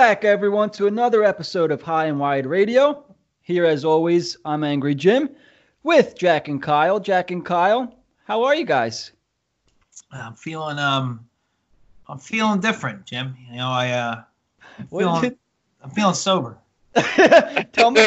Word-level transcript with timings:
Welcome 0.00 0.14
back, 0.14 0.24
everyone, 0.24 0.70
to 0.70 0.86
another 0.86 1.24
episode 1.24 1.70
of 1.70 1.82
High 1.82 2.06
and 2.06 2.18
Wide 2.18 2.46
Radio. 2.46 3.04
Here, 3.42 3.66
as 3.66 3.84
always, 3.84 4.38
I'm 4.46 4.64
Angry 4.64 4.94
Jim 4.94 5.28
with 5.82 6.16
Jack 6.16 6.48
and 6.48 6.62
Kyle. 6.62 6.98
Jack 6.98 7.30
and 7.30 7.44
Kyle, 7.44 7.94
how 8.24 8.42
are 8.44 8.54
you 8.54 8.64
guys? 8.64 9.12
I'm 10.10 10.32
feeling 10.32 10.78
um, 10.78 11.28
I'm 12.08 12.18
feeling 12.18 12.60
different, 12.60 13.04
Jim. 13.04 13.36
You 13.50 13.58
know, 13.58 13.68
I 13.68 13.90
uh, 13.90 14.22
I'm 14.78 14.86
feeling, 14.86 15.36
I'm 15.84 15.90
feeling 15.90 16.14
sober. 16.14 16.56
Tell 16.94 17.90
me. 17.90 18.06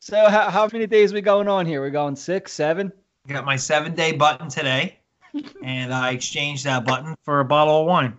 so, 0.00 0.28
how, 0.28 0.50
how 0.50 0.68
many 0.70 0.86
days 0.86 1.14
we 1.14 1.22
going 1.22 1.48
on 1.48 1.64
here? 1.64 1.80
We're 1.80 1.88
going 1.88 2.16
six, 2.16 2.52
seven. 2.52 2.92
Got 3.26 3.46
my 3.46 3.56
seven 3.56 3.94
day 3.94 4.12
button 4.12 4.50
today, 4.50 4.98
and 5.62 5.94
I 5.94 6.10
exchanged 6.10 6.66
that 6.66 6.84
button 6.84 7.16
for 7.24 7.40
a 7.40 7.44
bottle 7.46 7.80
of 7.80 7.86
wine. 7.86 8.18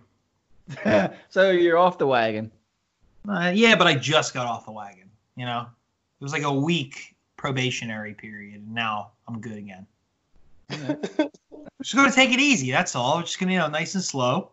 so 1.28 1.50
you're 1.50 1.78
off 1.78 1.98
the 1.98 2.06
wagon. 2.06 2.50
Uh, 3.28 3.52
yeah, 3.54 3.76
but 3.76 3.86
I 3.86 3.94
just 3.94 4.34
got 4.34 4.46
off 4.46 4.64
the 4.64 4.72
wagon. 4.72 5.10
You 5.36 5.46
know, 5.46 5.66
it 6.20 6.24
was 6.24 6.32
like 6.32 6.42
a 6.42 6.52
week 6.52 7.14
probationary 7.36 8.14
period, 8.14 8.56
and 8.56 8.74
now 8.74 9.10
I'm 9.26 9.40
good 9.40 9.56
again. 9.56 9.86
just 11.82 11.94
gonna 11.94 12.12
take 12.12 12.32
it 12.32 12.40
easy. 12.40 12.70
That's 12.70 12.94
all. 12.94 13.20
Just 13.20 13.38
gonna, 13.38 13.52
you 13.52 13.58
know, 13.58 13.68
nice 13.68 13.94
and 13.94 14.04
slow. 14.04 14.50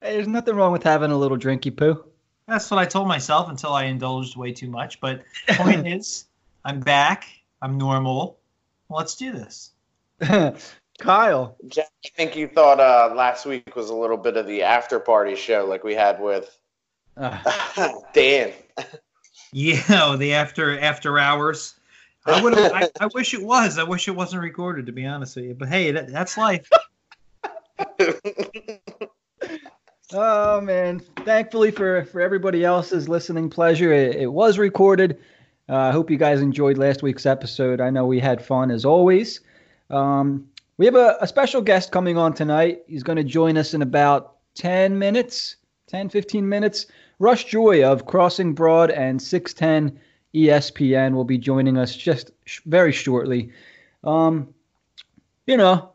Hey, 0.00 0.14
there's 0.14 0.28
nothing 0.28 0.54
wrong 0.54 0.72
with 0.72 0.82
having 0.82 1.10
a 1.10 1.16
little 1.16 1.38
drinky 1.38 1.74
poo. 1.74 2.04
That's 2.46 2.70
what 2.70 2.78
I 2.78 2.86
told 2.86 3.08
myself 3.08 3.50
until 3.50 3.72
I 3.72 3.84
indulged 3.84 4.36
way 4.36 4.52
too 4.52 4.70
much. 4.70 5.00
But 5.00 5.22
point 5.50 5.86
is, 5.94 6.26
I'm 6.64 6.80
back. 6.80 7.26
I'm 7.60 7.76
normal. 7.76 8.38
Let's 8.88 9.16
do 9.16 9.32
this. 9.32 9.72
Kyle. 10.98 11.56
Jack, 11.68 11.88
I 12.04 12.08
think 12.16 12.36
you 12.36 12.48
thought 12.48 12.80
uh, 12.80 13.14
last 13.14 13.46
week 13.46 13.74
was 13.76 13.88
a 13.90 13.94
little 13.94 14.16
bit 14.16 14.36
of 14.36 14.46
the 14.46 14.62
after 14.62 14.98
party 14.98 15.36
show 15.36 15.64
like 15.64 15.84
we 15.84 15.94
had 15.94 16.20
with 16.20 16.58
uh. 17.16 17.92
Dan. 18.12 18.52
Yeah, 19.52 20.16
the 20.18 20.34
after 20.34 20.78
after 20.78 21.18
hours. 21.18 21.74
I 22.26 22.42
would. 22.42 22.58
I, 22.58 22.88
I 23.00 23.08
wish 23.14 23.32
it 23.32 23.42
was. 23.42 23.78
I 23.78 23.84
wish 23.84 24.08
it 24.08 24.10
wasn't 24.10 24.42
recorded, 24.42 24.86
to 24.86 24.92
be 24.92 25.06
honest 25.06 25.36
with 25.36 25.46
you. 25.46 25.54
But 25.54 25.68
hey, 25.68 25.92
that, 25.92 26.12
that's 26.12 26.36
life. 26.36 26.68
oh 30.12 30.60
man! 30.60 31.00
Thankfully 31.24 31.70
for 31.70 32.04
for 32.04 32.20
everybody 32.20 32.64
else's 32.64 33.08
listening 33.08 33.48
pleasure, 33.48 33.92
it, 33.92 34.16
it 34.16 34.32
was 34.32 34.58
recorded. 34.58 35.18
Uh, 35.68 35.76
I 35.76 35.90
hope 35.92 36.10
you 36.10 36.16
guys 36.18 36.40
enjoyed 36.40 36.76
last 36.76 37.02
week's 37.02 37.24
episode. 37.24 37.80
I 37.80 37.90
know 37.90 38.04
we 38.04 38.20
had 38.20 38.44
fun 38.44 38.70
as 38.70 38.84
always. 38.84 39.40
Um, 39.90 40.48
we 40.78 40.86
have 40.86 40.94
a, 40.94 41.18
a 41.20 41.26
special 41.26 41.60
guest 41.60 41.92
coming 41.92 42.16
on 42.16 42.32
tonight. 42.32 42.82
He's 42.86 43.02
going 43.02 43.16
to 43.16 43.24
join 43.24 43.56
us 43.58 43.74
in 43.74 43.82
about 43.82 44.36
10 44.54 44.98
minutes, 44.98 45.56
10, 45.88 46.08
15 46.08 46.48
minutes. 46.48 46.86
Russ 47.18 47.44
Joy 47.44 47.84
of 47.84 48.06
Crossing 48.06 48.54
Broad 48.54 48.90
and 48.90 49.20
610 49.20 50.00
ESPN 50.34 51.14
will 51.14 51.24
be 51.24 51.36
joining 51.36 51.76
us 51.76 51.96
just 51.96 52.30
sh- 52.44 52.60
very 52.64 52.92
shortly. 52.92 53.50
Um, 54.04 54.54
you 55.48 55.56
know, 55.56 55.90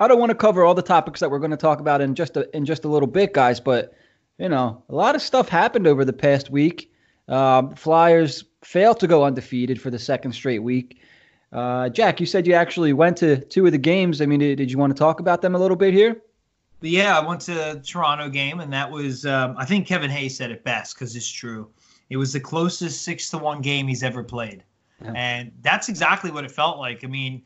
I 0.00 0.08
don't 0.08 0.18
want 0.18 0.30
to 0.30 0.36
cover 0.36 0.64
all 0.64 0.74
the 0.74 0.82
topics 0.82 1.20
that 1.20 1.30
we're 1.30 1.38
going 1.38 1.52
to 1.52 1.56
talk 1.56 1.78
about 1.78 2.00
in 2.00 2.16
just 2.16 2.36
a, 2.36 2.54
in 2.56 2.64
just 2.64 2.84
a 2.84 2.88
little 2.88 3.06
bit, 3.06 3.34
guys, 3.34 3.60
but 3.60 3.94
you 4.38 4.48
know, 4.48 4.82
a 4.88 4.94
lot 4.94 5.14
of 5.14 5.22
stuff 5.22 5.48
happened 5.48 5.86
over 5.86 6.04
the 6.04 6.12
past 6.12 6.50
week. 6.50 6.92
Uh, 7.28 7.68
Flyers 7.76 8.44
failed 8.62 8.98
to 8.98 9.06
go 9.06 9.22
undefeated 9.24 9.80
for 9.80 9.90
the 9.90 9.98
second 9.98 10.32
straight 10.32 10.58
week. 10.58 10.98
Uh, 11.54 11.88
Jack, 11.88 12.18
you 12.18 12.26
said 12.26 12.46
you 12.46 12.54
actually 12.54 12.92
went 12.92 13.16
to 13.18 13.38
two 13.44 13.64
of 13.64 13.72
the 13.72 13.78
games. 13.78 14.20
I 14.20 14.26
mean, 14.26 14.40
did, 14.40 14.58
did 14.58 14.70
you 14.70 14.76
want 14.76 14.94
to 14.94 14.98
talk 14.98 15.20
about 15.20 15.40
them 15.40 15.54
a 15.54 15.58
little 15.58 15.76
bit 15.76 15.94
here? 15.94 16.20
Yeah, 16.80 17.18
I 17.18 17.26
went 17.26 17.40
to 17.42 17.54
the 17.54 17.82
Toronto 17.86 18.28
game, 18.28 18.60
and 18.60 18.72
that 18.72 18.90
was, 18.90 19.24
um, 19.24 19.54
I 19.56 19.64
think 19.64 19.86
Kevin 19.86 20.10
Hayes 20.10 20.36
said 20.36 20.50
it 20.50 20.64
best 20.64 20.94
because 20.94 21.14
it's 21.14 21.30
true. 21.30 21.70
It 22.10 22.16
was 22.16 22.32
the 22.32 22.40
closest 22.40 23.02
six 23.02 23.30
to 23.30 23.38
one 23.38 23.62
game 23.62 23.86
he's 23.86 24.02
ever 24.02 24.22
played. 24.22 24.64
Yeah. 25.02 25.12
And 25.14 25.52
that's 25.62 25.88
exactly 25.88 26.30
what 26.30 26.44
it 26.44 26.50
felt 26.50 26.78
like. 26.78 27.04
I 27.04 27.06
mean, 27.06 27.42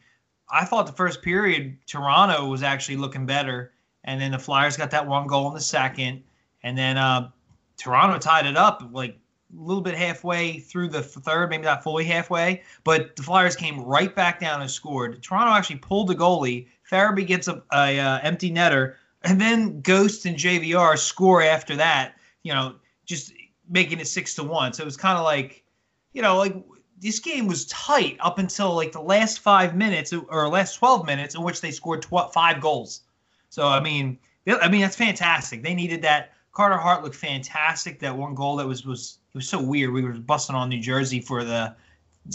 I 0.50 0.64
thought 0.64 0.86
the 0.86 0.92
first 0.92 1.22
period, 1.22 1.76
Toronto 1.86 2.48
was 2.48 2.62
actually 2.62 2.96
looking 2.96 3.26
better. 3.26 3.72
And 4.04 4.20
then 4.20 4.32
the 4.32 4.38
Flyers 4.38 4.76
got 4.76 4.90
that 4.90 5.06
one 5.06 5.26
goal 5.26 5.48
in 5.48 5.54
the 5.54 5.60
second. 5.60 6.22
And 6.62 6.76
then 6.76 6.96
uh, 6.96 7.30
Toronto 7.76 8.18
tied 8.18 8.46
it 8.46 8.56
up 8.56 8.82
like 8.92 9.18
little 9.54 9.82
bit 9.82 9.94
halfway 9.94 10.58
through 10.58 10.88
the 10.88 11.02
third, 11.02 11.50
maybe 11.50 11.64
not 11.64 11.82
fully 11.82 12.04
halfway, 12.04 12.62
but 12.84 13.16
the 13.16 13.22
Flyers 13.22 13.56
came 13.56 13.80
right 13.80 14.14
back 14.14 14.40
down 14.40 14.60
and 14.60 14.70
scored. 14.70 15.22
Toronto 15.22 15.52
actually 15.52 15.76
pulled 15.76 16.08
the 16.08 16.14
goalie. 16.14 16.66
Farabee 16.90 17.26
gets 17.26 17.48
a, 17.48 17.62
a 17.72 17.98
uh, 17.98 18.18
empty 18.22 18.50
netter, 18.50 18.94
and 19.22 19.40
then 19.40 19.80
Ghost 19.80 20.26
and 20.26 20.36
JVR 20.36 20.98
score 20.98 21.42
after 21.42 21.76
that. 21.76 22.14
You 22.42 22.52
know, 22.52 22.74
just 23.06 23.32
making 23.68 24.00
it 24.00 24.06
six 24.06 24.34
to 24.34 24.44
one. 24.44 24.72
So 24.72 24.82
it 24.82 24.86
was 24.86 24.96
kind 24.96 25.18
of 25.18 25.24
like, 25.24 25.64
you 26.12 26.22
know, 26.22 26.36
like 26.36 26.54
this 27.00 27.18
game 27.18 27.46
was 27.46 27.66
tight 27.66 28.16
up 28.20 28.38
until 28.38 28.74
like 28.74 28.92
the 28.92 29.00
last 29.00 29.40
five 29.40 29.74
minutes 29.74 30.12
or 30.12 30.48
last 30.48 30.74
twelve 30.74 31.06
minutes 31.06 31.34
in 31.34 31.42
which 31.42 31.60
they 31.60 31.70
scored 31.70 32.02
tw- 32.02 32.32
five 32.32 32.60
goals. 32.60 33.02
So 33.48 33.66
I 33.66 33.80
mean, 33.80 34.18
I 34.46 34.68
mean 34.68 34.82
that's 34.82 34.96
fantastic. 34.96 35.62
They 35.62 35.74
needed 35.74 36.02
that. 36.02 36.32
Carter 36.58 36.76
Hart 36.76 37.04
looked 37.04 37.14
fantastic. 37.14 38.00
That 38.00 38.16
one 38.16 38.34
goal 38.34 38.56
that 38.56 38.66
was 38.66 38.84
was 38.84 39.18
it 39.32 39.36
was 39.36 39.48
so 39.48 39.62
weird. 39.62 39.92
We 39.92 40.02
were 40.02 40.14
busting 40.14 40.56
on 40.56 40.68
New 40.68 40.80
Jersey 40.80 41.20
for 41.20 41.44
the 41.44 41.72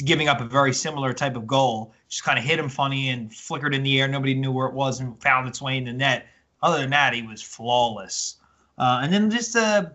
giving 0.05 0.29
up 0.29 0.39
a 0.39 0.45
very 0.45 0.73
similar 0.73 1.11
type 1.11 1.35
of 1.35 1.45
goal. 1.45 1.93
Just 2.07 2.23
kind 2.23 2.39
of 2.39 2.45
hit 2.45 2.57
him 2.57 2.69
funny 2.69 3.09
and 3.09 3.35
flickered 3.35 3.75
in 3.75 3.83
the 3.83 3.99
air. 3.99 4.07
Nobody 4.07 4.33
knew 4.33 4.53
where 4.53 4.67
it 4.67 4.73
was 4.73 5.01
and 5.01 5.21
found 5.21 5.49
its 5.49 5.61
way 5.61 5.77
in 5.77 5.83
the 5.83 5.91
net. 5.91 6.27
Other 6.61 6.79
than 6.79 6.91
that, 6.91 7.13
he 7.13 7.21
was 7.21 7.41
flawless. 7.41 8.37
Uh, 8.77 9.01
and 9.03 9.11
then 9.11 9.29
just 9.29 9.57
a, 9.57 9.91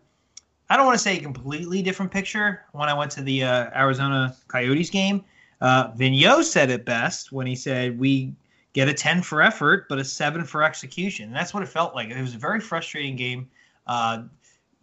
I 0.68 0.76
don't 0.76 0.84
want 0.84 0.98
to 0.98 1.02
say 1.02 1.16
a 1.16 1.22
completely 1.22 1.80
different 1.80 2.12
picture 2.12 2.66
when 2.72 2.90
I 2.90 2.92
went 2.92 3.10
to 3.12 3.22
the 3.22 3.44
uh, 3.44 3.70
Arizona 3.74 4.36
Coyotes 4.48 4.90
game. 4.90 5.24
Uh, 5.62 5.92
Vigneault 5.92 6.44
said 6.44 6.68
it 6.68 6.84
best 6.84 7.32
when 7.32 7.46
he 7.46 7.56
said, 7.56 7.98
We 7.98 8.34
get 8.74 8.90
a 8.90 8.92
10 8.92 9.22
for 9.22 9.40
effort, 9.40 9.88
but 9.88 9.98
a 9.98 10.04
7 10.04 10.44
for 10.44 10.62
execution. 10.62 11.28
And 11.28 11.34
that's 11.34 11.54
what 11.54 11.62
it 11.62 11.70
felt 11.70 11.94
like. 11.94 12.10
It 12.10 12.20
was 12.20 12.34
a 12.34 12.38
very 12.38 12.60
frustrating 12.60 13.16
game. 13.16 13.48
Uh, 13.88 14.24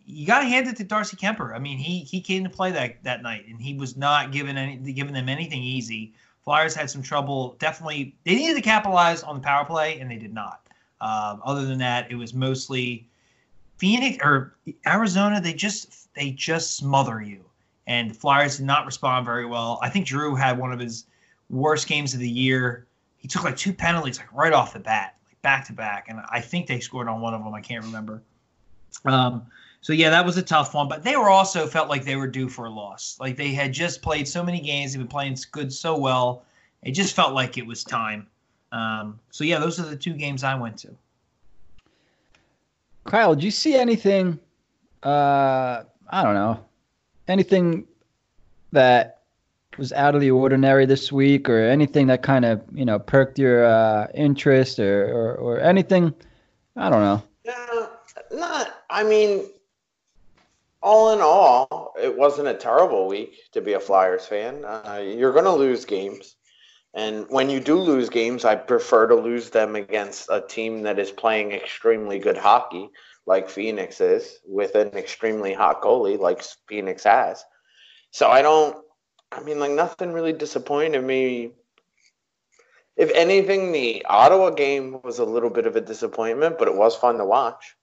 you 0.05 0.27
got 0.27 0.39
to 0.39 0.45
hand 0.45 0.67
it 0.67 0.75
to 0.77 0.83
Darcy 0.83 1.15
Kuemper. 1.15 1.55
I 1.55 1.59
mean, 1.59 1.77
he 1.77 1.99
he 1.99 2.19
came 2.21 2.43
to 2.43 2.49
play 2.49 2.71
that 2.71 3.03
that 3.03 3.21
night, 3.21 3.45
and 3.47 3.61
he 3.61 3.73
was 3.73 3.95
not 3.95 4.31
giving 4.31 4.57
any 4.57 4.77
giving 4.93 5.13
them 5.13 5.29
anything 5.29 5.61
easy. 5.61 6.13
Flyers 6.43 6.75
had 6.75 6.89
some 6.89 7.01
trouble. 7.01 7.55
Definitely, 7.59 8.15
they 8.23 8.35
needed 8.35 8.55
to 8.55 8.61
capitalize 8.61 9.23
on 9.23 9.35
the 9.35 9.41
power 9.41 9.65
play, 9.65 9.99
and 9.99 10.09
they 10.09 10.17
did 10.17 10.33
not. 10.33 10.61
Um, 11.01 11.41
other 11.43 11.65
than 11.65 11.79
that, 11.79 12.11
it 12.11 12.15
was 12.15 12.33
mostly 12.33 13.07
Phoenix 13.77 14.23
or 14.23 14.55
Arizona. 14.85 15.41
They 15.41 15.53
just 15.53 16.13
they 16.13 16.31
just 16.31 16.77
smother 16.77 17.21
you, 17.21 17.43
and 17.87 18.11
the 18.11 18.15
Flyers 18.15 18.57
did 18.57 18.65
not 18.65 18.85
respond 18.85 19.25
very 19.25 19.45
well. 19.45 19.79
I 19.81 19.89
think 19.89 20.05
Drew 20.05 20.35
had 20.35 20.57
one 20.57 20.71
of 20.71 20.79
his 20.79 21.05
worst 21.49 21.87
games 21.87 22.13
of 22.13 22.19
the 22.19 22.29
year. 22.29 22.85
He 23.17 23.27
took 23.27 23.43
like 23.43 23.57
two 23.57 23.73
penalties 23.73 24.19
like 24.19 24.31
right 24.31 24.53
off 24.53 24.73
the 24.73 24.79
bat, 24.79 25.15
like 25.27 25.41
back 25.41 25.65
to 25.65 25.73
back, 25.73 26.05
and 26.09 26.21
I 26.29 26.41
think 26.41 26.67
they 26.67 26.79
scored 26.79 27.07
on 27.07 27.21
one 27.21 27.33
of 27.33 27.43
them. 27.43 27.53
I 27.55 27.61
can't 27.61 27.83
remember. 27.83 28.21
Um, 29.03 29.45
so 29.81 29.93
yeah, 29.93 30.09
that 30.09 30.25
was 30.25 30.37
a 30.37 30.41
tough 30.41 30.73
one. 30.73 30.87
But 30.87 31.03
they 31.03 31.15
were 31.15 31.29
also 31.29 31.67
felt 31.67 31.89
like 31.89 32.05
they 32.05 32.15
were 32.15 32.27
due 32.27 32.49
for 32.49 32.65
a 32.65 32.69
loss. 32.69 33.17
Like 33.19 33.37
they 33.37 33.51
had 33.51 33.71
just 33.73 34.01
played 34.01 34.27
so 34.27 34.43
many 34.43 34.59
games, 34.59 34.93
they've 34.93 35.01
been 35.01 35.07
playing 35.07 35.37
good 35.51 35.71
so 35.71 35.97
well. 35.97 36.43
It 36.83 36.91
just 36.91 37.15
felt 37.15 37.33
like 37.33 37.57
it 37.57 37.65
was 37.65 37.83
time. 37.83 38.27
Um, 38.71 39.19
so 39.31 39.43
yeah, 39.43 39.59
those 39.59 39.79
are 39.79 39.85
the 39.85 39.95
two 39.95 40.13
games 40.13 40.43
I 40.43 40.55
went 40.55 40.77
to. 40.79 40.89
Kyle, 43.05 43.35
did 43.35 43.43
you 43.43 43.51
see 43.51 43.75
anything? 43.75 44.39
Uh, 45.03 45.83
I 46.09 46.23
don't 46.23 46.33
know, 46.33 46.65
anything 47.27 47.85
that 48.71 49.21
was 49.77 49.93
out 49.93 50.15
of 50.15 50.21
the 50.21 50.31
ordinary 50.31 50.85
this 50.85 51.11
week, 51.11 51.47
or 51.47 51.59
anything 51.59 52.07
that 52.07 52.23
kind 52.23 52.43
of 52.45 52.61
you 52.73 52.85
know 52.85 52.97
perked 52.97 53.37
your 53.37 53.65
uh, 53.65 54.07
interest, 54.13 54.79
or, 54.79 55.05
or 55.13 55.35
or 55.35 55.59
anything? 55.59 56.13
I 56.75 56.89
don't 56.89 57.01
know. 57.01 57.23
Yeah, 57.43 57.87
not. 58.31 58.54
I 58.95 59.03
mean, 59.03 59.49
all 60.81 61.11
in 61.11 61.19
all, 61.19 61.93
it 62.01 62.17
wasn't 62.17 62.47
a 62.47 62.53
terrible 62.53 63.09
week 63.09 63.51
to 63.51 63.59
be 63.59 63.73
a 63.73 63.79
Flyers 63.81 64.25
fan. 64.25 64.63
Uh, 64.63 65.03
you're 65.03 65.33
going 65.33 65.43
to 65.43 65.51
lose 65.51 65.83
games. 65.83 66.37
And 66.93 67.25
when 67.27 67.49
you 67.49 67.59
do 67.59 67.77
lose 67.77 68.07
games, 68.07 68.45
I 68.45 68.55
prefer 68.55 69.07
to 69.07 69.15
lose 69.15 69.49
them 69.49 69.75
against 69.75 70.29
a 70.29 70.39
team 70.39 70.83
that 70.83 70.97
is 70.97 71.11
playing 71.11 71.51
extremely 71.51 72.19
good 72.19 72.37
hockey, 72.37 72.89
like 73.25 73.49
Phoenix 73.49 73.99
is, 73.99 74.39
with 74.45 74.75
an 74.75 74.95
extremely 74.95 75.53
hot 75.53 75.81
goalie, 75.81 76.17
like 76.17 76.41
Phoenix 76.69 77.03
has. 77.03 77.43
So 78.11 78.29
I 78.29 78.41
don't, 78.41 78.77
I 79.29 79.41
mean, 79.41 79.59
like, 79.59 79.71
nothing 79.71 80.13
really 80.13 80.31
disappointed 80.31 81.03
me. 81.03 81.51
If 82.95 83.11
anything, 83.11 83.73
the 83.73 84.05
Ottawa 84.05 84.51
game 84.51 85.01
was 85.03 85.19
a 85.19 85.25
little 85.25 85.49
bit 85.49 85.67
of 85.67 85.75
a 85.75 85.81
disappointment, 85.81 86.57
but 86.57 86.69
it 86.69 86.75
was 86.77 86.95
fun 86.95 87.17
to 87.17 87.25
watch. 87.25 87.75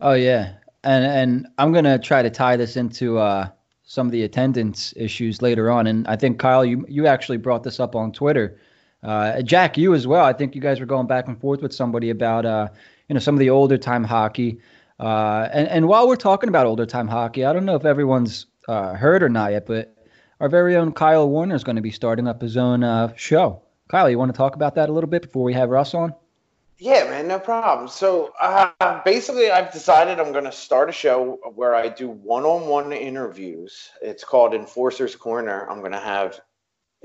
Oh, 0.00 0.14
yeah 0.14 0.54
and 0.84 1.04
and 1.04 1.46
I'm 1.58 1.72
gonna 1.72 1.98
try 1.98 2.22
to 2.22 2.30
tie 2.30 2.56
this 2.56 2.76
into 2.76 3.18
uh, 3.18 3.48
some 3.84 4.06
of 4.06 4.12
the 4.12 4.22
attendance 4.22 4.94
issues 4.96 5.42
later 5.42 5.70
on. 5.70 5.86
And 5.86 6.06
I 6.06 6.16
think 6.16 6.38
Kyle, 6.38 6.64
you 6.64 6.84
you 6.88 7.06
actually 7.06 7.38
brought 7.38 7.64
this 7.64 7.80
up 7.80 7.96
on 7.96 8.12
Twitter. 8.12 8.60
Uh, 9.02 9.42
Jack, 9.42 9.76
you 9.76 9.94
as 9.94 10.06
well. 10.06 10.24
I 10.24 10.32
think 10.32 10.54
you 10.54 10.60
guys 10.60 10.80
were 10.80 10.86
going 10.86 11.06
back 11.06 11.26
and 11.26 11.38
forth 11.40 11.60
with 11.60 11.74
somebody 11.74 12.10
about 12.10 12.46
uh, 12.46 12.68
you 13.08 13.14
know 13.14 13.20
some 13.20 13.34
of 13.34 13.40
the 13.40 13.50
older 13.50 13.78
time 13.78 14.04
hockey. 14.04 14.60
Uh, 15.00 15.48
and 15.52 15.66
and 15.68 15.88
while 15.88 16.06
we're 16.06 16.16
talking 16.16 16.48
about 16.48 16.66
older 16.66 16.86
time 16.86 17.08
hockey, 17.08 17.44
I 17.44 17.52
don't 17.52 17.64
know 17.64 17.76
if 17.76 17.84
everyone's 17.84 18.46
uh, 18.68 18.94
heard 18.94 19.22
or 19.22 19.28
not 19.28 19.52
yet, 19.52 19.66
but 19.66 19.96
our 20.40 20.48
very 20.48 20.76
own 20.76 20.92
Kyle 20.92 21.28
Warner 21.28 21.54
is 21.54 21.64
going 21.64 21.76
to 21.76 21.82
be 21.82 21.90
starting 21.90 22.28
up 22.28 22.42
his 22.42 22.56
own 22.56 22.84
uh, 22.84 23.12
show. 23.16 23.62
Kyle, 23.88 24.08
you 24.08 24.18
want 24.18 24.32
to 24.32 24.36
talk 24.36 24.54
about 24.54 24.74
that 24.76 24.88
a 24.88 24.92
little 24.92 25.10
bit 25.10 25.22
before 25.22 25.44
we 25.44 25.52
have 25.54 25.68
Russ 25.68 25.94
on? 25.94 26.14
Yeah, 26.78 27.04
man, 27.04 27.28
no 27.28 27.38
problem. 27.38 27.88
So 27.88 28.32
uh, 28.40 29.00
basically, 29.04 29.50
I've 29.50 29.72
decided 29.72 30.18
I'm 30.18 30.32
going 30.32 30.44
to 30.44 30.52
start 30.52 30.88
a 30.88 30.92
show 30.92 31.38
where 31.54 31.74
I 31.74 31.88
do 31.88 32.08
one-on-one 32.08 32.92
interviews. 32.92 33.90
It's 34.02 34.24
called 34.24 34.54
Enforcers 34.54 35.14
Corner. 35.14 35.70
I'm 35.70 35.80
going 35.80 35.92
to 35.92 36.00
have 36.00 36.40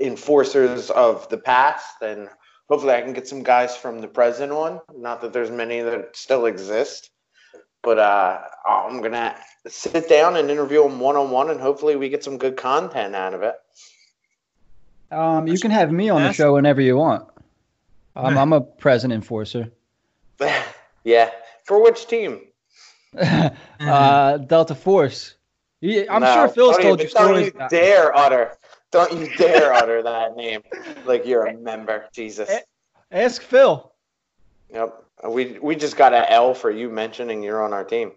enforcers 0.00 0.90
of 0.90 1.28
the 1.28 1.38
past, 1.38 2.02
and 2.02 2.28
hopefully, 2.68 2.94
I 2.94 3.00
can 3.00 3.12
get 3.12 3.28
some 3.28 3.44
guys 3.44 3.76
from 3.76 4.00
the 4.00 4.08
present 4.08 4.50
on. 4.50 4.80
Not 4.96 5.20
that 5.20 5.32
there's 5.32 5.52
many 5.52 5.82
that 5.82 6.16
still 6.16 6.46
exist, 6.46 7.10
but 7.82 7.98
uh, 7.98 8.40
I'm 8.68 8.98
going 8.98 9.12
to 9.12 9.36
sit 9.68 10.08
down 10.08 10.36
and 10.36 10.50
interview 10.50 10.82
them 10.82 10.98
one-on-one, 10.98 11.48
and 11.48 11.60
hopefully, 11.60 11.94
we 11.94 12.08
get 12.08 12.24
some 12.24 12.38
good 12.38 12.56
content 12.56 13.14
out 13.14 13.34
of 13.34 13.42
it. 13.44 13.54
Um, 15.12 15.46
you 15.46 15.58
can 15.58 15.70
have 15.70 15.92
me 15.92 16.08
on 16.08 16.22
the 16.22 16.32
show 16.32 16.54
whenever 16.54 16.80
you 16.80 16.96
want. 16.96 17.28
I'm, 18.22 18.38
I'm 18.38 18.52
a 18.52 18.60
present 18.60 19.12
enforcer. 19.12 19.70
yeah. 21.04 21.30
For 21.64 21.82
which 21.82 22.06
team? 22.06 22.40
uh, 23.18 24.36
Delta 24.38 24.74
Force. 24.74 25.34
I'm 25.82 26.20
No, 26.22 26.34
sure 26.34 26.48
Phil's 26.48 26.76
told 26.78 27.00
even- 27.00 27.04
you 27.06 27.08
stories. 27.10 27.52
Don't 27.52 27.62
you 27.62 27.68
dare 27.70 28.16
utter. 28.16 28.56
Don't 28.90 29.12
you 29.12 29.34
dare 29.36 29.72
utter 29.72 30.02
that 30.02 30.36
name 30.36 30.62
like 31.06 31.24
you're 31.26 31.46
a 31.46 31.56
member. 31.70 32.06
Jesus. 32.12 32.50
Ask 33.12 33.42
Phil. 33.42 33.90
Yep. 34.72 35.04
We 35.28 35.58
we 35.60 35.76
just 35.76 35.96
got 35.96 36.12
an 36.14 36.24
L 36.28 36.54
for 36.54 36.70
you 36.70 36.88
mentioning 36.90 37.42
you're 37.42 37.62
on 37.62 37.72
our 37.72 37.84
team. 37.84 38.12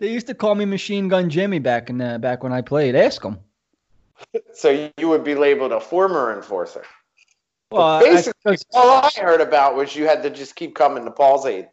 They 0.00 0.12
used 0.12 0.26
to 0.28 0.34
call 0.34 0.54
me 0.54 0.64
Machine 0.64 1.08
Gun 1.08 1.28
Jimmy 1.30 1.58
back 1.58 1.90
in 1.90 2.00
uh, 2.00 2.18
back 2.18 2.42
when 2.42 2.52
I 2.52 2.60
played. 2.60 2.94
Ask 2.94 3.24
him. 3.24 3.38
So 4.54 4.90
you 4.98 5.08
would 5.08 5.24
be 5.24 5.34
labeled 5.34 5.72
a 5.72 5.80
former 5.80 6.34
enforcer. 6.36 6.84
Well, 7.70 7.86
I- 7.86 8.32
all 8.72 8.90
I 9.04 9.10
heard 9.20 9.40
about 9.40 9.76
was 9.76 9.94
you 9.94 10.06
had 10.06 10.22
to 10.24 10.30
just 10.30 10.56
keep 10.56 10.74
coming 10.74 11.04
to 11.04 11.10
Paul's 11.10 11.46
aid 11.46 11.68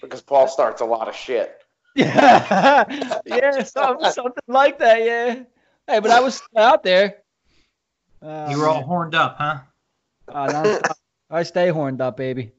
because 0.00 0.20
Paul 0.20 0.48
starts 0.48 0.80
a 0.80 0.84
lot 0.84 1.08
of 1.08 1.14
shit. 1.14 1.62
yeah, 1.94 2.84
yeah, 3.24 3.62
something, 3.62 4.10
something 4.10 4.42
like 4.48 4.78
that. 4.80 5.02
Yeah. 5.04 5.42
Hey, 5.86 6.00
but 6.00 6.10
I 6.10 6.20
was 6.20 6.42
out 6.56 6.82
there. 6.82 7.18
Uh, 8.20 8.48
You 8.50 8.58
were 8.58 8.68
all 8.68 8.82
horned 8.82 9.14
up, 9.14 9.36
huh? 9.38 9.58
Uh, 10.28 10.46
nonstop. 10.48 10.94
I 11.30 11.42
stay 11.44 11.68
horned 11.70 12.00
up, 12.00 12.16
baby. 12.16 12.52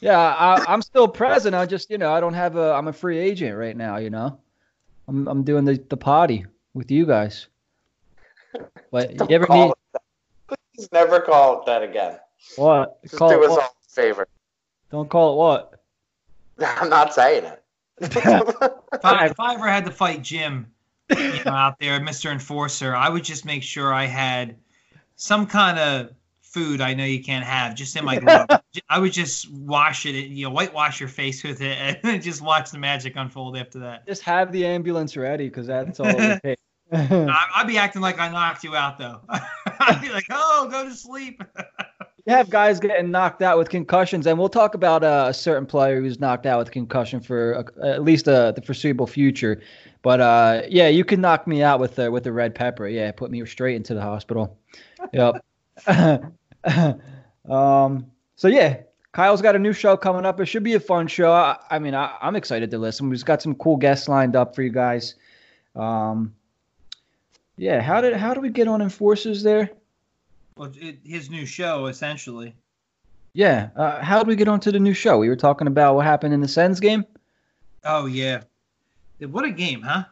Yeah, 0.00 0.18
I, 0.18 0.62
I'm 0.72 0.82
still 0.82 1.08
present. 1.08 1.54
I 1.56 1.66
just, 1.66 1.90
you 1.90 1.98
know, 1.98 2.12
I 2.12 2.20
don't 2.20 2.34
have 2.34 2.56
a. 2.56 2.72
I'm 2.72 2.86
a 2.88 2.92
free 2.92 3.18
agent 3.18 3.56
right 3.56 3.76
now. 3.76 3.96
You 3.96 4.10
know, 4.10 4.38
I'm 5.08 5.26
I'm 5.26 5.42
doing 5.42 5.64
the 5.64 5.82
the 5.88 5.96
party 5.96 6.46
with 6.74 6.90
you 6.90 7.04
guys. 7.06 7.48
But 8.90 9.12
you 9.12 9.26
ever 9.36 9.46
Call 9.46 9.66
need 9.66 9.70
it 9.72 9.78
that. 9.92 10.58
Please 10.74 10.88
never 10.92 11.20
call 11.20 11.60
it 11.60 11.66
that 11.66 11.82
again. 11.82 12.18
what? 12.56 13.02
Just 13.02 13.16
Call 13.16 13.30
do 13.30 13.42
it 13.42 13.46
us 13.46 13.50
what? 13.50 13.62
all 13.62 13.68
a 13.68 13.90
favor. 13.90 14.28
Don't 14.90 15.08
call 15.10 15.32
it 15.34 15.36
what? 15.36 15.80
I'm 16.80 16.88
not 16.88 17.12
saying 17.14 17.44
it. 17.44 17.62
If 18.00 19.04
I, 19.04 19.26
if 19.26 19.38
I 19.38 19.54
ever 19.54 19.68
had 19.68 19.84
to 19.84 19.90
fight 19.92 20.22
Jim, 20.22 20.66
you 21.10 21.44
know, 21.44 21.52
out 21.52 21.78
there, 21.78 22.00
Mr. 22.00 22.32
Enforcer, 22.32 22.94
I 22.96 23.08
would 23.08 23.22
just 23.22 23.44
make 23.44 23.62
sure 23.62 23.92
I 23.92 24.06
had 24.06 24.56
some 25.16 25.46
kind 25.46 25.78
of 25.78 26.10
food 26.42 26.80
I 26.80 26.94
know 26.94 27.04
you 27.04 27.22
can't 27.22 27.44
have 27.44 27.74
just 27.74 27.94
in 27.96 28.04
my 28.04 28.16
glove. 28.20 28.46
I 28.88 28.98
would 28.98 29.12
just 29.12 29.50
wash 29.52 30.06
it, 30.06 30.14
you 30.14 30.44
know, 30.46 30.50
whitewash 30.50 30.98
your 31.00 31.08
face 31.08 31.44
with 31.44 31.60
it, 31.60 32.00
and 32.02 32.22
just 32.22 32.40
watch 32.40 32.70
the 32.70 32.78
magic 32.78 33.14
unfold 33.16 33.56
after 33.56 33.78
that. 33.80 34.06
Just 34.06 34.22
have 34.22 34.50
the 34.52 34.64
ambulance 34.66 35.16
ready 35.16 35.48
because 35.48 35.66
that's 35.66 36.00
all 36.00 36.06
it 36.06 36.16
would 36.16 36.42
take. 36.42 36.58
I- 36.58 36.62
I'd 36.92 37.66
be 37.66 37.76
acting 37.76 38.00
like 38.00 38.18
I 38.18 38.28
knocked 38.28 38.64
you 38.64 38.74
out, 38.74 38.98
though. 38.98 39.20
I'd 39.28 40.00
be 40.00 40.08
like, 40.10 40.26
"Oh, 40.30 40.68
go 40.70 40.88
to 40.88 40.94
sleep." 40.94 41.42
You 42.26 42.34
have 42.34 42.50
guys 42.50 42.78
getting 42.78 43.10
knocked 43.10 43.40
out 43.40 43.56
with 43.56 43.70
concussions, 43.70 44.26
and 44.26 44.38
we'll 44.38 44.50
talk 44.50 44.74
about 44.74 45.02
uh, 45.02 45.28
a 45.30 45.32
certain 45.32 45.64
player 45.64 45.98
who's 45.98 46.20
knocked 46.20 46.44
out 46.44 46.58
with 46.58 46.70
concussion 46.70 47.22
for 47.22 47.64
uh, 47.82 47.86
at 47.86 48.04
least 48.04 48.28
uh, 48.28 48.52
the 48.52 48.60
foreseeable 48.60 49.06
future. 49.06 49.62
But 50.02 50.20
uh, 50.20 50.62
yeah, 50.68 50.88
you 50.88 51.06
can 51.06 51.22
knock 51.22 51.46
me 51.46 51.62
out 51.62 51.80
with 51.80 51.94
the 51.94 52.10
with 52.10 52.24
the 52.24 52.32
red 52.32 52.54
pepper. 52.54 52.86
Yeah, 52.86 53.12
put 53.12 53.30
me 53.30 53.42
straight 53.46 53.76
into 53.76 53.94
the 53.94 54.02
hospital. 54.02 54.58
Yep. 55.14 55.42
um. 57.48 58.06
So 58.36 58.48
yeah, 58.48 58.76
Kyle's 59.12 59.40
got 59.40 59.56
a 59.56 59.58
new 59.58 59.72
show 59.72 59.96
coming 59.96 60.26
up. 60.26 60.38
It 60.38 60.46
should 60.46 60.64
be 60.64 60.74
a 60.74 60.80
fun 60.80 61.06
show. 61.06 61.32
I, 61.32 61.56
I 61.70 61.78
mean, 61.78 61.94
I, 61.94 62.14
I'm 62.20 62.36
excited 62.36 62.70
to 62.72 62.78
listen. 62.78 63.08
We've 63.08 63.24
got 63.24 63.40
some 63.40 63.54
cool 63.54 63.78
guests 63.78 64.06
lined 64.06 64.36
up 64.36 64.54
for 64.54 64.60
you 64.62 64.70
guys. 64.70 65.14
Um. 65.74 66.34
Yeah. 67.58 67.80
How 67.82 68.00
did 68.00 68.14
how 68.14 68.32
do 68.34 68.40
we 68.40 68.48
get 68.50 68.68
on 68.68 68.80
enforcers 68.80 69.42
there? 69.42 69.70
well, 70.56 70.72
it, 70.76 70.98
his 71.04 71.30
new 71.30 71.46
show, 71.46 71.86
essentially. 71.86 72.54
Yeah. 73.34 73.68
Uh, 73.76 74.02
how 74.02 74.18
did 74.18 74.26
we 74.26 74.34
get 74.36 74.48
onto 74.48 74.72
the 74.72 74.80
new 74.80 74.94
show? 74.94 75.18
We 75.18 75.28
were 75.28 75.36
talking 75.36 75.66
about 75.66 75.94
what 75.94 76.04
happened 76.06 76.34
in 76.34 76.40
the 76.40 76.48
Sens 76.48 76.80
game. 76.80 77.04
Oh 77.84 78.06
yeah, 78.06 78.42
what 79.20 79.44
a 79.44 79.50
game, 79.50 79.82
huh? 79.82 80.04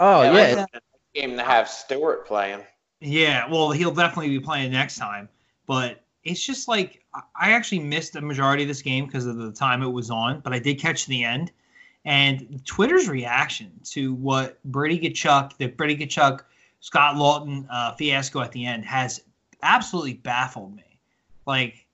Oh 0.00 0.22
Yeah, 0.22 0.32
yeah. 0.32 0.54
like 0.56 0.72
that 0.72 0.82
game 1.14 1.36
to 1.36 1.42
have 1.44 1.68
Stewart 1.68 2.26
playing. 2.26 2.60
Yeah, 3.00 3.48
well, 3.50 3.70
he'll 3.70 3.94
definitely 3.94 4.30
be 4.30 4.40
playing 4.40 4.72
next 4.72 4.96
time. 4.96 5.28
But 5.66 6.02
it's 6.24 6.44
just 6.44 6.66
like 6.68 7.04
I- 7.14 7.22
I 7.36 7.50
actually 7.52 7.80
missed 7.80 8.14
the 8.14 8.20
majority 8.20 8.62
of 8.64 8.68
this 8.68 8.82
game 8.82 9.06
because 9.06 9.26
of 9.26 9.36
the 9.36 9.52
time 9.52 9.82
it 9.82 9.88
was 9.92 10.10
on, 10.10 10.40
but 10.40 10.52
I 10.52 10.58
did 10.58 10.80
catch 10.80 11.06
the 11.06 11.22
end. 11.24 11.52
And 12.04 12.60
Twitter's 12.64 13.08
reaction 13.08 13.70
to 13.90 14.14
what 14.14 14.62
Brady 14.64 14.98
Tkachuk, 15.08 15.56
the 15.58 15.66
Brady 15.68 16.04
Tkachuk, 16.04 16.40
Scott 16.82 17.14
Laughton 17.14 17.64
uh, 17.70 17.94
fiasco 17.94 18.40
at 18.40 18.50
the 18.50 18.66
end 18.66 18.84
has 18.84 19.22
absolutely 19.62 20.14
baffled 20.14 20.74
me. 20.74 20.98
Like, 21.46 21.86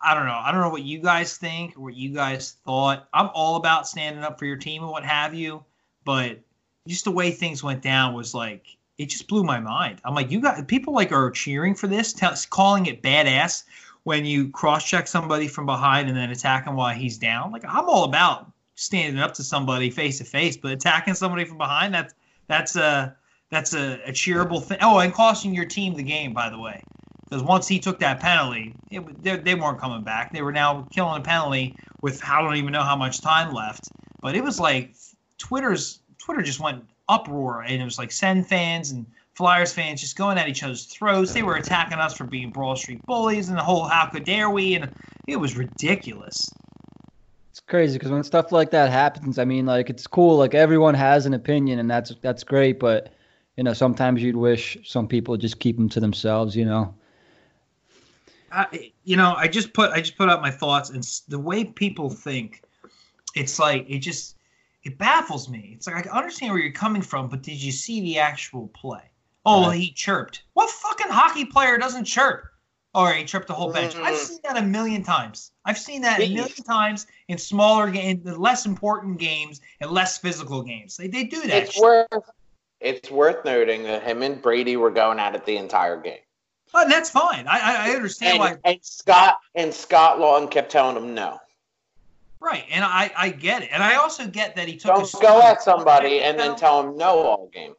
I 0.00 0.14
don't 0.14 0.24
know. 0.24 0.40
I 0.42 0.50
don't 0.50 0.62
know 0.62 0.70
what 0.70 0.82
you 0.82 0.98
guys 0.98 1.36
think 1.36 1.76
or 1.76 1.82
what 1.82 1.94
you 1.94 2.08
guys 2.08 2.56
thought. 2.64 3.06
I'm 3.12 3.28
all 3.34 3.56
about 3.56 3.86
standing 3.86 4.24
up 4.24 4.38
for 4.38 4.46
your 4.46 4.56
team 4.56 4.82
and 4.82 4.90
what 4.90 5.04
have 5.04 5.34
you, 5.34 5.62
but 6.06 6.40
just 6.88 7.04
the 7.04 7.10
way 7.10 7.30
things 7.30 7.62
went 7.62 7.82
down 7.82 8.14
was 8.14 8.34
like 8.34 8.78
it 8.96 9.10
just 9.10 9.28
blew 9.28 9.44
my 9.44 9.60
mind. 9.60 10.00
I'm 10.04 10.14
like, 10.14 10.30
you 10.30 10.40
got 10.40 10.66
people 10.68 10.94
like 10.94 11.12
are 11.12 11.30
cheering 11.30 11.74
for 11.74 11.86
this, 11.86 12.14
tell, 12.14 12.34
calling 12.48 12.86
it 12.86 13.02
badass 13.02 13.64
when 14.04 14.24
you 14.24 14.48
cross 14.48 14.88
check 14.88 15.06
somebody 15.06 15.48
from 15.48 15.66
behind 15.66 16.08
and 16.08 16.16
then 16.16 16.30
attack 16.30 16.66
him 16.66 16.76
while 16.76 16.94
he's 16.94 17.18
down. 17.18 17.52
Like 17.52 17.64
I'm 17.66 17.90
all 17.90 18.04
about 18.04 18.50
standing 18.74 19.20
up 19.20 19.34
to 19.34 19.44
somebody 19.44 19.90
face 19.90 20.16
to 20.18 20.24
face, 20.24 20.56
but 20.56 20.72
attacking 20.72 21.14
somebody 21.14 21.44
from 21.44 21.58
behind 21.58 21.92
that's 21.92 22.14
that's 22.46 22.76
a 22.76 23.14
that's 23.54 23.74
a, 23.74 24.00
a 24.06 24.12
cheerable 24.12 24.62
thing. 24.62 24.78
Oh, 24.80 24.98
and 24.98 25.12
costing 25.12 25.54
your 25.54 25.64
team 25.64 25.94
the 25.94 26.02
game, 26.02 26.32
by 26.32 26.50
the 26.50 26.58
way, 26.58 26.82
because 27.24 27.42
once 27.42 27.68
he 27.68 27.78
took 27.78 27.98
that 28.00 28.20
penalty, 28.20 28.74
it, 28.90 29.22
they, 29.22 29.36
they 29.36 29.54
weren't 29.54 29.78
coming 29.78 30.02
back. 30.02 30.32
They 30.32 30.42
were 30.42 30.52
now 30.52 30.86
killing 30.92 31.20
a 31.20 31.24
penalty 31.24 31.76
with 32.02 32.22
I 32.24 32.40
don't 32.40 32.56
even 32.56 32.72
know 32.72 32.82
how 32.82 32.96
much 32.96 33.20
time 33.20 33.52
left. 33.52 33.88
But 34.20 34.34
it 34.34 34.42
was 34.42 34.58
like 34.58 34.94
Twitter's 35.38 36.00
Twitter 36.18 36.42
just 36.42 36.60
went 36.60 36.84
uproar, 37.08 37.62
and 37.62 37.80
it 37.80 37.84
was 37.84 37.98
like 37.98 38.10
Sens 38.10 38.46
fans 38.46 38.90
and 38.90 39.06
Flyers 39.34 39.72
fans 39.72 40.00
just 40.00 40.16
going 40.16 40.38
at 40.38 40.48
each 40.48 40.62
other's 40.62 40.86
throats. 40.86 41.32
They 41.32 41.42
were 41.42 41.56
attacking 41.56 41.98
us 41.98 42.16
for 42.16 42.24
being 42.24 42.50
Broad 42.50 42.78
Street 42.78 43.02
bullies, 43.04 43.48
and 43.48 43.58
the 43.58 43.62
whole 43.62 43.84
"How 43.84 44.06
could 44.06 44.24
dare 44.24 44.50
we?" 44.50 44.74
and 44.74 44.92
it 45.26 45.36
was 45.36 45.56
ridiculous. 45.56 46.50
It's 47.50 47.60
crazy 47.60 47.98
because 47.98 48.10
when 48.10 48.24
stuff 48.24 48.50
like 48.52 48.70
that 48.70 48.90
happens, 48.90 49.38
I 49.38 49.44
mean, 49.44 49.66
like 49.66 49.90
it's 49.90 50.06
cool. 50.06 50.38
Like 50.38 50.54
everyone 50.54 50.94
has 50.94 51.26
an 51.26 51.34
opinion, 51.34 51.78
and 51.78 51.90
that's 51.90 52.14
that's 52.20 52.44
great. 52.44 52.80
But 52.80 53.12
you 53.56 53.64
know, 53.64 53.72
sometimes 53.72 54.22
you'd 54.22 54.36
wish 54.36 54.76
some 54.84 55.06
people 55.06 55.36
just 55.36 55.60
keep 55.60 55.76
them 55.76 55.88
to 55.90 56.00
themselves. 56.00 56.56
You 56.56 56.64
know. 56.64 56.94
I, 58.52 58.92
you 59.02 59.16
know, 59.16 59.34
I 59.36 59.48
just 59.48 59.72
put 59.72 59.90
I 59.90 60.00
just 60.00 60.16
put 60.16 60.28
out 60.28 60.40
my 60.40 60.50
thoughts, 60.50 60.90
and 60.90 61.02
the 61.28 61.38
way 61.38 61.64
people 61.64 62.08
think, 62.08 62.62
it's 63.34 63.58
like 63.58 63.84
it 63.88 63.98
just 63.98 64.36
it 64.84 64.98
baffles 64.98 65.48
me. 65.48 65.72
It's 65.74 65.86
like 65.86 66.06
I 66.06 66.16
understand 66.16 66.52
where 66.52 66.62
you're 66.62 66.72
coming 66.72 67.02
from, 67.02 67.28
but 67.28 67.42
did 67.42 67.60
you 67.62 67.72
see 67.72 68.00
the 68.00 68.18
actual 68.18 68.68
play? 68.68 69.10
Oh, 69.46 69.68
Right. 69.68 69.78
he 69.78 69.92
chirped. 69.92 70.44
What 70.54 70.70
fucking 70.70 71.10
hockey 71.10 71.44
player 71.44 71.76
doesn't 71.78 72.04
chirp? 72.04 72.44
Or 72.94 73.12
he 73.12 73.24
chirped 73.24 73.48
the 73.48 73.54
whole 73.54 73.72
bench. 73.72 73.96
I've 73.96 74.14
Mhm. 74.14 74.18
seen 74.18 74.38
that 74.44 74.56
a 74.56 74.62
million 74.62 75.02
times. 75.02 75.50
I've 75.64 75.78
seen 75.78 76.00
that 76.02 76.20
a 76.20 76.32
million 76.32 76.62
times 76.64 77.08
in 77.26 77.38
smaller 77.38 77.90
games, 77.90 78.22
the 78.22 78.38
less 78.38 78.66
important 78.66 79.18
games 79.18 79.60
and 79.80 79.90
less 79.90 80.16
physical 80.16 80.62
games. 80.62 80.96
They, 80.96 81.08
they 81.08 81.24
do 81.24 81.40
that. 81.42 81.64
It's 81.64 81.72
shit. 81.72 81.82
worth 81.82 82.30
it's 82.84 83.10
worth 83.10 83.44
noting 83.44 83.82
that 83.84 84.02
him 84.02 84.22
and 84.22 84.40
Brady 84.40 84.76
were 84.76 84.90
going 84.90 85.18
at 85.18 85.34
it 85.34 85.44
the 85.44 85.56
entire 85.56 86.00
game. 86.00 86.18
Oh, 86.74 86.82
and 86.82 86.90
that's 86.92 87.10
fine. 87.10 87.46
I, 87.48 87.58
I, 87.58 87.90
I 87.90 87.94
understand 87.96 88.32
And, 88.32 88.40
why. 88.40 88.58
and 88.70 88.78
Scott 88.82 89.38
and 89.54 89.72
Scott 89.72 90.18
Laughton 90.18 90.50
kept 90.50 90.70
telling 90.70 90.96
him 90.96 91.14
no. 91.14 91.38
Right, 92.40 92.64
and 92.70 92.84
I, 92.84 93.10
I 93.16 93.30
get 93.30 93.62
it, 93.62 93.70
and 93.72 93.82
I 93.82 93.94
also 93.94 94.26
get 94.26 94.54
that 94.56 94.68
he 94.68 94.76
took. 94.76 94.94
Don't 94.94 95.14
a 95.14 95.18
go 95.22 95.40
at 95.40 95.62
somebody 95.62 96.20
and 96.20 96.38
then 96.38 96.56
tell 96.56 96.80
him 96.86 96.96
no 96.96 97.20
all 97.20 97.48
game. 97.52 97.72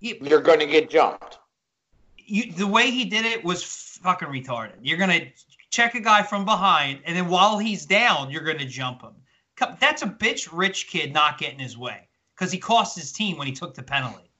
You- 0.00 0.18
You're 0.20 0.42
going 0.42 0.58
to 0.60 0.66
get 0.66 0.90
jumped. 0.90 1.38
you, 2.18 2.52
the 2.52 2.66
way 2.66 2.90
he 2.90 3.04
did 3.06 3.24
it 3.24 3.42
was 3.44 3.64
fucking 4.02 4.28
retarded. 4.28 4.74
You're 4.82 4.98
gonna 4.98 5.20
check 5.70 5.94
a 5.94 6.00
guy 6.00 6.22
from 6.22 6.44
behind, 6.44 7.00
and 7.06 7.16
then 7.16 7.28
while 7.28 7.58
he's 7.58 7.86
down, 7.86 8.30
you're 8.30 8.44
going 8.44 8.58
to 8.58 8.66
jump 8.66 9.02
him. 9.02 9.14
That's 9.80 10.02
a 10.02 10.06
bitch 10.06 10.48
rich 10.52 10.88
kid 10.88 11.12
not 11.12 11.38
getting 11.38 11.58
his 11.58 11.76
way 11.78 12.07
because 12.38 12.52
he 12.52 12.58
cost 12.58 12.96
his 12.96 13.10
team 13.10 13.36
when 13.36 13.46
he 13.46 13.52
took 13.52 13.74
the 13.74 13.82
penalty. 13.82 14.30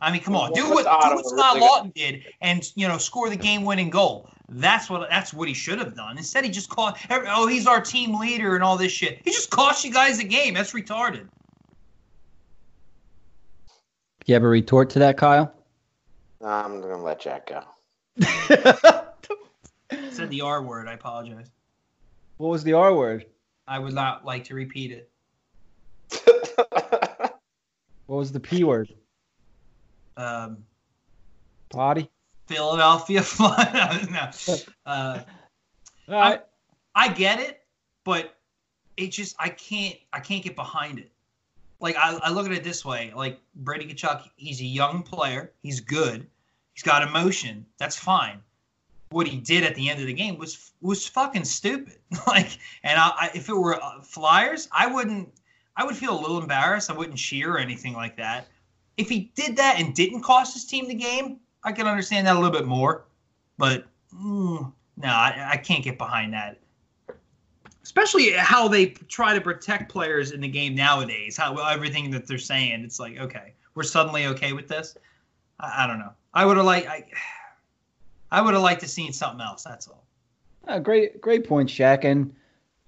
I 0.00 0.12
mean, 0.12 0.22
come 0.22 0.36
on, 0.36 0.52
do 0.52 0.70
what, 0.70 0.84
do 0.84 1.16
what 1.16 1.26
Scott 1.26 1.56
Laughton 1.56 1.92
did, 1.92 2.22
and 2.40 2.70
you 2.76 2.86
know, 2.86 2.98
score 2.98 3.28
the 3.28 3.36
game-winning 3.36 3.90
goal. 3.90 4.30
That's 4.48 4.88
what 4.88 5.08
that's 5.10 5.34
what 5.34 5.48
he 5.48 5.54
should 5.54 5.78
have 5.78 5.96
done. 5.96 6.16
Instead, 6.16 6.44
he 6.44 6.50
just 6.50 6.70
called. 6.70 6.94
Oh, 7.10 7.48
he's 7.48 7.66
our 7.66 7.80
team 7.80 8.18
leader 8.18 8.54
and 8.54 8.62
all 8.62 8.76
this 8.76 8.92
shit. 8.92 9.20
He 9.24 9.32
just 9.32 9.50
cost 9.50 9.84
you 9.84 9.92
guys 9.92 10.18
the 10.18 10.24
game. 10.24 10.54
That's 10.54 10.72
retarded. 10.72 11.26
You 14.26 14.34
have 14.34 14.44
a 14.44 14.48
retort 14.48 14.90
to 14.90 15.00
that, 15.00 15.16
Kyle? 15.16 15.52
I'm 16.44 16.80
gonna 16.80 17.02
let 17.02 17.20
Jack 17.20 17.48
go. 17.48 17.64
said 20.10 20.30
the 20.30 20.42
R 20.42 20.62
word. 20.62 20.86
I 20.86 20.92
apologize. 20.92 21.50
What 22.36 22.48
was 22.48 22.62
the 22.62 22.74
R 22.74 22.94
word? 22.94 23.26
I 23.66 23.80
would 23.80 23.94
not 23.94 24.24
like 24.24 24.44
to 24.44 24.54
repeat 24.54 24.92
it. 24.92 25.10
what 28.08 28.16
was 28.16 28.32
the 28.32 28.40
P 28.40 28.64
word? 28.64 28.92
Um, 30.16 30.64
Potty. 31.68 32.10
Philadelphia 32.46 33.22
fun. 33.22 34.08
no. 34.10 34.30
Uh, 34.84 35.20
I, 36.08 36.40
I 36.94 37.12
get 37.12 37.38
it, 37.38 37.60
but 38.04 38.34
it 38.96 39.08
just 39.08 39.36
I 39.38 39.50
can't 39.50 39.96
I 40.12 40.20
can't 40.20 40.42
get 40.42 40.56
behind 40.56 40.98
it. 40.98 41.12
Like 41.80 41.96
I, 41.96 42.18
I 42.22 42.30
look 42.30 42.46
at 42.46 42.52
it 42.52 42.64
this 42.64 42.82
way: 42.84 43.12
like 43.14 43.38
Brady 43.54 43.86
Tkachuk, 43.92 44.22
he's 44.36 44.60
a 44.60 44.64
young 44.64 45.02
player, 45.02 45.52
he's 45.62 45.80
good, 45.80 46.26
he's 46.72 46.82
got 46.82 47.02
emotion, 47.02 47.66
that's 47.76 47.96
fine. 47.96 48.40
What 49.10 49.26
he 49.26 49.38
did 49.38 49.64
at 49.64 49.74
the 49.74 49.88
end 49.90 50.00
of 50.00 50.06
the 50.06 50.14
game 50.14 50.38
was 50.38 50.72
was 50.80 51.06
fucking 51.06 51.44
stupid. 51.44 51.98
like, 52.26 52.58
and 52.82 52.98
I, 52.98 53.08
I, 53.08 53.30
if 53.34 53.50
it 53.50 53.54
were 53.54 53.82
uh, 53.82 54.00
Flyers, 54.00 54.68
I 54.72 54.86
wouldn't. 54.86 55.28
I 55.78 55.84
would 55.84 55.96
feel 55.96 56.18
a 56.18 56.20
little 56.20 56.40
embarrassed. 56.42 56.90
I 56.90 56.92
wouldn't 56.92 57.16
cheer 57.16 57.54
or 57.54 57.58
anything 57.58 57.94
like 57.94 58.16
that. 58.16 58.48
If 58.96 59.08
he 59.08 59.30
did 59.36 59.56
that 59.56 59.76
and 59.78 59.94
didn't 59.94 60.22
cost 60.22 60.52
his 60.52 60.64
team 60.64 60.88
the 60.88 60.94
game, 60.94 61.38
I 61.62 61.70
can 61.70 61.86
understand 61.86 62.26
that 62.26 62.34
a 62.34 62.38
little 62.38 62.50
bit 62.50 62.66
more, 62.66 63.04
but 63.58 63.86
mm, 64.12 64.72
no, 64.96 65.08
I, 65.08 65.50
I 65.52 65.56
can't 65.56 65.84
get 65.84 65.96
behind 65.96 66.34
that. 66.34 66.58
Especially 67.84 68.32
how 68.32 68.66
they 68.66 68.86
try 68.86 69.34
to 69.34 69.40
protect 69.40 69.90
players 69.90 70.32
in 70.32 70.40
the 70.40 70.48
game 70.48 70.74
nowadays. 70.74 71.36
How 71.36 71.56
everything 71.56 72.10
that 72.10 72.26
they're 72.26 72.38
saying, 72.38 72.82
it's 72.82 72.98
like, 72.98 73.18
okay, 73.18 73.54
we're 73.74 73.84
suddenly 73.84 74.26
okay 74.26 74.52
with 74.52 74.66
this. 74.66 74.96
I, 75.60 75.84
I 75.84 75.86
don't 75.86 76.00
know. 76.00 76.12
I 76.34 76.44
would 76.44 76.56
have 76.56 76.66
liked. 76.66 76.88
I, 76.88 77.04
I 78.30 78.42
would 78.42 78.52
have 78.52 78.62
liked 78.62 78.80
to 78.82 78.88
seen 78.88 79.12
something 79.12 79.40
else. 79.40 79.62
That's 79.62 79.86
all. 79.86 80.04
Uh, 80.66 80.80
great, 80.80 81.20
great 81.20 81.48
point, 81.48 81.70
Jack. 81.70 82.04
And 82.04 82.34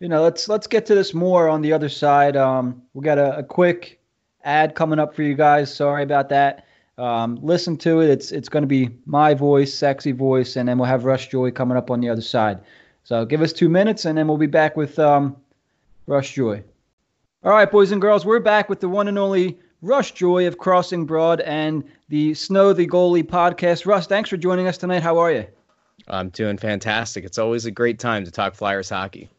you 0.00 0.08
know, 0.08 0.22
let's 0.22 0.48
let's 0.48 0.66
get 0.66 0.86
to 0.86 0.94
this 0.94 1.14
more 1.14 1.48
on 1.48 1.60
the 1.60 1.72
other 1.72 1.88
side. 1.88 2.36
Um, 2.36 2.82
we 2.94 3.04
got 3.04 3.18
a, 3.18 3.38
a 3.38 3.42
quick 3.42 4.00
ad 4.42 4.74
coming 4.74 4.98
up 4.98 5.14
for 5.14 5.22
you 5.22 5.34
guys. 5.34 5.72
Sorry 5.72 6.02
about 6.02 6.30
that. 6.30 6.66
Um, 6.96 7.38
listen 7.42 7.76
to 7.78 8.00
it. 8.00 8.10
It's 8.10 8.32
it's 8.32 8.48
going 8.48 8.62
to 8.62 8.66
be 8.66 8.90
my 9.04 9.34
voice, 9.34 9.72
sexy 9.72 10.12
voice, 10.12 10.56
and 10.56 10.68
then 10.68 10.78
we'll 10.78 10.88
have 10.88 11.04
Russ 11.04 11.26
Joy 11.26 11.50
coming 11.50 11.76
up 11.76 11.90
on 11.90 12.00
the 12.00 12.08
other 12.08 12.22
side. 12.22 12.60
So 13.04 13.24
give 13.24 13.42
us 13.42 13.52
two 13.52 13.68
minutes, 13.68 14.06
and 14.06 14.16
then 14.16 14.26
we'll 14.26 14.38
be 14.38 14.46
back 14.46 14.76
with 14.76 14.98
um, 14.98 15.36
Russ 16.06 16.30
Joy. 16.30 16.62
All 17.44 17.52
right, 17.52 17.70
boys 17.70 17.92
and 17.92 18.00
girls, 18.00 18.26
we're 18.26 18.40
back 18.40 18.68
with 18.68 18.80
the 18.80 18.88
one 18.88 19.08
and 19.08 19.18
only 19.18 19.58
Russ 19.82 20.10
Joy 20.10 20.46
of 20.46 20.58
Crossing 20.58 21.06
Broad 21.06 21.40
and 21.40 21.84
the 22.08 22.34
Snow 22.34 22.72
the 22.72 22.86
Goalie 22.86 23.22
podcast. 23.22 23.86
Russ, 23.86 24.06
thanks 24.06 24.28
for 24.28 24.36
joining 24.36 24.66
us 24.66 24.76
tonight. 24.76 25.02
How 25.02 25.18
are 25.18 25.32
you? 25.32 25.46
I'm 26.08 26.28
doing 26.30 26.58
fantastic. 26.58 27.24
It's 27.24 27.38
always 27.38 27.64
a 27.66 27.70
great 27.70 27.98
time 27.98 28.24
to 28.24 28.30
talk 28.30 28.54
Flyers 28.54 28.90
hockey. 28.90 29.30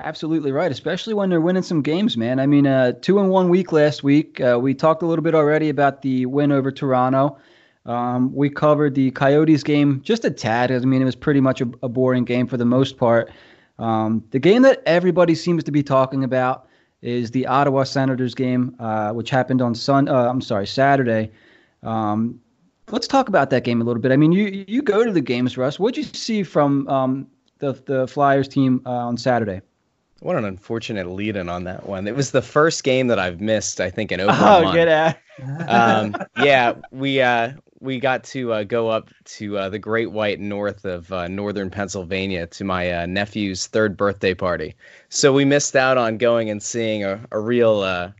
Absolutely 0.00 0.52
right, 0.52 0.70
especially 0.70 1.12
when 1.12 1.28
they're 1.28 1.40
winning 1.40 1.64
some 1.64 1.82
games, 1.82 2.16
man. 2.16 2.38
I 2.38 2.46
mean, 2.46 2.68
uh, 2.68 2.92
two 3.00 3.18
in 3.18 3.30
one 3.30 3.48
week 3.48 3.72
last 3.72 4.04
week. 4.04 4.40
Uh, 4.40 4.56
we 4.60 4.72
talked 4.72 5.02
a 5.02 5.06
little 5.06 5.24
bit 5.24 5.34
already 5.34 5.70
about 5.70 6.02
the 6.02 6.24
win 6.26 6.52
over 6.52 6.70
Toronto. 6.70 7.36
Um, 7.84 8.32
we 8.32 8.48
covered 8.48 8.94
the 8.94 9.10
Coyotes 9.10 9.64
game 9.64 10.00
just 10.02 10.24
a 10.24 10.30
tad. 10.30 10.70
I 10.70 10.78
mean, 10.80 11.02
it 11.02 11.04
was 11.04 11.16
pretty 11.16 11.40
much 11.40 11.60
a, 11.60 11.68
a 11.82 11.88
boring 11.88 12.24
game 12.24 12.46
for 12.46 12.56
the 12.56 12.64
most 12.64 12.96
part. 12.96 13.30
Um, 13.80 14.22
the 14.30 14.38
game 14.38 14.62
that 14.62 14.82
everybody 14.86 15.34
seems 15.34 15.64
to 15.64 15.72
be 15.72 15.82
talking 15.82 16.22
about 16.22 16.68
is 17.02 17.32
the 17.32 17.46
Ottawa 17.46 17.82
Senators 17.82 18.34
game, 18.36 18.76
uh, 18.78 19.10
which 19.10 19.30
happened 19.30 19.60
on 19.60 19.74
Sun. 19.74 20.08
Uh, 20.08 20.28
I'm 20.28 20.40
sorry, 20.40 20.66
Saturday. 20.68 21.32
Um, 21.82 22.40
let's 22.90 23.08
talk 23.08 23.28
about 23.28 23.50
that 23.50 23.64
game 23.64 23.80
a 23.80 23.84
little 23.84 24.02
bit. 24.02 24.12
I 24.12 24.16
mean, 24.16 24.30
you 24.30 24.64
you 24.68 24.80
go 24.80 25.02
to 25.02 25.10
the 25.10 25.20
games, 25.20 25.56
Russ. 25.58 25.80
What'd 25.80 25.96
you 25.96 26.04
see 26.04 26.44
from 26.44 26.86
um, 26.88 27.26
the 27.58 27.72
the 27.86 28.06
Flyers 28.06 28.46
team 28.46 28.80
uh, 28.86 28.90
on 28.90 29.16
Saturday? 29.16 29.60
What 30.20 30.36
an 30.36 30.44
unfortunate 30.44 31.06
lead 31.06 31.36
in 31.36 31.48
on 31.48 31.64
that 31.64 31.86
one. 31.86 32.08
It 32.08 32.16
was 32.16 32.32
the 32.32 32.42
first 32.42 32.82
game 32.82 33.06
that 33.06 33.18
I've 33.18 33.40
missed, 33.40 33.80
I 33.80 33.88
think, 33.88 34.10
in 34.10 34.20
over 34.20 34.32
oh, 34.32 34.58
a 34.58 34.62
month. 34.62 34.74
get 34.74 34.88
at. 34.88 35.20
um, 35.68 36.16
yeah, 36.44 36.74
we 36.90 37.20
uh, 37.20 37.52
we 37.80 38.00
got 38.00 38.24
to 38.24 38.52
uh, 38.52 38.64
go 38.64 38.88
up 38.88 39.10
to 39.24 39.56
uh, 39.56 39.68
the 39.68 39.78
Great 39.78 40.10
White 40.10 40.40
North 40.40 40.84
of 40.84 41.12
uh, 41.12 41.28
northern 41.28 41.70
Pennsylvania 41.70 42.46
to 42.48 42.64
my 42.64 42.90
uh, 42.92 43.06
nephew's 43.06 43.68
third 43.68 43.96
birthday 43.96 44.34
party. 44.34 44.74
So 45.08 45.32
we 45.32 45.44
missed 45.44 45.76
out 45.76 45.98
on 45.98 46.18
going 46.18 46.50
and 46.50 46.62
seeing 46.62 47.04
a, 47.04 47.24
a 47.30 47.38
real 47.38 47.80
uh, 47.80 48.10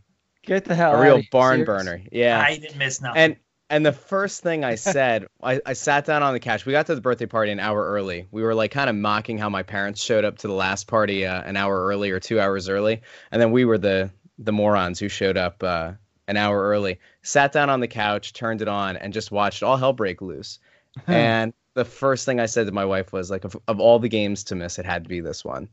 get 0.45 0.65
the 0.65 0.75
hell 0.75 0.95
a 0.95 1.01
real 1.01 1.21
barn 1.31 1.65
burner. 1.65 2.01
Yeah, 2.11 2.39
I 2.39 2.57
didn't 2.57 2.77
miss 2.77 3.01
nothing. 3.01 3.21
And 3.21 3.35
and 3.69 3.85
the 3.85 3.91
first 3.91 4.41
thing 4.41 4.63
I 4.63 4.75
said, 4.75 5.27
I, 5.41 5.61
I 5.65 5.73
sat 5.73 6.05
down 6.05 6.23
on 6.23 6.33
the 6.33 6.39
couch. 6.39 6.65
We 6.65 6.73
got 6.73 6.87
to 6.87 6.95
the 6.95 7.01
birthday 7.01 7.25
party 7.25 7.51
an 7.51 7.59
hour 7.59 7.85
early. 7.85 8.27
We 8.31 8.41
were 8.41 8.55
like 8.55 8.71
kind 8.71 8.89
of 8.89 8.95
mocking 8.95 9.37
how 9.37 9.49
my 9.49 9.63
parents 9.63 10.01
showed 10.01 10.25
up 10.25 10.37
to 10.39 10.47
the 10.47 10.53
last 10.53 10.87
party 10.87 11.25
uh, 11.25 11.41
an 11.43 11.57
hour 11.57 11.85
early 11.85 12.11
or 12.11 12.19
two 12.19 12.39
hours 12.39 12.69
early, 12.69 13.01
and 13.31 13.41
then 13.41 13.51
we 13.51 13.65
were 13.65 13.77
the 13.77 14.11
the 14.37 14.51
morons 14.53 14.99
who 14.99 15.09
showed 15.09 15.37
up 15.37 15.61
uh, 15.63 15.91
an 16.27 16.37
hour 16.37 16.61
early. 16.69 16.99
Sat 17.23 17.51
down 17.51 17.69
on 17.69 17.79
the 17.81 17.87
couch, 17.87 18.33
turned 18.33 18.61
it 18.61 18.67
on, 18.67 18.95
and 18.95 19.13
just 19.13 19.31
watched 19.31 19.63
all 19.63 19.75
hell 19.77 19.93
break 19.93 20.21
loose. 20.21 20.59
and 21.07 21.53
the 21.73 21.85
first 21.85 22.25
thing 22.25 22.39
I 22.39 22.45
said 22.45 22.67
to 22.67 22.71
my 22.71 22.85
wife 22.85 23.11
was 23.11 23.29
like, 23.29 23.43
of, 23.45 23.55
of 23.67 23.79
all 23.79 23.99
the 23.99 24.09
games 24.09 24.43
to 24.45 24.55
miss, 24.55 24.79
it 24.79 24.85
had 24.85 25.03
to 25.03 25.09
be 25.09 25.21
this 25.21 25.45
one. 25.45 25.67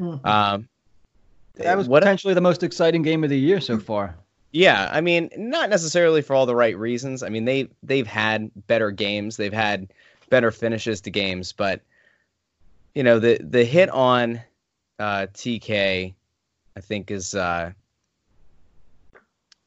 Mm-hmm. 0.00 0.26
Um, 0.26 0.68
that 1.54 1.76
was 1.76 1.88
potentially 1.88 2.34
the 2.34 2.40
most 2.40 2.62
exciting 2.62 3.02
game 3.02 3.24
of 3.24 3.30
the 3.30 3.38
year 3.38 3.60
so 3.60 3.78
far. 3.78 4.16
Yeah, 4.52 4.88
I 4.92 5.00
mean, 5.00 5.30
not 5.36 5.70
necessarily 5.70 6.20
for 6.20 6.34
all 6.34 6.44
the 6.44 6.54
right 6.54 6.76
reasons. 6.76 7.22
I 7.22 7.30
mean, 7.30 7.46
they 7.46 7.68
they've 7.82 8.06
had 8.06 8.50
better 8.66 8.90
games, 8.90 9.36
they've 9.38 9.52
had 9.52 9.92
better 10.28 10.50
finishes 10.50 11.00
to 11.02 11.10
games, 11.10 11.52
but 11.52 11.80
you 12.94 13.02
know, 13.02 13.18
the 13.18 13.38
the 13.42 13.64
hit 13.64 13.88
on 13.88 14.42
uh, 14.98 15.26
TK, 15.32 16.14
I 16.76 16.80
think 16.80 17.10
is 17.10 17.34
uh, 17.34 17.72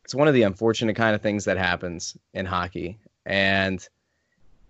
it's 0.04 0.14
one 0.14 0.28
of 0.28 0.36
the 0.36 0.44
unfortunate 0.44 0.96
kind 0.96 1.16
of 1.16 1.22
things 1.22 1.46
that 1.46 1.58
happens 1.58 2.16
in 2.36 2.46
hockey, 2.46 3.00
and 3.26 3.88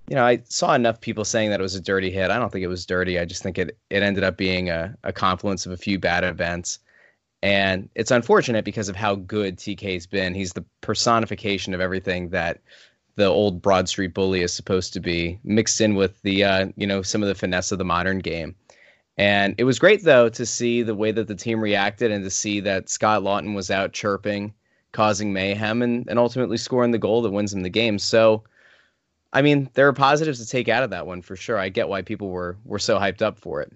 you 0.10 0.16
know, 0.16 0.26
I 0.26 0.44
saw 0.46 0.74
enough 0.76 1.02
people 1.02 1.26
saying 1.26 1.50
that 1.50 1.60
it 1.60 1.64
was 1.64 1.76
a 1.76 1.82
dirty 1.82 2.12
hit. 2.12 2.32
I 2.32 2.38
don't 2.38 2.52
think 2.52 2.64
it 2.64 2.68
was 2.68 2.86
dirty. 2.86 3.20
I 3.20 3.26
just 3.26 3.44
think 3.44 3.58
it 3.58 3.78
it 3.90 4.02
ended 4.02 4.24
up 4.24 4.38
being 4.38 4.70
a, 4.70 4.96
a 5.04 5.12
confluence 5.12 5.66
of 5.66 5.74
a 5.74 5.78
few 5.78 6.00
bad 6.00 6.24
events. 6.24 6.80
And 7.46 7.90
it's 7.94 8.10
unfortunate 8.10 8.66
because 8.66 8.90
of 8.90 8.96
how 8.96 9.14
good 9.14 9.58
TK's 9.58 10.08
been. 10.08 10.34
He's 10.34 10.54
the 10.54 10.66
personification 10.82 11.76
of 11.76 11.80
everything 11.80 12.30
that 12.30 12.60
the 13.18 13.28
old 13.28 13.62
Broad 13.62 13.88
Street 13.88 14.16
bully 14.16 14.42
is 14.42 14.52
supposed 14.52 14.94
to 14.94 15.00
be, 15.00 15.40
mixed 15.44 15.80
in 15.80 15.94
with 15.94 16.20
the 16.24 16.44
uh, 16.44 16.70
you 16.76 16.88
know 16.88 17.04
some 17.04 17.22
of 17.22 17.28
the 17.28 17.36
finesse 17.36 17.72
of 17.72 17.78
the 17.78 17.86
modern 17.86 18.18
game. 18.18 18.56
And 19.16 19.54
it 19.60 19.64
was 19.64 19.78
great 19.78 20.04
though 20.04 20.28
to 20.28 20.44
see 20.44 20.82
the 20.82 20.96
way 20.96 21.12
that 21.12 21.28
the 21.28 21.36
team 21.36 21.62
reacted 21.62 22.10
and 22.10 22.24
to 22.24 22.32
see 22.32 22.62
that 22.62 22.90
Scott 22.90 23.22
Laughton 23.22 23.54
was 23.54 23.70
out 23.70 23.94
chirping, 23.94 24.52
causing 24.92 25.32
mayhem, 25.32 25.84
and, 25.84 26.10
and 26.10 26.18
ultimately 26.18 26.58
scoring 26.58 26.90
the 26.90 26.98
goal 26.98 27.22
that 27.22 27.32
wins 27.32 27.54
him 27.54 27.62
the 27.62 27.70
game. 27.70 28.00
So, 28.00 28.44
I 29.34 29.44
mean, 29.44 29.70
there 29.76 29.88
are 29.88 29.94
positives 29.94 30.40
to 30.40 30.48
take 30.48 30.68
out 30.68 30.82
of 30.82 30.90
that 30.90 31.06
one 31.06 31.22
for 31.22 31.36
sure. 31.36 31.60
I 31.60 31.70
get 31.70 31.90
why 31.90 32.02
people 32.02 32.32
were 32.32 32.58
were 32.66 32.80
so 32.80 32.98
hyped 32.98 33.22
up 33.22 33.38
for 33.38 33.62
it. 33.62 33.72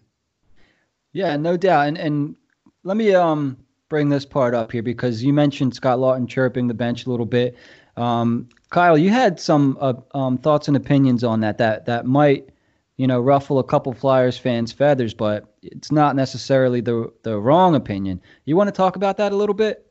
Yeah, 1.14 1.38
no 1.38 1.56
doubt. 1.56 1.88
And 1.88 1.98
and 2.00 2.36
let 2.84 2.98
me 2.98 3.14
um 3.14 3.58
bring 3.90 4.10
this 4.10 4.26
part 4.26 4.54
up 4.54 4.72
here 4.72 4.84
because 4.84 5.24
you 5.24 5.34
mentioned 5.34 5.74
Scott 5.74 5.98
Laughton 5.98 6.28
chirping 6.28 6.68
the 6.68 6.74
bench 6.74 7.06
a 7.06 7.10
little 7.10 7.26
bit. 7.26 7.58
Um, 7.98 8.48
Kyle, 8.70 8.98
you 8.98 9.10
had 9.10 9.40
some 9.40 9.78
uh, 9.82 9.94
um, 10.14 10.38
thoughts 10.38 10.68
and 10.68 10.78
opinions 10.78 11.24
on 11.24 11.40
that 11.42 11.58
that 11.58 11.86
that 11.88 12.06
might 12.06 12.50
you 12.98 13.08
know 13.08 13.20
ruffle 13.20 13.60
a 13.60 13.64
couple 13.64 13.94
Flyers 13.94 14.38
fans' 14.38 14.72
feathers, 14.72 15.14
but 15.14 15.46
it's 15.62 15.92
not 15.92 16.16
necessarily 16.16 16.82
the 16.82 17.12
the 17.24 17.40
wrong 17.40 17.76
opinion. 17.76 18.22
You 18.46 18.56
want 18.56 18.68
to 18.68 18.72
talk 18.72 18.96
about 18.96 19.18
that 19.18 19.32
a 19.32 19.36
little 19.36 19.56
bit? 19.56 19.86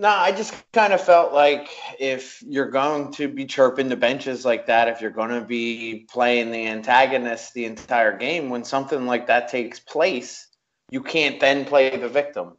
No, 0.00 0.10
I 0.10 0.30
just 0.30 0.54
kind 0.72 0.92
of 0.92 1.00
felt 1.00 1.32
like 1.32 1.70
if 1.98 2.40
you're 2.46 2.70
going 2.70 3.10
to 3.14 3.26
be 3.26 3.46
chirping 3.46 3.88
the 3.88 3.96
benches 3.96 4.44
like 4.44 4.66
that, 4.66 4.86
if 4.86 5.00
you're 5.00 5.10
going 5.10 5.30
to 5.30 5.40
be 5.40 6.06
playing 6.08 6.52
the 6.52 6.68
antagonist 6.68 7.52
the 7.52 7.64
entire 7.64 8.16
game, 8.16 8.48
when 8.48 8.62
something 8.62 9.06
like 9.06 9.26
that 9.26 9.48
takes 9.48 9.80
place, 9.80 10.47
you 10.90 11.02
can't 11.02 11.40
then 11.40 11.64
play 11.64 11.96
the 11.96 12.08
victim. 12.08 12.56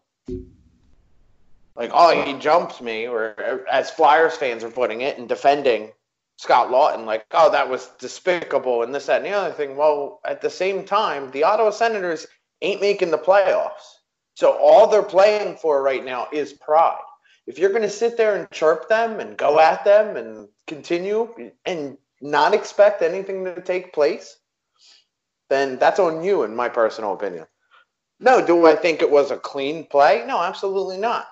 Like, 1.75 1.91
oh, 1.93 2.21
he 2.21 2.33
jumps 2.33 2.81
me, 2.81 3.07
or 3.07 3.65
as 3.71 3.89
Flyers 3.89 4.36
fans 4.36 4.63
are 4.63 4.69
putting 4.69 5.01
it 5.01 5.17
and 5.17 5.29
defending 5.29 5.91
Scott 6.36 6.69
Laughton, 6.69 7.05
like, 7.05 7.25
oh, 7.31 7.51
that 7.51 7.69
was 7.69 7.88
despicable 8.00 8.83
and 8.83 8.93
this, 8.93 9.07
that, 9.07 9.17
and 9.17 9.25
the 9.25 9.31
other 9.31 9.53
thing. 9.53 9.75
Well, 9.75 10.19
at 10.25 10.41
the 10.41 10.50
same 10.50 10.86
time, 10.86 11.31
the 11.31 11.43
Ottawa 11.43 11.69
Senators 11.69 12.27
ain't 12.62 12.81
making 12.81 13.12
the 13.12 13.17
playoffs. 13.17 13.95
So 14.36 14.51
all 14.53 14.88
they're 14.88 15.03
playing 15.03 15.57
for 15.57 15.81
right 15.81 16.03
now 16.03 16.27
is 16.31 16.53
pride. 16.53 17.00
If 17.45 17.59
you're 17.59 17.71
going 17.71 17.81
to 17.81 17.89
sit 17.89 18.15
there 18.15 18.36
and 18.36 18.50
chirp 18.51 18.88
them 18.88 19.19
and 19.19 19.36
go 19.36 19.59
at 19.59 19.83
them 19.83 20.15
and 20.15 20.48
continue 20.67 21.51
and 21.65 21.98
not 22.21 22.53
expect 22.53 23.01
anything 23.01 23.43
to 23.43 23.62
take 23.62 23.91
place, 23.91 24.38
then 25.50 25.77
that's 25.77 26.00
on 26.00 26.24
you, 26.24 26.43
in 26.43 26.55
my 26.55 26.69
personal 26.69 27.13
opinion. 27.13 27.48
No, 28.19 28.45
do 28.45 28.65
I 28.65 28.75
think 28.75 29.01
it 29.01 29.09
was 29.09 29.31
a 29.31 29.38
clean 29.38 29.85
play? 29.85 30.23
No, 30.27 30.41
absolutely 30.41 30.97
not. 30.97 31.27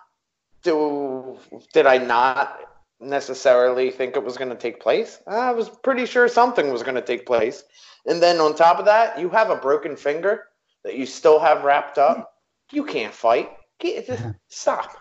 Do 0.64 1.38
did 1.74 1.86
I 1.86 1.98
not 1.98 2.60
necessarily 3.00 3.92
think 3.92 4.16
it 4.16 4.24
was 4.24 4.38
going 4.38 4.50
to 4.50 4.56
take 4.56 4.80
place? 4.80 5.20
I 5.28 5.52
was 5.52 5.70
pretty 5.70 6.06
sure 6.06 6.28
something 6.28 6.72
was 6.72 6.84
going 6.84 6.96
to 6.96 7.02
take 7.02 7.26
place. 7.26 7.64
And 8.06 8.22
then 8.22 8.40
on 8.40 8.56
top 8.56 8.80
of 8.80 8.86
that, 8.86 9.20
you 9.20 9.30
have 9.30 9.50
a 9.50 9.56
broken 9.56 9.96
finger 9.96 10.46
that 10.84 10.96
you 10.96 11.06
still 11.06 11.40
have 11.40 11.64
wrapped 11.64 11.98
up. 11.98 12.34
You 12.72 12.86
can't 12.86 13.14
fight. 13.14 13.52
Stop. 14.48 14.92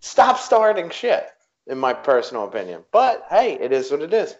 Stop 0.00 0.38
starting 0.38 0.90
shit, 0.90 1.28
in 1.66 1.78
my 1.78 1.92
personal 1.92 2.44
opinion. 2.44 2.84
But 2.92 3.26
hey, 3.28 3.58
it 3.60 3.72
is 3.72 3.90
what 3.90 4.02
it 4.02 4.12
is. 4.14 4.34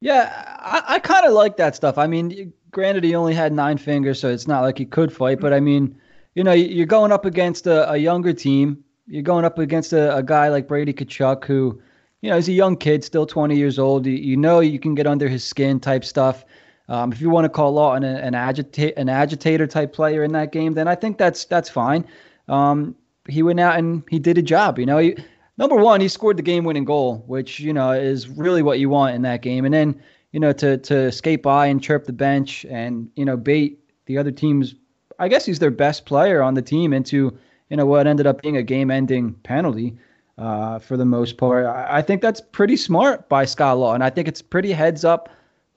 Yeah, 0.00 0.56
I, 0.60 0.94
I 0.94 0.98
kind 0.98 1.26
of 1.26 1.32
like 1.32 1.56
that 1.56 1.74
stuff. 1.74 1.98
I 1.98 2.06
mean, 2.06 2.52
granted, 2.70 3.04
he 3.04 3.14
only 3.14 3.34
had 3.34 3.52
nine 3.52 3.78
fingers, 3.78 4.20
so 4.20 4.28
it's 4.28 4.46
not 4.46 4.62
like 4.62 4.78
he 4.78 4.84
could 4.84 5.12
fight. 5.12 5.40
But 5.40 5.52
I 5.52 5.60
mean, 5.60 5.98
you 6.34 6.44
know, 6.44 6.52
you're 6.52 6.86
going 6.86 7.12
up 7.12 7.24
against 7.24 7.66
a, 7.66 7.90
a 7.90 7.96
younger 7.96 8.32
team. 8.32 8.84
You're 9.06 9.22
going 9.22 9.44
up 9.44 9.58
against 9.58 9.92
a, 9.92 10.16
a, 10.16 10.22
guy 10.22 10.48
like 10.48 10.68
Brady 10.68 10.92
Tkachuk, 10.92 11.44
who, 11.44 11.80
you 12.20 12.30
know, 12.30 12.36
he's 12.36 12.48
a 12.48 12.52
young 12.52 12.76
kid, 12.76 13.02
still 13.02 13.26
20 13.26 13.56
years 13.56 13.78
old. 13.78 14.06
You, 14.06 14.12
you 14.12 14.36
know, 14.36 14.60
you 14.60 14.78
can 14.78 14.94
get 14.94 15.06
under 15.06 15.28
his 15.28 15.42
skin 15.42 15.80
type 15.80 16.04
stuff. 16.04 16.44
Um, 16.88 17.12
if 17.12 17.20
you 17.20 17.30
want 17.30 17.46
to 17.46 17.48
call 17.48 17.74
Laughton 17.74 17.98
an, 17.98 18.04
an, 18.04 18.32
agita- 18.34 18.92
an 18.96 19.08
agitator 19.08 19.66
type 19.66 19.92
player 19.92 20.22
in 20.22 20.32
that 20.32 20.52
game, 20.52 20.74
then 20.74 20.88
I 20.88 20.94
think 20.94 21.18
that's 21.18 21.44
that's 21.46 21.68
fine. 21.68 22.06
Um, 22.48 22.94
he 23.28 23.42
went 23.42 23.60
out 23.60 23.78
and 23.78 24.02
he 24.08 24.18
did 24.18 24.38
a 24.38 24.42
job. 24.42 24.78
You 24.78 24.86
know, 24.86 24.98
he, 24.98 25.16
number 25.58 25.76
one, 25.76 26.00
he 26.00 26.08
scored 26.08 26.36
the 26.36 26.42
game-winning 26.42 26.84
goal, 26.84 27.24
which 27.26 27.60
you 27.60 27.72
know 27.72 27.90
is 27.90 28.28
really 28.28 28.62
what 28.62 28.78
you 28.78 28.88
want 28.88 29.14
in 29.14 29.22
that 29.22 29.42
game. 29.42 29.64
And 29.64 29.74
then 29.74 30.00
you 30.32 30.40
know 30.40 30.52
to 30.52 30.78
to 30.78 31.12
skate 31.12 31.42
by 31.42 31.66
and 31.66 31.82
chirp 31.82 32.06
the 32.06 32.12
bench 32.12 32.64
and 32.66 33.10
you 33.16 33.24
know 33.24 33.36
bait 33.36 33.78
the 34.06 34.16
other 34.16 34.30
team's. 34.30 34.74
I 35.18 35.28
guess 35.28 35.44
he's 35.44 35.58
their 35.58 35.72
best 35.72 36.06
player 36.06 36.42
on 36.42 36.54
the 36.54 36.62
team 36.62 36.92
into 36.92 37.36
you 37.68 37.76
know 37.76 37.86
what 37.86 38.06
ended 38.06 38.26
up 38.26 38.40
being 38.42 38.56
a 38.56 38.62
game-ending 38.62 39.34
penalty. 39.42 39.96
Uh, 40.38 40.78
for 40.78 40.96
the 40.96 41.04
most 41.04 41.36
part, 41.36 41.66
I, 41.66 41.98
I 41.98 42.02
think 42.02 42.22
that's 42.22 42.40
pretty 42.40 42.76
smart 42.76 43.28
by 43.28 43.44
Scott 43.44 43.76
Law, 43.76 43.94
and 43.94 44.04
I 44.04 44.10
think 44.10 44.28
it's 44.28 44.40
pretty 44.40 44.70
heads 44.70 45.04
up 45.04 45.28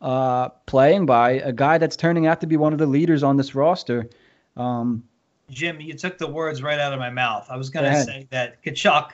uh, 0.02 0.50
playing 0.68 1.08
by 1.08 1.32
a 1.32 1.52
guy 1.52 1.80
that's 1.80 1.96
turning 1.96 2.28
out 2.28 2.42
to 2.42 2.48
be 2.48 2.58
one 2.58 2.72
of 2.72 2.78
the 2.78 2.86
leaders 2.86 3.24
on 3.24 3.38
this 3.38 3.56
roster. 3.56 4.08
Um, 4.56 5.04
Jim, 5.50 5.82
you 5.82 5.96
took 5.96 6.20
the 6.20 6.28
words 6.28 6.62
right 6.62 6.80
out 6.80 6.94
of 6.94 7.00
my 7.00 7.10
mouth. 7.10 7.48
I 7.50 7.58
was 7.58 7.72
going 7.72 7.92
to 7.92 8.04
say 8.04 8.28
that 8.30 8.64
Tkachuk 8.64 9.10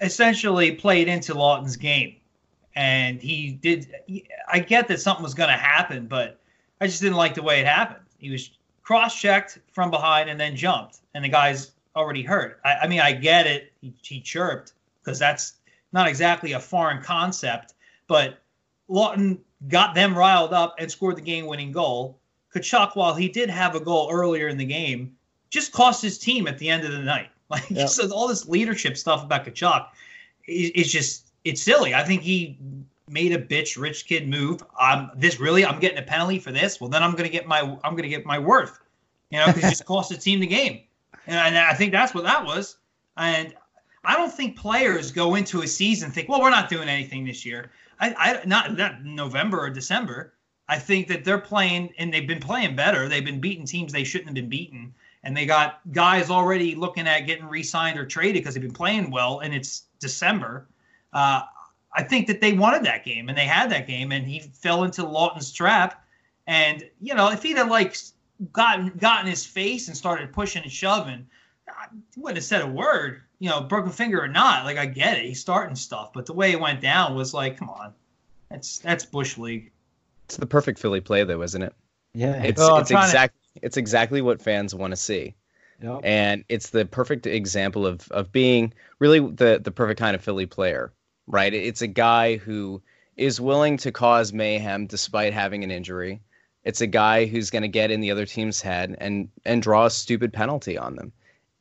essentially 0.00 0.72
played 0.72 1.08
into 1.08 1.34
Laughton's 1.34 1.76
game. 1.76 2.16
And 2.76 3.22
he 3.22 3.52
did. 3.52 3.94
I 4.48 4.58
get 4.58 4.88
that 4.88 5.00
something 5.00 5.22
was 5.22 5.34
going 5.34 5.50
to 5.50 5.56
happen, 5.56 6.06
but 6.06 6.40
I 6.80 6.86
just 6.86 7.00
didn't 7.00 7.16
like 7.16 7.34
the 7.34 7.42
way 7.42 7.60
it 7.60 7.66
happened. 7.66 8.04
He 8.18 8.30
was 8.30 8.50
cross 8.82 9.18
checked 9.18 9.58
from 9.72 9.90
behind 9.90 10.28
and 10.28 10.38
then 10.38 10.56
jumped, 10.56 10.98
and 11.14 11.24
the 11.24 11.28
guy's 11.28 11.72
already 11.94 12.22
hurt. 12.22 12.60
I, 12.64 12.74
I 12.82 12.86
mean, 12.88 13.00
I 13.00 13.12
get 13.12 13.46
it. 13.46 13.72
He, 13.80 13.94
he 14.02 14.20
chirped 14.20 14.72
because 15.02 15.18
that's 15.18 15.54
not 15.92 16.08
exactly 16.08 16.52
a 16.52 16.60
foreign 16.60 17.02
concept, 17.02 17.74
but 18.08 18.38
Laughton 18.90 19.38
got 19.68 19.94
them 19.94 20.16
riled 20.16 20.52
up 20.52 20.74
and 20.78 20.90
scored 20.90 21.16
the 21.16 21.22
game 21.22 21.46
winning 21.46 21.72
goal. 21.72 22.18
Tkachuk, 22.54 22.96
while 22.96 23.14
he 23.14 23.28
did 23.28 23.50
have 23.50 23.74
a 23.74 23.80
goal 23.80 24.10
earlier 24.12 24.48
in 24.48 24.56
the 24.56 24.64
game, 24.64 25.16
just 25.50 25.72
cost 25.72 26.02
his 26.02 26.18
team 26.18 26.46
at 26.46 26.58
the 26.58 26.68
end 26.68 26.84
of 26.84 26.92
the 26.92 26.98
night. 26.98 27.30
Like 27.50 27.68
yep. 27.68 27.90
so 27.90 28.10
all 28.10 28.26
this 28.26 28.48
leadership 28.48 28.96
stuff 28.96 29.22
about 29.22 29.44
Tkachuk 29.44 29.88
is, 30.46 30.70
is 30.70 30.90
just 30.90 31.26
it's 31.44 31.60
silly. 31.60 31.94
I 31.94 32.02
think 32.02 32.22
he 32.22 32.56
made 33.08 33.32
a 33.32 33.38
bitch 33.38 33.78
rich 33.78 34.06
kid 34.06 34.26
move. 34.28 34.62
Um, 34.80 35.10
this 35.14 35.38
really, 35.38 35.64
I'm 35.64 35.78
getting 35.78 35.98
a 35.98 36.02
penalty 36.02 36.38
for 36.38 36.52
this. 36.52 36.80
Well, 36.80 36.88
then 36.88 37.02
I'm 37.02 37.14
gonna 37.14 37.28
get 37.28 37.46
my 37.46 37.60
I'm 37.84 37.94
gonna 37.96 38.08
get 38.08 38.24
my 38.24 38.38
worth. 38.38 38.80
You 39.30 39.40
know, 39.40 39.46
because 39.46 39.62
just 39.62 39.84
cost 39.84 40.10
the 40.10 40.16
team 40.16 40.40
the 40.40 40.46
game, 40.46 40.80
and, 41.26 41.36
and 41.36 41.58
I 41.58 41.74
think 41.74 41.92
that's 41.92 42.14
what 42.14 42.24
that 42.24 42.44
was. 42.44 42.78
And 43.16 43.54
I 44.04 44.16
don't 44.16 44.32
think 44.32 44.56
players 44.56 45.12
go 45.12 45.34
into 45.34 45.62
a 45.62 45.66
season 45.66 46.10
think, 46.10 46.28
well, 46.28 46.40
we're 46.40 46.50
not 46.50 46.68
doing 46.68 46.88
anything 46.88 47.24
this 47.24 47.44
year. 47.44 47.70
I, 48.00 48.14
I 48.18 48.46
not 48.46 48.76
not 48.76 49.04
November 49.04 49.60
or 49.60 49.70
December. 49.70 50.34
I 50.68 50.78
think 50.78 51.08
that 51.08 51.24
they're 51.24 51.38
playing 51.38 51.92
and 51.98 52.12
they've 52.12 52.26
been 52.26 52.40
playing 52.40 52.74
better. 52.74 53.08
They've 53.08 53.24
been 53.24 53.40
beating 53.40 53.66
teams 53.66 53.92
they 53.92 54.04
shouldn't 54.04 54.28
have 54.28 54.34
been 54.34 54.48
beaten 54.48 54.94
and 55.24 55.36
they 55.36 55.46
got 55.46 55.80
guys 55.92 56.30
already 56.30 56.74
looking 56.74 57.08
at 57.08 57.20
getting 57.20 57.46
re-signed 57.46 57.98
or 57.98 58.06
traded 58.06 58.42
because 58.42 58.54
they've 58.54 58.62
been 58.62 58.72
playing 58.72 59.10
well, 59.10 59.40
and 59.40 59.54
it's 59.54 59.84
December. 59.98 60.68
Uh, 61.12 61.42
I 61.92 62.02
think 62.02 62.26
that 62.26 62.40
they 62.40 62.52
wanted 62.52 62.84
that 62.84 63.04
game, 63.04 63.28
and 63.28 63.36
they 63.36 63.46
had 63.46 63.70
that 63.70 63.86
game, 63.86 64.12
and 64.12 64.26
he 64.26 64.40
fell 64.40 64.84
into 64.84 65.06
Laughton's 65.06 65.52
trap. 65.52 66.04
And 66.46 66.88
you 67.00 67.14
know, 67.14 67.30
if 67.30 67.42
he'd 67.42 67.56
have 67.56 67.70
like 67.70 67.96
gotten 68.52 68.92
gotten 68.98 69.26
his 69.26 69.46
face 69.46 69.88
and 69.88 69.96
started 69.96 70.32
pushing 70.32 70.62
and 70.62 70.72
shoving, 70.72 71.26
I 71.68 71.86
wouldn't 72.16 72.36
have 72.36 72.44
said 72.44 72.62
a 72.62 72.66
word. 72.66 73.22
You 73.38 73.50
know, 73.50 73.62
broken 73.62 73.90
finger 73.90 74.22
or 74.22 74.28
not, 74.28 74.64
like 74.64 74.78
I 74.78 74.86
get 74.86 75.18
it, 75.18 75.24
he's 75.24 75.40
starting 75.40 75.76
stuff, 75.76 76.12
but 76.12 76.24
the 76.24 76.32
way 76.32 76.52
it 76.52 76.60
went 76.60 76.80
down 76.80 77.14
was 77.14 77.34
like, 77.34 77.58
come 77.58 77.68
on, 77.68 77.92
that's 78.50 78.78
that's 78.78 79.04
bush 79.04 79.36
league. 79.38 79.70
It's 80.26 80.36
the 80.36 80.46
perfect 80.46 80.78
Philly 80.78 81.00
play, 81.00 81.24
though, 81.24 81.42
isn't 81.42 81.62
it? 81.62 81.74
Yeah, 82.14 82.42
it's 82.42 82.58
well, 82.58 82.78
it's 82.78 82.90
exactly 82.90 83.40
it's 83.62 83.76
exactly 83.76 84.20
what 84.20 84.42
fans 84.42 84.74
want 84.74 84.92
to 84.92 84.96
see. 84.96 85.34
Yep. 85.82 86.00
And 86.04 86.44
it's 86.48 86.70
the 86.70 86.84
perfect 86.84 87.26
example 87.26 87.86
of 87.86 88.10
of 88.12 88.32
being 88.32 88.72
really 88.98 89.20
the 89.20 89.60
the 89.62 89.72
perfect 89.72 89.98
kind 89.98 90.14
of 90.14 90.22
Philly 90.22 90.46
player, 90.46 90.92
right? 91.26 91.52
It's 91.52 91.82
a 91.82 91.86
guy 91.88 92.36
who 92.36 92.82
is 93.16 93.40
willing 93.40 93.76
to 93.78 93.92
cause 93.92 94.32
mayhem 94.32 94.86
despite 94.86 95.32
having 95.32 95.64
an 95.64 95.70
injury. 95.70 96.20
It's 96.64 96.80
a 96.80 96.86
guy 96.86 97.26
who's 97.26 97.50
going 97.50 97.62
to 97.62 97.68
get 97.68 97.90
in 97.90 98.00
the 98.00 98.10
other 98.10 98.26
team's 98.26 98.60
head 98.60 98.96
and 98.98 99.28
and 99.44 99.62
draw 99.62 99.86
a 99.86 99.90
stupid 99.90 100.32
penalty 100.32 100.78
on 100.78 100.96
them. 100.96 101.12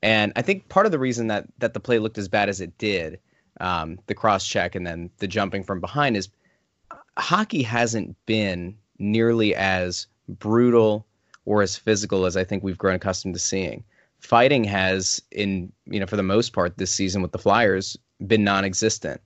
And 0.02 0.34
I 0.36 0.42
think 0.42 0.70
part 0.70 0.86
of 0.86 0.92
the 0.92 1.00
reason 1.00 1.28
that 1.28 1.46
that 1.60 1.74
the 1.74 1.80
play 1.80 2.00
looked 2.00 2.18
as 2.18 2.28
bad 2.28 2.50
as 2.50 2.62
it 2.62 2.78
did, 2.78 3.20
um, 3.60 4.00
the 4.08 4.16
cross 4.16 4.46
check 4.48 4.76
and 4.76 4.86
then 4.86 5.10
the 5.18 5.28
jumping 5.28 5.64
from 5.64 5.80
behind, 5.80 6.18
is 6.18 6.30
hockey 7.18 7.64
hasn't 7.64 8.16
been 8.26 8.78
nearly 9.00 9.56
as 9.56 10.08
brutal 10.28 11.06
or 11.46 11.62
as 11.62 11.76
physical 11.76 12.26
as 12.26 12.38
I 12.38 12.44
think 12.44 12.64
we've 12.64 12.78
grown 12.78 12.96
accustomed 12.96 13.34
to 13.34 13.40
seeing. 13.40 13.84
Fighting 14.20 14.64
has, 14.64 15.22
in 15.32 15.72
you 15.86 16.00
know, 16.00 16.06
for 16.06 16.16
the 16.16 16.24
most 16.24 16.54
part 16.54 16.78
this 16.78 16.92
season 16.92 17.22
with 17.22 17.32
the 17.32 17.38
Flyers, 17.38 17.98
been 18.26 18.44
non-existent. 18.44 19.22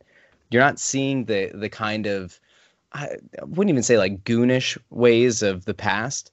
You're 0.49 0.63
not 0.63 0.79
seeing 0.79 1.25
the 1.25 1.51
the 1.53 1.69
kind 1.69 2.07
of 2.07 2.39
I 2.93 3.17
wouldn't 3.41 3.69
even 3.69 3.83
say 3.83 3.97
like 3.97 4.23
goonish 4.23 4.77
ways 4.89 5.43
of 5.43 5.65
the 5.65 5.73
past, 5.73 6.31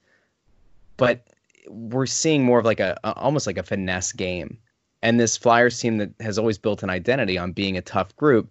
but 0.97 1.27
we're 1.69 2.07
seeing 2.07 2.45
more 2.45 2.59
of 2.59 2.65
like 2.65 2.81
a, 2.81 2.99
a 3.05 3.13
almost 3.15 3.47
like 3.47 3.59
a 3.59 3.63
finesse 3.63 4.13
game. 4.13 4.59
And 5.03 5.21
this 5.21 5.37
Flyers 5.37 5.79
team 5.79 5.99
that 5.99 6.11
has 6.21 6.39
always 6.39 6.57
built 6.57 6.83
an 6.83 6.89
identity 6.89 7.37
on 7.37 7.53
being 7.53 7.77
a 7.77 7.83
tough 7.83 8.17
group, 8.17 8.51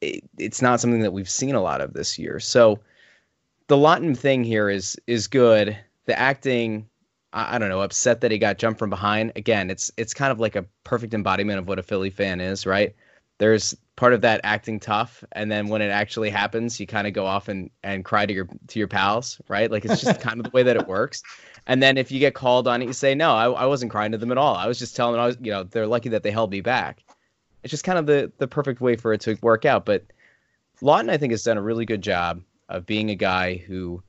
it, 0.00 0.24
it's 0.38 0.60
not 0.60 0.80
something 0.80 1.02
that 1.02 1.12
we've 1.12 1.30
seen 1.30 1.54
a 1.54 1.62
lot 1.62 1.80
of 1.80 1.92
this 1.92 2.18
year. 2.18 2.40
So 2.40 2.80
the 3.68 3.76
Laughton 3.76 4.16
thing 4.16 4.42
here 4.42 4.68
is 4.68 4.96
is 5.06 5.28
good 5.28 5.78
the 6.06 6.18
acting 6.18 6.88
I, 7.32 7.58
don't 7.58 7.70
know, 7.70 7.80
upset 7.80 8.20
that 8.20 8.30
he 8.30 8.38
got 8.38 8.58
jumped 8.58 8.78
from 8.78 8.90
behind. 8.90 9.32
Again, 9.36 9.70
it's 9.70 9.90
it's 9.96 10.12
kind 10.12 10.30
of 10.30 10.38
like 10.38 10.54
a 10.54 10.66
perfect 10.84 11.14
embodiment 11.14 11.58
of 11.58 11.66
what 11.66 11.78
a 11.78 11.82
Philly 11.82 12.10
fan 12.10 12.40
is, 12.40 12.66
right? 12.66 12.94
There's 13.38 13.74
part 13.96 14.12
of 14.12 14.20
that 14.20 14.42
acting 14.44 14.78
tough, 14.78 15.24
and 15.32 15.50
then 15.50 15.68
when 15.68 15.80
it 15.80 15.88
actually 15.88 16.28
happens, 16.28 16.78
you 16.78 16.86
kind 16.86 17.06
of 17.06 17.14
go 17.14 17.24
off 17.24 17.48
and, 17.48 17.70
and 17.82 18.04
cry 18.04 18.26
to 18.26 18.32
your 18.32 18.48
to 18.68 18.78
your 18.78 18.88
pals, 18.88 19.40
right? 19.48 19.70
Like 19.70 19.84
it's 19.84 20.02
just 20.02 20.20
kind 20.20 20.38
of 20.38 20.44
the 20.44 20.50
way 20.50 20.62
that 20.62 20.76
it 20.76 20.86
works. 20.86 21.22
And 21.64 21.80
then 21.80 21.96
if 21.96 22.10
you 22.10 22.18
get 22.18 22.34
called 22.34 22.66
on 22.66 22.82
it, 22.82 22.86
you 22.86 22.92
say, 22.92 23.14
"No, 23.14 23.34
I, 23.36 23.48
I 23.48 23.66
wasn't 23.66 23.92
crying 23.92 24.10
to 24.10 24.18
them 24.18 24.32
at 24.32 24.36
all. 24.36 24.56
I 24.56 24.66
was 24.66 24.80
just 24.80 24.96
telling 24.96 25.12
them 25.12 25.22
I 25.22 25.26
was, 25.26 25.36
you 25.40 25.52
know, 25.52 25.62
they're 25.62 25.86
lucky 25.86 26.08
that 26.08 26.24
they 26.24 26.32
held 26.32 26.50
me 26.50 26.60
back." 26.60 27.04
It's 27.62 27.70
just 27.70 27.84
kind 27.84 28.00
of 28.00 28.06
the 28.06 28.32
the 28.38 28.48
perfect 28.48 28.80
way 28.80 28.96
for 28.96 29.12
it 29.12 29.20
to 29.20 29.38
work 29.42 29.64
out. 29.64 29.84
But 29.84 30.04
Laughton, 30.82 31.08
I 31.08 31.18
think, 31.18 31.30
has 31.30 31.44
done 31.44 31.58
a 31.58 31.62
really 31.62 31.84
good 31.86 32.02
job 32.02 32.42
of 32.68 32.84
being 32.84 33.10
a 33.10 33.14
guy 33.14 33.58
who 33.58 34.02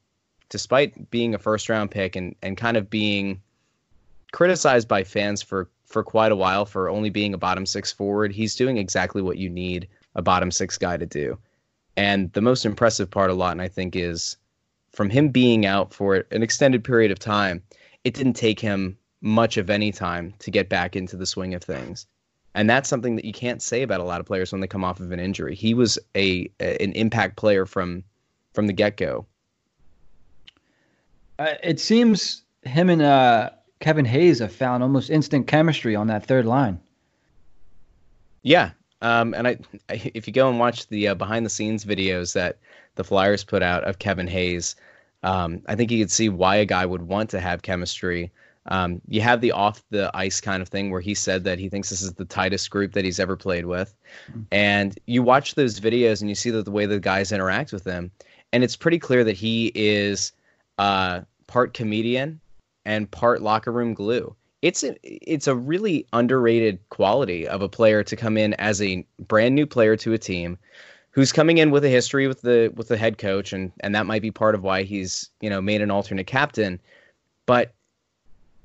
despite 0.53 1.09
being 1.09 1.33
a 1.33 1.39
first 1.39 1.67
round 1.67 1.89
pick 1.89 2.15
and, 2.15 2.35
and 2.43 2.55
kind 2.55 2.77
of 2.77 2.87
being 2.87 3.41
criticized 4.33 4.87
by 4.87 5.03
fans 5.03 5.41
for, 5.41 5.67
for 5.83 6.03
quite 6.03 6.31
a 6.31 6.35
while 6.35 6.63
for 6.63 6.89
only 6.89 7.09
being 7.09 7.33
a 7.33 7.39
bottom 7.39 7.65
six 7.65 7.91
forward, 7.91 8.31
he's 8.31 8.55
doing 8.55 8.77
exactly 8.77 9.23
what 9.23 9.37
you 9.37 9.49
need 9.49 9.87
a 10.13 10.21
bottom 10.21 10.51
six 10.51 10.77
guy 10.77 10.95
to 10.95 11.07
do. 11.07 11.35
And 11.97 12.31
the 12.33 12.41
most 12.41 12.67
impressive 12.67 13.09
part 13.09 13.31
of 13.31 13.37
Laughton, 13.37 13.61
I 13.61 13.67
think, 13.67 13.95
is 13.95 14.37
from 14.91 15.09
him 15.09 15.29
being 15.29 15.65
out 15.65 15.91
for 15.91 16.23
an 16.29 16.43
extended 16.43 16.83
period 16.83 17.09
of 17.09 17.17
time, 17.17 17.63
it 18.03 18.13
didn't 18.13 18.33
take 18.33 18.59
him 18.59 18.95
much 19.21 19.57
of 19.57 19.71
any 19.71 19.91
time 19.91 20.35
to 20.37 20.51
get 20.51 20.69
back 20.69 20.95
into 20.95 21.17
the 21.17 21.25
swing 21.25 21.55
of 21.55 21.63
things. 21.63 22.05
And 22.53 22.69
that's 22.69 22.87
something 22.87 23.15
that 23.15 23.25
you 23.25 23.33
can't 23.33 23.59
say 23.59 23.81
about 23.81 24.01
a 24.01 24.03
lot 24.03 24.19
of 24.19 24.27
players 24.27 24.51
when 24.51 24.61
they 24.61 24.67
come 24.67 24.83
off 24.83 24.99
of 24.99 25.11
an 25.11 25.19
injury. 25.19 25.55
He 25.55 25.73
was 25.73 25.97
a, 26.13 26.47
a 26.59 26.79
an 26.83 26.91
impact 26.91 27.37
player 27.37 27.65
from 27.65 28.03
from 28.53 28.67
the 28.67 28.73
get 28.73 28.97
go. 28.97 29.25
Uh, 31.39 31.53
it 31.63 31.79
seems 31.79 32.43
him 32.63 32.89
and 32.89 33.01
uh, 33.01 33.49
Kevin 33.79 34.05
Hayes 34.05 34.39
have 34.39 34.53
found 34.53 34.83
almost 34.83 35.09
instant 35.09 35.47
chemistry 35.47 35.95
on 35.95 36.07
that 36.07 36.25
third 36.25 36.45
line. 36.45 36.79
Yeah, 38.43 38.71
um, 39.01 39.33
and 39.33 39.47
I, 39.47 39.57
I, 39.89 40.11
if 40.13 40.27
you 40.27 40.33
go 40.33 40.49
and 40.49 40.59
watch 40.59 40.87
the 40.87 41.09
uh, 41.09 41.15
behind 41.15 41.45
the 41.45 41.49
scenes 41.49 41.85
videos 41.85 42.33
that 42.33 42.57
the 42.95 43.03
Flyers 43.03 43.43
put 43.43 43.63
out 43.63 43.83
of 43.83 43.99
Kevin 43.99 44.27
Hayes, 44.27 44.75
um, 45.23 45.61
I 45.67 45.75
think 45.75 45.91
you 45.91 45.99
could 45.99 46.11
see 46.11 46.29
why 46.29 46.55
a 46.55 46.65
guy 46.65 46.85
would 46.85 47.03
want 47.03 47.29
to 47.31 47.39
have 47.39 47.61
chemistry. 47.61 48.31
Um, 48.67 49.01
you 49.09 49.19
have 49.19 49.41
the 49.41 49.51
off 49.51 49.83
the 49.89 50.09
ice 50.13 50.39
kind 50.39 50.61
of 50.61 50.69
thing 50.69 50.89
where 50.89 51.01
he 51.01 51.13
said 51.13 51.43
that 51.43 51.59
he 51.59 51.67
thinks 51.67 51.89
this 51.89 52.01
is 52.01 52.13
the 52.13 52.23
tightest 52.23 52.69
group 52.69 52.93
that 52.93 53.03
he's 53.03 53.19
ever 53.19 53.35
played 53.35 53.65
with, 53.65 53.93
mm-hmm. 54.29 54.43
and 54.51 54.97
you 55.05 55.23
watch 55.23 55.55
those 55.55 55.81
videos 55.81 56.21
and 56.21 56.29
you 56.29 56.35
see 56.35 56.49
that 56.51 56.63
the 56.63 56.71
way 56.71 56.85
the 56.85 56.99
guys 56.99 57.33
interact 57.33 57.73
with 57.73 57.83
him, 57.83 58.11
and 58.53 58.63
it's 58.63 58.77
pretty 58.77 58.99
clear 58.99 59.25
that 59.25 59.35
he 59.35 59.71
is 59.75 60.31
uh, 60.83 61.21
part 61.47 61.73
comedian 61.73 62.41
and 62.83 63.09
part 63.09 63.41
locker 63.41 63.71
room 63.71 63.93
glue. 63.93 64.35
It's 64.61 64.83
a, 64.83 64.97
it's 65.01 65.47
a 65.47 65.55
really 65.55 66.05
underrated 66.11 66.77
quality 66.89 67.47
of 67.47 67.61
a 67.61 67.69
player 67.69 68.03
to 68.03 68.15
come 68.17 68.37
in 68.37 68.53
as 68.55 68.81
a 68.81 69.05
brand 69.27 69.55
new 69.55 69.65
player 69.65 69.95
to 69.95 70.11
a 70.11 70.17
team 70.17 70.57
who's 71.11 71.31
coming 71.31 71.59
in 71.59 71.71
with 71.71 71.85
a 71.85 71.89
history 71.89 72.27
with 72.27 72.41
the 72.41 72.69
with 72.75 72.89
the 72.89 72.97
head 72.97 73.17
coach 73.17 73.53
and 73.53 73.71
and 73.79 73.95
that 73.95 74.05
might 74.05 74.21
be 74.21 74.31
part 74.31 74.55
of 74.55 74.63
why 74.63 74.83
he's 74.83 75.29
you 75.39 75.49
know 75.49 75.61
made 75.61 75.81
an 75.81 75.89
alternate 75.89 76.27
captain. 76.27 76.81
But 77.45 77.73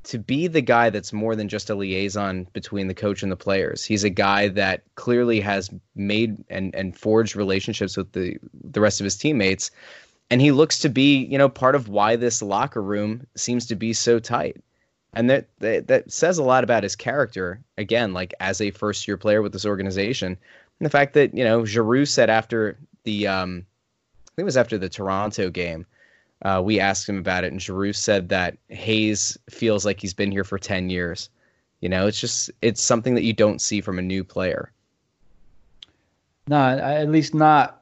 to 0.05 0.19
be 0.19 0.49
the 0.49 0.61
guy 0.61 0.91
that's 0.91 1.13
more 1.13 1.37
than 1.37 1.49
just 1.49 1.71
a 1.71 1.75
liaison 1.77 2.49
between 2.53 2.89
the 2.89 2.95
coach 2.95 3.23
and 3.23 3.31
the 3.31 3.37
players 3.37 3.85
he's 3.85 4.05
a 4.05 4.11
guy 4.11 4.49
that 4.49 4.83
clearly 4.95 5.39
has 5.39 5.71
made 5.95 6.43
and 6.49 6.75
and 6.75 6.97
forged 6.97 7.37
relationships 7.37 7.97
with 7.97 8.11
the 8.13 8.39
the 8.65 8.81
rest 8.81 9.01
of 9.01 9.05
his 9.05 9.17
teammates 9.17 9.71
and 10.31 10.41
he 10.41 10.53
looks 10.53 10.79
to 10.81 10.89
be 10.89 11.25
you 11.25 11.39
know 11.39 11.49
part 11.49 11.75
of 11.75 11.89
why 11.89 12.17
this 12.17 12.43
locker 12.43 12.83
room 12.83 13.27
seems 13.35 13.67
to 13.67 13.75
be 13.75 13.93
so 13.93 14.19
tight 14.19 14.57
and 15.15 15.31
that, 15.31 15.49
that 15.59 15.89
that 15.89 16.13
says 16.13 16.39
a 16.39 16.43
lot 16.43 16.65
about 16.65 16.83
his 16.83 16.97
character. 16.97 17.61
Again, 17.77 18.13
like 18.13 18.35
as 18.41 18.61
a 18.61 18.71
first 18.71 19.09
year 19.09 19.17
player 19.17 19.43
with 19.43 19.53
this 19.53 19.67
organization, 19.67 20.37
and 20.79 20.87
the 20.87 20.91
fact 20.91 21.15
that 21.15 21.35
you 21.35 21.45
know 21.45 21.65
Giroux 21.65 22.07
said 22.07 22.31
after 22.31 22.79
the 23.05 23.27
um, 23.27 23.67
I 24.27 24.31
think 24.37 24.43
it 24.43 24.45
was 24.45 24.57
after 24.57 24.79
the 24.79 24.89
Toronto 24.89 25.51
game, 25.51 25.87
uh, 26.43 26.63
we 26.65 26.79
asked 26.79 27.09
him 27.09 27.19
about 27.19 27.45
it, 27.45 27.53
and 27.53 27.61
Giroux 27.61 27.93
said 27.93 28.29
that 28.29 28.57
Hayes 28.69 29.37
feels 29.51 29.85
like 29.85 30.01
he's 30.01 30.15
been 30.15 30.31
here 30.31 30.45
for 30.45 30.59
ten 30.59 30.91
years. 30.91 31.31
You 31.81 31.89
know, 31.89 32.07
it's 32.07 32.21
just 32.21 32.51
it's 32.61 32.83
something 32.83 33.15
that 33.15 33.25
you 33.25 33.33
don't 33.33 33.61
see 33.61 33.81
from 33.81 33.99
a 33.99 34.03
new 34.03 34.25
player. 34.25 34.73
No, 36.49 36.57
at 36.57 37.11
least 37.11 37.35
not 37.35 37.78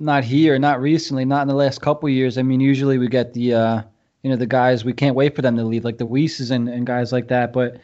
not 0.00 0.24
here, 0.24 0.58
not 0.58 0.80
recently, 0.80 1.24
not 1.24 1.42
in 1.42 1.48
the 1.48 1.54
last 1.54 1.82
couple 1.82 2.08
years. 2.08 2.38
I 2.38 2.42
mean, 2.42 2.58
usually 2.58 2.98
we 2.98 3.06
get 3.06 3.34
the 3.34 3.54
uh, 3.54 3.82
you 4.22 4.30
know 4.30 4.36
the 4.36 4.46
guys 4.46 4.84
we 4.84 4.92
can't 4.92 5.14
wait 5.14 5.36
for 5.36 5.42
them 5.42 5.56
to 5.56 5.64
leave, 5.64 5.84
like 5.84 5.98
the 5.98 6.06
Weises 6.06 6.50
and, 6.50 6.68
and 6.68 6.86
guys 6.86 7.12
like 7.12 7.28
that. 7.28 7.52
But 7.52 7.78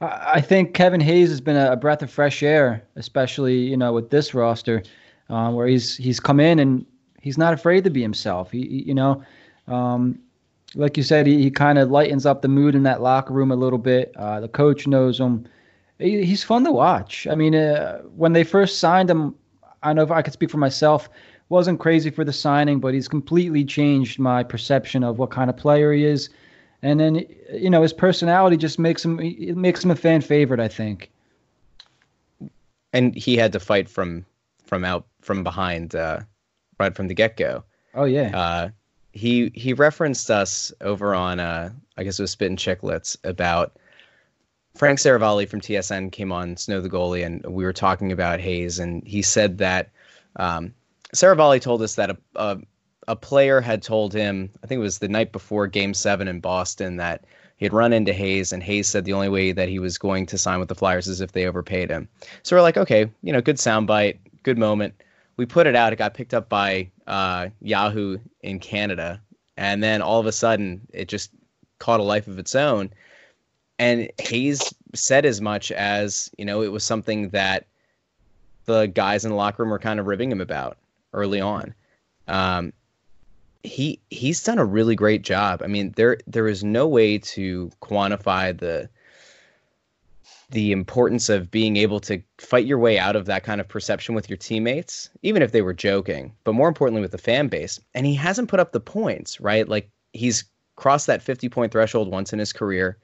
I 0.00 0.40
think 0.40 0.74
Kevin 0.74 1.00
Hayes 1.00 1.30
has 1.30 1.40
been 1.40 1.56
a, 1.56 1.76
breath 1.76 2.02
of 2.02 2.10
fresh 2.10 2.42
air, 2.42 2.82
especially 2.96 3.58
you 3.58 3.76
know 3.76 3.92
with 3.92 4.10
this 4.10 4.34
roster, 4.34 4.82
um, 5.28 5.54
where 5.54 5.66
he's 5.66 5.96
he's 5.96 6.20
come 6.20 6.40
in 6.40 6.58
and 6.58 6.84
he's 7.20 7.38
not 7.38 7.54
afraid 7.54 7.84
to 7.84 7.90
be 7.90 8.02
himself. 8.02 8.50
He, 8.50 8.84
you 8.86 8.94
know, 8.94 9.22
um, 9.68 10.18
like 10.74 10.96
you 10.96 11.02
said, 11.02 11.26
he, 11.26 11.42
he 11.42 11.50
kind 11.50 11.78
of 11.78 11.90
lightens 11.90 12.26
up 12.26 12.42
the 12.42 12.48
mood 12.48 12.74
in 12.74 12.82
that 12.82 13.00
locker 13.00 13.32
room 13.32 13.52
a 13.52 13.56
little 13.56 13.78
bit. 13.78 14.12
Uh, 14.16 14.40
the 14.40 14.48
coach 14.48 14.86
knows 14.86 15.20
him. 15.20 15.46
He, 15.98 16.24
he's 16.24 16.42
fun 16.42 16.64
to 16.64 16.72
watch. 16.72 17.26
I 17.30 17.34
mean, 17.34 17.54
uh, 17.54 17.98
when 18.16 18.32
they 18.32 18.42
first 18.42 18.78
signed 18.78 19.10
him, 19.10 19.34
I 19.82 19.92
know 19.92 20.02
if 20.02 20.10
I 20.10 20.22
could 20.22 20.32
speak 20.32 20.50
for 20.50 20.58
myself 20.58 21.08
wasn't 21.50 21.80
crazy 21.80 22.10
for 22.10 22.24
the 22.24 22.32
signing, 22.32 22.78
but 22.80 22.94
he's 22.94 23.08
completely 23.08 23.64
changed 23.64 24.18
my 24.18 24.42
perception 24.42 25.04
of 25.04 25.18
what 25.18 25.30
kind 25.30 25.50
of 25.50 25.56
player 25.56 25.92
he 25.92 26.04
is. 26.04 26.30
And 26.82 26.98
then 26.98 27.26
you 27.52 27.68
know 27.68 27.82
his 27.82 27.92
personality 27.92 28.56
just 28.56 28.78
makes 28.78 29.04
him 29.04 29.20
it 29.20 29.56
makes 29.56 29.84
him 29.84 29.90
a 29.90 29.96
fan 29.96 30.22
favorite, 30.22 30.60
I 30.60 30.68
think. 30.68 31.10
And 32.94 33.14
he 33.14 33.36
had 33.36 33.52
to 33.52 33.60
fight 33.60 33.88
from 33.88 34.24
from 34.64 34.84
out 34.84 35.06
from 35.20 35.44
behind 35.44 35.94
uh, 35.94 36.20
right 36.78 36.96
from 36.96 37.08
the 37.08 37.14
get 37.14 37.36
go. 37.36 37.64
Oh 37.94 38.04
yeah. 38.04 38.38
Uh, 38.38 38.68
he 39.12 39.50
he 39.54 39.74
referenced 39.74 40.30
us 40.30 40.72
over 40.80 41.14
on 41.14 41.40
uh, 41.40 41.70
I 41.98 42.04
guess 42.04 42.18
it 42.18 42.22
was 42.22 42.30
Spittin' 42.30 42.56
Chicklets 42.56 43.16
about 43.24 43.76
Frank 44.74 45.00
Seravalli 45.00 45.48
from 45.48 45.60
TSN 45.60 46.12
came 46.12 46.32
on 46.32 46.56
Snow 46.56 46.80
the 46.80 46.88
goalie 46.88 47.26
and 47.26 47.44
we 47.44 47.64
were 47.64 47.72
talking 47.72 48.12
about 48.12 48.40
Hayes 48.40 48.78
and 48.78 49.06
he 49.06 49.20
said 49.20 49.58
that 49.58 49.90
um, 50.36 50.72
Seravalli 51.14 51.60
told 51.60 51.82
us 51.82 51.94
that 51.96 52.10
a, 52.10 52.16
a, 52.36 52.58
a 53.08 53.16
player 53.16 53.60
had 53.60 53.82
told 53.82 54.12
him, 54.12 54.50
I 54.62 54.66
think 54.66 54.78
it 54.78 54.82
was 54.82 54.98
the 54.98 55.08
night 55.08 55.32
before 55.32 55.66
Game 55.66 55.94
Seven 55.94 56.28
in 56.28 56.40
Boston, 56.40 56.96
that 56.96 57.24
he 57.56 57.64
had 57.64 57.72
run 57.72 57.92
into 57.92 58.12
Hayes, 58.12 58.52
and 58.52 58.62
Hayes 58.62 58.88
said 58.88 59.04
the 59.04 59.12
only 59.12 59.28
way 59.28 59.52
that 59.52 59.68
he 59.68 59.78
was 59.78 59.98
going 59.98 60.26
to 60.26 60.38
sign 60.38 60.60
with 60.60 60.68
the 60.68 60.74
Flyers 60.74 61.08
is 61.08 61.20
if 61.20 61.32
they 61.32 61.46
overpaid 61.46 61.90
him. 61.90 62.08
So 62.42 62.56
we're 62.56 62.62
like, 62.62 62.76
okay, 62.76 63.10
you 63.22 63.32
know, 63.32 63.40
good 63.40 63.56
soundbite, 63.56 64.18
good 64.44 64.56
moment. 64.56 64.94
We 65.36 65.46
put 65.46 65.66
it 65.66 65.74
out. 65.74 65.92
It 65.92 65.96
got 65.96 66.14
picked 66.14 66.34
up 66.34 66.48
by 66.48 66.90
uh, 67.06 67.48
Yahoo 67.60 68.18
in 68.42 68.60
Canada, 68.60 69.20
and 69.56 69.82
then 69.82 70.02
all 70.02 70.20
of 70.20 70.26
a 70.26 70.32
sudden, 70.32 70.80
it 70.92 71.08
just 71.08 71.32
caught 71.78 72.00
a 72.00 72.04
life 72.04 72.28
of 72.28 72.38
its 72.38 72.54
own. 72.54 72.90
And 73.78 74.10
Hayes 74.18 74.72
said 74.94 75.24
as 75.24 75.40
much 75.40 75.72
as 75.72 76.30
you 76.36 76.44
know, 76.44 76.62
it 76.62 76.68
was 76.68 76.84
something 76.84 77.30
that 77.30 77.66
the 78.66 78.86
guys 78.86 79.24
in 79.24 79.30
the 79.30 79.36
locker 79.36 79.62
room 79.62 79.70
were 79.70 79.78
kind 79.78 79.98
of 79.98 80.06
ribbing 80.06 80.30
him 80.30 80.40
about 80.40 80.76
early 81.12 81.40
on. 81.40 81.74
Um, 82.28 82.72
he 83.62 84.00
he's 84.10 84.42
done 84.42 84.58
a 84.58 84.64
really 84.64 84.94
great 84.94 85.22
job. 85.22 85.62
I 85.62 85.66
mean, 85.66 85.92
there 85.96 86.18
there 86.26 86.48
is 86.48 86.64
no 86.64 86.88
way 86.88 87.18
to 87.18 87.70
quantify 87.82 88.56
the 88.56 88.88
the 90.50 90.72
importance 90.72 91.28
of 91.28 91.50
being 91.50 91.76
able 91.76 92.00
to 92.00 92.20
fight 92.38 92.66
your 92.66 92.78
way 92.78 92.98
out 92.98 93.16
of 93.16 93.26
that 93.26 93.44
kind 93.44 93.60
of 93.60 93.68
perception 93.68 94.14
with 94.14 94.28
your 94.28 94.36
teammates, 94.36 95.08
even 95.22 95.42
if 95.42 95.52
they 95.52 95.62
were 95.62 95.72
joking, 95.72 96.32
but 96.42 96.54
more 96.54 96.66
importantly 96.66 97.00
with 97.00 97.12
the 97.12 97.18
fan 97.18 97.46
base. 97.46 97.78
And 97.94 98.04
he 98.04 98.14
hasn't 98.14 98.48
put 98.48 98.58
up 98.58 98.72
the 98.72 98.80
points, 98.80 99.40
right? 99.40 99.68
Like 99.68 99.88
he's 100.12 100.44
crossed 100.74 101.06
that 101.06 101.22
50 101.22 101.48
point 101.48 101.72
threshold 101.72 102.10
once 102.10 102.32
in 102.32 102.38
his 102.38 102.52
career. 102.52 102.98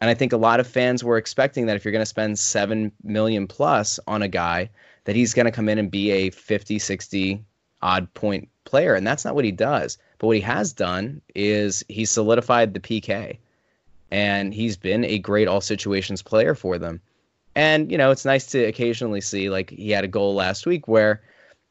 And 0.00 0.10
I 0.10 0.14
think 0.14 0.32
a 0.32 0.36
lot 0.36 0.60
of 0.60 0.66
fans 0.66 1.02
were 1.02 1.16
expecting 1.16 1.66
that 1.66 1.76
if 1.76 1.84
you're 1.84 1.92
going 1.92 2.02
to 2.02 2.06
spend 2.06 2.38
7 2.38 2.92
million 3.02 3.46
plus 3.46 3.98
on 4.06 4.22
a 4.22 4.28
guy, 4.28 4.70
that 5.04 5.16
he's 5.16 5.34
going 5.34 5.46
to 5.46 5.52
come 5.52 5.68
in 5.68 5.78
and 5.78 5.90
be 5.90 6.10
a 6.10 6.30
50, 6.30 6.78
60 6.78 7.44
odd 7.82 8.12
point 8.14 8.48
player, 8.64 8.94
and 8.94 9.06
that's 9.06 9.24
not 9.24 9.34
what 9.34 9.44
he 9.44 9.52
does. 9.52 9.98
But 10.18 10.28
what 10.28 10.36
he 10.36 10.42
has 10.42 10.72
done 10.72 11.20
is 11.34 11.84
he 11.88 12.04
solidified 12.04 12.74
the 12.74 12.80
PK, 12.80 13.38
and 14.10 14.54
he's 14.54 14.76
been 14.76 15.04
a 15.04 15.18
great 15.18 15.48
all 15.48 15.60
situations 15.60 16.22
player 16.22 16.54
for 16.54 16.78
them. 16.78 17.00
And 17.54 17.90
you 17.90 17.98
know, 17.98 18.10
it's 18.10 18.24
nice 18.24 18.46
to 18.46 18.64
occasionally 18.64 19.20
see 19.20 19.50
like 19.50 19.70
he 19.70 19.90
had 19.90 20.04
a 20.04 20.08
goal 20.08 20.34
last 20.34 20.64
week 20.64 20.88
where, 20.88 21.22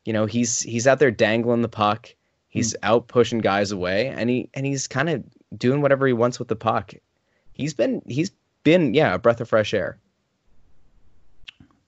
you 0.06 0.13
know, 0.13 0.26
he's 0.26 0.62
he's 0.62 0.88
out 0.88 1.00
there 1.00 1.12
dangling 1.12 1.62
the 1.62 1.69
puck, 1.69 2.13
he's 2.50 2.74
mm. 2.74 2.78
out 2.84 3.08
pushing 3.08 3.39
guys 3.39 3.71
away, 3.71 4.08
and 4.08 4.30
he 4.30 4.50
and 4.54 4.65
he's 4.65 4.88
kind 4.88 5.10
of 5.10 5.24
doing 5.58 5.82
whatever 5.82 6.06
he 6.06 6.13
wants 6.13 6.39
with 6.39 6.47
the 6.47 6.56
puck. 6.56 6.93
He's 7.54 7.74
been 7.74 8.02
he's 8.08 8.32
been 8.63 8.93
yeah 8.93 9.15
a 9.15 9.19
breath 9.19 9.41
of 9.41 9.50
fresh 9.50 9.74
air. 9.74 9.97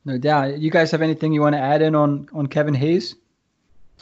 No 0.05 0.17
doubt. 0.17 0.59
You 0.59 0.69
guys 0.69 0.91
have 0.91 1.01
anything 1.01 1.31
you 1.33 1.41
want 1.41 1.53
to 1.53 1.61
add 1.61 1.81
in 1.81 1.95
on 1.95 2.29
on 2.33 2.47
Kevin 2.47 2.73
Hayes? 2.73 3.15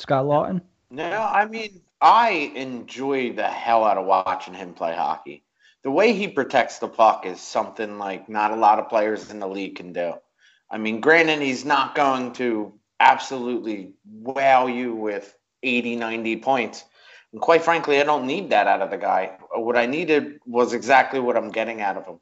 Scott 0.02 0.26
Laughton? 0.26 0.62
No, 0.90 1.10
I 1.10 1.46
mean, 1.46 1.82
I 2.02 2.52
enjoy 2.56 3.34
the 3.34 3.48
hell 3.48 3.86
out 3.86 3.98
of 3.98 4.06
watching 4.06 4.54
him 4.54 4.74
play 4.74 4.96
hockey. 4.96 5.44
The 5.84 5.92
way 5.92 6.14
he 6.14 6.28
protects 6.28 6.80
the 6.80 6.88
puck 6.88 7.26
is 7.26 7.40
something 7.40 7.98
like 7.98 8.28
not 8.28 8.52
a 8.52 8.56
lot 8.56 8.80
of 8.80 8.90
players 8.90 9.32
in 9.32 9.40
the 9.40 9.48
league 9.48 9.76
can 9.76 9.94
do. 9.94 10.14
I 10.70 10.78
mean, 10.78 11.02
granted, 11.02 11.42
he's 11.42 11.66
not 11.66 11.96
going 11.96 12.34
to 12.34 12.74
absolutely 13.00 13.94
wow 14.06 14.68
you 14.68 14.96
with 14.96 15.36
80, 15.64 15.96
90 15.96 16.38
points. 16.38 16.84
And 17.32 17.42
quite 17.42 17.64
frankly, 17.64 18.00
I 18.00 18.04
don't 18.04 18.28
need 18.28 18.50
that 18.50 18.68
out 18.68 18.82
of 18.82 18.90
the 18.90 18.98
guy. 18.98 19.38
What 19.54 19.78
I 19.78 19.86
needed 19.86 20.40
was 20.46 20.74
exactly 20.74 21.20
what 21.20 21.38
I'm 21.38 21.52
getting 21.52 21.82
out 21.82 21.98
of 21.98 22.06
him. 22.06 22.20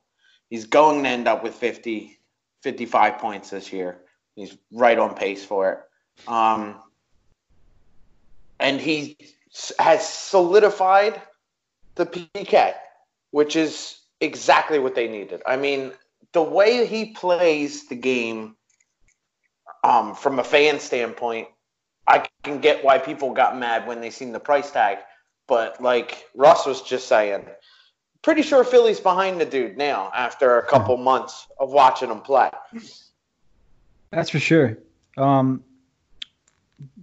He's 0.50 0.66
going 0.66 1.04
to 1.04 1.10
end 1.10 1.28
up 1.28 1.44
with 1.44 1.56
50, 1.56 2.18
55 2.64 3.18
points 3.18 3.50
this 3.50 3.72
year. 3.72 4.02
He's 4.36 4.58
right 4.72 4.98
on 4.98 5.16
pace 5.16 5.44
for 5.44 5.72
it. 5.72 6.30
Um, 6.30 6.82
and 8.60 8.80
he 8.80 9.18
has 9.78 10.08
solidified 10.08 11.22
the 11.96 12.06
PK, 12.06 12.74
which 13.32 13.56
is 13.56 14.00
exactly 14.22 14.80
what 14.80 14.96
they 14.96 15.08
needed. 15.08 15.42
I 15.46 15.58
mean, 15.58 15.92
the 16.34 16.42
way 16.42 16.86
he 16.86 17.14
plays 17.14 17.88
the 17.88 17.96
game 17.96 18.56
um, 19.84 20.16
from 20.16 20.40
a 20.40 20.44
fan 20.44 20.80
standpoint, 20.80 21.48
I 22.08 22.28
can 22.44 22.60
get 22.60 22.84
why 22.84 22.98
people 22.98 23.34
got 23.34 23.58
mad 23.58 23.88
when 23.88 24.02
they 24.02 24.10
seen 24.10 24.32
the 24.32 24.40
price 24.40 24.72
tag. 24.72 25.00
But 25.48 25.82
like 25.82 26.26
Russ 26.36 26.66
was 26.66 26.82
just 26.82 27.08
saying, 27.08 27.46
pretty 28.22 28.42
sure 28.42 28.64
Philly's 28.64 29.00
behind 29.00 29.42
the 29.42 29.46
dude 29.46 29.78
now 29.78 30.12
after 30.14 30.60
a 30.60 30.66
couple 30.66 30.98
months 30.98 31.48
of 31.60 31.72
watching 31.72 32.10
him 32.10 32.22
play. 32.22 32.52
That's 34.12 34.30
for 34.30 34.40
sure. 34.40 34.78
Um, 35.18 35.64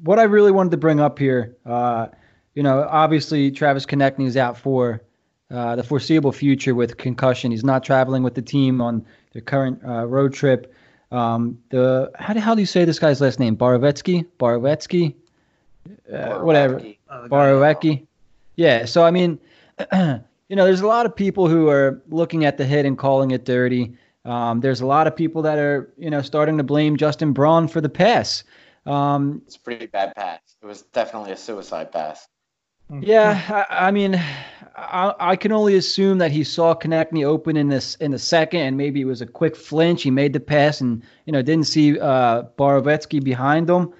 what 0.02 0.18
I 0.18 0.24
really 0.24 0.52
wanted 0.52 0.70
to 0.70 0.76
bring 0.76 1.00
up 1.00 1.18
here, 1.18 1.56
uh, 1.66 2.08
you 2.54 2.62
know, 2.62 2.86
obviously 2.90 3.50
Travis 3.50 3.86
Konecny 3.86 4.26
is 4.26 4.36
out 4.36 4.56
for 4.56 5.02
uh, 5.50 5.76
the 5.76 5.82
foreseeable 5.82 6.32
future 6.32 6.74
with 6.74 6.96
concussion. 6.96 7.50
He's 7.50 7.64
not 7.64 7.84
traveling 7.84 8.22
with 8.22 8.34
the 8.34 8.42
team 8.42 8.80
on 8.80 9.04
the 9.32 9.40
current 9.40 9.80
uh, 9.86 10.06
road 10.06 10.32
trip. 10.32 10.72
Um, 11.12 11.58
the 11.70 12.10
how 12.18 12.34
do, 12.34 12.40
how 12.40 12.54
do 12.54 12.60
you 12.60 12.66
say 12.66 12.84
this 12.84 12.98
guy's 12.98 13.20
last 13.20 13.38
name? 13.38 13.56
Borovetsky? 13.56 14.26
Borovetsky? 14.38 15.14
Uh, 16.12 16.40
whatever. 16.40 16.80
Borovetsky. 17.10 18.06
Yeah. 18.56 18.86
So 18.86 19.04
I 19.04 19.10
mean, 19.10 19.38
you 19.92 20.56
know, 20.56 20.64
there's 20.64 20.80
a 20.80 20.86
lot 20.86 21.06
of 21.06 21.14
people 21.14 21.48
who 21.48 21.68
are 21.68 22.02
looking 22.08 22.44
at 22.44 22.58
the 22.58 22.64
hit 22.64 22.86
and 22.86 22.98
calling 22.98 23.30
it 23.30 23.44
dirty. 23.44 23.96
Um, 24.24 24.60
there's 24.60 24.80
a 24.80 24.86
lot 24.86 25.06
of 25.06 25.14
people 25.14 25.42
that 25.42 25.58
are, 25.58 25.92
you 25.96 26.10
know, 26.10 26.22
starting 26.22 26.58
to 26.58 26.64
blame 26.64 26.96
Justin 26.96 27.32
Braun 27.32 27.68
for 27.68 27.80
the 27.80 27.88
pass. 27.88 28.42
Um, 28.86 29.42
it's 29.46 29.56
a 29.56 29.60
pretty 29.60 29.86
bad 29.86 30.14
pass. 30.14 30.40
It 30.62 30.66
was 30.66 30.82
definitely 30.82 31.32
a 31.32 31.36
suicide 31.36 31.92
pass. 31.92 32.28
Yeah, 33.00 33.66
I, 33.68 33.88
I 33.88 33.90
mean, 33.90 34.14
I, 34.76 35.12
I, 35.18 35.36
can 35.36 35.50
only 35.50 35.74
assume 35.74 36.18
that 36.18 36.30
he 36.30 36.44
saw 36.44 36.72
Konecny 36.72 37.24
open 37.24 37.56
in 37.56 37.68
this 37.68 37.96
in 37.96 38.12
the 38.12 38.18
second, 38.18 38.60
and 38.60 38.76
maybe 38.76 39.00
it 39.00 39.06
was 39.06 39.20
a 39.20 39.26
quick 39.26 39.56
flinch. 39.56 40.04
He 40.04 40.12
made 40.12 40.32
the 40.32 40.38
pass, 40.40 40.80
and 40.80 41.02
you 41.24 41.32
know 41.32 41.42
didn't 41.42 41.66
see 41.66 41.98
uh, 41.98 42.44
Borovetsky 42.56 43.22
behind 43.22 43.68
him. 43.68 43.92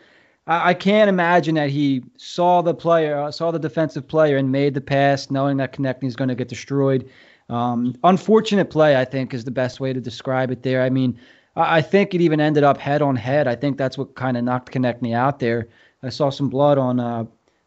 I, 0.46 0.70
I, 0.70 0.74
can't 0.74 1.08
imagine 1.08 1.56
that 1.56 1.70
he 1.70 2.04
saw 2.16 2.62
the 2.62 2.74
player, 2.74 3.18
uh, 3.18 3.32
saw 3.32 3.50
the 3.50 3.58
defensive 3.58 4.06
player, 4.06 4.36
and 4.36 4.52
made 4.52 4.74
the 4.74 4.80
pass, 4.80 5.32
knowing 5.32 5.56
that 5.56 5.72
Konecny 5.72 6.04
is 6.04 6.14
going 6.14 6.28
to 6.28 6.36
get 6.36 6.48
destroyed. 6.48 7.10
Um, 7.48 7.96
unfortunate 8.04 8.70
play, 8.70 8.96
I 8.96 9.04
think, 9.04 9.34
is 9.34 9.44
the 9.44 9.50
best 9.50 9.80
way 9.80 9.92
to 9.92 10.00
describe 10.00 10.52
it. 10.52 10.62
There, 10.62 10.82
I 10.82 10.90
mean, 10.90 11.18
I, 11.56 11.80
think 11.82 12.14
it 12.14 12.20
even 12.20 12.40
ended 12.40 12.64
up 12.64 12.78
head 12.78 13.02
on 13.02 13.16
head. 13.16 13.48
I 13.48 13.54
think 13.54 13.78
that's 13.78 13.96
what 13.96 14.14
kind 14.14 14.36
of 14.36 14.44
knocked 14.44 14.72
Konecny 14.72 15.14
out 15.14 15.38
there. 15.38 15.68
I 16.02 16.10
saw 16.10 16.30
some 16.30 16.50
blood 16.50 16.76
on 16.78 17.00
uh, 17.00 17.24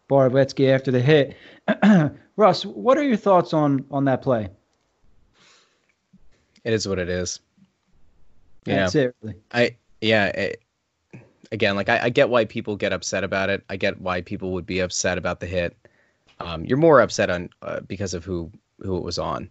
Borovetsky 0.09 0.73
after 0.73 0.91
the 0.91 0.99
hit. 0.99 1.35
Russ, 2.35 2.65
what 2.65 2.97
are 2.97 3.03
your 3.03 3.17
thoughts 3.17 3.53
on 3.53 3.85
on 3.91 4.05
that 4.05 4.21
play? 4.21 4.49
It 6.63 6.73
is 6.73 6.87
what 6.87 6.99
it 6.99 7.09
is. 7.09 7.39
Really. 9.21 9.35
I 9.51 9.75
yeah. 10.01 10.25
It, 10.27 10.61
again, 11.51 11.75
like 11.75 11.89
I, 11.89 12.03
I, 12.03 12.09
get 12.09 12.29
why 12.29 12.45
people 12.45 12.75
get 12.75 12.93
upset 12.93 13.23
about 13.23 13.49
it. 13.49 13.63
I 13.69 13.75
get 13.75 13.99
why 13.99 14.21
people 14.21 14.51
would 14.51 14.65
be 14.65 14.79
upset 14.79 15.17
about 15.17 15.39
the 15.39 15.47
hit. 15.47 15.75
Um, 16.39 16.63
you're 16.65 16.77
more 16.77 17.01
upset 17.01 17.29
on 17.29 17.49
uh, 17.61 17.81
because 17.81 18.13
of 18.13 18.23
who 18.23 18.51
who 18.79 18.97
it 18.97 19.03
was 19.03 19.19
on, 19.19 19.49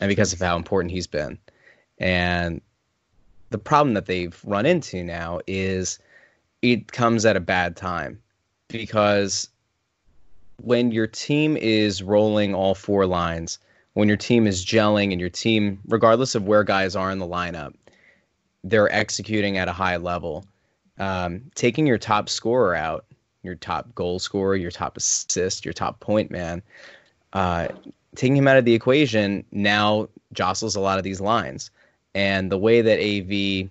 and 0.00 0.08
because 0.08 0.32
of 0.32 0.38
how 0.38 0.56
important 0.56 0.92
he's 0.92 1.06
been. 1.06 1.38
And 1.98 2.60
the 3.54 3.58
problem 3.58 3.94
that 3.94 4.06
they've 4.06 4.36
run 4.44 4.66
into 4.66 5.04
now 5.04 5.38
is 5.46 6.00
it 6.60 6.90
comes 6.90 7.24
at 7.24 7.36
a 7.36 7.40
bad 7.40 7.76
time 7.76 8.20
because 8.66 9.48
when 10.60 10.90
your 10.90 11.06
team 11.06 11.56
is 11.56 12.02
rolling 12.02 12.52
all 12.52 12.74
four 12.74 13.06
lines, 13.06 13.60
when 13.92 14.08
your 14.08 14.16
team 14.16 14.48
is 14.48 14.66
gelling 14.66 15.12
and 15.12 15.20
your 15.20 15.30
team, 15.30 15.78
regardless 15.86 16.34
of 16.34 16.48
where 16.48 16.64
guys 16.64 16.96
are 16.96 17.12
in 17.12 17.20
the 17.20 17.28
lineup, 17.28 17.74
they're 18.64 18.92
executing 18.92 19.56
at 19.56 19.68
a 19.68 19.72
high 19.72 19.98
level. 19.98 20.44
Um, 20.98 21.42
taking 21.54 21.86
your 21.86 21.98
top 21.98 22.28
scorer 22.28 22.74
out, 22.74 23.04
your 23.44 23.54
top 23.54 23.94
goal 23.94 24.18
scorer, 24.18 24.56
your 24.56 24.72
top 24.72 24.96
assist, 24.96 25.64
your 25.64 25.74
top 25.74 26.00
point 26.00 26.28
man, 26.28 26.60
uh, 27.34 27.68
taking 28.16 28.36
him 28.36 28.48
out 28.48 28.56
of 28.56 28.64
the 28.64 28.74
equation 28.74 29.44
now 29.52 30.08
jostles 30.32 30.74
a 30.74 30.80
lot 30.80 30.98
of 30.98 31.04
these 31.04 31.20
lines. 31.20 31.70
And 32.14 32.50
the 32.50 32.58
way 32.58 32.80
that 32.82 33.00
AV 33.00 33.70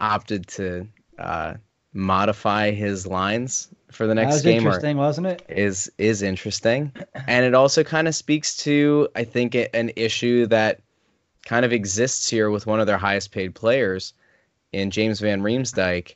opted 0.00 0.46
to 0.48 0.86
uh, 1.18 1.54
modify 1.92 2.70
his 2.70 3.06
lines 3.06 3.68
for 3.90 4.06
the 4.06 4.14
next 4.14 4.42
game 4.42 4.64
was 4.64 4.74
interesting, 4.74 4.98
are, 4.98 5.02
wasn't 5.02 5.26
it? 5.26 5.42
Is 5.48 5.90
is 5.98 6.22
interesting, 6.22 6.92
and 7.26 7.44
it 7.44 7.54
also 7.54 7.82
kind 7.82 8.06
of 8.06 8.14
speaks 8.14 8.56
to 8.58 9.08
I 9.14 9.24
think 9.24 9.54
an 9.54 9.90
issue 9.96 10.46
that 10.46 10.80
kind 11.44 11.64
of 11.64 11.72
exists 11.72 12.28
here 12.28 12.50
with 12.50 12.66
one 12.66 12.80
of 12.80 12.86
their 12.86 12.98
highest 12.98 13.32
paid 13.32 13.54
players 13.54 14.12
in 14.72 14.90
James 14.90 15.20
Van 15.20 15.40
Riemsdyk. 15.40 16.14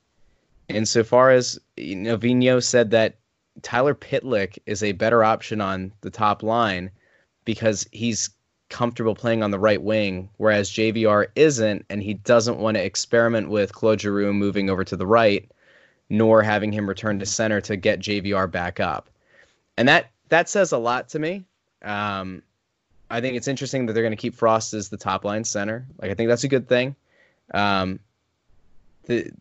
Insofar 0.69 1.31
as 1.31 1.59
you 1.77 1.97
know, 1.97 2.61
said 2.61 2.91
that 2.91 3.17
Tyler 3.63 3.95
Pitlick 3.95 4.59
is 4.67 4.83
a 4.83 4.93
better 4.93 5.25
option 5.25 5.61
on 5.61 5.93
the 6.01 6.11
top 6.11 6.43
line 6.43 6.91
because 7.45 7.87
he's 7.93 8.31
comfortable 8.73 9.15
playing 9.15 9.43
on 9.43 9.53
the 9.53 9.59
right 9.59 9.81
wing, 9.81 10.29
whereas 10.39 10.71
JVR 10.71 11.27
isn't, 11.37 11.85
and 11.91 12.03
he 12.03 12.15
doesn't 12.15 12.59
want 12.59 12.77
to 12.77 12.85
experiment 12.85 13.51
with 13.51 13.73
Claude 13.73 14.01
Giroux 14.01 14.33
moving 14.33 14.69
over 14.71 14.83
to 14.83 14.97
the 14.97 15.07
right 15.07 15.49
nor 16.13 16.43
having 16.43 16.71
him 16.71 16.87
return 16.87 17.19
to 17.19 17.25
center 17.25 17.59
to 17.63 17.75
get 17.75 17.99
JVR 17.99 18.51
back 18.51 18.81
up. 18.81 19.09
And 19.79 19.89
that 19.89 20.11
that 20.29 20.49
says 20.49 20.73
a 20.73 20.79
lot 20.79 21.09
to 21.11 21.19
me. 21.19 21.45
Um, 21.81 22.43
I 23.11 23.23
think 23.23 23.37
it's 23.37 23.49
interesting 23.49 23.87
that 23.87 23.95
they're 23.95 24.03
going 24.03 24.13
to 24.13 24.17
keep 24.17 24.35
Frost 24.35 24.75
as 24.75 24.91
the 24.91 24.99
top 24.99 25.25
line 25.25 25.43
center. 25.45 25.87
Like 26.01 26.11
I 26.11 26.15
think 26.15 26.29
that's 26.29 26.45
a 26.45 26.49
good 26.49 26.69
thing. 26.69 26.95
Um, 27.55 27.99
the 29.05 29.33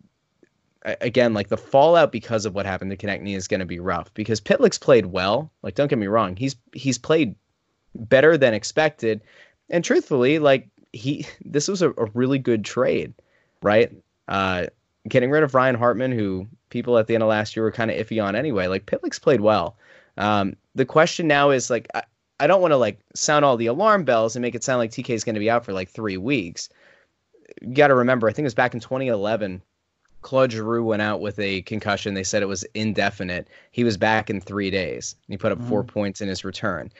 again, 0.83 1.33
like 1.33 1.49
the 1.49 1.57
fallout 1.57 2.13
because 2.13 2.45
of 2.45 2.55
what 2.55 2.65
happened 2.65 2.91
to 2.91 2.97
Konecny 2.97 3.35
is 3.35 3.49
going 3.49 3.59
to 3.59 3.65
be 3.65 3.79
rough 3.81 4.13
because 4.13 4.39
Pitlick's 4.39 4.77
played 4.77 5.07
well. 5.07 5.51
Like 5.63 5.75
don't 5.75 5.89
get 5.89 5.99
me 5.99 6.07
wrong, 6.07 6.37
he's 6.37 6.55
he's 6.71 6.97
played 6.97 7.35
better 7.95 8.37
than 8.37 8.53
expected, 8.53 9.21
and 9.69 9.83
truthfully, 9.83 10.39
like 10.39 10.67
he 10.93 11.25
this 11.43 11.67
was 11.67 11.81
a, 11.81 11.91
a 11.91 12.05
really 12.13 12.39
good 12.39 12.65
trade, 12.65 13.13
right? 13.61 13.91
Uh, 14.27 14.67
getting 15.07 15.31
rid 15.31 15.43
of 15.43 15.55
Ryan 15.55 15.75
Hartman, 15.75 16.11
who 16.11 16.47
people 16.69 16.97
at 16.97 17.07
the 17.07 17.15
end 17.15 17.23
of 17.23 17.29
last 17.29 17.55
year 17.55 17.63
were 17.63 17.71
kind 17.71 17.91
of 17.91 17.97
iffy 17.97 18.23
on 18.23 18.35
anyway. 18.35 18.67
Like 18.67 18.85
Pitlick's 18.85 19.19
played 19.19 19.41
well. 19.41 19.77
Um, 20.17 20.55
the 20.75 20.85
question 20.85 21.27
now 21.27 21.51
is 21.51 21.69
like 21.69 21.87
I, 21.93 22.03
I 22.39 22.47
don't 22.47 22.61
want 22.61 22.71
to 22.71 22.77
like 22.77 22.99
sound 23.13 23.45
all 23.45 23.57
the 23.57 23.67
alarm 23.67 24.03
bells 24.03 24.35
and 24.35 24.41
make 24.41 24.55
it 24.55 24.63
sound 24.63 24.79
like 24.79 24.91
TK 24.91 25.11
is 25.11 25.23
going 25.23 25.35
to 25.35 25.39
be 25.39 25.49
out 25.49 25.63
for 25.63 25.73
like 25.73 25.89
three 25.89 26.17
weeks. 26.17 26.69
You 27.61 27.75
got 27.75 27.87
to 27.87 27.95
remember, 27.95 28.27
I 28.27 28.33
think 28.33 28.45
it 28.45 28.47
was 28.47 28.55
back 28.55 28.73
in 28.73 28.79
2011. 28.79 29.61
Claude 30.21 30.51
Giroux 30.51 30.83
went 30.83 31.01
out 31.01 31.21
with 31.21 31.37
a 31.39 31.61
concussion. 31.63 32.13
They 32.13 32.23
said 32.23 32.41
it 32.41 32.47
was 32.47 32.63
indefinite. 32.73 33.47
He 33.71 33.83
was 33.83 33.97
back 33.97 34.29
in 34.29 34.39
three 34.39 34.69
days. 34.69 35.15
He 35.27 35.37
put 35.37 35.51
up 35.51 35.57
mm-hmm. 35.57 35.69
four 35.69 35.83
points 35.83 36.21
in 36.21 36.27
his 36.27 36.45
return. 36.45 36.91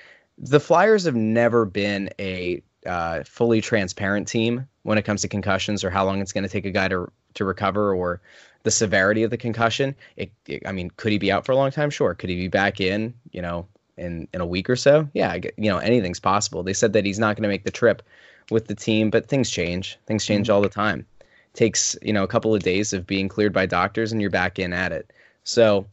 The 0.41 0.59
Flyers 0.59 1.05
have 1.05 1.15
never 1.15 1.65
been 1.65 2.09
a 2.19 2.63
uh, 2.85 3.23
fully 3.23 3.61
transparent 3.61 4.27
team 4.27 4.67
when 4.81 4.97
it 4.97 5.03
comes 5.03 5.21
to 5.21 5.27
concussions 5.27 5.83
or 5.83 5.91
how 5.91 6.03
long 6.03 6.19
it's 6.19 6.33
going 6.33 6.43
to 6.43 6.49
take 6.49 6.65
a 6.65 6.71
guy 6.71 6.87
to 6.87 7.11
to 7.35 7.45
recover 7.45 7.93
or 7.93 8.19
the 8.63 8.71
severity 8.71 9.23
of 9.23 9.29
the 9.29 9.37
concussion. 9.37 9.95
It, 10.17 10.31
it, 10.47 10.63
I 10.65 10.71
mean, 10.71 10.89
could 10.97 11.11
he 11.11 11.17
be 11.17 11.31
out 11.31 11.45
for 11.45 11.51
a 11.51 11.55
long 11.55 11.71
time? 11.71 11.89
Sure. 11.89 12.13
Could 12.13 12.29
he 12.29 12.35
be 12.35 12.47
back 12.47 12.81
in? 12.81 13.13
You 13.31 13.43
know, 13.43 13.67
in 13.97 14.27
in 14.33 14.41
a 14.41 14.45
week 14.45 14.67
or 14.67 14.75
so? 14.75 15.07
Yeah, 15.13 15.35
you 15.35 15.69
know, 15.69 15.77
anything's 15.77 16.19
possible. 16.19 16.63
They 16.63 16.73
said 16.73 16.93
that 16.93 17.05
he's 17.05 17.19
not 17.19 17.35
going 17.35 17.43
to 17.43 17.49
make 17.49 17.63
the 17.63 17.71
trip 17.71 18.01
with 18.49 18.67
the 18.67 18.75
team, 18.75 19.11
but 19.11 19.27
things 19.27 19.49
change. 19.49 19.99
Things 20.07 20.25
change 20.25 20.47
mm-hmm. 20.47 20.55
all 20.55 20.61
the 20.61 20.69
time. 20.69 21.05
It 21.19 21.27
takes 21.53 21.95
you 22.01 22.13
know 22.13 22.23
a 22.23 22.27
couple 22.27 22.55
of 22.55 22.63
days 22.63 22.93
of 22.93 23.05
being 23.05 23.29
cleared 23.29 23.53
by 23.53 23.67
doctors, 23.67 24.11
and 24.11 24.19
you're 24.19 24.31
back 24.31 24.57
in 24.57 24.73
at 24.73 24.91
it. 24.91 25.13
So 25.43 25.85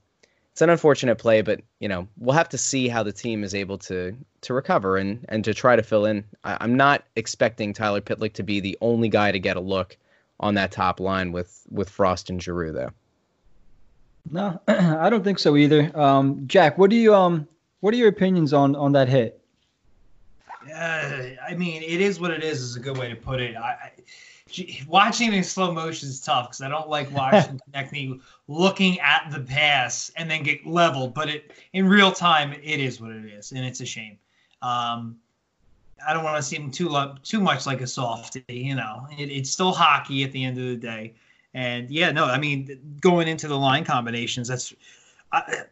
it's 0.59 0.63
an 0.65 0.71
unfortunate 0.71 1.19
play, 1.19 1.41
but 1.41 1.61
you 1.79 1.87
know 1.87 2.09
we'll 2.17 2.35
have 2.35 2.49
to 2.49 2.59
see 2.59 2.89
how 2.89 3.05
the 3.05 3.13
team 3.13 3.45
is 3.45 3.55
able 3.55 3.79
to 3.79 4.17
to 4.41 4.53
recover 4.53 4.97
and 4.97 5.25
and 5.29 5.45
to 5.45 5.55
try 5.55 5.77
to 5.77 5.85
fill 5.85 6.05
in. 6.05 6.25
I, 6.43 6.65
am 6.65 6.77
not 6.77 7.05
expecting 7.15 7.73
Tyler 7.73 8.01
Pitlick 8.01 8.33
to 8.33 8.43
be 8.43 8.59
the 8.59 8.77
only 8.81 9.09
guy 9.09 9.31
to 9.31 9.39
get 9.39 9.57
a 9.57 9.61
look 9.61 9.97
on 10.41 10.55
that 10.55 10.73
top 10.73 10.99
line 10.99 11.31
with 11.31 11.65
with 11.71 11.89
Frost 11.89 12.29
and 12.29 12.43
Giroux 12.43 12.73
though. 12.73 12.91
No, 14.33 14.61
I 14.69 15.09
don't 15.11 15.23
think 15.23 15.39
so 15.39 15.57
either. 15.57 15.97
Um, 15.97 16.43
Jack, 16.49 16.77
what 16.77 16.91
do 16.91 16.97
you 16.97 17.15
um 17.15 17.47
what 17.79 17.95
are 17.95 17.97
your 17.97 18.09
opinions 18.09 18.53
on 18.53 18.75
on 18.75 18.91
that 18.93 19.09
hit? 19.09 19.41
Uh, 20.75 21.21
I 21.49 21.55
mean, 21.57 21.85
it 21.85 22.01
is 22.01 22.19
what 22.19 22.33
it 22.33 22.43
is. 22.43 22.61
Is 22.63 22.75
a 22.75 22.81
good 22.81 22.99
way 22.99 23.09
to 23.09 23.15
put 23.15 23.41
it. 23.41 23.55
I, 23.55 23.61
I 23.61 23.93
watching 24.87 25.33
in 25.33 25.45
slow 25.45 25.73
motion 25.73 26.09
is 26.09 26.21
tough 26.21 26.49
because 26.49 26.63
I 26.63 26.69
don't 26.69 26.89
like 26.89 27.11
watching 27.13 27.61
Konecny 27.73 28.21
looking 28.47 28.99
at 29.01 29.29
the 29.31 29.41
pass 29.41 30.11
and 30.17 30.31
then 30.31 30.43
get 30.43 30.67
leveled. 30.67 31.15
But 31.15 31.29
it 31.29 31.53
in 31.73 31.89
real 31.89 32.13
time, 32.13 32.53
it 32.53 32.81
is 32.81 33.01
what 33.01 33.13
it 33.13 33.25
is, 33.27 33.53
and 33.53 33.65
it's 33.65 33.81
a 33.81 33.87
shame. 33.87 34.19
Um, 34.63 35.19
I 36.07 36.13
don't 36.13 36.25
want 36.25 36.37
to 36.37 36.43
seem 36.43 36.71
too 36.71 36.97
too 37.23 37.41
much 37.41 37.67
like 37.67 37.81
a 37.81 37.87
softy. 37.87 38.45
You 38.49 38.75
know, 38.75 39.07
it, 39.17 39.31
it's 39.31 39.51
still 39.51 39.73
hockey 39.73 40.25
at 40.25 40.33
the 40.33 40.45
end 40.45 40.59
of 40.59 40.65
the 40.65 40.77
day. 40.77 41.15
And 41.55 41.91
yeah, 41.91 42.13
no, 42.13 42.27
I 42.27 42.39
mean, 42.39 42.97
going 43.01 43.27
into 43.27 43.49
the 43.49 43.57
line 43.57 43.85
combinations, 43.85 44.49
that's 44.49 44.75
I, 45.33 45.65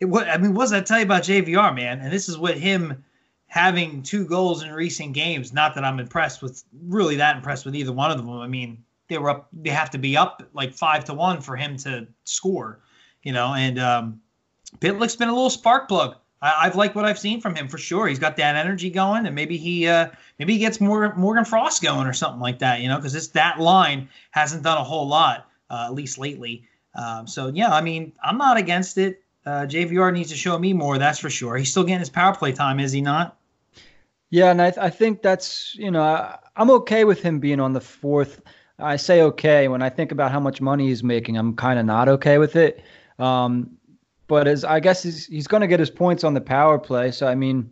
it, 0.00 0.06
what 0.06 0.28
I 0.28 0.38
mean. 0.38 0.54
What 0.54 0.64
does 0.64 0.70
that 0.70 0.86
tell 0.86 0.98
you 0.98 1.04
about 1.04 1.24
JVR, 1.24 1.74
man? 1.74 2.00
And 2.00 2.12
this 2.12 2.28
is 2.28 2.38
what 2.38 2.56
him 2.56 3.04
having 3.50 4.02
two 4.02 4.24
goals 4.24 4.62
in 4.62 4.72
recent 4.72 5.12
games. 5.12 5.52
Not 5.52 5.74
that 5.74 5.84
I'm 5.84 5.98
impressed 5.98 6.40
with, 6.40 6.64
really 6.86 7.16
that 7.16 7.36
impressed 7.36 7.66
with 7.66 7.74
either 7.74 7.92
one 7.92 8.10
of 8.10 8.16
them. 8.16 8.30
I 8.30 8.46
mean, 8.46 8.84
they 9.08 9.18
were 9.18 9.28
up. 9.28 9.48
They 9.52 9.70
have 9.70 9.90
to 9.90 9.98
be 9.98 10.16
up 10.16 10.42
like 10.54 10.72
five 10.72 11.04
to 11.06 11.14
one 11.14 11.40
for 11.40 11.56
him 11.56 11.76
to 11.78 12.06
score. 12.24 12.80
You 13.22 13.32
know, 13.32 13.52
and 13.52 13.78
um, 13.78 14.20
Pitlick's 14.78 15.16
been 15.16 15.28
a 15.28 15.34
little 15.34 15.50
spark 15.50 15.88
plug. 15.88 16.16
I, 16.40 16.64
have 16.64 16.76
liked 16.76 16.94
what 16.94 17.04
I've 17.04 17.18
seen 17.18 17.42
from 17.42 17.54
him 17.54 17.68
for 17.68 17.76
sure. 17.76 18.08
He's 18.08 18.18
got 18.18 18.36
that 18.36 18.56
energy 18.56 18.88
going, 18.88 19.26
and 19.26 19.34
maybe 19.34 19.58
he 19.58 19.86
uh, 19.88 20.08
maybe 20.38 20.54
he 20.54 20.58
gets 20.60 20.80
more 20.80 21.14
Morgan 21.16 21.44
Frost 21.44 21.82
going 21.82 22.06
or 22.06 22.14
something 22.14 22.40
like 22.40 22.60
that. 22.60 22.80
You 22.80 22.88
know, 22.88 22.96
because 22.96 23.12
this 23.12 23.28
that 23.28 23.60
line 23.60 24.08
hasn't 24.30 24.62
done 24.62 24.78
a 24.78 24.84
whole 24.84 25.06
lot. 25.06 25.50
uh, 25.70 25.84
at 25.86 25.94
least 25.94 26.18
lately. 26.18 26.64
Um, 26.94 27.26
so 27.26 27.48
yeah, 27.48 27.72
I 27.72 27.80
mean, 27.80 28.12
I'm 28.22 28.38
not 28.38 28.56
against 28.56 28.98
it. 28.98 29.22
Uh, 29.46 29.66
JVR 29.66 30.12
needs 30.12 30.30
to 30.30 30.36
show 30.36 30.58
me 30.58 30.72
more, 30.72 30.98
that's 30.98 31.18
for 31.18 31.30
sure. 31.30 31.56
He's 31.56 31.70
still 31.70 31.84
getting 31.84 32.00
his 32.00 32.10
power 32.10 32.34
play 32.34 32.52
time, 32.52 32.78
is 32.78 32.92
he 32.92 33.00
not? 33.00 33.38
Yeah, 34.30 34.50
and 34.52 34.62
I, 34.62 34.70
th- 34.70 34.78
I 34.78 34.90
think 34.90 35.22
that's 35.22 35.74
you 35.76 35.90
know 35.90 36.02
I, 36.02 36.38
I'm 36.56 36.70
okay 36.70 37.04
with 37.04 37.22
him 37.22 37.40
being 37.40 37.60
on 37.60 37.72
the 37.72 37.80
fourth. 37.80 38.40
I 38.78 38.96
say 38.96 39.22
okay 39.22 39.68
when 39.68 39.82
I 39.82 39.90
think 39.90 40.12
about 40.12 40.30
how 40.30 40.40
much 40.40 40.60
money 40.60 40.86
he's 40.86 41.02
making. 41.02 41.36
I'm 41.36 41.54
kind 41.54 41.78
of 41.78 41.84
not 41.84 42.08
okay 42.08 42.38
with 42.38 42.56
it. 42.56 42.82
Um, 43.18 43.76
but 44.28 44.46
as 44.46 44.64
I 44.64 44.80
guess 44.80 45.02
he's 45.02 45.26
he's 45.26 45.48
going 45.48 45.60
to 45.60 45.66
get 45.66 45.80
his 45.80 45.90
points 45.90 46.22
on 46.24 46.34
the 46.34 46.40
power 46.40 46.78
play. 46.78 47.10
So 47.10 47.26
I 47.26 47.34
mean, 47.34 47.68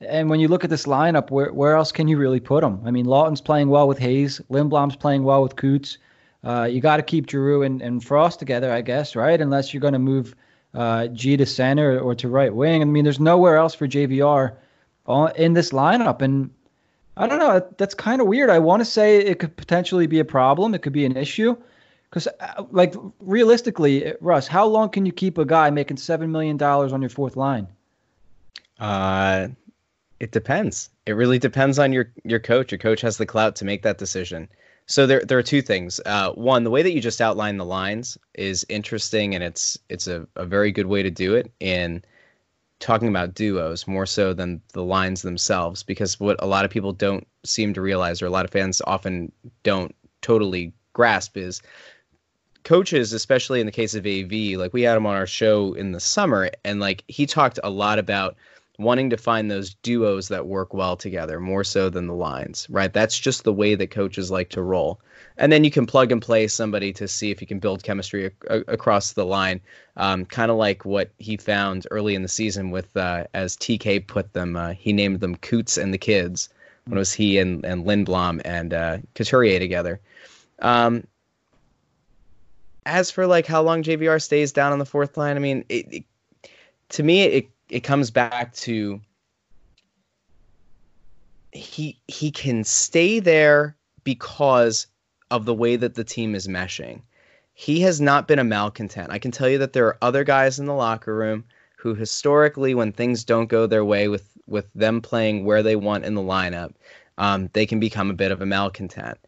and 0.00 0.30
when 0.30 0.40
you 0.40 0.48
look 0.48 0.64
at 0.64 0.70
this 0.70 0.86
lineup, 0.86 1.30
where 1.30 1.52
where 1.52 1.76
else 1.76 1.92
can 1.92 2.08
you 2.08 2.16
really 2.16 2.40
put 2.40 2.64
him? 2.64 2.80
I 2.86 2.90
mean, 2.90 3.04
Laughton's 3.04 3.42
playing 3.42 3.68
well 3.68 3.86
with 3.86 3.98
Hayes, 3.98 4.40
Lindblom's 4.50 4.96
playing 4.96 5.24
well 5.24 5.42
with 5.42 5.56
Coots. 5.56 5.98
Uh, 6.42 6.64
you 6.70 6.80
got 6.80 6.96
to 6.96 7.02
keep 7.02 7.28
Giroux 7.28 7.62
and, 7.62 7.82
and 7.82 8.02
Frost 8.02 8.38
together, 8.38 8.72
I 8.72 8.80
guess, 8.80 9.14
right? 9.14 9.38
Unless 9.38 9.74
you're 9.74 9.82
going 9.82 9.92
to 9.92 9.98
move 9.98 10.34
uh, 10.72 11.08
G 11.08 11.36
to 11.36 11.44
center 11.44 12.00
or 12.00 12.14
to 12.14 12.28
right 12.28 12.54
wing. 12.54 12.80
I 12.80 12.86
mean, 12.86 13.04
there's 13.04 13.20
nowhere 13.20 13.56
else 13.56 13.74
for 13.74 13.86
JVR 13.86 14.56
in 15.36 15.54
this 15.54 15.70
lineup, 15.70 16.22
and 16.22 16.50
I 17.16 17.26
don't 17.26 17.38
know. 17.38 17.66
That's 17.76 17.94
kind 17.94 18.20
of 18.20 18.26
weird. 18.26 18.50
I 18.50 18.58
want 18.58 18.80
to 18.80 18.84
say 18.84 19.18
it 19.18 19.38
could 19.38 19.56
potentially 19.56 20.06
be 20.06 20.20
a 20.20 20.24
problem. 20.24 20.74
It 20.74 20.82
could 20.82 20.92
be 20.92 21.04
an 21.04 21.16
issue. 21.16 21.56
Because, 22.08 22.26
uh, 22.26 22.64
like, 22.72 22.94
realistically, 23.20 24.14
Russ, 24.20 24.48
how 24.48 24.66
long 24.66 24.88
can 24.88 25.06
you 25.06 25.12
keep 25.12 25.38
a 25.38 25.44
guy 25.44 25.70
making 25.70 25.96
seven 25.98 26.32
million 26.32 26.56
dollars 26.56 26.92
on 26.92 27.00
your 27.00 27.10
fourth 27.10 27.36
line? 27.36 27.68
Uh, 28.80 29.48
it 30.18 30.32
depends. 30.32 30.90
It 31.06 31.12
really 31.12 31.38
depends 31.38 31.78
on 31.78 31.92
your 31.92 32.10
your 32.24 32.40
coach. 32.40 32.72
Your 32.72 32.78
coach 32.78 33.00
has 33.02 33.16
the 33.16 33.26
clout 33.26 33.54
to 33.56 33.64
make 33.64 33.82
that 33.82 33.98
decision. 33.98 34.48
So 34.86 35.06
there 35.06 35.24
there 35.24 35.38
are 35.38 35.42
two 35.42 35.62
things. 35.62 36.00
Uh, 36.04 36.32
one, 36.32 36.64
the 36.64 36.70
way 36.70 36.82
that 36.82 36.92
you 36.92 37.00
just 37.00 37.20
outlined 37.20 37.60
the 37.60 37.64
lines 37.64 38.18
is 38.34 38.66
interesting, 38.68 39.34
and 39.34 39.44
it's 39.44 39.78
it's 39.88 40.08
a, 40.08 40.26
a 40.34 40.44
very 40.44 40.72
good 40.72 40.86
way 40.86 41.02
to 41.04 41.10
do 41.10 41.34
it 41.34 41.52
in 41.60 42.02
talking 42.80 43.08
about 43.08 43.34
duos 43.34 43.86
more 43.86 44.06
so 44.06 44.34
than 44.34 44.60
the 44.72 44.82
lines 44.82 45.22
themselves. 45.22 45.82
Because 45.82 46.18
what 46.18 46.36
a 46.42 46.46
lot 46.46 46.64
of 46.64 46.70
people 46.70 46.92
don't 46.92 47.26
seem 47.44 47.72
to 47.74 47.80
realize, 47.80 48.20
or 48.20 48.26
a 48.26 48.30
lot 48.30 48.44
of 48.44 48.50
fans 48.50 48.82
often 48.86 49.30
don't 49.62 49.94
totally 50.22 50.72
grasp, 50.92 51.36
is 51.36 51.62
coaches, 52.64 53.12
especially 53.12 53.60
in 53.60 53.66
the 53.66 53.72
case 53.72 53.94
of 53.94 54.06
AV, 54.06 54.58
like 54.58 54.72
we 54.72 54.82
had 54.82 54.96
him 54.96 55.06
on 55.06 55.16
our 55.16 55.26
show 55.26 55.72
in 55.74 55.92
the 55.92 56.00
summer, 56.00 56.50
and 56.64 56.80
like 56.80 57.04
he 57.08 57.26
talked 57.26 57.58
a 57.62 57.70
lot 57.70 57.98
about 57.98 58.36
wanting 58.78 59.10
to 59.10 59.16
find 59.16 59.50
those 59.50 59.74
duos 59.74 60.28
that 60.28 60.46
work 60.46 60.72
well 60.72 60.96
together 60.96 61.38
more 61.38 61.62
so 61.64 61.90
than 61.90 62.06
the 62.06 62.14
lines, 62.14 62.66
right? 62.70 62.92
That's 62.92 63.18
just 63.18 63.44
the 63.44 63.52
way 63.52 63.74
that 63.74 63.90
coaches 63.90 64.30
like 64.30 64.48
to 64.50 64.62
roll. 64.62 65.00
And 65.40 65.50
then 65.50 65.64
you 65.64 65.70
can 65.70 65.86
plug 65.86 66.12
and 66.12 66.20
play 66.20 66.46
somebody 66.46 66.92
to 66.92 67.08
see 67.08 67.30
if 67.30 67.40
you 67.40 67.46
can 67.46 67.58
build 67.58 67.82
chemistry 67.82 68.30
a- 68.48 68.58
across 68.68 69.12
the 69.14 69.24
line, 69.24 69.60
um, 69.96 70.26
kind 70.26 70.50
of 70.50 70.58
like 70.58 70.84
what 70.84 71.10
he 71.18 71.38
found 71.38 71.86
early 71.90 72.14
in 72.14 72.22
the 72.22 72.28
season 72.28 72.70
with, 72.70 72.94
uh, 72.96 73.24
as 73.32 73.56
TK 73.56 74.06
put 74.06 74.34
them, 74.34 74.54
uh, 74.54 74.74
he 74.74 74.92
named 74.92 75.20
them 75.20 75.34
Coots 75.36 75.78
and 75.78 75.92
the 75.92 75.98
Kids 75.98 76.50
when 76.84 76.98
it 76.98 77.00
was 77.00 77.12
he 77.12 77.38
and, 77.38 77.64
and 77.64 77.86
Lindblom 77.86 78.42
and 78.44 78.74
uh, 78.74 78.98
Couturier 79.14 79.58
together. 79.58 79.98
Um, 80.60 81.06
as 82.84 83.10
for 83.10 83.26
like 83.26 83.46
how 83.46 83.62
long 83.62 83.82
JVR 83.82 84.20
stays 84.20 84.52
down 84.52 84.72
on 84.72 84.78
the 84.78 84.86
fourth 84.86 85.16
line, 85.16 85.36
I 85.36 85.40
mean, 85.40 85.64
it, 85.70 85.92
it, 85.92 86.04
to 86.90 87.02
me, 87.02 87.22
it 87.22 87.50
it 87.70 87.80
comes 87.80 88.10
back 88.10 88.52
to 88.54 89.00
he 91.52 92.00
he 92.08 92.30
can 92.30 92.64
stay 92.64 93.20
there 93.20 93.76
because 94.04 94.86
of 95.30 95.44
the 95.44 95.54
way 95.54 95.76
that 95.76 95.94
the 95.94 96.04
team 96.04 96.34
is 96.34 96.48
meshing. 96.48 97.02
He 97.52 97.80
has 97.80 98.00
not 98.00 98.26
been 98.26 98.38
a 98.38 98.44
malcontent. 98.44 99.10
I 99.10 99.18
can 99.18 99.30
tell 99.30 99.48
you 99.48 99.58
that 99.58 99.72
there 99.72 99.86
are 99.86 99.98
other 100.02 100.24
guys 100.24 100.58
in 100.58 100.66
the 100.66 100.74
locker 100.74 101.14
room 101.14 101.44
who 101.76 101.94
historically 101.94 102.74
when 102.74 102.92
things 102.92 103.24
don't 103.24 103.48
go 103.48 103.66
their 103.66 103.84
way 103.84 104.08
with 104.08 104.36
with 104.46 104.72
them 104.74 105.00
playing 105.00 105.44
where 105.44 105.62
they 105.62 105.76
want 105.76 106.04
in 106.04 106.14
the 106.14 106.20
lineup, 106.20 106.74
um, 107.18 107.48
they 107.52 107.64
can 107.64 107.78
become 107.78 108.10
a 108.10 108.14
bit 108.14 108.32
of 108.32 108.42
a 108.42 108.46
malcontent. 108.46 109.18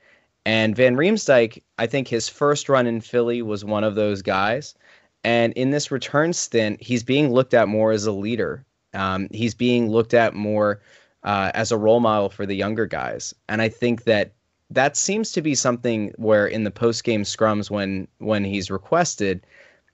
And 0.45 0.75
Van 0.75 0.97
Riemsdyk, 0.97 1.63
I 1.79 1.87
think 1.87 2.09
his 2.09 2.29
first 2.29 2.69
run 2.69 2.87
in 2.87 3.01
Philly 3.01 3.43
was 3.43 3.65
one 3.65 3.85
of 3.85 3.95
those 3.95 4.23
guys. 4.23 4.75
And 5.23 5.53
in 5.53 5.71
this 5.71 5.93
return 5.93 6.33
stint, 6.33 6.83
he's 6.83 7.05
being 7.05 7.33
looked 7.33 7.55
at 7.55 7.69
more 7.69 7.93
as 7.93 8.07
a 8.07 8.13
leader. 8.13 8.65
Um, 8.93 9.29
he's 9.31 9.55
being 9.55 9.89
looked 9.89 10.15
at 10.15 10.35
more 10.35 10.81
uh, 11.23 11.53
as 11.55 11.71
a 11.71 11.79
role 11.79 12.01
model 12.01 12.29
for 12.29 12.45
the 12.45 12.57
younger 12.57 12.87
guys. 12.87 13.33
And 13.49 13.63
I 13.63 13.69
think 13.69 14.05
that 14.05 14.33
that 14.75 14.97
seems 14.97 15.33
to 15.33 15.43
be 15.43 15.55
something 15.55 16.13
where 16.17 16.47
in 16.47 16.65
the 16.65 16.71
post 16.71 17.05
game 17.05 17.23
scrums, 17.23 17.71
when 17.71 18.09
when 18.19 18.45
he's 18.45 18.71
requested, 18.71 19.45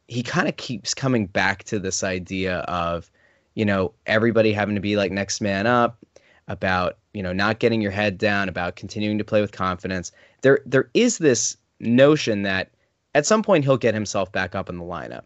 he 0.07 0.23
kind 0.23 0.49
of 0.49 0.57
keeps 0.57 0.95
coming 0.95 1.27
back 1.27 1.65
to 1.65 1.79
this 1.79 2.03
idea 2.03 2.59
of, 2.61 3.11
you 3.55 3.65
know, 3.65 3.93
everybody 4.07 4.53
having 4.53 4.75
to 4.75 4.81
be 4.81 4.97
like 4.97 5.13
next 5.13 5.41
man 5.41 5.67
up, 5.67 5.99
about 6.49 6.99
you 7.13 7.23
know 7.23 7.33
not 7.33 7.59
getting 7.59 7.81
your 7.81 7.91
head 7.91 8.19
down, 8.19 8.49
about 8.49 8.77
continuing 8.77 9.19
to 9.19 9.25
play 9.25 9.41
with 9.41 9.53
confidence. 9.53 10.13
There 10.43 10.61
there 10.65 10.91
is 10.95 11.19
this 11.19 11.57
notion 11.81 12.43
that 12.43 12.71
at 13.15 13.27
some 13.27 13.43
point 13.43 13.65
he'll 13.65 13.77
get 13.77 13.95
himself 13.95 14.31
back 14.33 14.55
up 14.55 14.69
in 14.69 14.79
the 14.79 14.85
lineup. 14.85 15.23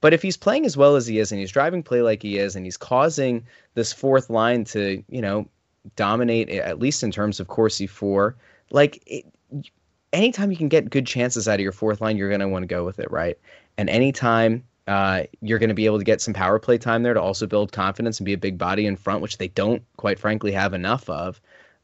But 0.00 0.12
if 0.12 0.20
he's 0.22 0.36
playing 0.36 0.66
as 0.66 0.76
well 0.76 0.96
as 0.96 1.06
he 1.06 1.18
is 1.18 1.32
and 1.32 1.40
he's 1.40 1.50
driving 1.50 1.82
play 1.82 2.02
like 2.02 2.22
he 2.22 2.36
is 2.36 2.56
and 2.56 2.66
he's 2.66 2.76
causing 2.76 3.44
this 3.72 3.92
fourth 3.92 4.28
line 4.28 4.64
to, 4.66 5.02
you 5.08 5.22
know, 5.22 5.48
dominate 5.96 6.50
at 6.50 6.78
least 6.78 7.02
in 7.02 7.10
terms 7.10 7.40
of 7.40 7.48
Corsi 7.48 7.86
for, 7.86 8.36
like 8.70 9.02
it, 9.06 9.24
anytime 10.12 10.50
you 10.50 10.56
can 10.56 10.68
get 10.68 10.90
good 10.90 11.06
chances 11.06 11.48
out 11.48 11.54
of 11.54 11.60
your 11.60 11.72
fourth 11.72 12.00
line, 12.00 12.16
you're 12.16 12.28
going 12.28 12.40
to 12.40 12.48
want 12.48 12.62
to 12.62 12.66
go 12.66 12.84
with 12.84 12.98
it, 12.98 13.10
right? 13.10 13.38
And 13.76 13.90
anytime 13.90 14.64
uh, 14.86 15.24
you're 15.40 15.58
going 15.58 15.68
to 15.68 15.74
be 15.74 15.86
able 15.86 15.98
to 15.98 16.04
get 16.04 16.20
some 16.20 16.34
power 16.34 16.58
play 16.58 16.78
time 16.78 17.02
there 17.02 17.14
to 17.14 17.20
also 17.20 17.46
build 17.46 17.72
confidence 17.72 18.18
and 18.18 18.24
be 18.24 18.32
a 18.32 18.38
big 18.38 18.58
body 18.58 18.86
in 18.86 18.96
front, 18.96 19.20
which 19.22 19.38
they 19.38 19.48
don't, 19.48 19.82
quite 19.96 20.18
frankly, 20.18 20.52
have 20.52 20.74
enough 20.74 21.08
of. 21.08 21.40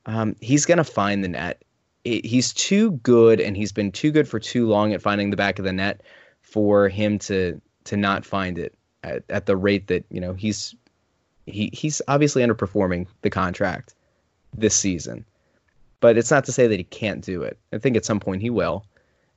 Um, 0.07 0.37
he's 0.41 0.67
going 0.67 0.79
to 0.79 0.85
find 0.85 1.23
the 1.25 1.29
net 1.29 1.63
it, 2.05 2.25
he's 2.25 2.53
too 2.53 2.93
good 2.93 3.41
and 3.41 3.57
he's 3.57 3.73
been 3.73 3.93
too 3.93 4.11
good 4.11 4.29
for 4.29 4.39
too 4.39 4.67
long 4.67 4.93
at 4.93 5.03
finding 5.03 5.31
the 5.31 5.37
back 5.37 5.59
of 5.59 5.65
the 5.65 5.73
net 5.73 6.03
for 6.43 6.89
him 6.89 7.19
to 7.19 7.61
to 7.85 7.97
not 7.97 8.25
find 8.25 8.59
it 8.59 8.75
at, 9.03 9.23
at 9.29 9.47
the 9.47 9.57
rate 9.57 9.87
that 9.89 10.05
you 10.11 10.21
know 10.21 10.33
he's 10.33 10.75
he 11.47 11.71
he's 11.73 12.01
obviously 12.09 12.43
underperforming 12.43 13.07
the 13.23 13.31
contract 13.31 13.95
this 14.55 14.75
season 14.75 15.25
but 16.01 16.19
it's 16.19 16.31
not 16.31 16.45
to 16.45 16.53
say 16.53 16.67
that 16.67 16.79
he 16.79 16.85
can't 16.85 17.25
do 17.25 17.43
it 17.43 17.59
i 17.73 17.79
think 17.79 17.97
at 17.97 18.05
some 18.05 18.21
point 18.21 18.43
he 18.43 18.51
will 18.51 18.85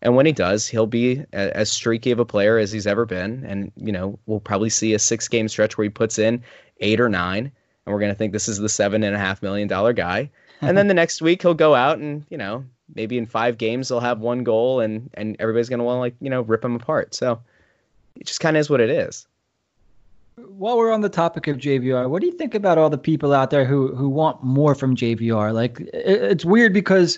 and 0.01 0.15
when 0.15 0.25
he 0.25 0.31
does 0.31 0.67
he'll 0.67 0.87
be 0.87 1.23
as 1.33 1.71
streaky 1.71 2.11
of 2.11 2.19
a 2.19 2.25
player 2.25 2.57
as 2.57 2.71
he's 2.71 2.87
ever 2.87 3.05
been 3.05 3.43
and 3.45 3.71
you 3.75 3.91
know 3.91 4.17
we'll 4.25 4.39
probably 4.39 4.69
see 4.69 4.93
a 4.93 4.99
six 4.99 5.27
game 5.27 5.47
stretch 5.47 5.77
where 5.77 5.83
he 5.83 5.89
puts 5.89 6.17
in 6.19 6.41
eight 6.79 6.99
or 6.99 7.09
nine 7.09 7.51
and 7.85 7.93
we're 7.93 7.99
going 7.99 8.11
to 8.11 8.17
think 8.17 8.33
this 8.33 8.47
is 8.47 8.59
the 8.59 8.69
seven 8.69 9.03
and 9.03 9.15
a 9.15 9.19
half 9.19 9.41
million 9.41 9.67
dollar 9.67 9.93
guy 9.93 10.29
and 10.61 10.77
then 10.77 10.87
the 10.87 10.93
next 10.93 11.21
week 11.21 11.41
he'll 11.41 11.53
go 11.53 11.75
out 11.75 11.99
and 11.99 12.25
you 12.29 12.37
know 12.37 12.63
maybe 12.95 13.17
in 13.17 13.25
five 13.25 13.57
games 13.57 13.87
he'll 13.87 13.99
have 13.99 14.19
one 14.19 14.43
goal 14.43 14.79
and 14.79 15.09
and 15.15 15.35
everybody's 15.39 15.69
gonna 15.69 15.83
want 15.83 15.97
to 15.97 15.99
like 15.99 16.15
you 16.19 16.29
know 16.29 16.41
rip 16.41 16.63
him 16.63 16.75
apart. 16.75 17.13
So 17.15 17.39
it 18.15 18.27
just 18.27 18.39
kind 18.39 18.55
of 18.55 18.61
is 18.61 18.69
what 18.69 18.81
it 18.81 18.89
is. 18.89 19.27
While 20.57 20.77
we're 20.77 20.91
on 20.91 21.01
the 21.01 21.09
topic 21.09 21.47
of 21.47 21.57
JVR, 21.57 22.09
what 22.09 22.21
do 22.21 22.27
you 22.27 22.33
think 22.33 22.53
about 22.53 22.77
all 22.77 22.89
the 22.89 22.97
people 22.97 23.33
out 23.33 23.49
there 23.49 23.65
who 23.65 23.95
who 23.95 24.07
want 24.07 24.43
more 24.43 24.75
from 24.75 24.95
JVR? 24.95 25.53
Like 25.53 25.79
it, 25.79 26.21
it's 26.21 26.45
weird 26.45 26.73
because 26.73 27.17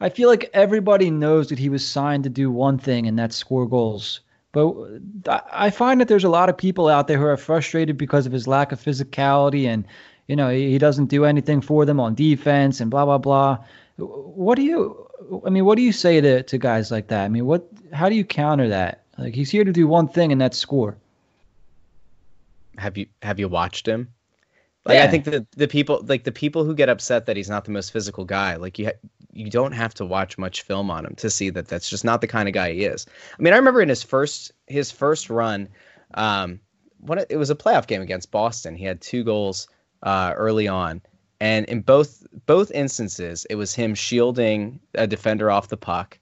I 0.00 0.10
feel 0.10 0.28
like 0.28 0.50
everybody 0.52 1.10
knows 1.10 1.48
that 1.48 1.58
he 1.58 1.68
was 1.68 1.86
signed 1.86 2.24
to 2.24 2.30
do 2.30 2.50
one 2.50 2.78
thing 2.78 3.06
and 3.06 3.18
that's 3.18 3.36
score 3.36 3.66
goals. 3.66 4.20
But 4.52 4.74
I 5.50 5.70
find 5.70 6.00
that 6.00 6.08
there's 6.08 6.24
a 6.24 6.28
lot 6.28 6.48
of 6.48 6.56
people 6.56 6.88
out 6.88 7.08
there 7.08 7.18
who 7.18 7.24
are 7.24 7.36
frustrated 7.36 7.96
because 7.96 8.26
of 8.26 8.32
his 8.32 8.46
lack 8.46 8.70
of 8.70 8.80
physicality 8.80 9.66
and 9.66 9.84
you 10.28 10.36
know 10.36 10.50
he 10.50 10.78
doesn't 10.78 11.06
do 11.06 11.24
anything 11.24 11.60
for 11.60 11.84
them 11.84 11.98
on 11.98 12.14
defense 12.14 12.80
and 12.80 12.90
blah 12.90 13.04
blah 13.04 13.18
blah. 13.18 13.58
What 13.96 14.56
do 14.56 14.62
you? 14.62 15.08
I 15.46 15.50
mean, 15.50 15.64
what 15.64 15.76
do 15.76 15.82
you 15.82 15.92
say 15.92 16.20
to 16.20 16.42
to 16.42 16.58
guys 16.58 16.90
like 16.90 17.08
that? 17.08 17.24
I 17.24 17.28
mean, 17.28 17.46
what? 17.46 17.66
How 17.92 18.08
do 18.08 18.14
you 18.14 18.24
counter 18.24 18.68
that? 18.68 19.04
Like 19.16 19.34
he's 19.34 19.50
here 19.50 19.64
to 19.64 19.72
do 19.72 19.86
one 19.86 20.08
thing, 20.08 20.32
and 20.32 20.40
that's 20.40 20.58
score. 20.58 20.96
Have 22.78 22.96
you 22.96 23.06
have 23.22 23.38
you 23.38 23.48
watched 23.48 23.86
him? 23.86 24.08
Like 24.84 24.96
yeah. 24.96 25.04
I 25.04 25.08
think 25.08 25.24
the 25.24 25.46
the 25.56 25.68
people 25.68 26.04
like 26.06 26.24
the 26.24 26.32
people 26.32 26.64
who 26.64 26.74
get 26.74 26.88
upset 26.88 27.26
that 27.26 27.36
he's 27.36 27.48
not 27.48 27.64
the 27.64 27.70
most 27.70 27.90
physical 27.90 28.24
guy, 28.24 28.56
like 28.56 28.78
you 28.78 28.86
ha- 28.86 29.08
you 29.32 29.50
don't 29.50 29.72
have 29.72 29.94
to 29.94 30.04
watch 30.04 30.36
much 30.38 30.62
film 30.62 30.90
on 30.90 31.06
him 31.06 31.14
to 31.16 31.30
see 31.30 31.50
that 31.50 31.68
that's 31.68 31.88
just 31.88 32.04
not 32.04 32.20
the 32.20 32.26
kind 32.26 32.48
of 32.48 32.54
guy 32.54 32.72
he 32.72 32.84
is. 32.84 33.06
I 33.38 33.42
mean, 33.42 33.52
I 33.52 33.56
remember 33.56 33.80
in 33.80 33.88
his 33.88 34.02
first 34.02 34.52
his 34.66 34.90
first 34.90 35.30
run, 35.30 35.68
um, 36.14 36.60
what 36.98 37.26
it 37.30 37.36
was 37.36 37.50
a 37.50 37.54
playoff 37.54 37.86
game 37.86 38.02
against 38.02 38.30
Boston. 38.30 38.76
He 38.76 38.84
had 38.84 39.00
two 39.00 39.24
goals 39.24 39.68
uh, 40.02 40.34
early 40.36 40.68
on, 40.68 41.00
and 41.40 41.64
in 41.66 41.80
both 41.80 42.22
both 42.46 42.70
instances, 42.72 43.46
it 43.48 43.54
was 43.54 43.74
him 43.74 43.94
shielding 43.94 44.80
a 44.94 45.06
defender 45.06 45.50
off 45.50 45.68
the 45.68 45.76
puck, 45.78 46.18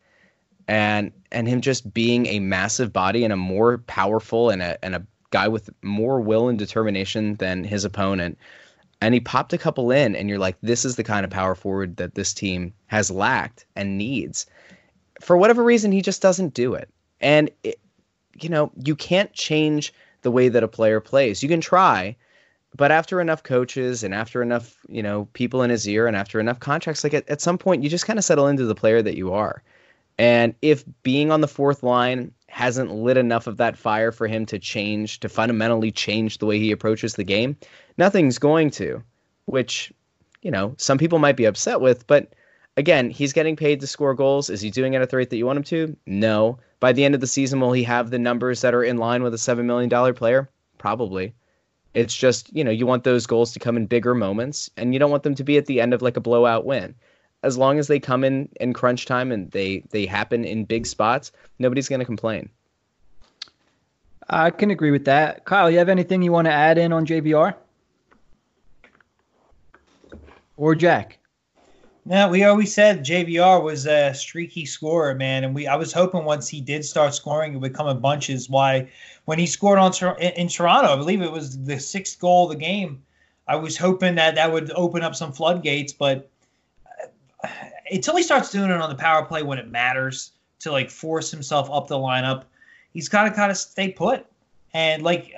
and 0.69 1.11
and 1.33 1.49
him 1.49 1.61
just 1.61 1.93
being 1.93 2.27
a 2.27 2.39
massive 2.39 2.93
body 2.93 3.25
and 3.25 3.33
a 3.33 3.37
more 3.37 3.79
powerful 3.79 4.51
and 4.51 4.63
a 4.63 4.83
and 4.85 4.95
a 4.95 5.07
guy 5.33 5.49
with 5.49 5.71
more 5.83 6.21
will 6.21 6.49
and 6.49 6.59
determination 6.59 7.35
than 7.37 7.65
his 7.65 7.85
opponent. 7.85 8.39
And 9.01 9.15
he 9.15 9.21
popped 9.21 9.53
a 9.53 9.59
couple 9.59 9.91
in, 9.91 10.15
and 10.15 10.29
you're 10.29 10.39
like, 10.39 10.57
this 10.63 10.85
is 10.85 10.95
the 10.95 11.03
kind 11.03 11.25
of 11.25 11.31
power 11.31 11.57
forward 11.57 11.97
that 11.97 12.15
this 12.15 12.33
team 12.33 12.73
has 12.87 13.11
lacked 13.11 13.67
and 13.75 13.99
needs. 13.99 14.47
For 15.21 15.37
whatever 15.37 15.65
reason, 15.65 15.91
he 15.91 16.03
just 16.03 16.23
doesn't 16.23 16.55
do 16.55 16.75
it. 16.75 16.89
And 17.21 17.51
it, 17.65 17.81
you 18.41 18.49
know, 18.49 18.71
you 18.85 18.95
can't 18.95 19.33
change 19.33 19.93
the 20.23 20.31
way 20.31 20.49
that 20.49 20.63
a 20.63 20.69
player 20.69 21.01
plays. 21.01 21.43
You 21.43 21.49
can 21.49 21.61
try, 21.61 22.17
but 22.77 22.93
after 22.93 23.21
enough 23.21 23.43
coaches 23.43 24.05
and 24.05 24.15
after 24.15 24.41
enough, 24.41 24.77
you 24.89 25.03
know, 25.03 25.27
people 25.33 25.63
in 25.63 25.71
his 25.71 25.89
ear 25.89 26.07
and 26.07 26.17
after 26.17 26.39
enough 26.39 26.61
contracts, 26.61 27.03
like 27.03 27.15
at, 27.15 27.29
at 27.29 27.41
some 27.41 27.59
point, 27.59 27.83
you 27.83 27.91
just 27.91 28.07
kind 28.07 28.21
of 28.21 28.25
settle 28.25 28.47
into 28.47 28.65
the 28.65 28.75
player 28.75 29.03
that 29.03 29.17
you 29.17 29.33
are. 29.33 29.63
And 30.19 30.55
if 30.63 30.85
being 31.03 31.33
on 31.33 31.41
the 31.41 31.49
fourth 31.49 31.83
line 31.83 32.33
hasn't 32.53 32.93
lit 32.93 33.17
enough 33.17 33.47
of 33.47 33.57
that 33.57 33.79
fire 33.79 34.13
for 34.13 34.27
him 34.27 34.45
to 34.45 34.59
change, 34.59 35.21
to 35.21 35.29
fundamentally 35.31 35.91
change 35.91 36.37
the 36.37 36.45
way 36.45 36.59
he 36.59 36.71
approaches 36.71 37.15
the 37.15 37.25
game, 37.25 37.57
nothing's 37.97 38.39
going 38.39 38.69
to, 38.69 39.03
which, 39.47 39.91
you 40.43 40.51
know, 40.51 40.75
some 40.77 40.99
people 40.99 41.19
might 41.19 41.35
be 41.35 41.47
upset 41.47 41.81
with. 41.81 42.07
But 42.07 42.35
again, 42.77 43.09
he's 43.09 43.33
getting 43.33 43.57
paid 43.57 43.81
to 43.81 43.87
score 43.87 44.13
goals. 44.13 44.51
Is 44.51 44.61
he 44.61 44.69
doing 44.69 44.93
it 44.93 45.01
at 45.01 45.09
the 45.09 45.17
rate 45.17 45.31
that 45.31 45.39
you 45.39 45.47
want 45.47 45.57
him 45.57 45.65
to? 45.65 45.97
No. 46.05 46.59
By 46.79 46.93
the 46.93 47.07
end 47.07 47.15
of 47.15 47.23
the 47.23 47.27
season, 47.27 47.59
will 47.59 47.73
he 47.73 47.85
have 47.85 48.11
the 48.11 48.19
numbers 48.19 48.61
that 48.61 48.75
are 48.75 48.85
in 48.85 48.99
line 48.99 49.23
with 49.23 49.33
a 49.33 49.39
$7 49.39 49.65
million 49.65 50.15
player? 50.15 50.51
Probably. 50.77 51.33
It's 51.95 52.15
just, 52.15 52.55
you 52.55 52.63
know, 52.63 52.71
you 52.71 52.87
want 52.87 53.05
those 53.05 53.27
goals 53.27 53.53
to 53.55 53.61
come 53.61 53.79
in 53.79 53.87
bigger 53.87 54.15
moments 54.15 54.69
and 54.77 54.93
you 54.93 54.99
don't 54.99 55.11
want 55.11 55.23
them 55.23 55.37
to 55.37 55.45
be 55.45 55.57
at 55.57 55.65
the 55.65 55.81
end 55.81 55.95
of 55.95 56.03
like 56.03 56.19
a 56.19 56.21
blowout 56.21 56.67
win. 56.67 56.95
As 57.43 57.59
long 57.59 57.79
as 57.79 57.89
they 57.89 57.99
come 57.99 58.25
in 58.25 58.49
in 58.61 58.73
crunch 58.73 59.07
time 59.07 59.33
and 59.33 59.51
they 59.51 59.83
they 59.91 60.07
happen 60.07 60.45
in 60.45 60.65
big 60.65 60.87
spots, 60.87 61.33
nobody's 61.59 61.89
going 61.89 62.01
to 62.01 62.07
complain. 62.07 62.49
I 64.29 64.51
can 64.51 64.71
agree 64.71 64.91
with 64.91 65.05
that. 65.07 65.45
Kyle, 65.45 65.71
you 65.71 65.79
have 65.79 65.89
anything 65.89 66.23
you 66.23 66.33
want 66.33 66.47
to 66.47 66.53
add 66.53 66.79
in 66.79 66.93
on 66.93 67.05
JVR? 67.05 67.55
Or 70.57 70.75
Jack? 70.75 71.19
Yeah, 72.05 72.29
we 72.29 72.43
always 72.43 72.75
said 72.75 73.05
JVR 73.05 73.63
was 73.63 73.87
a 73.87 74.13
streaky 74.13 74.67
scorer, 74.67 75.15
man, 75.15 75.45
and 75.45 75.55
we 75.55 75.69
I 75.69 75.77
was 75.77 75.93
hoping 75.93 76.25
once 76.25 76.49
he 76.49 76.61
did 76.61 76.85
start 76.85 77.15
scoring, 77.15 77.55
it 77.55 77.59
would 77.59 77.75
come 77.75 77.87
in 77.89 78.01
bunches. 78.01 78.51
Why, 78.51 78.89
when 79.27 79.39
he 79.39 79.47
scored 79.47 79.79
on 79.79 79.93
in, 80.19 80.33
in 80.33 80.49
Toronto, 80.49 80.93
I 80.93 80.97
believe 80.97 81.23
it 81.23 81.31
was 81.31 81.63
the 81.63 81.79
sixth 81.79 82.19
goal 82.19 82.51
of 82.51 82.59
the 82.59 82.65
game. 82.65 83.03
I 83.47 83.55
was 83.55 83.77
hoping 83.77 84.17
that 84.17 84.35
that 84.35 84.53
would 84.53 84.73
open 84.73 85.03
up 85.03 85.15
some 85.15 85.33
floodgates, 85.33 85.93
but 85.93 86.29
until 87.93 88.17
he 88.17 88.23
starts 88.23 88.51
doing 88.51 88.71
it 88.71 88.81
on 88.81 88.89
the 88.89 88.97
power 88.97 89.25
play 89.25 89.43
when 89.43 89.59
it 89.59 89.71
matters 89.71 90.33
to 90.61 90.73
like 90.73 90.91
force 90.91 91.31
himself 91.31 91.71
up 91.71 91.89
the 91.89 91.97
lineup, 91.97 92.45
he's 92.93 93.09
got 93.09 93.25
to 93.25 93.31
kind 93.31 93.51
of 93.51 93.57
stay 93.57 93.91
put. 93.91 94.27
And 94.75 95.03
like 95.03 95.35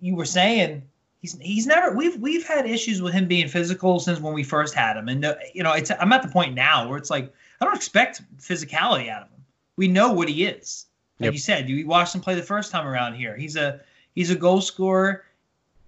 you 0.00 0.14
were 0.14 0.24
saying, 0.24 0.82
he's 1.20 1.38
he's 1.40 1.66
never 1.66 1.94
we've 1.94 2.16
we've 2.20 2.46
had 2.46 2.66
issues 2.66 3.02
with 3.02 3.12
him 3.12 3.28
being 3.28 3.48
physical 3.48 4.00
since 4.00 4.20
when 4.20 4.32
we 4.32 4.42
first 4.42 4.74
had 4.74 4.96
him, 4.96 5.08
and 5.08 5.24
uh, 5.24 5.34
you 5.52 5.62
know 5.62 5.72
it's 5.72 5.90
I'm 5.90 6.12
at 6.12 6.22
the 6.22 6.28
point 6.28 6.54
now 6.54 6.88
where 6.88 6.98
it's 6.98 7.10
like 7.10 7.32
I 7.60 7.64
don't 7.64 7.76
expect 7.76 8.22
physicality 8.38 9.08
out 9.10 9.22
of 9.22 9.28
him. 9.28 9.44
We 9.76 9.88
know 9.88 10.12
what 10.12 10.28
he 10.28 10.44
is. 10.44 10.86
Like 11.18 11.26
yep. 11.26 11.32
you 11.34 11.38
said, 11.38 11.68
you 11.68 11.86
watched 11.86 12.14
him 12.14 12.22
play 12.22 12.34
the 12.34 12.42
first 12.42 12.70
time 12.70 12.86
around 12.86 13.14
here. 13.14 13.36
He's 13.36 13.56
a 13.56 13.80
he's 14.14 14.30
a 14.30 14.34
goal 14.34 14.62
scorer, 14.62 15.24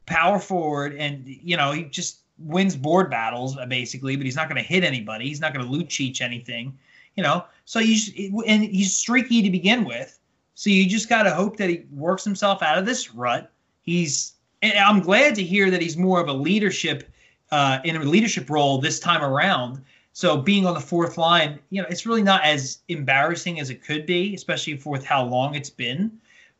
power 0.04 0.38
forward, 0.38 0.94
and 0.94 1.26
you 1.26 1.56
know 1.56 1.72
he 1.72 1.84
just 1.84 2.18
wins 2.42 2.76
board 2.76 3.10
battles 3.10 3.56
uh, 3.56 3.66
basically, 3.66 4.16
but 4.16 4.24
he's 4.24 4.36
not 4.36 4.48
going 4.48 4.60
to 4.62 4.66
hit 4.66 4.84
anybody. 4.84 5.26
He's 5.26 5.40
not 5.40 5.54
going 5.54 5.64
to 5.64 5.70
Lucic 5.70 6.20
anything. 6.20 6.76
You 7.16 7.22
know, 7.22 7.44
so 7.64 7.80
he's 7.80 8.08
and 8.46 8.64
he's 8.64 8.96
streaky 8.96 9.42
to 9.42 9.50
begin 9.50 9.84
with. 9.84 10.18
So 10.54 10.70
you 10.70 10.88
just 10.88 11.08
got 11.08 11.24
to 11.24 11.30
hope 11.30 11.56
that 11.58 11.68
he 11.68 11.84
works 11.92 12.24
himself 12.24 12.62
out 12.62 12.78
of 12.78 12.86
this 12.86 13.14
rut. 13.14 13.50
He's 13.82 14.34
and 14.62 14.78
I'm 14.78 15.00
glad 15.00 15.34
to 15.34 15.42
hear 15.42 15.70
that 15.70 15.82
he's 15.82 15.96
more 15.96 16.20
of 16.20 16.28
a 16.28 16.32
leadership 16.32 17.12
uh, 17.50 17.80
in 17.84 17.96
a 17.96 18.00
leadership 18.00 18.48
role 18.48 18.78
this 18.78 18.98
time 18.98 19.22
around. 19.22 19.82
So 20.14 20.36
being 20.36 20.66
on 20.66 20.74
the 20.74 20.80
fourth 20.80 21.18
line, 21.18 21.58
you 21.70 21.80
know, 21.82 21.88
it's 21.88 22.06
really 22.06 22.22
not 22.22 22.44
as 22.44 22.78
embarrassing 22.88 23.60
as 23.60 23.70
it 23.70 23.82
could 23.82 24.06
be, 24.06 24.34
especially 24.34 24.76
for 24.76 24.90
with 24.90 25.04
how 25.04 25.24
long 25.24 25.54
it's 25.54 25.70
been. 25.70 26.12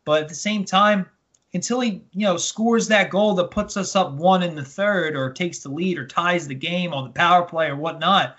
But 0.05 0.23
at 0.23 0.29
the 0.29 0.35
same 0.35 0.65
time, 0.65 1.07
until 1.55 1.81
he, 1.81 2.03
you 2.13 2.27
know, 2.27 2.37
scores 2.37 2.89
that 2.89 3.11
goal 3.11 3.35
that 3.35 3.51
puts 3.51 3.77
us 3.77 3.95
up 3.95 4.13
one 4.13 4.43
in 4.43 4.55
the 4.55 4.65
third, 4.65 5.15
or 5.15 5.33
takes 5.33 5.59
the 5.59 5.69
lead, 5.69 5.99
or 5.99 6.07
ties 6.07 6.49
the 6.49 6.55
game 6.55 6.93
on 6.93 7.05
the 7.05 7.11
power 7.11 7.45
play 7.45 7.69
or 7.69 7.77
whatnot, 7.77 8.37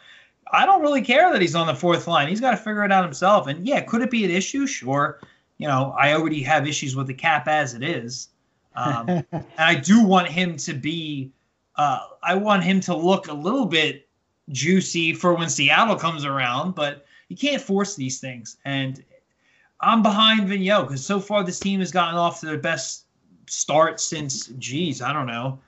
I 0.51 0.66
don't 0.66 0.82
really 0.82 1.01
care 1.01 1.32
that 1.32 1.41
he's 1.41 1.55
on 1.55 1.68
the 1.68 1.76
fourth 1.76 2.07
line. 2.07 2.28
He's 2.28 2.41
got 2.41 2.51
to 2.51 2.57
figure 2.57 2.84
it 2.84 2.91
out 2.91 3.03
himself. 3.03 3.47
And 3.47 3.66
yeah, 3.66 3.82
could 3.82 4.01
it 4.01 4.11
be 4.11 4.24
an 4.24 4.32
issue? 4.32 4.68
Sure. 4.68 5.20
You 5.57 5.68
know, 5.68 5.95
I 5.97 6.14
already 6.14 6.43
have 6.43 6.68
issues 6.68 6.95
with 6.95 7.07
the 7.07 7.14
cap 7.14 7.47
as 7.47 7.74
it 7.74 7.84
is. 7.84 8.30
Um, 8.76 9.07
and 9.32 9.45
I 9.57 9.76
do 9.76 10.03
want 10.03 10.28
him 10.28 10.57
to 10.57 10.74
be, 10.74 11.32
uh, 11.76 11.99
I 12.22 12.36
want 12.36 12.64
him 12.64 12.80
to 12.82 12.95
look 12.95 13.28
a 13.28 13.34
little 13.34 13.66
bit 13.66 14.07
juicy 14.49 15.14
for 15.14 15.34
when 15.34 15.49
Seattle 15.49 15.95
comes 15.95 16.26
around, 16.26 16.76
but 16.76 17.05
you 17.30 17.38
can't 17.38 17.61
force 17.61 17.95
these 17.95 18.20
things. 18.20 18.57
And 18.66 19.03
I'm 19.82 20.03
behind 20.03 20.47
Vigneault 20.47 20.84
because 20.84 21.05
so 21.05 21.20
far 21.20 21.43
this 21.43 21.59
team 21.59 21.80
has 21.80 21.91
gotten 21.91 22.16
off 22.16 22.39
to 22.39 22.45
their 22.45 22.57
best 22.57 23.03
start 23.48 24.00
since, 24.00 24.48
geez, 24.60 25.02
I 25.02 25.14
don't 25.14 25.28
know, 25.28 25.60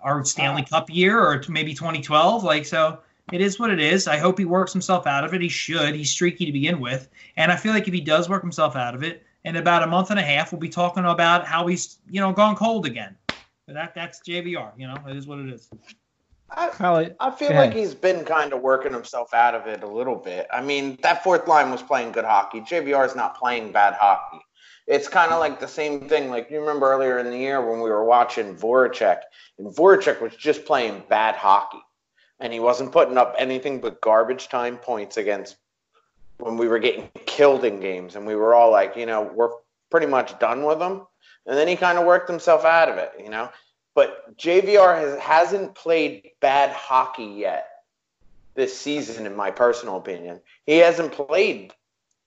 our 0.00 0.24
Stanley 0.24 0.62
Cup 0.62 0.90
year 0.90 1.18
or 1.18 1.42
maybe 1.48 1.74
2012. 1.74 2.44
Like, 2.44 2.64
so 2.64 3.00
it 3.32 3.40
is 3.40 3.58
what 3.58 3.70
it 3.70 3.80
is. 3.80 4.08
I 4.08 4.18
hope 4.18 4.38
he 4.38 4.44
works 4.44 4.72
himself 4.72 5.06
out 5.06 5.24
of 5.24 5.34
it. 5.34 5.40
He 5.40 5.48
should. 5.48 5.94
He's 5.94 6.10
streaky 6.10 6.46
to 6.46 6.52
begin 6.52 6.80
with. 6.80 7.08
And 7.36 7.50
I 7.50 7.56
feel 7.56 7.72
like 7.72 7.88
if 7.88 7.94
he 7.94 8.00
does 8.00 8.28
work 8.28 8.42
himself 8.42 8.76
out 8.76 8.94
of 8.94 9.02
it, 9.02 9.24
in 9.44 9.56
about 9.56 9.82
a 9.82 9.86
month 9.86 10.10
and 10.10 10.18
a 10.18 10.22
half, 10.22 10.52
we'll 10.52 10.60
be 10.60 10.68
talking 10.68 11.04
about 11.04 11.46
how 11.46 11.66
he's, 11.66 11.98
you 12.10 12.20
know, 12.20 12.32
gone 12.32 12.56
cold 12.56 12.86
again. 12.86 13.16
But 13.66 13.74
that 13.74 13.94
that's 13.94 14.20
JVR. 14.20 14.72
You 14.76 14.88
know, 14.88 14.96
it 15.08 15.16
is 15.16 15.26
what 15.26 15.38
it 15.38 15.48
is. 15.48 15.70
I, 16.50 17.12
I 17.20 17.30
feel 17.30 17.54
like 17.54 17.72
he's 17.72 17.94
been 17.94 18.24
kind 18.24 18.52
of 18.52 18.60
working 18.60 18.92
himself 18.92 19.32
out 19.32 19.54
of 19.54 19.68
it 19.68 19.84
a 19.84 19.86
little 19.86 20.16
bit. 20.16 20.48
I 20.52 20.60
mean, 20.60 20.98
that 21.02 21.22
fourth 21.22 21.46
line 21.46 21.70
was 21.70 21.80
playing 21.80 22.10
good 22.10 22.24
hockey. 22.24 22.60
JVR 22.60 23.06
is 23.06 23.14
not 23.14 23.38
playing 23.38 23.70
bad 23.70 23.94
hockey. 23.94 24.40
It's 24.86 25.08
kind 25.08 25.32
of 25.32 25.40
like 25.40 25.60
the 25.60 25.68
same 25.68 26.08
thing. 26.08 26.30
Like 26.30 26.50
you 26.50 26.60
remember 26.60 26.92
earlier 26.92 27.18
in 27.18 27.30
the 27.30 27.38
year 27.38 27.60
when 27.60 27.80
we 27.80 27.90
were 27.90 28.04
watching 28.04 28.56
Voracek, 28.56 29.20
and 29.58 29.68
Voracek 29.68 30.20
was 30.20 30.34
just 30.36 30.64
playing 30.64 31.04
bad 31.08 31.36
hockey, 31.36 31.82
and 32.40 32.52
he 32.52 32.60
wasn't 32.60 32.92
putting 32.92 33.18
up 33.18 33.34
anything 33.38 33.80
but 33.80 34.00
garbage 34.00 34.48
time 34.48 34.76
points 34.76 35.16
against 35.16 35.56
when 36.40 36.56
we 36.56 36.68
were 36.68 36.78
getting 36.78 37.08
killed 37.26 37.64
in 37.64 37.80
games 37.80 38.16
and 38.16 38.26
we 38.26 38.34
were 38.34 38.54
all 38.54 38.70
like, 38.70 38.96
you 38.96 39.06
know, 39.06 39.22
we're 39.22 39.50
pretty 39.90 40.06
much 40.06 40.38
done 40.38 40.64
with 40.64 40.80
him. 40.80 41.02
And 41.46 41.56
then 41.56 41.68
he 41.68 41.76
kind 41.76 41.98
of 41.98 42.06
worked 42.06 42.28
himself 42.28 42.64
out 42.64 42.88
of 42.88 42.98
it, 42.98 43.12
you 43.22 43.30
know. 43.30 43.50
But 43.94 44.36
JVR 44.36 44.98
has, 44.98 45.18
hasn't 45.18 45.74
played 45.74 46.30
bad 46.40 46.70
hockey 46.70 47.24
yet 47.24 47.68
this 48.54 48.78
season, 48.78 49.26
in 49.26 49.34
my 49.34 49.50
personal 49.50 49.96
opinion. 49.96 50.40
He 50.66 50.78
hasn't 50.78 51.12
played 51.12 51.72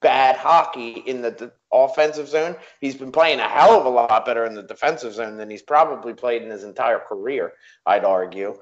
bad 0.00 0.36
hockey 0.36 0.92
in 0.92 1.22
the, 1.22 1.30
the 1.30 1.52
offensive 1.74 2.28
zone. 2.28 2.56
He's 2.80 2.94
been 2.94 3.12
playing 3.12 3.40
a 3.40 3.48
hell 3.48 3.78
of 3.78 3.86
a 3.86 3.90
lot 3.90 4.24
better 4.24 4.46
in 4.46 4.54
the 4.54 4.62
defensive 4.62 5.14
zone 5.14 5.36
than 5.36 5.50
he's 5.50 5.62
probably 5.62 6.14
played 6.14 6.42
in 6.42 6.50
his 6.50 6.64
entire 6.64 6.98
career, 6.98 7.52
I'd 7.84 8.04
argue 8.04 8.58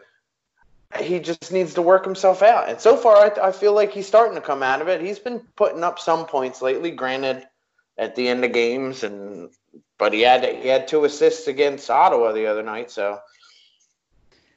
he 1.01 1.19
just 1.21 1.53
needs 1.53 1.75
to 1.75 1.83
work 1.83 2.05
himself 2.05 2.43
out. 2.43 2.69
And 2.69 2.81
so 2.81 2.97
far, 2.97 3.17
I, 3.17 3.49
I, 3.49 3.53
feel 3.53 3.73
like 3.73 3.93
he's 3.93 4.07
starting 4.07 4.35
to 4.35 4.41
come 4.41 4.63
out 4.63 4.83
of 4.83 4.89
it. 4.89 5.01
He's 5.01 5.19
been 5.19 5.41
putting 5.57 5.83
up 5.83 5.99
some 5.99 6.27
points 6.27 6.61
lately, 6.61 6.91
granted, 6.91 7.47
at 7.99 8.15
the 8.15 8.29
end 8.29 8.45
of 8.45 8.53
games, 8.53 9.03
and 9.05 9.51
but 9.99 10.13
he 10.13 10.23
had 10.23 10.45
he 10.45 10.69
had 10.69 10.89
two 10.89 11.05
assists 11.05 11.47
against 11.47 11.89
Ottawa 11.91 12.33
the 12.33 12.47
other 12.47 12.63
night. 12.63 12.91
So, 12.91 13.21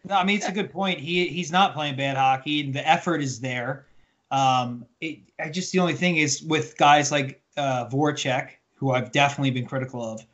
no, 0.04 0.16
I 0.16 0.24
mean 0.24 0.38
it's 0.38 0.48
a 0.48 0.54
good 0.54 0.72
point. 0.72 1.00
He 1.00 1.28
he's 1.28 1.52
not 1.52 1.74
playing 1.74 1.96
bad 1.96 2.18
hockey, 2.18 2.62
and 2.62 2.74
the 2.74 2.88
effort 2.88 3.22
is 3.22 3.40
there. 3.40 3.86
Um, 4.32 4.86
it, 5.02 5.20
I 5.40 5.50
just 5.50 5.72
the 5.72 5.80
only 5.80 5.94
thing 5.94 6.18
is 6.18 6.42
with 6.42 6.78
guys 6.78 7.12
like 7.12 7.42
uh, 7.58 7.88
Voracek, 7.90 8.52
who 8.76 8.92
I've 8.92 9.12
definitely 9.12 9.52
been 9.52 9.66
critical 9.66 10.04
of. 10.04 10.26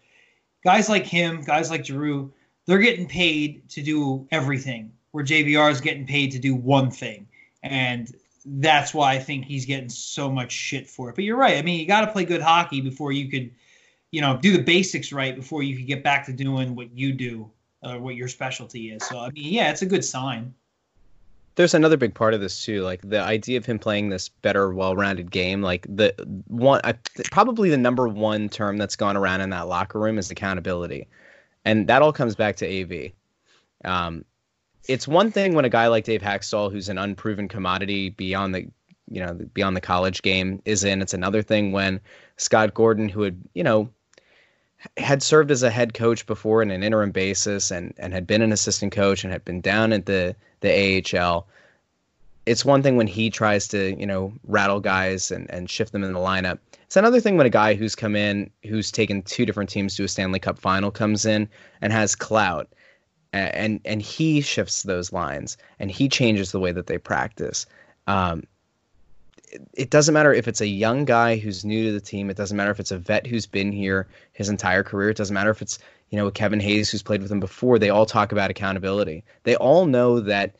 Guys 0.63 0.89
like 0.89 1.05
him, 1.05 1.41
guys 1.41 1.69
like 1.69 1.85
Giroux, 1.85 2.31
they're 2.65 2.79
getting 2.79 3.07
paid 3.07 3.67
to 3.69 3.81
do 3.81 4.27
everything 4.31 4.91
where 5.11 5.23
JVR 5.23 5.71
is 5.71 5.81
getting 5.81 6.05
paid 6.05 6.31
to 6.31 6.39
do 6.39 6.55
one 6.55 6.89
thing. 6.91 7.27
And 7.63 8.13
that's 8.45 8.93
why 8.93 9.13
I 9.13 9.19
think 9.19 9.45
he's 9.45 9.65
getting 9.65 9.89
so 9.89 10.31
much 10.31 10.51
shit 10.51 10.87
for 10.87 11.09
it. 11.09 11.15
But 11.15 11.23
you're 11.23 11.37
right. 11.37 11.57
I 11.57 11.61
mean, 11.61 11.79
you 11.79 11.85
got 11.85 12.01
to 12.01 12.11
play 12.11 12.25
good 12.25 12.41
hockey 12.41 12.81
before 12.81 13.11
you 13.11 13.29
could, 13.29 13.51
you 14.11 14.21
know, 14.21 14.37
do 14.37 14.55
the 14.55 14.63
basics 14.63 15.11
right 15.11 15.35
before 15.35 15.63
you 15.63 15.75
could 15.77 15.87
get 15.87 16.03
back 16.03 16.25
to 16.25 16.33
doing 16.33 16.75
what 16.75 16.95
you 16.97 17.13
do, 17.13 17.49
uh, 17.83 17.97
what 17.97 18.15
your 18.15 18.27
specialty 18.27 18.91
is. 18.91 19.05
So, 19.05 19.19
I 19.19 19.29
mean, 19.29 19.53
yeah, 19.53 19.69
it's 19.69 19.81
a 19.81 19.85
good 19.85 20.03
sign. 20.03 20.53
There's 21.55 21.73
another 21.73 21.97
big 21.97 22.15
part 22.15 22.33
of 22.33 22.41
this 22.41 22.63
too, 22.63 22.81
like 22.81 23.01
the 23.01 23.21
idea 23.21 23.57
of 23.57 23.65
him 23.65 23.77
playing 23.77 24.09
this 24.09 24.29
better, 24.29 24.73
well-rounded 24.73 25.31
game. 25.31 25.61
Like 25.61 25.85
the 25.89 26.13
one, 26.47 26.81
I, 26.83 26.93
probably 27.31 27.69
the 27.69 27.77
number 27.77 28.07
one 28.07 28.47
term 28.49 28.77
that's 28.77 28.95
gone 28.95 29.17
around 29.17 29.41
in 29.41 29.49
that 29.49 29.67
locker 29.67 29.99
room 29.99 30.17
is 30.17 30.31
accountability, 30.31 31.07
and 31.65 31.87
that 31.87 32.01
all 32.01 32.13
comes 32.13 32.35
back 32.35 32.55
to 32.57 32.81
AV. 32.81 33.11
Um, 33.83 34.23
it's 34.87 35.07
one 35.07 35.31
thing 35.31 35.53
when 35.53 35.65
a 35.65 35.69
guy 35.69 35.87
like 35.87 36.05
Dave 36.05 36.21
Hakstol, 36.21 36.71
who's 36.71 36.89
an 36.89 36.97
unproven 36.97 37.47
commodity 37.47 38.09
beyond 38.09 38.55
the 38.55 38.67
you 39.09 39.23
know 39.25 39.33
beyond 39.53 39.75
the 39.75 39.81
college 39.81 40.21
game, 40.21 40.61
is 40.65 40.83
in. 40.83 41.01
It's 41.01 41.13
another 41.13 41.41
thing 41.41 41.71
when 41.71 41.99
Scott 42.37 42.73
Gordon, 42.73 43.09
who 43.09 43.23
had 43.23 43.41
you 43.53 43.63
know 43.63 43.89
had 44.97 45.21
served 45.21 45.51
as 45.51 45.63
a 45.63 45.69
head 45.69 45.93
coach 45.93 46.25
before 46.25 46.61
in 46.61 46.71
an 46.71 46.83
interim 46.83 47.11
basis 47.11 47.71
and 47.71 47.93
and 47.97 48.13
had 48.13 48.25
been 48.25 48.41
an 48.41 48.51
assistant 48.51 48.91
coach 48.91 49.23
and 49.23 49.31
had 49.31 49.45
been 49.45 49.61
down 49.61 49.93
at 49.93 50.05
the 50.05 50.35
the 50.61 51.03
AHL 51.15 51.47
it's 52.45 52.65
one 52.65 52.81
thing 52.81 52.97
when 52.97 53.07
he 53.07 53.29
tries 53.29 53.67
to, 53.67 53.95
you 53.99 54.05
know, 54.05 54.33
rattle 54.47 54.79
guys 54.79 55.31
and, 55.31 55.49
and 55.51 55.69
shift 55.69 55.91
them 55.91 56.03
in 56.03 56.13
the 56.13 56.19
lineup. 56.19 56.59
It's 56.83 56.95
another 56.95 57.19
thing 57.19 57.37
when 57.37 57.45
a 57.45 57.51
guy 57.51 57.75
who's 57.75 57.95
come 57.95 58.15
in, 58.15 58.49
who's 58.65 58.91
taken 58.91 59.21
two 59.21 59.45
different 59.45 59.69
teams 59.69 59.95
to 59.95 60.03
a 60.03 60.07
Stanley 60.07 60.39
Cup 60.39 60.59
final, 60.59 60.91
comes 60.91 61.25
in 61.25 61.47
and 61.81 61.93
has 61.93 62.15
clout, 62.15 62.73
and 63.33 63.79
and 63.85 64.01
he 64.01 64.41
shifts 64.41 64.83
those 64.83 65.13
lines 65.13 65.55
and 65.79 65.89
he 65.89 66.09
changes 66.09 66.51
the 66.51 66.59
way 66.59 66.71
that 66.71 66.87
they 66.87 66.97
practice. 66.97 67.65
Um, 68.07 68.43
it, 69.73 69.89
doesn't 69.89 70.13
matter 70.13 70.33
if 70.33 70.47
it's 70.47 70.61
a 70.61 70.67
young 70.67 71.05
guy 71.05 71.37
who's 71.37 71.65
new 71.65 71.85
to 71.85 71.91
the 71.91 72.01
team. 72.01 72.29
It 72.29 72.37
doesn't 72.37 72.55
matter 72.55 72.71
if 72.71 72.79
it's 72.79 72.91
a 72.91 72.97
vet 72.97 73.27
who's 73.27 73.45
been 73.45 73.71
here 73.71 74.07
his 74.33 74.49
entire 74.49 74.83
career. 74.83 75.09
It 75.09 75.17
doesn't 75.17 75.33
matter 75.33 75.49
if 75.49 75.61
it's 75.61 75.79
you 76.09 76.17
know 76.17 76.29
Kevin 76.31 76.59
Hayes 76.59 76.89
who's 76.89 77.03
played 77.03 77.21
with 77.21 77.31
him 77.31 77.39
before. 77.39 77.79
They 77.79 77.89
all 77.89 78.05
talk 78.05 78.31
about 78.31 78.51
accountability. 78.51 79.23
They 79.43 79.55
all 79.55 79.85
know 79.85 80.19
that 80.19 80.55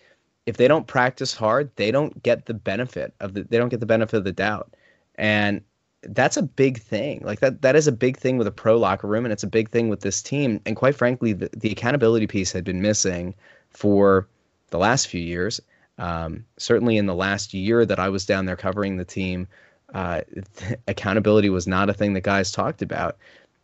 if 0.46 0.58
they 0.58 0.68
don't 0.68 0.88
practice 0.88 1.34
hard, 1.34 1.72
they 1.76 1.92
don't 1.92 2.22
get 2.24 2.46
the 2.46 2.54
benefit 2.54 3.14
of 3.20 3.34
the 3.34 3.44
they 3.44 3.58
don't 3.58 3.70
get 3.70 3.80
the 3.80 3.86
benefit 3.86 4.18
of 4.18 4.24
the 4.24 4.32
doubt. 4.32 4.76
And 5.16 5.62
that's 6.04 6.38
a 6.38 6.44
big 6.44 6.80
thing. 6.80 7.22
Like 7.24 7.40
that 7.42 7.62
that 7.62 7.76
is 7.76 7.88
a 7.88 7.92
big 7.92 8.18
thing 8.18 8.38
with 8.38 8.48
a 8.48 8.52
pro 8.52 8.78
locker 8.78 9.08
room 9.08 9.26
and 9.26 9.32
it's 9.32 9.44
a 9.44 9.48
big 9.48 9.70
thing 9.70 9.90
with 9.90 10.02
this 10.02 10.22
team. 10.22 10.60
And 10.66 10.76
quite 10.76 10.96
frankly, 10.96 11.34
the, 11.34 11.50
the 11.56 11.72
accountability 11.72 12.28
piece 12.28 12.52
had 12.52 12.64
been 12.64 12.82
missing 12.82 13.36
for 13.70 14.28
the 14.72 14.78
last 14.78 15.08
few 15.08 15.22
years. 15.22 15.62
Um, 16.02 16.46
certainly 16.58 16.98
in 16.98 17.06
the 17.06 17.14
last 17.14 17.54
year 17.54 17.86
that 17.86 18.00
I 18.00 18.10
was 18.10 18.26
down 18.26 18.46
there 18.46 18.56
covering 18.56 18.98
the 18.98 19.06
team, 19.06 19.48
uh, 19.94 20.22
accountability 20.88 21.52
was 21.52 21.68
not 21.68 21.92
a 21.92 21.94
thing 21.94 22.14
that 22.14 22.22
guys 22.22 22.52
talked 22.52 22.82
about. 22.82 23.18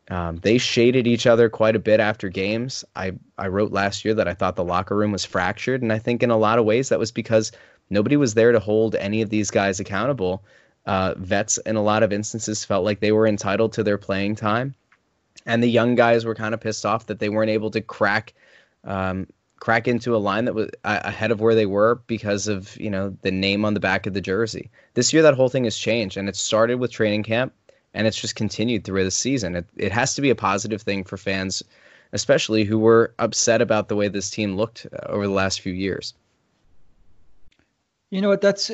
Um, 0.10 0.38
they 0.38 0.60
shaded 0.60 1.08
each 1.08 1.26
other 1.26 1.50
quite 1.50 1.76
a 1.76 1.80
bit 1.80 2.00
after 2.00 2.30
games. 2.30 2.86
I, 2.96 3.14
I 3.40 3.48
wrote 3.48 3.72
last 3.72 4.06
year 4.06 4.14
that 4.14 4.28
I 4.28 4.36
thought 4.36 4.56
the 4.56 4.64
locker 4.64 4.96
room 4.96 5.12
was 5.12 5.26
fractured, 5.26 5.82
and 5.82 5.92
I 5.92 5.98
think 5.98 6.22
in 6.22 6.30
a 6.30 6.38
lot 6.38 6.60
of 6.60 6.66
ways 6.66 6.90
that 6.90 7.00
was 7.00 7.12
because 7.12 7.52
nobody 7.90 8.16
was 8.16 8.36
there 8.36 8.52
to 8.52 8.60
hold 8.60 8.94
any 8.94 9.24
of 9.24 9.32
these 9.32 9.50
guys 9.50 9.80
accountable. 9.80 10.44
Uh, 10.86 11.16
vets, 11.18 11.58
in 11.66 11.76
a 11.76 11.84
lot 11.84 12.04
of 12.04 12.14
instances, 12.14 12.64
felt 12.64 12.86
like 12.86 13.00
they 13.00 13.12
were 13.12 13.28
entitled 13.28 13.74
to 13.74 13.84
their 13.84 13.98
playing 13.98 14.36
time, 14.36 14.76
and 15.48 15.62
the 15.64 15.68
young 15.68 15.96
guys 15.96 16.24
were 16.24 16.36
kind 16.36 16.54
of 16.54 16.62
pissed 16.62 16.86
off 16.86 17.08
that 17.08 17.20
they 17.20 17.30
weren't 17.30 17.50
able 17.50 17.72
to 17.72 17.82
crack 17.82 18.34
um, 18.84 19.28
crack 19.60 19.88
into 19.88 20.16
a 20.16 20.18
line 20.18 20.46
that 20.46 20.56
was 20.56 20.70
uh, 20.84 21.02
ahead 21.04 21.32
of 21.32 21.42
where 21.42 21.56
they 21.56 21.66
were 21.66 21.96
because 22.08 22.48
of 22.48 22.76
you 22.78 22.90
know 22.90 23.16
the 23.22 23.32
name 23.32 23.66
on 23.66 23.74
the 23.74 23.80
back 23.80 24.06
of 24.06 24.14
the 24.14 24.22
jersey. 24.22 24.70
This 24.94 25.12
year, 25.14 25.22
that 25.24 25.36
whole 25.36 25.50
thing 25.50 25.66
has 25.66 25.78
changed, 25.78 26.18
and 26.18 26.30
it 26.30 26.36
started 26.36 26.80
with 26.80 26.92
training 26.92 27.24
camp 27.24 27.54
and 27.98 28.06
it's 28.06 28.20
just 28.22 28.36
continued 28.36 28.84
through 28.84 29.04
the 29.04 29.12
season. 29.12 29.56
It, 29.56 29.66
it 29.76 29.92
has 29.92 30.14
to 30.16 30.22
be 30.22 30.30
a 30.30 30.36
positive 30.36 30.84
thing 30.84 31.04
for 31.04 31.18
fans, 31.18 31.64
especially 32.14 32.64
who 32.64 32.78
were 32.78 33.14
upset 33.18 33.60
about 33.60 33.90
the 33.90 33.96
way 33.96 34.08
this 34.08 34.30
team 34.30 34.56
looked 34.56 34.86
uh, 34.94 35.08
over 35.08 35.26
the 35.26 35.34
last 35.34 35.62
few 35.62 35.74
years. 35.74 36.14
You 38.12 38.22
know 38.22 38.30
what? 38.30 38.42
That's 38.42 38.72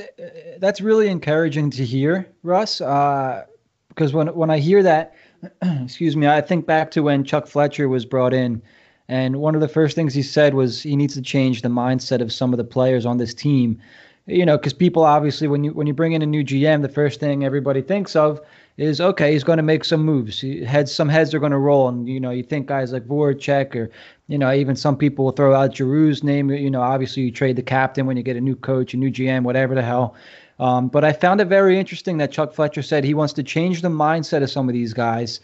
that's 0.60 0.80
really 0.80 1.08
encouraging 1.08 1.72
to 1.72 1.86
hear, 1.86 2.28
Russ. 2.44 2.82
Uh, 2.82 3.46
because 3.88 4.14
when 4.14 4.28
when 4.36 4.52
I 4.52 4.60
hear 4.60 4.84
that, 4.84 5.16
excuse 5.62 6.16
me, 6.16 6.28
I 6.28 6.42
think 6.42 6.68
back 6.68 6.92
to 6.92 7.02
when 7.02 7.24
Chuck 7.24 7.48
Fletcher 7.48 7.90
was 7.90 8.06
brought 8.06 8.34
in, 8.34 8.62
and 9.10 9.38
one 9.38 9.56
of 9.56 9.62
the 9.62 9.68
first 9.68 9.96
things 9.96 10.14
he 10.14 10.22
said 10.24 10.54
was 10.54 10.82
he 10.82 10.96
needs 10.96 11.14
to 11.16 11.22
change 11.22 11.62
the 11.62 11.70
mindset 11.70 12.22
of 12.22 12.32
some 12.32 12.54
of 12.54 12.58
the 12.58 12.64
players 12.64 13.06
on 13.06 13.18
this 13.18 13.34
team. 13.34 13.80
You 14.26 14.46
know, 14.46 14.58
because 14.58 14.72
people 14.72 15.04
obviously 15.04 15.50
when 15.50 15.66
you 15.66 15.74
when 15.74 15.86
you 15.86 15.94
bring 15.94 16.14
in 16.14 16.22
a 16.22 16.26
new 16.26 16.44
GM, 16.44 16.82
the 16.82 16.90
first 16.90 17.20
thing 17.20 17.44
everybody 17.44 17.82
thinks 17.82 18.16
of 18.16 18.40
is 18.78 19.02
okay. 19.02 19.34
He's 19.34 19.44
going 19.44 19.58
to 19.58 19.64
make 19.64 19.84
some 19.84 20.04
moves. 20.04 20.40
He 20.40 20.64
heads, 20.64 20.94
some 20.94 21.10
heads 21.10 21.34
are 21.34 21.40
going 21.40 21.52
to 21.52 21.58
roll, 21.58 21.90
and 21.90 22.08
you 22.08 22.22
know 22.22 22.32
you 22.32 22.44
think 22.44 22.68
guys 22.68 22.94
like 22.94 23.06
Voracek 23.06 23.76
or 23.76 23.92
you 24.28 24.38
know 24.38 24.54
even 24.54 24.78
some 24.78 24.96
people 24.98 25.26
will 25.26 25.34
throw 25.34 25.54
out 25.54 25.72
Giroux's 25.72 26.24
name. 26.24 26.50
You 26.50 26.72
know, 26.72 26.82
obviously 26.82 27.24
you 27.24 27.32
trade 27.32 27.58
the 27.58 27.64
captain 27.64 28.06
when 28.06 28.16
you 28.16 28.24
get 28.24 28.38
a 28.38 28.42
new 28.42 28.56
coach, 28.56 28.94
a 28.94 28.98
new 28.98 29.12
GM, 29.12 29.44
whatever 29.44 29.76
the 29.76 29.84
hell. 29.84 30.16
Um, 30.58 30.88
but 30.88 31.04
I 31.04 31.12
found 31.12 31.42
it 31.42 31.46
very 31.46 31.78
interesting 31.78 32.18
that 32.20 32.32
Chuck 32.32 32.54
Fletcher 32.54 32.82
said 32.82 33.04
he 33.04 33.14
wants 33.14 33.34
to 33.34 33.44
change 33.44 33.82
the 33.82 33.90
mindset 33.90 34.44
of 34.44 34.50
some 34.50 34.70
of 34.70 34.74
these 34.74 34.94
guys. 34.94 35.42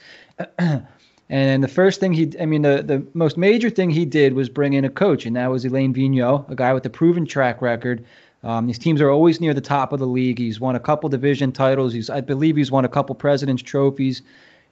and 1.29 1.63
the 1.63 1.67
first 1.67 1.99
thing 1.99 2.11
he, 2.11 2.31
I 2.39 2.45
mean, 2.45 2.63
the, 2.63 2.81
the 2.81 3.05
most 3.13 3.37
major 3.37 3.69
thing 3.69 3.91
he 3.91 4.03
did 4.03 4.33
was 4.33 4.49
bring 4.49 4.73
in 4.73 4.83
a 4.83 4.89
coach, 4.89 5.25
and 5.25 5.35
that 5.35 5.51
was 5.51 5.63
Alain 5.63 5.93
Vigneault, 5.93 6.49
a 6.49 6.55
guy 6.55 6.73
with 6.73 6.85
a 6.85 6.89
proven 6.89 7.25
track 7.25 7.61
record. 7.61 8.03
Um, 8.43 8.65
these 8.67 8.79
teams 8.79 8.99
are 8.99 9.11
always 9.11 9.39
near 9.39 9.53
the 9.53 9.61
top 9.61 9.93
of 9.93 9.99
the 9.99 10.07
league. 10.07 10.39
He's 10.39 10.59
won 10.59 10.75
a 10.75 10.79
couple 10.79 11.07
division 11.09 11.51
titles. 11.51 11.93
He's, 11.93 12.09
I 12.09 12.21
believe, 12.21 12.55
he's 12.55 12.71
won 12.71 12.83
a 12.83 12.89
couple 12.89 13.13
Presidents 13.13 13.61
trophies. 13.61 14.23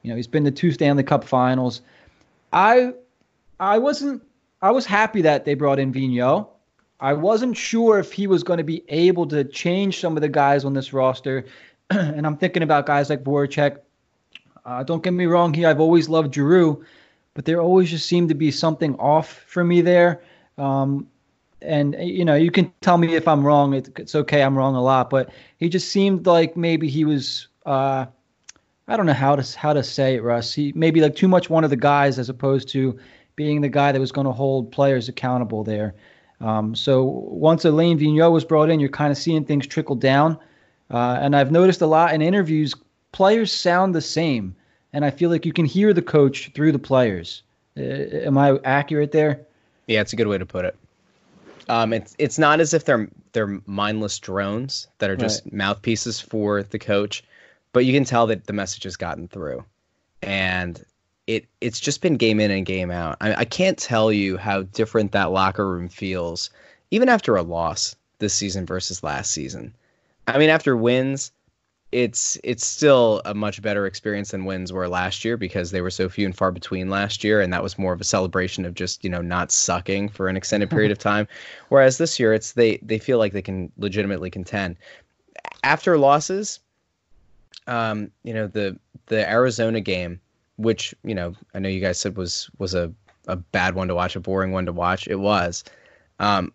You 0.01 0.09
know, 0.09 0.15
he's 0.15 0.27
been 0.27 0.45
to 0.45 0.51
two 0.51 0.71
Stanley 0.71 1.03
Cup 1.03 1.23
Finals. 1.23 1.81
I, 2.51 2.93
I 3.59 3.77
wasn't. 3.77 4.23
I 4.61 4.71
was 4.71 4.85
happy 4.85 5.21
that 5.21 5.45
they 5.45 5.53
brought 5.53 5.77
in 5.77 5.93
Vigneault. 5.93 6.47
I 6.99 7.13
wasn't 7.13 7.55
sure 7.55 7.99
if 7.99 8.11
he 8.11 8.25
was 8.25 8.41
going 8.41 8.57
to 8.57 8.63
be 8.63 8.83
able 8.87 9.27
to 9.27 9.43
change 9.43 9.99
some 9.99 10.17
of 10.17 10.21
the 10.21 10.29
guys 10.29 10.65
on 10.65 10.73
this 10.73 10.93
roster, 10.93 11.45
and 11.91 12.25
I'm 12.25 12.37
thinking 12.37 12.63
about 12.63 12.87
guys 12.87 13.09
like 13.09 13.23
Voracek. 13.23 13.79
Uh, 14.67 14.83
don't 14.83 15.01
get 15.01 15.13
me 15.13 15.25
wrong 15.25 15.53
here. 15.53 15.69
I've 15.69 15.79
always 15.79 16.09
loved 16.09 16.35
Giroux, 16.35 16.85
but 17.33 17.45
there 17.45 17.61
always 17.61 17.89
just 17.89 18.05
seemed 18.05 18.27
to 18.29 18.35
be 18.35 18.51
something 18.51 18.95
off 18.97 19.45
for 19.47 19.63
me 19.63 19.79
there. 19.79 20.21
Um, 20.57 21.07
and 21.61 21.95
you 21.99 22.23
know 22.23 22.35
you 22.35 22.51
can 22.51 22.71
tell 22.81 22.97
me 22.97 23.15
if 23.15 23.27
i'm 23.27 23.45
wrong 23.45 23.73
it's 23.73 24.13
okay 24.13 24.43
i'm 24.43 24.55
wrong 24.55 24.75
a 24.75 24.81
lot 24.81 25.09
but 25.09 25.31
he 25.57 25.69
just 25.69 25.89
seemed 25.89 26.25
like 26.27 26.55
maybe 26.55 26.87
he 26.87 27.03
was 27.03 27.47
uh 27.65 28.05
i 28.87 28.95
don't 28.95 29.07
know 29.07 29.13
how 29.13 29.35
to 29.35 29.57
how 29.57 29.73
to 29.73 29.83
say 29.83 30.15
it 30.15 30.23
russ 30.23 30.53
he 30.53 30.71
maybe 30.75 31.01
like 31.01 31.15
too 31.15 31.27
much 31.27 31.49
one 31.49 31.63
of 31.63 31.69
the 31.69 31.75
guys 31.75 32.19
as 32.19 32.29
opposed 32.29 32.69
to 32.69 32.97
being 33.35 33.61
the 33.61 33.69
guy 33.69 33.91
that 33.91 33.99
was 33.99 34.11
going 34.11 34.25
to 34.25 34.31
hold 34.31 34.71
players 34.71 35.09
accountable 35.09 35.63
there 35.63 35.95
um, 36.39 36.75
so 36.75 37.03
once 37.03 37.65
Alain 37.65 37.97
Vigneault 37.97 38.31
was 38.31 38.45
brought 38.45 38.69
in 38.69 38.79
you're 38.79 38.89
kind 38.89 39.11
of 39.11 39.17
seeing 39.17 39.43
things 39.43 39.65
trickle 39.65 39.95
down 39.95 40.37
uh, 40.91 41.17
and 41.19 41.35
i've 41.35 41.51
noticed 41.51 41.81
a 41.81 41.87
lot 41.87 42.13
in 42.13 42.21
interviews 42.21 42.75
players 43.17 43.51
sound 43.51 43.95
the 43.95 44.01
same 44.01 44.55
and 44.93 45.03
i 45.03 45.09
feel 45.09 45.31
like 45.31 45.43
you 45.43 45.51
can 45.51 45.65
hear 45.65 45.91
the 45.91 46.03
coach 46.03 46.51
through 46.53 46.71
the 46.71 46.77
players 46.77 47.41
uh, 47.75 47.81
am 47.81 48.37
i 48.37 48.59
accurate 48.63 49.11
there 49.11 49.39
yeah 49.87 50.01
it's 50.01 50.13
a 50.13 50.15
good 50.15 50.27
way 50.27 50.37
to 50.37 50.45
put 50.45 50.65
it 50.65 50.75
um, 51.69 51.93
it's 51.93 52.15
it's 52.17 52.39
not 52.39 52.59
as 52.59 52.73
if 52.73 52.85
they're 52.85 53.09
they're 53.33 53.59
mindless 53.65 54.19
drones 54.19 54.87
that 54.99 55.09
are 55.09 55.17
just 55.17 55.43
right. 55.45 55.53
mouthpieces 55.53 56.19
for 56.19 56.63
the 56.63 56.79
coach, 56.79 57.23
but 57.73 57.85
you 57.85 57.93
can 57.93 58.05
tell 58.05 58.27
that 58.27 58.45
the 58.45 58.53
message 58.53 58.83
has 58.83 58.95
gotten 58.95 59.27
through, 59.27 59.63
and 60.21 60.83
it 61.27 61.45
it's 61.59 61.79
just 61.79 62.01
been 62.01 62.15
game 62.15 62.39
in 62.39 62.51
and 62.51 62.65
game 62.65 62.89
out. 62.89 63.17
I, 63.19 63.35
I 63.35 63.45
can't 63.45 63.77
tell 63.77 64.11
you 64.11 64.37
how 64.37 64.63
different 64.63 65.11
that 65.11 65.31
locker 65.31 65.67
room 65.67 65.89
feels, 65.89 66.49
even 66.91 67.09
after 67.09 67.35
a 67.35 67.43
loss 67.43 67.95
this 68.19 68.33
season 68.33 68.65
versus 68.65 69.03
last 69.03 69.31
season. 69.31 69.75
I 70.27 70.37
mean, 70.37 70.49
after 70.49 70.75
wins, 70.75 71.31
it's 71.91 72.37
it's 72.43 72.65
still 72.65 73.21
a 73.23 73.33
much 73.33 73.61
better 73.61 73.85
experience 73.85 74.31
than 74.31 74.43
wins 74.43 74.73
were 74.73 74.89
last 74.89 75.23
year 75.23 75.37
because 75.37 75.71
they 75.71 75.79
were 75.79 75.89
so 75.89 76.09
few 76.09 76.25
and 76.25 76.35
far 76.35 76.51
between 76.51 76.89
last 76.89 77.23
year 77.23 77.39
and 77.39 77.53
that 77.53 77.63
was 77.63 77.77
more 77.77 77.93
of 77.93 78.01
a 78.01 78.05
celebration 78.05 78.65
of 78.65 78.73
just 78.73 79.03
you 79.03 79.09
know 79.09 79.21
not 79.21 79.51
sucking 79.51 80.09
for 80.09 80.27
an 80.27 80.35
extended 80.35 80.69
period 80.69 80.91
of 80.91 80.97
time. 80.99 81.27
Whereas 81.69 81.97
this 81.97 82.19
year 82.19 82.33
it's 82.33 82.53
they 82.53 82.77
they 82.77 82.99
feel 82.99 83.17
like 83.17 83.31
they 83.31 83.41
can 83.41 83.71
legitimately 83.77 84.29
contend. 84.29 84.75
After 85.63 85.97
losses 85.97 86.59
um 87.67 88.11
you 88.23 88.33
know 88.33 88.47
the 88.47 88.77
the 89.05 89.29
Arizona 89.29 89.79
game 89.79 90.19
which 90.57 90.93
you 91.03 91.15
know 91.15 91.35
I 91.53 91.59
know 91.59 91.69
you 91.69 91.79
guys 91.79 91.99
said 91.99 92.17
was 92.17 92.49
was 92.57 92.73
a 92.73 92.91
a 93.29 93.37
bad 93.37 93.75
one 93.75 93.87
to 93.87 93.95
watch 93.95 94.15
a 94.15 94.19
boring 94.19 94.51
one 94.51 94.65
to 94.65 94.73
watch. 94.73 95.07
It 95.07 95.19
was. 95.19 95.63
Um 96.19 96.51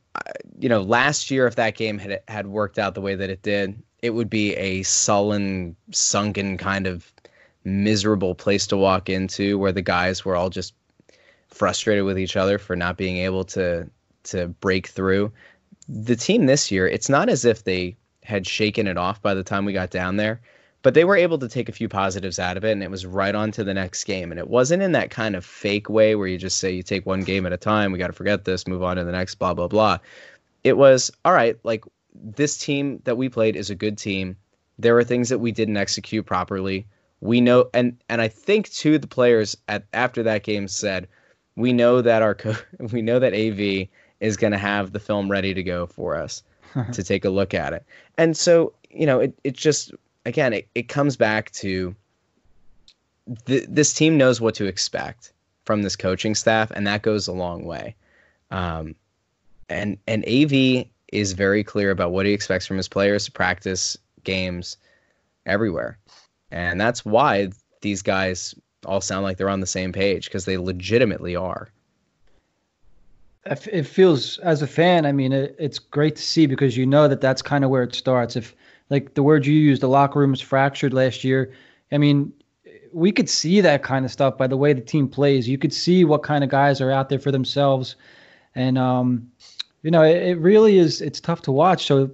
you 0.59 0.69
know 0.69 0.83
last 0.83 1.31
year 1.31 1.47
if 1.47 1.57
that 1.57 1.75
game 1.75 1.97
had 1.99 2.21
had 2.29 2.47
worked 2.49 2.79
out 2.79 2.95
the 2.95 3.01
way 3.01 3.15
that 3.15 3.31
it 3.31 3.41
did 3.41 3.83
it 4.03 4.11
would 4.11 4.29
be 4.29 4.55
a 4.57 4.83
sullen, 4.83 5.77
sunken 5.93 6.59
kind 6.59 6.87
of 6.87 7.13
miserable 7.65 8.35
place 8.35 8.67
to 8.67 8.77
walk 8.77 9.09
into 9.09 9.57
where 9.57 9.73
the 9.73 9.83
guys 9.83 10.25
were 10.25 10.37
all 10.37 10.51
just 10.51 10.75
frustrated 11.49 12.05
with 12.05 12.19
each 12.19 12.37
other 12.37 12.59
for 12.59 12.75
not 12.75 12.97
being 12.97 13.19
able 13.19 13.45
to 13.45 13.89
to 14.25 14.49
break 14.49 14.89
through. 14.89 15.33
The 15.89 16.17
team 16.17 16.47
this 16.47 16.71
year, 16.71 16.87
it's 16.87 17.09
not 17.09 17.29
as 17.29 17.45
if 17.45 17.65
they 17.65 17.97
had 18.23 18.47
shaken 18.47 18.87
it 18.87 18.97
off 18.97 19.21
by 19.21 19.35
the 19.35 19.43
time 19.43 19.65
we 19.65 19.73
got 19.73 19.91
down 19.91 20.17
there, 20.17 20.41
but 20.83 20.95
they 20.95 21.05
were 21.05 21.17
able 21.17 21.39
to 21.39 21.49
take 21.49 21.69
a 21.69 21.73
few 21.73 21.89
positives 21.89 22.39
out 22.39 22.57
of 22.57 22.65
it 22.65 22.71
and 22.71 22.83
it 22.83 22.91
was 22.91 23.05
right 23.05 23.35
on 23.35 23.51
to 23.53 23.65
the 23.65 23.75
next 23.75 24.05
game. 24.05 24.31
And 24.31 24.39
it 24.39 24.49
wasn't 24.49 24.83
in 24.83 24.93
that 24.93 25.11
kind 25.11 25.35
of 25.35 25.45
fake 25.45 25.89
way 25.89 26.15
where 26.15 26.29
you 26.29 26.39
just 26.39 26.59
say 26.61 26.71
you 26.71 26.85
take 26.85 27.05
one 27.05 27.23
game 27.23 27.47
at 27.47 27.53
a 27.53 27.57
time, 27.57 27.91
we 27.91 27.99
got 27.99 28.07
to 28.09 28.13
forget 28.13 28.45
this, 28.45 28.69
move 28.69 28.85
on 28.85 28.97
to 28.97 29.05
the 29.05 29.13
next, 29.13 29.37
blah, 29.37 29.55
blah, 29.55 29.69
blah. 29.69 29.99
It 30.63 30.77
was, 30.77 31.11
all 31.25 31.33
right, 31.33 31.59
like 31.65 31.85
this 32.15 32.59
team 32.59 33.01
that 33.05 33.17
we 33.17 33.29
played 33.29 33.57
is 33.57 33.71
a 33.71 33.75
good 33.75 33.99
team. 33.99 34.37
There 34.79 34.95
were 34.95 35.05
things 35.05 35.29
that 35.29 35.39
we 35.39 35.53
didn't 35.53 35.77
execute 35.77 36.27
properly. 36.27 36.87
We 37.21 37.41
know, 37.41 37.69
and 37.73 37.97
and 38.09 38.21
I 38.21 38.29
think 38.29 38.71
two 38.71 38.97
of 38.97 39.01
the 39.01 39.07
players 39.07 39.57
at 39.69 39.85
after 39.93 40.23
that 40.23 40.43
game 40.43 40.69
said, 40.69 41.09
we 41.57 41.73
know 41.73 42.03
that 42.03 42.23
our 42.23 42.35
co- 42.35 42.57
we 42.93 43.03
know 43.03 43.19
that 43.19 43.35
AV 43.35 43.89
is 44.21 44.37
going 44.37 44.53
to 44.53 44.59
have 44.59 44.93
the 44.93 45.01
film 45.01 45.31
ready 45.31 45.55
to 45.55 45.63
go 45.63 45.87
for 45.87 46.17
us 46.17 46.43
to 46.93 47.03
take 47.03 47.25
a 47.25 47.31
look 47.31 47.55
at 47.55 47.73
it. 47.73 47.85
And 48.19 48.37
so 48.37 48.73
you 48.91 49.07
know, 49.07 49.21
it 49.21 49.39
it 49.45 49.57
just 49.57 49.93
again 50.27 50.53
it, 50.53 50.69
it 50.75 50.89
comes 50.89 51.17
back 51.17 51.51
to 51.53 51.95
th- 53.47 53.67
this 53.69 53.93
team 53.93 54.17
knows 54.17 54.41
what 54.41 54.55
to 54.57 54.67
expect 54.67 55.33
from 55.65 55.83
this 55.83 55.97
coaching 55.97 56.35
staff, 56.35 56.71
and 56.73 56.87
that 56.87 57.03
goes 57.03 57.29
a 57.29 57.33
long 57.33 57.65
way. 57.65 57.95
Um, 58.51 58.95
and 59.69 59.97
and 60.07 60.25
AV 60.27 60.87
is 61.13 61.33
very 61.33 61.63
clear 61.63 61.91
about 61.91 62.13
what 62.13 62.27
he 62.27 62.33
expects 62.33 62.67
from 62.67 62.77
his 62.77 62.89
players 62.89 63.27
to 63.27 63.33
practice 63.33 63.97
games 64.25 64.77
everywhere. 65.47 65.99
And 66.51 66.81
that's 66.81 67.05
why 67.05 67.51
these 67.81 68.03
guys 68.03 68.55
all 68.85 69.01
sound 69.01 69.25
like 69.25 69.37
they're 69.37 69.49
on 69.49 69.61
the 69.61 69.67
same 69.67 69.93
page 69.93 70.27
because 70.27 70.45
they 70.45 70.57
legitimately 70.57 71.37
are. 71.37 71.69
It 73.45 73.87
feels 73.87 74.39
as 74.39 74.63
a 74.63 74.69
fan. 74.69 75.05
I 75.05 75.11
mean, 75.11 75.33
it, 75.33 75.57
it's 75.59 75.81
great 75.81 76.15
to 76.17 76.23
see 76.23 76.47
because 76.47 76.77
you 76.77 76.87
know 76.87 77.09
that 77.09 77.21
that's 77.21 77.43
kind 77.43 77.65
of 77.65 77.71
where 77.71 77.83
it 77.83 77.95
starts. 77.95 78.37
If 78.37 78.55
like 78.89 79.15
the 79.15 79.23
word 79.23 79.47
you 79.47 79.55
used, 79.55 79.83
the 79.83 79.89
locker 79.89 80.21
room 80.21 80.31
was 80.31 80.41
fractured 80.41 80.95
last 80.95 81.25
year. 81.25 81.53
I 81.91 81.99
mean, 81.99 82.33
we 82.93 83.11
could 83.11 83.29
see 83.29 83.61
that 83.61 83.83
kind 83.83 84.05
of 84.05 84.13
stuff 84.13 84.39
by 84.39 84.47
the 84.47 84.57
way 84.57 84.73
the 84.73 84.81
team 84.81 85.09
plays. 85.09 85.49
You 85.49 85.59
could 85.59 85.73
see 85.73 86.05
what 86.05 86.23
kind 86.23 86.45
of 86.45 86.51
guys 86.51 86.81
are 86.81 86.93
out 86.93 87.09
there 87.09 87.19
for 87.19 87.33
themselves, 87.33 87.97
and 88.55 88.79
um, 88.79 89.29
you 89.83 89.91
know, 89.91 90.03
it, 90.03 90.23
it 90.23 90.39
really 90.39 90.79
is. 90.79 91.01
It's 91.01 91.21
tough 91.21 91.43
to 91.43 91.53
watch. 91.53 91.87
So, 91.87 92.11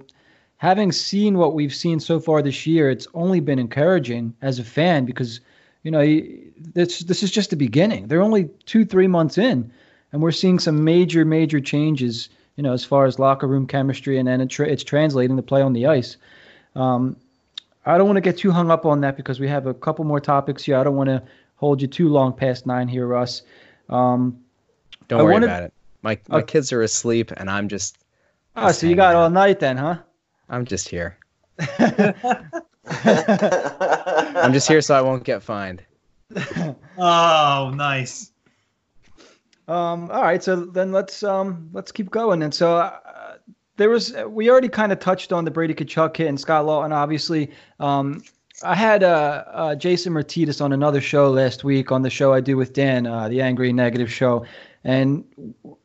having 0.57 0.91
seen 0.91 1.37
what 1.37 1.53
we've 1.53 1.73
seen 1.73 1.99
so 1.99 2.19
far 2.19 2.41
this 2.41 2.67
year, 2.67 2.89
it's 2.89 3.07
only 3.13 3.39
been 3.39 3.59
encouraging 3.59 4.33
as 4.41 4.59
a 4.59 4.63
fan 4.63 5.05
because 5.05 5.39
you 5.83 5.91
know 5.91 6.01
this 6.57 6.99
this 6.99 7.23
is 7.23 7.31
just 7.31 7.49
the 7.49 7.55
beginning. 7.55 8.07
They're 8.07 8.21
only 8.21 8.49
two 8.65 8.85
three 8.85 9.07
months 9.07 9.37
in, 9.37 9.71
and 10.11 10.21
we're 10.21 10.31
seeing 10.31 10.59
some 10.59 10.83
major 10.83 11.25
major 11.25 11.59
changes. 11.59 12.29
You 12.55 12.63
know, 12.63 12.73
as 12.73 12.83
far 12.83 13.05
as 13.05 13.19
locker 13.19 13.47
room 13.47 13.65
chemistry, 13.65 14.17
and 14.17 14.27
then 14.27 14.41
it 14.41 14.49
tra- 14.49 14.67
it's 14.67 14.83
translating 14.83 15.37
to 15.37 15.43
play 15.43 15.61
on 15.61 15.73
the 15.73 15.85
ice. 15.85 16.17
Um, 16.75 17.15
I 17.85 17.97
don't 17.97 18.05
want 18.05 18.17
to 18.17 18.21
get 18.21 18.37
too 18.37 18.51
hung 18.51 18.69
up 18.69 18.85
on 18.85 19.01
that 19.01 19.15
because 19.15 19.39
we 19.39 19.47
have 19.47 19.65
a 19.65 19.73
couple 19.73 20.03
more 20.03 20.19
topics 20.19 20.63
here. 20.63 20.77
I 20.77 20.83
don't 20.83 20.97
want 20.97 21.07
to 21.07 21.23
hold 21.55 21.81
you 21.81 21.87
too 21.87 22.09
long 22.09 22.33
past 22.33 22.65
nine 22.65 22.87
here, 22.87 23.07
Russ. 23.07 23.43
Um, 23.87 24.39
don't 25.07 25.21
I 25.21 25.23
worry 25.23 25.33
wanted, 25.33 25.45
about 25.45 25.63
it. 25.63 25.73
My 26.01 26.17
my 26.27 26.39
uh, 26.39 26.41
kids 26.41 26.71
are 26.71 26.81
asleep, 26.81 27.31
and 27.37 27.49
I'm 27.49 27.67
just. 27.67 27.97
Oh, 28.55 28.71
so 28.71 28.87
you 28.87 28.95
got 28.95 29.15
out. 29.15 29.23
all 29.23 29.29
night 29.29 29.59
then, 29.59 29.77
huh? 29.77 29.97
I'm 30.49 30.65
just 30.65 30.89
here. 30.89 31.17
I'm 32.89 34.53
just 34.53 34.67
here 34.67 34.81
so 34.81 34.95
I 34.95 35.01
won't 35.01 35.23
get 35.23 35.43
fined. 35.43 35.83
oh, 36.97 37.71
nice. 37.75 38.31
Um, 39.67 40.09
all 40.09 40.23
right, 40.23 40.41
so 40.41 40.65
then 40.65 40.91
let's 40.91 41.21
um, 41.21 41.69
let's 41.73 41.91
keep 41.91 42.09
going. 42.09 42.41
And 42.41 42.53
so 42.53 42.77
uh, 42.77 43.37
there 43.77 43.89
was 43.89 44.13
we 44.27 44.49
already 44.49 44.69
kind 44.69 44.91
of 44.91 44.99
touched 44.99 45.31
on 45.31 45.45
the 45.45 45.51
Brady 45.51 45.73
Tkachuk 45.73 46.17
hit 46.17 46.27
and 46.27 46.39
Scott 46.39 46.65
Laughton. 46.65 46.91
Obviously, 46.91 47.51
um, 47.79 48.23
I 48.63 48.75
had 48.75 49.03
uh, 49.03 49.43
uh, 49.51 49.75
Jason 49.75 50.13
Martinez 50.13 50.59
on 50.59 50.73
another 50.73 51.01
show 51.01 51.29
last 51.29 51.63
week 51.63 51.91
on 51.91 52.01
the 52.01 52.09
show 52.09 52.33
I 52.33 52.41
do 52.41 52.57
with 52.57 52.73
Dan, 52.73 53.05
uh, 53.05 53.29
the 53.29 53.41
Angry 53.41 53.71
Negative 53.71 54.11
Show, 54.11 54.45
and 54.83 55.23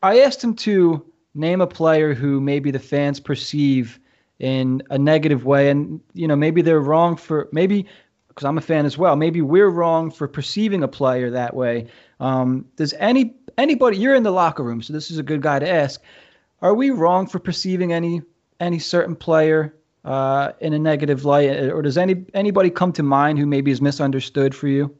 I 0.02 0.20
asked 0.20 0.42
him 0.42 0.54
to 0.56 1.04
name 1.34 1.60
a 1.60 1.66
player 1.66 2.14
who 2.14 2.40
maybe 2.40 2.70
the 2.70 2.78
fans 2.78 3.20
perceive 3.20 3.98
in 4.38 4.82
a 4.90 4.98
negative 4.98 5.44
way, 5.44 5.70
and 5.70 6.00
you 6.12 6.28
know 6.28 6.36
maybe 6.36 6.62
they're 6.62 6.80
wrong 6.80 7.16
for 7.16 7.48
maybe 7.52 7.86
because 8.28 8.44
I'm 8.44 8.58
a 8.58 8.62
fan 8.62 8.84
as 8.84 8.98
well. 8.98 9.16
Maybe 9.16 9.40
we're 9.40 9.68
wrong 9.68 10.10
for 10.10 10.26
perceiving 10.26 10.82
a 10.82 10.88
player 10.88 11.30
that 11.30 11.54
way. 11.54 11.86
Um, 12.20 12.66
does 12.76 12.92
any 12.94 13.34
anybody? 13.56 13.96
You're 13.96 14.14
in 14.14 14.22
the 14.22 14.32
locker 14.32 14.62
room, 14.62 14.82
so 14.82 14.92
this 14.92 15.10
is 15.10 15.18
a 15.18 15.22
good 15.22 15.42
guy 15.42 15.58
to 15.58 15.68
ask. 15.68 16.00
Are 16.62 16.74
we 16.74 16.90
wrong 16.90 17.26
for 17.26 17.38
perceiving 17.38 17.92
any 17.92 18.22
any 18.60 18.78
certain 18.78 19.16
player 19.16 19.74
uh, 20.04 20.52
in 20.60 20.72
a 20.72 20.78
negative 20.78 21.24
light, 21.24 21.48
or 21.70 21.82
does 21.82 21.98
any 21.98 22.24
anybody 22.34 22.70
come 22.70 22.92
to 22.92 23.02
mind 23.02 23.38
who 23.38 23.46
maybe 23.46 23.70
is 23.70 23.80
misunderstood 23.80 24.54
for 24.54 24.68
you? 24.68 24.94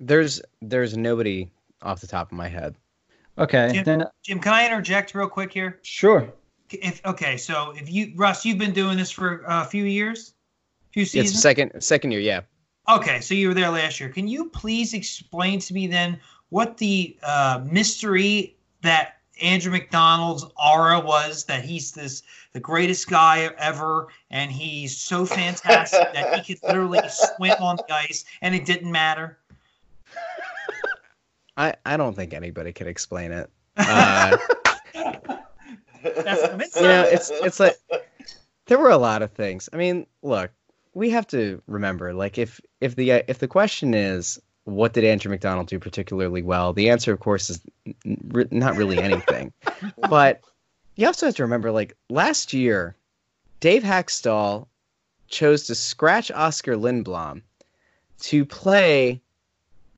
There's 0.00 0.42
there's 0.60 0.96
nobody 0.96 1.50
off 1.82 2.00
the 2.00 2.06
top 2.06 2.30
of 2.30 2.36
my 2.36 2.48
head. 2.48 2.76
Okay, 3.38 3.70
Jim, 3.72 3.84
then 3.84 4.04
Jim, 4.22 4.38
can 4.38 4.52
I 4.52 4.66
interject 4.66 5.14
real 5.14 5.28
quick 5.28 5.52
here? 5.52 5.80
Sure. 5.82 6.32
If 6.70 7.04
okay, 7.04 7.36
so 7.36 7.72
if 7.76 7.90
you 7.90 8.12
Russ, 8.16 8.44
you've 8.44 8.58
been 8.58 8.72
doing 8.72 8.96
this 8.96 9.10
for 9.10 9.42
a 9.46 9.64
few 9.64 9.84
years, 9.84 10.34
a 10.90 10.92
few 10.92 11.04
seasons. 11.04 11.32
It's 11.32 11.42
second 11.42 11.80
second 11.80 12.12
year, 12.12 12.20
yeah. 12.20 12.40
Okay, 12.88 13.20
so 13.20 13.34
you 13.34 13.48
were 13.48 13.54
there 13.54 13.70
last 13.70 14.00
year. 14.00 14.08
Can 14.08 14.26
you 14.26 14.50
please 14.50 14.92
explain 14.92 15.60
to 15.60 15.74
me 15.74 15.86
then 15.86 16.18
what 16.48 16.76
the 16.78 17.16
uh, 17.22 17.62
mystery 17.70 18.56
that 18.82 19.18
Andrew 19.40 19.72
MacDonald's 19.72 20.44
aura 20.62 21.00
was 21.00 21.44
that 21.44 21.64
he's 21.64 21.92
this 21.92 22.22
the 22.52 22.60
greatest 22.60 23.08
guy 23.08 23.50
ever, 23.58 24.08
and 24.30 24.52
he's 24.52 24.96
so 24.96 25.24
fantastic 25.24 26.12
that 26.12 26.44
he 26.44 26.54
could 26.54 26.62
literally 26.62 27.00
swim 27.08 27.56
on 27.60 27.76
the 27.76 27.94
ice, 27.94 28.24
and 28.42 28.54
it 28.54 28.66
didn't 28.66 28.92
matter. 28.92 29.38
I 31.56 31.74
I 31.84 31.96
don't 31.96 32.14
think 32.14 32.34
anybody 32.34 32.72
could 32.72 32.86
explain 32.86 33.32
it. 33.32 33.50
Uh, 33.76 34.36
That's 34.94 36.76
you 36.76 36.82
know, 36.82 37.02
it's 37.04 37.30
it's 37.30 37.60
like 37.60 37.76
there 38.66 38.78
were 38.78 38.90
a 38.90 38.98
lot 38.98 39.22
of 39.22 39.32
things. 39.32 39.68
I 39.72 39.76
mean, 39.76 40.06
look, 40.22 40.50
we 40.94 41.10
have 41.10 41.26
to 41.28 41.62
remember, 41.66 42.12
like, 42.12 42.38
if 42.38 42.60
if 42.80 42.96
the 42.96 43.10
if 43.10 43.38
the 43.38 43.48
question 43.48 43.94
is 43.94 44.40
what 44.64 44.92
did 44.92 45.04
Andrew 45.04 45.30
MacDonald 45.30 45.66
do 45.66 45.78
particularly 45.78 46.42
well? 46.42 46.72
The 46.72 46.90
answer, 46.90 47.12
of 47.12 47.20
course, 47.20 47.50
is 47.50 47.60
n- 48.04 48.48
not 48.50 48.76
really 48.76 48.98
anything. 48.98 49.52
but 50.08 50.40
you 50.94 51.06
also 51.06 51.26
have 51.26 51.34
to 51.36 51.42
remember, 51.42 51.72
like 51.72 51.96
last 52.08 52.52
year, 52.52 52.94
Dave 53.60 53.82
Hakstol 53.82 54.68
chose 55.28 55.66
to 55.66 55.74
scratch 55.74 56.30
Oskar 56.30 56.76
Lindblom 56.76 57.42
to 58.20 58.44
play 58.44 59.20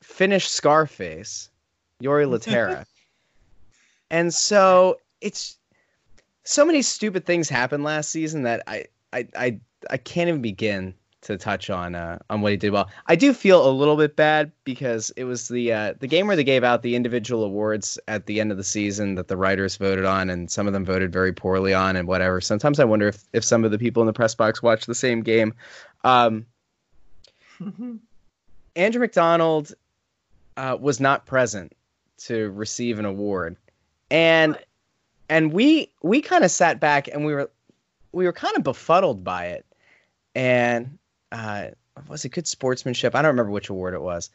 Finnish 0.05 0.49
Scarface, 0.49 1.51
Jori 2.03 2.27
Lehtera. 2.29 2.85
and 4.11 4.33
so 4.33 4.99
it's 5.21 5.57
so 6.45 6.65
many 6.65 6.83
stupid 6.83 7.25
things 7.25 7.49
happened 7.49 7.85
last 7.85 8.11
season 8.11 8.43
that 8.43 8.63
I 8.67 8.85
I 9.13 9.27
I, 9.37 9.61
I 9.91 9.97
can't 9.97 10.29
even 10.29 10.43
begin 10.43 10.95
to 11.23 11.39
touch 11.39 11.71
on 11.71 11.95
uh, 11.95 12.19
on 12.29 12.43
what 12.43 12.53
he 12.53 12.59
did 12.59 12.71
well. 12.71 12.91
I 13.07 13.17
do 13.17 13.33
feel 13.33 13.67
a 13.67 13.73
little 13.73 13.97
bit 13.97 14.15
bad 14.15 14.53
because 14.65 15.11
it 15.17 15.25
was 15.25 15.49
the 15.49 15.73
uh, 15.73 15.95
the 15.99 16.07
game 16.07 16.27
where 16.27 16.37
they 16.37 16.45
gave 16.45 16.63
out 16.63 16.83
the 16.83 16.95
individual 16.95 17.43
awards 17.43 17.99
at 18.07 18.27
the 18.27 18.41
end 18.41 18.51
of 18.53 18.59
the 18.59 18.65
season 18.65 19.15
that 19.15 19.29
the 19.29 19.37
writers 19.37 19.77
voted 19.77 20.05
on, 20.05 20.29
and 20.29 20.51
some 20.51 20.67
of 20.67 20.75
them 20.75 20.85
voted 20.85 21.13
very 21.13 21.33
poorly 21.33 21.73
on, 21.73 21.97
and 21.97 22.07
whatever. 22.07 22.41
Sometimes 22.43 22.79
I 22.79 22.85
wonder 22.85 23.09
if 23.09 23.25
if 23.33 23.43
some 23.43 23.65
of 23.65 23.71
the 23.71 23.79
people 23.79 24.03
in 24.03 24.07
the 24.07 24.13
press 24.13 24.35
box 24.35 24.63
watched 24.63 24.87
the 24.87 24.95
same 24.95 25.23
game. 25.23 25.55
Um, 26.05 26.45
Andrew 28.77 29.01
MacDonald 29.01 29.73
uh, 30.57 30.77
was 30.81 31.01
not 31.01 31.27
present 31.27 31.73
to 32.19 32.51
receive 32.51 32.99
an 32.99 33.05
award, 33.05 33.57
and 34.11 34.59
and 35.29 35.53
we 35.53 35.91
we 36.03 36.21
kind 36.21 36.45
of 36.45 36.51
sat 36.51 36.81
back 36.81 37.09
and 37.09 37.25
we 37.25 37.35
were 37.35 37.51
we 38.13 38.25
were 38.25 38.33
kind 38.33 38.57
of 38.57 38.63
befuddled 38.63 39.25
by 39.25 39.47
it 39.47 39.67
and 40.35 40.99
uh, 41.33 41.69
was 42.09 42.25
it 42.25 42.31
good 42.31 42.47
sportsmanship? 42.47 43.15
I 43.15 43.23
don't 43.23 43.31
remember 43.31 43.53
which 43.53 43.69
award 43.69 43.95
it 43.95 44.03
was, 44.03 44.31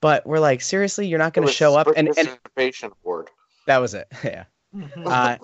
but 0.00 0.26
we're 0.26 0.40
like, 0.40 0.60
seriously, 0.60 1.06
you're 1.06 1.18
not 1.18 1.32
going 1.32 1.46
to 1.46 1.52
show 1.52 1.76
up 1.76 1.88
and, 1.96 2.08
and 2.16 2.38
award. 3.02 3.30
That 3.66 3.78
was 3.78 3.94
it. 3.94 4.08
yeah. 4.24 4.44
Mm-hmm. 4.74 5.06
uh, 5.06 5.36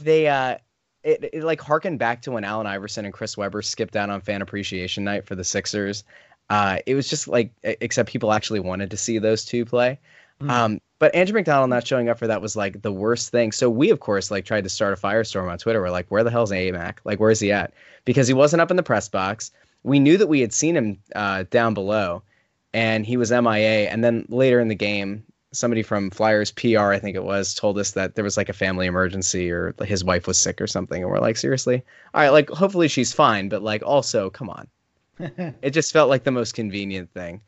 they 0.00 0.26
uh, 0.28 0.56
it, 1.02 1.30
it 1.32 1.44
like 1.44 1.60
harkened 1.60 1.98
back 1.98 2.22
to 2.22 2.32
when 2.32 2.44
Allen 2.44 2.66
Iverson 2.66 3.04
and 3.04 3.14
Chris 3.14 3.36
Webber 3.36 3.62
skipped 3.62 3.96
out 3.96 4.10
on 4.10 4.20
fan 4.20 4.42
appreciation 4.42 5.04
night 5.04 5.26
for 5.26 5.34
the 5.34 5.44
Sixers. 5.44 6.04
Uh, 6.48 6.78
it 6.86 6.94
was 6.94 7.08
just 7.08 7.28
like, 7.28 7.52
except 7.62 8.08
people 8.08 8.32
actually 8.32 8.60
wanted 8.60 8.90
to 8.90 8.96
see 8.96 9.18
those 9.18 9.44
two 9.44 9.64
play. 9.64 9.98
Mm. 10.40 10.50
Um, 10.50 10.80
but 10.98 11.14
Andrew 11.14 11.34
MacDonald 11.34 11.70
not 11.70 11.86
showing 11.86 12.08
up 12.08 12.18
for 12.18 12.26
that 12.26 12.40
was 12.40 12.56
like 12.56 12.82
the 12.82 12.92
worst 12.92 13.30
thing. 13.30 13.52
So 13.52 13.68
we, 13.68 13.90
of 13.90 14.00
course, 14.00 14.30
like 14.30 14.44
tried 14.44 14.64
to 14.64 14.70
start 14.70 14.96
a 14.96 15.00
firestorm 15.00 15.50
on 15.50 15.58
Twitter. 15.58 15.80
We're 15.80 15.90
like, 15.90 16.06
where 16.08 16.24
the 16.24 16.30
hell's 16.30 16.52
AMAC? 16.52 16.98
Like, 17.04 17.20
where's 17.20 17.40
he 17.40 17.52
at? 17.52 17.74
Because 18.04 18.28
he 18.28 18.34
wasn't 18.34 18.62
up 18.62 18.70
in 18.70 18.76
the 18.76 18.82
press 18.82 19.08
box 19.08 19.50
we 19.86 20.00
knew 20.00 20.18
that 20.18 20.26
we 20.26 20.40
had 20.40 20.52
seen 20.52 20.76
him 20.76 20.98
uh, 21.14 21.44
down 21.48 21.72
below, 21.72 22.24
and 22.74 23.06
he 23.06 23.16
was 23.16 23.30
MIA. 23.30 23.88
And 23.88 24.02
then 24.02 24.26
later 24.28 24.58
in 24.58 24.66
the 24.66 24.74
game, 24.74 25.22
somebody 25.52 25.84
from 25.84 26.10
Flyers 26.10 26.50
PR, 26.50 26.90
I 26.90 26.98
think 26.98 27.14
it 27.16 27.22
was, 27.22 27.54
told 27.54 27.78
us 27.78 27.92
that 27.92 28.16
there 28.16 28.24
was 28.24 28.36
like 28.36 28.48
a 28.48 28.52
family 28.52 28.86
emergency 28.86 29.48
or 29.48 29.74
his 29.84 30.02
wife 30.02 30.26
was 30.26 30.40
sick 30.40 30.60
or 30.60 30.66
something. 30.66 31.00
And 31.00 31.10
we're 31.10 31.20
like, 31.20 31.36
seriously? 31.36 31.84
All 32.12 32.20
right, 32.20 32.30
like 32.30 32.50
hopefully 32.50 32.88
she's 32.88 33.12
fine, 33.12 33.48
but 33.48 33.62
like 33.62 33.84
also, 33.84 34.28
come 34.28 34.50
on. 34.50 34.66
it 35.62 35.70
just 35.70 35.92
felt 35.92 36.08
like 36.08 36.24
the 36.24 36.30
most 36.30 36.54
convenient 36.54 37.10
thing. 37.12 37.40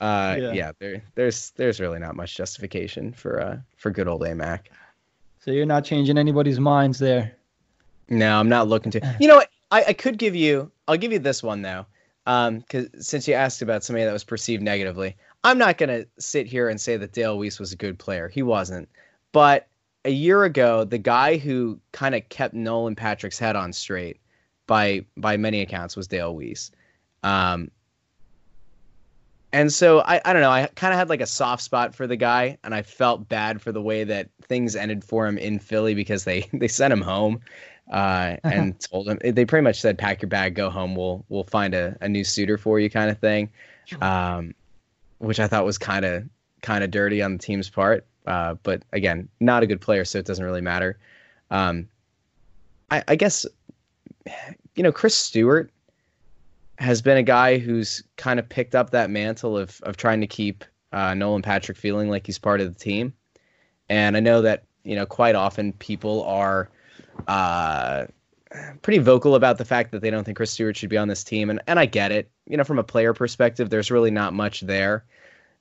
Uh, 0.00 0.36
yeah, 0.40 0.52
yeah 0.52 0.72
there, 0.80 1.02
there's 1.14 1.50
there's 1.52 1.78
really 1.78 1.98
not 1.98 2.16
much 2.16 2.36
justification 2.36 3.12
for 3.12 3.40
uh 3.40 3.56
for 3.76 3.90
good 3.90 4.08
old 4.08 4.22
AMAC. 4.22 4.66
So 5.40 5.50
you're 5.50 5.66
not 5.66 5.84
changing 5.84 6.18
anybody's 6.18 6.60
minds 6.60 6.98
there. 6.98 7.36
No, 8.08 8.38
I'm 8.38 8.48
not 8.48 8.68
looking 8.68 8.92
to. 8.92 9.16
You 9.20 9.28
know 9.28 9.36
what? 9.36 9.48
I, 9.70 9.84
I 9.88 9.92
could 9.92 10.18
give 10.18 10.36
you. 10.36 10.70
I'll 10.86 10.96
give 10.96 11.12
you 11.12 11.18
this 11.18 11.42
one 11.42 11.62
though, 11.62 11.86
because 12.24 12.84
um, 12.84 13.00
since 13.00 13.26
you 13.26 13.34
asked 13.34 13.62
about 13.62 13.82
somebody 13.82 14.04
that 14.04 14.12
was 14.12 14.24
perceived 14.24 14.62
negatively, 14.62 15.16
I'm 15.44 15.58
not 15.58 15.78
gonna 15.78 16.04
sit 16.18 16.46
here 16.46 16.68
and 16.68 16.80
say 16.80 16.96
that 16.96 17.12
Dale 17.12 17.38
Weise 17.38 17.58
was 17.58 17.72
a 17.72 17.76
good 17.76 17.98
player. 17.98 18.28
He 18.28 18.42
wasn't. 18.42 18.88
But 19.32 19.66
a 20.04 20.10
year 20.10 20.44
ago, 20.44 20.84
the 20.84 20.98
guy 20.98 21.38
who 21.38 21.78
kind 21.92 22.14
of 22.14 22.28
kept 22.28 22.54
Nolan 22.54 22.94
Patrick's 22.94 23.38
head 23.38 23.56
on 23.56 23.72
straight, 23.72 24.20
by 24.66 25.04
by 25.16 25.36
many 25.36 25.60
accounts, 25.60 25.96
was 25.96 26.06
Dale 26.06 26.34
Weise. 26.34 26.70
Um, 27.22 27.70
and 29.52 29.72
so 29.72 30.00
I, 30.00 30.20
I 30.24 30.32
don't 30.32 30.42
know. 30.42 30.50
I 30.50 30.66
kind 30.74 30.92
of 30.92 30.98
had 30.98 31.08
like 31.08 31.20
a 31.20 31.26
soft 31.26 31.62
spot 31.62 31.94
for 31.94 32.06
the 32.06 32.16
guy, 32.16 32.56
and 32.64 32.74
I 32.74 32.82
felt 32.82 33.28
bad 33.28 33.60
for 33.60 33.70
the 33.70 33.82
way 33.82 34.04
that 34.04 34.28
things 34.42 34.74
ended 34.74 35.04
for 35.04 35.26
him 35.26 35.36
in 35.36 35.58
Philly 35.58 35.94
because 35.94 36.24
they 36.24 36.48
they 36.52 36.68
sent 36.68 36.92
him 36.92 37.02
home, 37.02 37.40
uh, 37.90 38.36
and 38.44 38.78
told 38.90 39.08
him 39.08 39.18
they 39.22 39.44
pretty 39.44 39.62
much 39.62 39.80
said, 39.80 39.98
"Pack 39.98 40.22
your 40.22 40.30
bag, 40.30 40.54
go 40.54 40.70
home. 40.70 40.96
We'll 40.96 41.24
we'll 41.28 41.44
find 41.44 41.74
a, 41.74 41.96
a 42.00 42.08
new 42.08 42.24
suitor 42.24 42.56
for 42.56 42.80
you," 42.80 42.88
kind 42.88 43.10
of 43.10 43.18
thing, 43.18 43.50
um, 44.00 44.54
which 45.18 45.38
I 45.38 45.46
thought 45.46 45.66
was 45.66 45.78
kind 45.78 46.04
of 46.04 46.24
kind 46.62 46.82
of 46.82 46.90
dirty 46.90 47.20
on 47.20 47.32
the 47.32 47.38
team's 47.38 47.68
part. 47.68 48.06
Uh, 48.26 48.54
but 48.62 48.82
again, 48.92 49.28
not 49.40 49.62
a 49.62 49.66
good 49.66 49.80
player, 49.80 50.04
so 50.04 50.18
it 50.18 50.24
doesn't 50.24 50.44
really 50.44 50.60
matter. 50.60 50.96
Um, 51.50 51.88
I, 52.90 53.02
I 53.08 53.16
guess 53.16 53.44
you 54.76 54.82
know 54.82 54.92
Chris 54.92 55.14
Stewart 55.14 55.70
has 56.82 57.00
been 57.00 57.16
a 57.16 57.22
guy 57.22 57.58
who's 57.58 58.02
kind 58.16 58.40
of 58.40 58.48
picked 58.48 58.74
up 58.74 58.90
that 58.90 59.08
mantle 59.08 59.56
of 59.56 59.80
of 59.84 59.96
trying 59.96 60.20
to 60.20 60.26
keep 60.26 60.64
uh, 60.92 61.14
Nolan 61.14 61.42
Patrick 61.42 61.78
feeling 61.78 62.10
like 62.10 62.26
he's 62.26 62.38
part 62.38 62.60
of 62.60 62.72
the 62.72 62.78
team. 62.78 63.14
And 63.88 64.16
I 64.16 64.20
know 64.20 64.42
that 64.42 64.64
you 64.84 64.96
know 64.96 65.06
quite 65.06 65.36
often 65.36 65.72
people 65.74 66.24
are 66.24 66.68
uh, 67.28 68.06
pretty 68.82 68.98
vocal 68.98 69.36
about 69.36 69.58
the 69.58 69.64
fact 69.64 69.92
that 69.92 70.02
they 70.02 70.10
don't 70.10 70.24
think 70.24 70.36
Chris 70.36 70.50
Stewart 70.50 70.76
should 70.76 70.90
be 70.90 70.98
on 70.98 71.08
this 71.08 71.22
team, 71.22 71.50
and 71.50 71.60
and 71.68 71.78
I 71.78 71.86
get 71.86 72.10
it. 72.10 72.30
You 72.46 72.56
know, 72.56 72.64
from 72.64 72.80
a 72.80 72.84
player 72.84 73.14
perspective, 73.14 73.70
there's 73.70 73.90
really 73.90 74.10
not 74.10 74.34
much 74.34 74.62
there. 74.62 75.04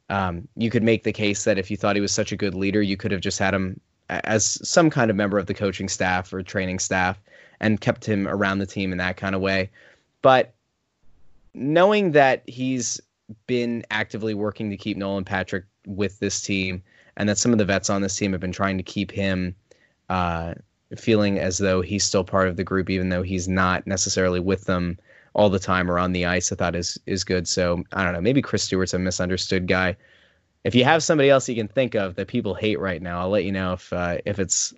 Um, 0.10 0.48
you 0.58 0.70
could 0.70 0.84
make 0.84 1.04
the 1.04 1.14
case 1.14 1.44
that 1.44 1.58
if 1.58 1.70
you 1.72 1.78
thought 1.78 1.96
he 1.96 2.02
was 2.02 2.12
such 2.12 2.32
a 2.32 2.36
good 2.36 2.56
leader, 2.56 2.82
you 2.82 2.98
could 2.98 3.12
have 3.12 3.22
just 3.22 3.40
had 3.40 3.54
him 3.54 3.80
as 4.10 4.60
some 4.68 4.90
kind 4.90 5.10
of 5.10 5.16
member 5.16 5.38
of 5.38 5.46
the 5.46 5.54
coaching 5.54 5.88
staff 5.88 6.34
or 6.34 6.42
training 6.42 6.80
staff 6.80 7.18
and 7.62 7.80
kept 7.80 8.04
him 8.04 8.28
around 8.28 8.58
the 8.58 8.66
team 8.66 8.92
in 8.92 8.98
that 8.98 9.16
kind 9.16 9.36
of 9.36 9.42
way. 9.42 9.70
But 10.22 10.54
knowing 11.54 12.12
that 12.12 12.44
he's 12.48 13.00
been 13.48 13.84
actively 13.92 14.34
working 14.34 14.70
to 14.70 14.78
keep 14.78 14.98
Nolan 14.98 15.26
Patrick 15.26 15.66
with 15.86 16.20
this 16.20 16.42
team, 16.42 16.84
and 17.18 17.28
that 17.28 17.38
some 17.38 17.52
of 17.52 17.58
the 17.58 17.66
vets 17.66 17.90
on 17.90 18.02
this 18.02 18.16
team 18.16 18.32
have 18.32 18.42
been 18.42 18.52
trying 18.52 18.78
to 18.78 18.84
keep 18.84 19.12
him 19.12 19.56
uh, 20.10 20.54
feeling 20.98 21.40
as 21.40 21.58
though 21.58 21.82
he's 21.82 22.04
still 22.04 22.24
part 22.24 22.48
of 22.48 22.58
the 22.58 22.64
group, 22.64 22.90
even 22.90 23.10
though 23.10 23.24
he's 23.24 23.48
not 23.48 23.86
necessarily 23.88 24.40
with 24.40 24.66
them 24.66 24.98
all 25.34 25.50
the 25.50 25.60
time 25.60 25.90
or 25.90 25.98
on 25.98 26.12
the 26.12 26.26
ice, 26.26 26.52
I 26.52 26.56
thought 26.56 26.76
is 26.76 27.00
is 27.06 27.24
good. 27.24 27.48
So 27.48 27.84
I 27.94 28.04
don't 28.04 28.14
know, 28.14 28.22
maybe 28.22 28.42
Chris 28.42 28.64
Stewart's 28.64 28.94
a 28.94 29.00
misunderstood 29.00 29.68
guy. 29.68 29.96
If 30.64 30.76
you 30.76 30.84
have 30.84 31.04
somebody 31.04 31.30
else 31.30 31.50
you 31.50 31.56
can 31.56 31.68
think 31.68 31.96
of 31.96 32.16
that 32.16 32.28
people 32.28 32.54
hate 32.54 32.80
right 32.80 33.02
now, 33.02 33.22
I'll 33.22 33.30
let 33.30 33.46
you 33.46 33.52
know 33.52 33.74
if 33.74 33.92
uh, 33.94 34.18
if 34.26 34.40
it's 34.40 34.74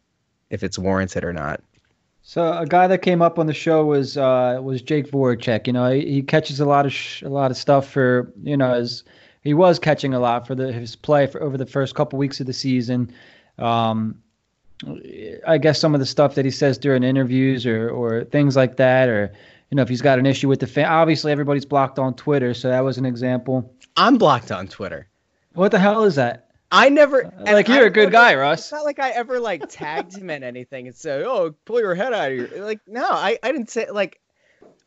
if 0.49 0.63
it's 0.63 0.77
warranted 0.77 1.23
or 1.23 1.33
not. 1.33 1.61
So 2.25 2.57
a 2.57 2.65
guy 2.65 2.87
that 2.87 3.01
came 3.01 3.21
up 3.21 3.37
on 3.37 3.47
the 3.47 3.53
show 3.53 3.85
was 3.85 4.17
uh, 4.17 4.59
was 4.63 4.81
Jake 4.81 5.11
Voracek. 5.11 5.67
You 5.67 5.73
know, 5.73 5.91
he, 5.91 6.09
he 6.09 6.21
catches 6.21 6.61
a 6.61 6.65
lot 6.65 6.85
of 6.85 6.93
sh- 6.93 7.21
a 7.21 7.29
lot 7.29 7.51
of 7.51 7.57
stuff 7.57 7.89
for 7.89 8.31
you 8.41 8.55
know 8.55 8.73
as 8.73 9.03
he 9.41 9.53
was 9.53 9.77
catching 9.77 10.13
a 10.13 10.19
lot 10.19 10.47
for 10.47 10.55
the 10.55 10.71
his 10.71 10.95
play 10.95 11.27
for 11.27 11.43
over 11.43 11.57
the 11.57 11.65
first 11.65 11.95
couple 11.95 12.17
weeks 12.17 12.39
of 12.39 12.47
the 12.47 12.53
season. 12.53 13.13
Um, 13.59 14.21
I 15.45 15.57
guess 15.57 15.79
some 15.79 15.93
of 15.93 15.99
the 15.99 16.05
stuff 16.05 16.35
that 16.35 16.45
he 16.45 16.51
says 16.51 16.77
during 16.77 17.03
interviews 17.03 17.65
or 17.65 17.89
or 17.89 18.23
things 18.23 18.55
like 18.55 18.77
that, 18.77 19.09
or 19.09 19.33
you 19.69 19.75
know 19.75 19.81
if 19.81 19.89
he's 19.89 20.01
got 20.01 20.17
an 20.17 20.25
issue 20.25 20.47
with 20.47 20.61
the 20.61 20.67
fan. 20.67 20.85
Obviously, 20.85 21.33
everybody's 21.33 21.65
blocked 21.65 21.99
on 21.99 22.13
Twitter, 22.13 22.53
so 22.53 22.69
that 22.69 22.85
was 22.85 22.97
an 22.97 23.05
example. 23.05 23.75
I'm 23.97 24.17
blocked 24.17 24.49
on 24.49 24.69
Twitter. 24.69 25.09
What 25.55 25.71
the 25.71 25.79
hell 25.79 26.05
is 26.05 26.15
that? 26.15 26.42
I 26.73 26.89
never 26.89 27.25
uh, 27.25 27.53
like 27.53 27.67
you're 27.67 27.83
I 27.83 27.87
a 27.87 27.91
good 27.91 28.11
guy, 28.11 28.33
Russ. 28.33 28.61
It's 28.61 28.71
not 28.71 28.83
like 28.83 28.97
I 28.97 29.11
ever 29.11 29.39
like 29.39 29.69
tagged 29.69 30.17
him 30.17 30.31
in 30.31 30.43
anything 30.43 30.87
and 30.87 30.95
said, 30.95 31.21
"Oh, 31.21 31.53
pull 31.65 31.79
your 31.79 31.93
head 31.93 32.13
out 32.13 32.31
of 32.31 32.37
here." 32.37 32.63
Like, 32.63 32.79
no, 32.87 33.05
I, 33.05 33.37
I 33.43 33.51
didn't 33.51 33.69
say 33.69 33.89
like. 33.91 34.19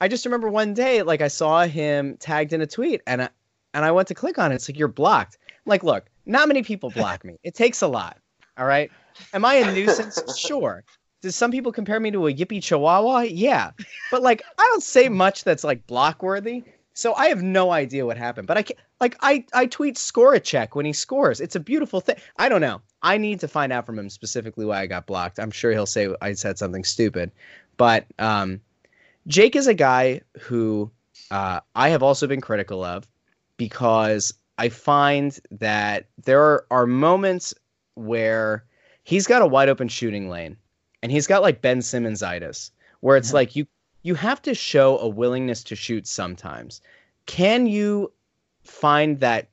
I 0.00 0.08
just 0.08 0.26
remember 0.26 0.50
one 0.50 0.74
day, 0.74 1.02
like 1.02 1.22
I 1.22 1.28
saw 1.28 1.64
him 1.64 2.16
tagged 2.18 2.52
in 2.52 2.60
a 2.60 2.66
tweet, 2.66 3.02
and 3.06 3.22
I 3.22 3.28
and 3.72 3.84
I 3.84 3.92
went 3.92 4.08
to 4.08 4.14
click 4.14 4.36
on 4.36 4.50
it. 4.50 4.56
It's 4.56 4.68
like 4.68 4.78
you're 4.78 4.88
blocked. 4.88 5.38
I'm 5.48 5.70
like, 5.70 5.84
look, 5.84 6.06
not 6.26 6.48
many 6.48 6.64
people 6.64 6.90
block 6.90 7.24
me. 7.24 7.38
It 7.44 7.54
takes 7.54 7.82
a 7.82 7.86
lot. 7.86 8.18
All 8.58 8.66
right. 8.66 8.90
Am 9.32 9.44
I 9.44 9.54
a 9.54 9.72
nuisance? 9.72 10.20
sure. 10.36 10.82
Does 11.22 11.36
some 11.36 11.50
people 11.50 11.72
compare 11.72 12.00
me 12.00 12.10
to 12.10 12.26
a 12.26 12.34
yippee 12.34 12.62
chihuahua? 12.62 13.20
Yeah. 13.20 13.70
But 14.10 14.22
like, 14.22 14.42
I 14.58 14.62
don't 14.70 14.82
say 14.82 15.08
much 15.08 15.44
that's 15.44 15.64
like 15.64 15.86
block 15.86 16.22
worthy. 16.22 16.64
So 16.96 17.12
I 17.12 17.26
have 17.26 17.42
no 17.42 17.72
idea 17.72 18.06
what 18.06 18.16
happened. 18.16 18.48
But 18.48 18.56
I 18.56 18.62
can 18.62 18.76
like 19.00 19.16
I 19.20 19.44
I 19.52 19.66
tweet 19.66 19.98
score 19.98 20.32
a 20.32 20.40
check 20.40 20.74
when 20.74 20.86
he 20.86 20.94
scores. 20.94 21.42
It's 21.42 21.54
a 21.54 21.60
beautiful 21.60 22.00
thing. 22.00 22.16
I 22.38 22.48
don't 22.48 22.62
know. 22.62 22.80
I 23.02 23.18
need 23.18 23.38
to 23.40 23.48
find 23.48 23.70
out 23.70 23.84
from 23.84 23.98
him 23.98 24.08
specifically 24.08 24.64
why 24.64 24.80
I 24.80 24.86
got 24.86 25.06
blocked. 25.06 25.38
I'm 25.38 25.50
sure 25.50 25.72
he'll 25.72 25.84
say 25.84 26.08
I 26.22 26.32
said 26.32 26.56
something 26.56 26.84
stupid. 26.84 27.30
But 27.76 28.06
um, 28.18 28.62
Jake 29.26 29.56
is 29.56 29.66
a 29.66 29.74
guy 29.74 30.22
who 30.40 30.90
uh, 31.30 31.60
I 31.74 31.90
have 31.90 32.02
also 32.02 32.26
been 32.26 32.40
critical 32.40 32.82
of 32.82 33.06
because 33.58 34.32
I 34.56 34.70
find 34.70 35.38
that 35.50 36.06
there 36.24 36.42
are, 36.42 36.66
are 36.70 36.86
moments 36.86 37.52
where 37.94 38.64
he's 39.04 39.26
got 39.26 39.42
a 39.42 39.46
wide 39.46 39.68
open 39.68 39.88
shooting 39.88 40.30
lane 40.30 40.56
and 41.02 41.12
he's 41.12 41.26
got 41.26 41.42
like 41.42 41.60
Ben 41.60 41.82
Simmons 41.82 42.22
itis, 42.22 42.70
where 43.00 43.18
it's 43.18 43.30
Yeah. 43.32 43.34
like 43.34 43.54
you 43.54 43.66
you 44.06 44.14
have 44.14 44.40
to 44.40 44.54
show 44.54 44.98
a 44.98 45.08
willingness 45.08 45.64
to 45.64 45.74
shoot 45.74 46.06
sometimes. 46.06 46.80
Can 47.26 47.66
you 47.66 48.12
find 48.62 49.18
that 49.18 49.48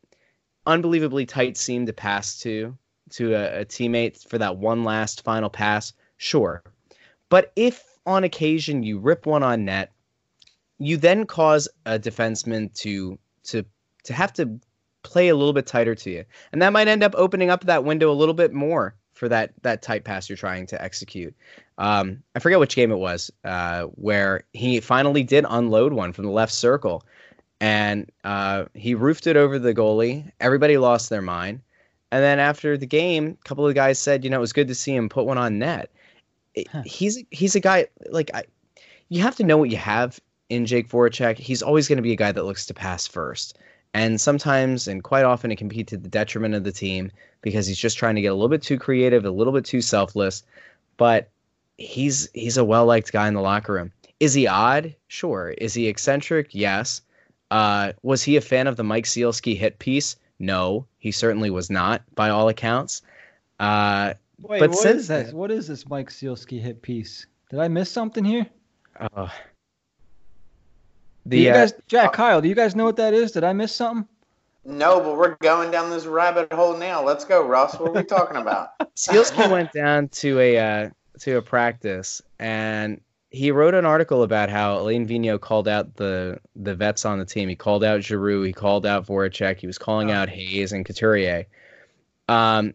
unbelievably 0.67 1.25
tight 1.25 1.57
seam 1.57 1.87
to 1.87 1.93
pass 1.93 2.39
to 2.41 2.77
to 3.09 3.33
a, 3.33 3.61
a 3.61 3.65
teammate 3.65 4.27
for 4.27 4.37
that 4.37 4.57
one 4.57 4.83
last 4.83 5.23
final 5.23 5.49
pass? 5.49 5.91
Sure. 6.17 6.61
But 7.29 7.51
if 7.55 7.97
on 8.05 8.23
occasion 8.23 8.83
you 8.83 8.99
rip 8.99 9.25
one 9.25 9.41
on 9.41 9.65
net, 9.65 9.91
you 10.77 10.97
then 10.97 11.25
cause 11.25 11.67
a 11.87 11.97
defenseman 11.97 12.71
to 12.81 13.17
to 13.45 13.65
to 14.03 14.13
have 14.13 14.33
to 14.33 14.59
play 15.01 15.29
a 15.29 15.35
little 15.35 15.53
bit 15.53 15.65
tighter 15.65 15.95
to 15.95 16.11
you. 16.11 16.25
And 16.51 16.61
that 16.61 16.73
might 16.73 16.87
end 16.87 17.01
up 17.01 17.15
opening 17.17 17.49
up 17.49 17.63
that 17.63 17.85
window 17.85 18.11
a 18.11 18.13
little 18.21 18.35
bit 18.35 18.53
more 18.53 18.95
for 19.13 19.29
that 19.29 19.51
that 19.61 19.81
tight 19.81 20.03
pass 20.03 20.29
you're 20.29 20.37
trying 20.37 20.65
to 20.67 20.81
execute. 20.81 21.33
Um, 21.77 22.21
I 22.35 22.39
forget 22.39 22.59
which 22.59 22.75
game 22.75 22.91
it 22.91 22.97
was 22.97 23.31
uh, 23.43 23.83
where 23.95 24.43
he 24.53 24.79
finally 24.79 25.23
did 25.23 25.45
unload 25.49 25.93
one 25.93 26.13
from 26.13 26.25
the 26.25 26.31
left 26.31 26.53
circle, 26.53 27.03
and 27.61 28.11
uh, 28.23 28.65
he 28.73 28.95
roofed 28.95 29.27
it 29.27 29.37
over 29.37 29.57
the 29.57 29.73
goalie. 29.73 30.31
Everybody 30.39 30.77
lost 30.77 31.09
their 31.09 31.21
mind, 31.21 31.61
and 32.11 32.23
then 32.23 32.39
after 32.39 32.77
the 32.77 32.85
game, 32.85 33.37
a 33.39 33.47
couple 33.47 33.67
of 33.67 33.75
guys 33.75 33.99
said, 33.99 34.23
you 34.23 34.29
know, 34.29 34.37
it 34.37 34.41
was 34.41 34.53
good 34.53 34.67
to 34.67 34.75
see 34.75 34.95
him 34.95 35.09
put 35.09 35.25
one 35.25 35.37
on 35.37 35.59
net. 35.59 35.89
Huh. 36.71 36.83
He's 36.85 37.23
he's 37.31 37.55
a 37.55 37.59
guy 37.59 37.87
like 38.09 38.29
I, 38.33 38.43
you 39.09 39.21
have 39.21 39.35
to 39.37 39.43
know 39.43 39.57
what 39.57 39.71
you 39.71 39.77
have 39.77 40.19
in 40.49 40.65
Jake 40.65 40.89
Voracek. 40.89 41.37
He's 41.37 41.63
always 41.63 41.87
going 41.87 41.97
to 41.97 42.03
be 42.03 42.11
a 42.11 42.17
guy 42.17 42.31
that 42.31 42.45
looks 42.45 42.65
to 42.67 42.73
pass 42.73 43.07
first. 43.07 43.57
And 43.93 44.19
sometimes 44.19 44.87
and 44.87 45.03
quite 45.03 45.23
often 45.23 45.51
it 45.51 45.57
can 45.57 45.67
be 45.67 45.83
to 45.83 45.97
the 45.97 46.09
detriment 46.09 46.55
of 46.55 46.63
the 46.63 46.71
team 46.71 47.11
because 47.41 47.67
he's 47.67 47.77
just 47.77 47.97
trying 47.97 48.15
to 48.15 48.21
get 48.21 48.27
a 48.29 48.33
little 48.33 48.49
bit 48.49 48.63
too 48.63 48.79
creative, 48.79 49.25
a 49.25 49.29
little 49.29 49.53
bit 49.53 49.65
too 49.65 49.81
selfless. 49.81 50.43
But 50.97 51.29
he's 51.77 52.29
he's 52.33 52.57
a 52.57 52.63
well 52.63 52.85
liked 52.85 53.11
guy 53.11 53.27
in 53.27 53.33
the 53.33 53.41
locker 53.41 53.73
room. 53.73 53.91
Is 54.19 54.33
he 54.33 54.47
odd? 54.47 54.95
Sure. 55.07 55.53
Is 55.57 55.73
he 55.73 55.87
eccentric? 55.87 56.49
Yes. 56.51 57.01
Uh, 57.51 57.93
was 58.01 58.23
he 58.23 58.35
a 58.37 58.41
fan 58.41 58.67
of 58.67 58.77
the 58.77 58.83
Mike 58.83 59.05
Sielski 59.05 59.55
hit 59.55 59.77
piece? 59.79 60.15
No, 60.39 60.87
he 60.97 61.11
certainly 61.11 61.49
was 61.51 61.69
not, 61.69 62.01
by 62.15 62.29
all 62.29 62.49
accounts. 62.49 63.01
Uh, 63.59 64.13
Wait, 64.41 64.59
But 64.59 64.71
what 64.71 64.79
since 64.79 65.07
that? 65.07 65.33
What 65.33 65.51
is 65.51 65.67
this 65.67 65.87
Mike 65.87 66.09
Sielski 66.09 66.59
hit 66.59 66.81
piece? 66.81 67.27
Did 67.49 67.59
I 67.59 67.67
miss 67.67 67.91
something 67.91 68.25
here? 68.25 68.47
uh, 68.99 69.29
Do 71.27 71.37
the 71.37 71.43
you 71.43 71.49
uh, 71.51 71.53
guys, 71.53 71.73
Jack, 71.87 72.13
Kyle, 72.13 72.41
do 72.41 72.49
you 72.49 72.55
guys 72.55 72.75
know 72.75 72.85
what 72.85 72.97
that 72.97 73.13
is? 73.13 73.31
Did 73.31 73.43
I 73.43 73.53
miss 73.53 73.73
something? 73.73 74.07
No, 74.65 74.99
but 74.99 75.17
we're 75.17 75.35
going 75.35 75.71
down 75.71 75.89
this 75.89 76.05
rabbit 76.05 76.51
hole 76.53 76.77
now. 76.77 77.03
Let's 77.03 77.25
go, 77.25 77.45
Russ. 77.45 77.75
What 77.79 77.89
are 77.89 77.93
we 77.93 78.03
talking 78.03 78.37
about? 78.37 78.77
Sielski 78.95 79.49
went 79.51 79.73
down 79.73 80.07
to 80.09 80.39
a 80.39 80.57
uh, 80.57 80.89
to 81.19 81.37
a 81.37 81.41
practice 81.41 82.21
and 82.39 83.01
he 83.29 83.51
wrote 83.51 83.73
an 83.73 83.85
article 83.85 84.23
about 84.23 84.49
how 84.49 84.77
Alain 84.77 85.07
Vigneault 85.07 85.41
called 85.41 85.67
out 85.67 85.95
the 85.95 86.39
the 86.55 86.75
vets 86.75 87.03
on 87.03 87.19
the 87.19 87.25
team. 87.25 87.49
He 87.49 87.55
called 87.55 87.83
out 87.83 88.03
Giroux, 88.03 88.43
he 88.43 88.53
called 88.53 88.85
out 88.85 89.05
Voracek, 89.05 89.59
he 89.59 89.67
was 89.67 89.77
calling 89.77 90.11
Oh. 90.11 90.15
out 90.15 90.29
Hayes 90.29 90.71
and 90.71 90.85
Couturier. 90.85 91.45
Um, 92.29 92.73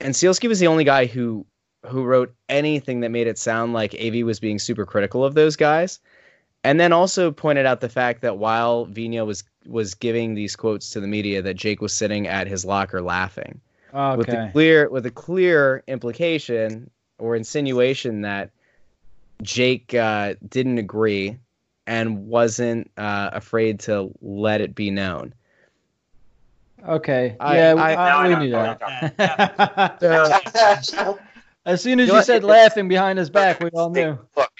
and 0.00 0.14
Sielski 0.14 0.48
was 0.48 0.60
the 0.60 0.66
only 0.68 0.84
guy 0.84 1.06
who 1.06 1.44
who 1.86 2.04
wrote 2.04 2.32
anything 2.48 3.00
that 3.00 3.10
made 3.10 3.26
it 3.26 3.38
sound 3.38 3.72
like 3.72 3.94
AV 3.94 4.24
was 4.24 4.38
being 4.38 4.58
super 4.58 4.84
critical 4.86 5.24
of 5.24 5.34
those 5.34 5.56
guys. 5.56 6.00
And 6.64 6.78
then 6.80 6.92
also 6.92 7.30
pointed 7.30 7.66
out 7.66 7.80
the 7.80 7.88
fact 7.88 8.20
that 8.22 8.38
while 8.38 8.86
Vigneault 8.86 9.26
was 9.26 9.44
was 9.66 9.94
giving 9.94 10.34
these 10.34 10.56
quotes 10.56 10.90
to 10.90 11.00
the 11.00 11.06
media, 11.06 11.42
that 11.42 11.54
Jake 11.54 11.80
was 11.80 11.92
sitting 11.92 12.26
at 12.26 12.46
his 12.46 12.64
locker 12.64 13.02
laughing 13.02 13.60
with 13.92 14.26
the 14.26 14.32
Okay. 14.36 14.50
clear 14.52 14.88
with 14.88 15.06
a 15.06 15.10
clear 15.10 15.82
implication 15.86 16.90
or 17.18 17.36
insinuation 17.36 18.22
that 18.22 18.50
Jake 19.42 19.94
uh, 19.94 20.34
didn't 20.48 20.78
agree 20.78 21.36
and 21.86 22.26
wasn't 22.26 22.90
uh, 22.96 23.30
afraid 23.32 23.80
to 23.80 24.10
let 24.20 24.60
it 24.60 24.74
be 24.74 24.90
known. 24.90 25.32
Okay. 26.86 27.36
I- 27.40 27.56
yeah, 27.56 27.74
I- 27.74 27.92
I, 27.94 28.10
I 28.24 28.28
we 28.28 28.46
knew 28.46 28.56
what 28.56 28.78
that. 28.80 29.98
The, 30.00 31.18
as 31.66 31.82
soon 31.82 32.00
as 32.00 32.08
You 32.08 32.14
you 32.14 32.18
know 32.20 32.24
said 32.24 32.42
what? 32.44 32.50
laughing 32.50 32.88
behind 32.88 33.18
his 33.18 33.30
back, 33.30 33.60
we 33.60 33.68
all 33.70 33.90
knew. 33.90 34.18
Look, 34.36 34.50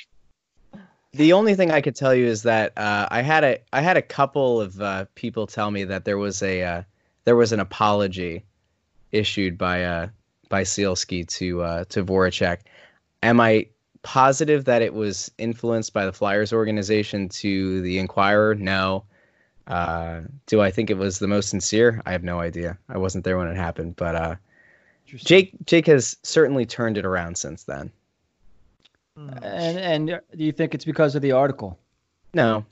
the 1.18 1.32
only 1.32 1.56
thing 1.56 1.72
I 1.72 1.80
could 1.80 1.96
tell 1.96 2.14
you 2.14 2.26
is 2.26 2.44
that 2.44 2.72
uh, 2.78 3.08
I 3.10 3.22
had 3.22 3.42
a 3.42 3.58
I 3.72 3.80
had 3.80 3.96
a 3.96 4.02
couple 4.02 4.60
of 4.60 4.80
uh, 4.80 5.06
people 5.16 5.48
tell 5.48 5.70
me 5.72 5.82
that 5.84 6.04
there 6.04 6.16
was 6.16 6.42
a 6.42 6.62
uh, 6.62 6.82
there 7.24 7.34
was 7.34 7.52
an 7.52 7.58
apology 7.58 8.44
issued 9.10 9.58
by 9.58 9.82
uh 9.82 10.08
by 10.48 10.62
Sielski 10.62 11.26
to 11.26 11.62
uh, 11.62 11.84
to 11.88 12.04
Voracek. 12.04 12.58
Am 13.24 13.40
I 13.40 13.66
positive 14.02 14.64
that 14.66 14.80
it 14.80 14.94
was 14.94 15.28
influenced 15.38 15.92
by 15.92 16.06
the 16.06 16.12
Flyers 16.12 16.52
organization 16.52 17.28
to 17.30 17.80
the 17.82 17.98
Inquirer? 17.98 18.54
No. 18.54 19.04
Uh, 19.66 20.20
do 20.46 20.60
I 20.60 20.70
think 20.70 20.88
it 20.88 20.96
was 20.96 21.18
the 21.18 21.26
most 21.26 21.50
sincere? 21.50 22.00
I 22.06 22.12
have 22.12 22.22
no 22.22 22.38
idea. 22.38 22.78
I 22.88 22.96
wasn't 22.96 23.24
there 23.24 23.36
when 23.36 23.48
it 23.48 23.56
happened, 23.56 23.96
but 23.96 24.14
uh, 24.14 24.36
Jake 25.04 25.52
Jake 25.66 25.88
has 25.88 26.16
certainly 26.22 26.64
turned 26.64 26.96
it 26.96 27.04
around 27.04 27.36
since 27.36 27.64
then. 27.64 27.90
And 29.42 29.78
and 29.78 30.20
do 30.36 30.44
you 30.44 30.52
think 30.52 30.74
it's 30.74 30.84
because 30.84 31.14
of 31.14 31.22
the 31.22 31.32
article? 31.32 31.78
No, 32.34 32.64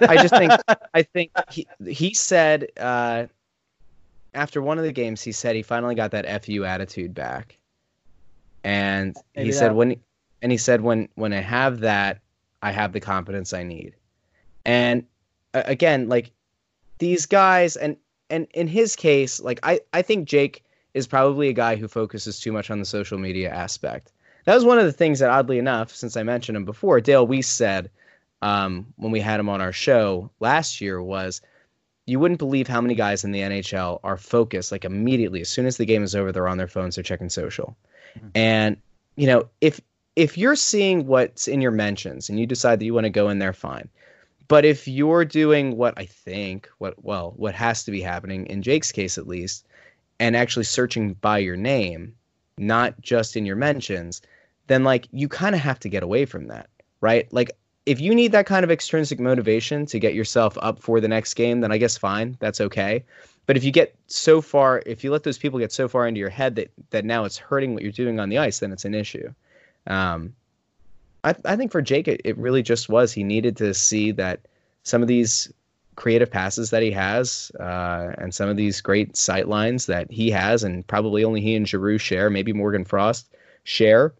I 0.00 0.16
just 0.16 0.34
think 0.34 0.52
I 0.94 1.02
think 1.02 1.30
he 1.50 1.66
he 1.86 2.14
said 2.14 2.68
uh, 2.78 3.26
after 4.34 4.62
one 4.62 4.78
of 4.78 4.84
the 4.84 4.92
games 4.92 5.22
he 5.22 5.32
said 5.32 5.54
he 5.54 5.62
finally 5.62 5.94
got 5.94 6.10
that 6.12 6.44
fu 6.44 6.64
attitude 6.64 7.14
back, 7.14 7.58
and 8.64 9.16
Maybe 9.36 9.46
he 9.46 9.52
said 9.52 9.70
that- 9.70 9.74
when 9.76 9.96
and 10.40 10.50
he 10.50 10.58
said 10.58 10.80
when 10.80 11.08
when 11.14 11.32
I 11.32 11.40
have 11.40 11.80
that 11.80 12.20
I 12.62 12.72
have 12.72 12.92
the 12.92 13.00
confidence 13.00 13.52
I 13.52 13.62
need, 13.62 13.94
and 14.64 15.04
uh, 15.54 15.62
again 15.66 16.08
like 16.08 16.32
these 16.98 17.26
guys 17.26 17.76
and 17.76 17.96
and 18.30 18.46
in 18.54 18.66
his 18.66 18.96
case 18.96 19.40
like 19.40 19.60
I 19.62 19.80
I 19.92 20.02
think 20.02 20.26
Jake 20.26 20.64
is 20.94 21.06
probably 21.06 21.48
a 21.48 21.52
guy 21.52 21.76
who 21.76 21.86
focuses 21.88 22.40
too 22.40 22.52
much 22.52 22.70
on 22.70 22.78
the 22.78 22.84
social 22.84 23.18
media 23.18 23.50
aspect. 23.50 24.12
That 24.44 24.54
was 24.54 24.64
one 24.64 24.78
of 24.78 24.84
the 24.84 24.92
things 24.92 25.20
that, 25.20 25.30
oddly 25.30 25.58
enough, 25.58 25.94
since 25.94 26.16
I 26.16 26.22
mentioned 26.22 26.56
him 26.56 26.64
before, 26.64 27.00
Dale 27.00 27.26
Weise 27.26 27.44
said 27.44 27.90
um, 28.42 28.92
when 28.96 29.12
we 29.12 29.20
had 29.20 29.40
him 29.40 29.48
on 29.48 29.60
our 29.60 29.72
show 29.72 30.30
last 30.40 30.80
year 30.80 31.00
was 31.00 31.40
you 32.06 32.18
wouldn't 32.18 32.38
believe 32.38 32.66
how 32.66 32.80
many 32.80 32.94
guys 32.94 33.24
in 33.24 33.30
the 33.30 33.40
NHL 33.40 34.00
are 34.02 34.16
focused 34.16 34.72
like 34.72 34.84
immediately. 34.84 35.40
As 35.40 35.48
soon 35.48 35.66
as 35.66 35.76
the 35.76 35.86
game 35.86 36.02
is 36.02 36.14
over 36.14 36.32
they're 36.32 36.48
on 36.48 36.58
their 36.58 36.68
phones 36.68 36.96
they're 36.96 37.04
checking 37.04 37.30
social. 37.30 37.76
And 38.34 38.76
you 39.16 39.26
know 39.26 39.48
if 39.60 39.80
if 40.16 40.36
you're 40.36 40.56
seeing 40.56 41.06
what's 41.06 41.48
in 41.48 41.60
your 41.60 41.70
mentions 41.70 42.28
and 42.28 42.38
you 42.38 42.46
decide 42.46 42.80
that 42.80 42.84
you 42.84 42.92
want 42.92 43.04
to 43.04 43.10
go 43.10 43.28
in 43.28 43.38
there 43.38 43.52
fine. 43.52 43.88
But 44.48 44.64
if 44.64 44.86
you're 44.86 45.24
doing 45.24 45.76
what 45.76 45.94
I 45.96 46.06
think 46.06 46.68
what 46.78 47.02
well 47.02 47.32
what 47.36 47.54
has 47.54 47.84
to 47.84 47.92
be 47.92 48.00
happening 48.00 48.46
in 48.46 48.62
Jake's 48.62 48.90
case 48.90 49.16
at 49.16 49.28
least 49.28 49.64
and 50.18 50.36
actually 50.36 50.64
searching 50.64 51.14
by 51.14 51.38
your 51.38 51.56
name 51.56 52.14
not 52.58 53.00
just 53.00 53.36
in 53.36 53.46
your 53.46 53.56
mentions 53.56 54.22
then 54.66 54.84
like 54.84 55.08
you 55.10 55.28
kind 55.28 55.54
of 55.54 55.60
have 55.60 55.78
to 55.78 55.88
get 55.88 56.02
away 56.02 56.24
from 56.24 56.46
that 56.46 56.68
right 57.00 57.32
like 57.32 57.50
if 57.86 58.00
you 58.00 58.14
need 58.14 58.32
that 58.32 58.46
kind 58.46 58.64
of 58.64 58.70
extrinsic 58.70 59.18
motivation 59.18 59.86
to 59.86 59.98
get 59.98 60.14
yourself 60.14 60.56
up 60.62 60.80
for 60.80 61.00
the 61.00 61.08
next 61.08 61.34
game, 61.34 61.60
then 61.60 61.72
I 61.72 61.78
guess 61.78 61.96
fine, 61.96 62.36
that's 62.38 62.60
okay. 62.60 63.04
But 63.46 63.56
if 63.56 63.64
you 63.64 63.72
get 63.72 63.96
so 64.06 64.40
far, 64.40 64.82
if 64.86 65.02
you 65.02 65.10
let 65.10 65.24
those 65.24 65.38
people 65.38 65.58
get 65.58 65.72
so 65.72 65.88
far 65.88 66.06
into 66.06 66.20
your 66.20 66.30
head 66.30 66.54
that 66.56 66.70
that 66.90 67.04
now 67.04 67.24
it's 67.24 67.36
hurting 67.36 67.74
what 67.74 67.82
you're 67.82 67.90
doing 67.90 68.20
on 68.20 68.28
the 68.28 68.38
ice, 68.38 68.60
then 68.60 68.72
it's 68.72 68.84
an 68.84 68.94
issue. 68.94 69.32
Um, 69.88 70.34
I 71.24 71.34
I 71.44 71.56
think 71.56 71.72
for 71.72 71.82
Jake, 71.82 72.06
it, 72.06 72.20
it 72.24 72.38
really 72.38 72.62
just 72.62 72.88
was 72.88 73.12
he 73.12 73.24
needed 73.24 73.56
to 73.56 73.74
see 73.74 74.12
that 74.12 74.46
some 74.84 75.02
of 75.02 75.08
these 75.08 75.52
creative 75.96 76.30
passes 76.30 76.70
that 76.70 76.82
he 76.82 76.90
has, 76.90 77.52
uh, 77.60 78.12
and 78.18 78.34
some 78.34 78.48
of 78.48 78.56
these 78.56 78.80
great 78.80 79.16
sight 79.16 79.48
lines 79.48 79.86
that 79.86 80.10
he 80.10 80.30
has, 80.30 80.64
and 80.64 80.86
probably 80.86 81.24
only 81.24 81.40
he 81.40 81.54
and 81.54 81.68
Giroux 81.68 81.98
share, 81.98 82.30
maybe 82.30 82.52
Morgan 82.52 82.84
Frost 82.84 83.26
share, 83.64 84.14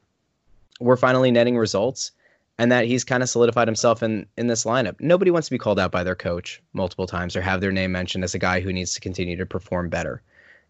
we're 0.81 0.97
finally 0.97 1.31
netting 1.31 1.57
results 1.57 2.12
and 2.59 2.70
that 2.70 2.87
he's 2.87 3.05
kind 3.05 3.23
of 3.23 3.29
solidified 3.29 3.68
himself 3.68 4.03
in 4.03 4.27
in 4.37 4.47
this 4.47 4.64
lineup. 4.64 5.01
Nobody 5.01 5.31
wants 5.31 5.49
to 5.49 5.53
be 5.53 5.59
called 5.59 5.81
out 5.81 5.91
by 5.91 6.05
their 6.05 6.14
coach 6.14 6.62
multiple 6.73 7.07
times 7.07 7.35
or 7.35 7.41
have 7.41 7.61
their 7.61 7.73
name 7.73 7.93
mentioned 7.93 8.25
as 8.25 8.35
a 8.35 8.39
guy 8.39 8.61
who 8.61 8.73
needs 8.73 8.95
to 8.95 9.01
continue 9.01 9.37
to 9.37 9.47
perform 9.47 9.89
better. 9.89 10.23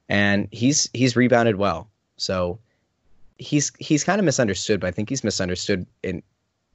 And 0.09 0.49
he's 0.51 0.89
he's 0.95 1.17
rebounded 1.17 1.57
well. 1.57 1.89
So 2.17 2.59
he's 3.39 3.73
he's 3.79 4.05
kind 4.05 4.19
of 4.19 4.25
misunderstood, 4.25 4.81
but 4.81 4.87
I 4.87 4.91
think 4.91 5.09
he's 5.09 5.25
misunderstood 5.25 5.87
in 6.03 6.23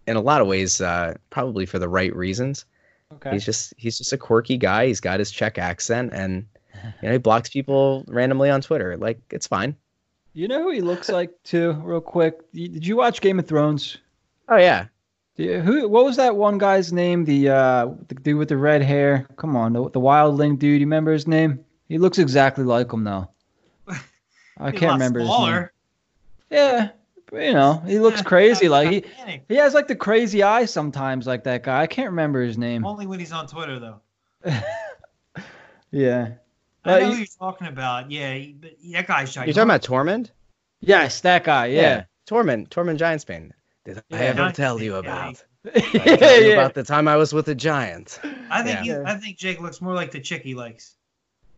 in 0.08 0.16
a 0.16 0.22
lot 0.22 0.42
of 0.42 0.48
ways, 0.48 0.82
uh, 0.82 1.16
probably 1.30 1.66
for 1.66 1.80
the 1.80 1.90
right 1.90 2.16
reasons. 2.16 2.66
Okay. 3.14 3.32
He's 3.32 3.46
just 3.46 3.74
he's 3.78 3.98
just 3.98 4.14
a 4.14 4.18
quirky 4.18 4.58
guy. 4.58 4.88
He's 4.88 5.00
got 5.00 5.20
his 5.20 5.32
Czech 5.32 5.58
accent, 5.58 6.12
and 6.14 6.46
you 7.02 7.08
know 7.08 7.14
he 7.14 7.18
blocks 7.18 7.50
people 7.50 8.04
randomly 8.08 8.50
on 8.50 8.62
Twitter. 8.62 8.98
Like 8.98 9.20
it's 9.32 9.48
fine. 9.48 9.76
You 10.34 10.48
know 10.48 10.62
who 10.62 10.70
he 10.70 10.82
looks 10.82 11.10
like 11.10 11.32
too, 11.44 11.74
real 11.84 12.02
quick. 12.02 12.52
Did 12.52 12.86
you 12.86 12.96
watch 12.98 13.22
Game 13.22 13.40
of 13.40 13.48
Thrones? 13.48 13.98
Oh 14.50 14.58
yeah, 14.58 14.86
Yeah, 15.36 15.60
who? 15.62 15.88
What 15.88 16.06
was 16.06 16.18
that 16.18 16.36
one 16.36 16.58
guy's 16.58 16.94
name? 16.94 17.26
The 17.26 17.50
uh, 17.50 17.90
the 18.08 18.16
dude 18.16 18.38
with 18.38 18.50
the 18.50 18.58
red 18.58 18.82
hair. 18.82 19.28
Come 19.38 19.56
on, 19.56 19.74
the, 19.74 19.90
the 19.90 20.00
wildling 20.00 20.60
dude. 20.60 20.80
You 20.80 20.86
remember 20.86 21.14
his 21.14 21.28
name? 21.28 21.64
He 21.90 21.98
looks 21.98 22.20
exactly 22.20 22.66
like 22.66 22.92
him 22.92 23.04
though. 23.04 23.30
I 24.58 24.72
can't 24.72 24.84
lot 24.84 24.94
remember 24.94 25.20
his 25.22 25.30
name. 25.30 25.36
smaller. 25.38 25.74
Yeah, 26.50 26.86
but, 26.86 26.98
you 27.34 27.54
know, 27.54 27.82
he 27.86 28.00
looks 28.00 28.18
Yeah, 28.20 28.24
crazy. 28.24 28.70
Like 28.70 28.90
he, 28.90 29.02
Titanic. 29.02 29.44
he 29.50 29.56
has 29.56 29.74
like 29.74 29.88
the 29.88 29.96
crazy 29.96 30.44
eyes 30.44 30.72
sometimes, 30.72 31.28
like 31.28 31.44
that 31.46 31.64
guy. 31.64 31.82
I 31.82 31.88
can't 31.88 32.10
remember 32.10 32.42
his 32.42 32.58
name. 32.58 32.86
Only 32.86 33.06
when 33.08 33.20
he's 33.20 33.32
on 33.34 33.48
Twitter, 33.48 33.80
though. 33.80 34.02
Yeah. 35.92 36.34
I 36.86 36.94
Uh, 36.94 37.00
know 37.00 37.06
you- 37.06 37.12
who 37.12 37.18
you're 37.20 37.28
talking 37.40 37.68
about. 37.68 38.12
Yeah, 38.12 38.34
he, 38.34 38.54
but 38.54 38.72
that 38.92 39.08
guy's 39.08 39.34
gigantic. 39.34 39.56
you're 39.56 39.66
talking 39.66 39.70
about 39.76 39.84
Tormund. 39.84 40.32
Yes, 40.82 41.22
that 41.22 41.44
guy. 41.44 41.68
Yeah. 41.68 42.04
Tormund, 42.30 42.70
Tormund 42.70 42.98
Giantsbane. 42.98 43.52
Did 43.86 44.00
I 44.00 44.02
Yeah. 44.10 44.18
ever 44.20 44.52
tell 44.52 44.82
you 44.82 44.94
Yeah. 44.94 45.00
about? 45.00 45.44
Yeah. 45.66 45.72
I 45.76 46.38
you 46.40 46.48
yeah. 46.50 46.54
about 46.54 46.74
the 46.76 46.84
time 46.84 47.08
I 47.08 47.18
was 47.18 47.34
with 47.34 47.48
a 47.50 47.56
giant. 47.56 48.20
I 48.50 48.64
think 48.64 48.86
Yeah. 48.86 49.00
he, 49.00 49.06
I 49.06 49.18
think 49.18 49.38
Jake 49.38 49.60
looks 49.62 49.82
more 49.82 49.94
like 49.94 50.12
the 50.12 50.20
chick 50.22 50.42
he 50.44 50.56
likes. 50.56 50.96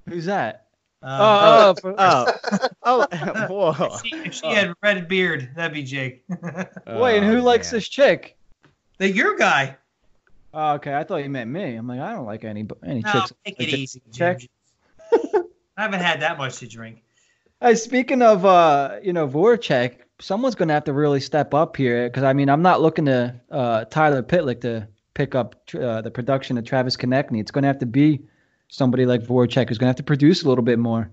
Who's 0.07 0.25
that? 0.25 0.67
Um, 1.01 1.21
Oh, 1.21 1.75
oh, 1.97 2.33
Oh, 2.83 3.07
oh, 3.11 3.47
whoa. 3.49 3.85
if 3.95 4.01
she, 4.05 4.15
if 4.17 4.33
she 4.33 4.47
had 4.47 4.73
red 4.83 5.07
beard, 5.07 5.49
that'd 5.55 5.73
be 5.73 5.83
Jake. 5.83 6.23
wait, 6.87 7.17
and 7.17 7.25
who 7.25 7.37
Oh, 7.37 7.43
likes 7.43 7.71
this 7.71 7.87
chick? 7.87 8.37
the 8.97 9.09
your 9.09 9.37
guy. 9.37 9.77
Oh, 10.53 10.73
okay, 10.73 10.95
I 10.95 11.03
thought 11.03 11.17
you 11.23 11.29
meant 11.29 11.49
me. 11.49 11.75
I'm 11.75 11.87
like, 11.87 11.99
I 12.01 12.11
don't 12.11 12.25
like 12.25 12.43
any 12.43 12.65
any 12.85 13.01
No, 13.01 13.11
chicks. 13.11 13.33
take 13.45 13.59
it 13.59 13.69
easy, 13.69 14.01
check. 14.11 14.39
James. 14.39 14.49
I 15.77 15.83
haven't 15.83 16.01
had 16.01 16.21
that 16.21 16.37
much 16.37 16.57
to 16.57 16.67
drink. 16.67 17.03
Hey, 17.61 17.75
speaking 17.75 18.21
of, 18.21 18.45
uh, 18.45 18.97
you 19.01 19.13
know, 19.13 19.27
Voracek, 19.27 19.97
someone's 20.19 20.55
going 20.55 20.67
to 20.67 20.73
have 20.73 20.83
to 20.85 20.93
really 20.93 21.19
step 21.21 21.53
up 21.53 21.77
here 21.77 22.09
because 22.09 22.23
I 22.23 22.33
mean, 22.33 22.49
I'm 22.49 22.61
not 22.61 22.81
looking 22.81 23.05
to 23.05 23.39
uh, 23.51 23.85
Tyler 23.85 24.21
Pitlick 24.23 24.59
to 24.61 24.87
pick 25.13 25.35
up 25.35 25.55
uh, 25.75 26.01
the 26.01 26.11
production 26.11 26.57
of 26.57 26.65
Travis 26.65 26.97
Konecny. 26.97 27.39
It's 27.39 27.51
going 27.51 27.61
to 27.63 27.67
have 27.67 27.79
to 27.79 27.85
be 27.85 28.21
somebody 28.69 29.05
like 29.05 29.21
Voracek 29.21 29.67
who's 29.67 29.77
going 29.77 29.87
to 29.87 29.89
have 29.89 29.95
to 29.97 30.03
produce 30.03 30.43
a 30.43 30.49
little 30.49 30.63
bit 30.63 30.79
more. 30.79 31.09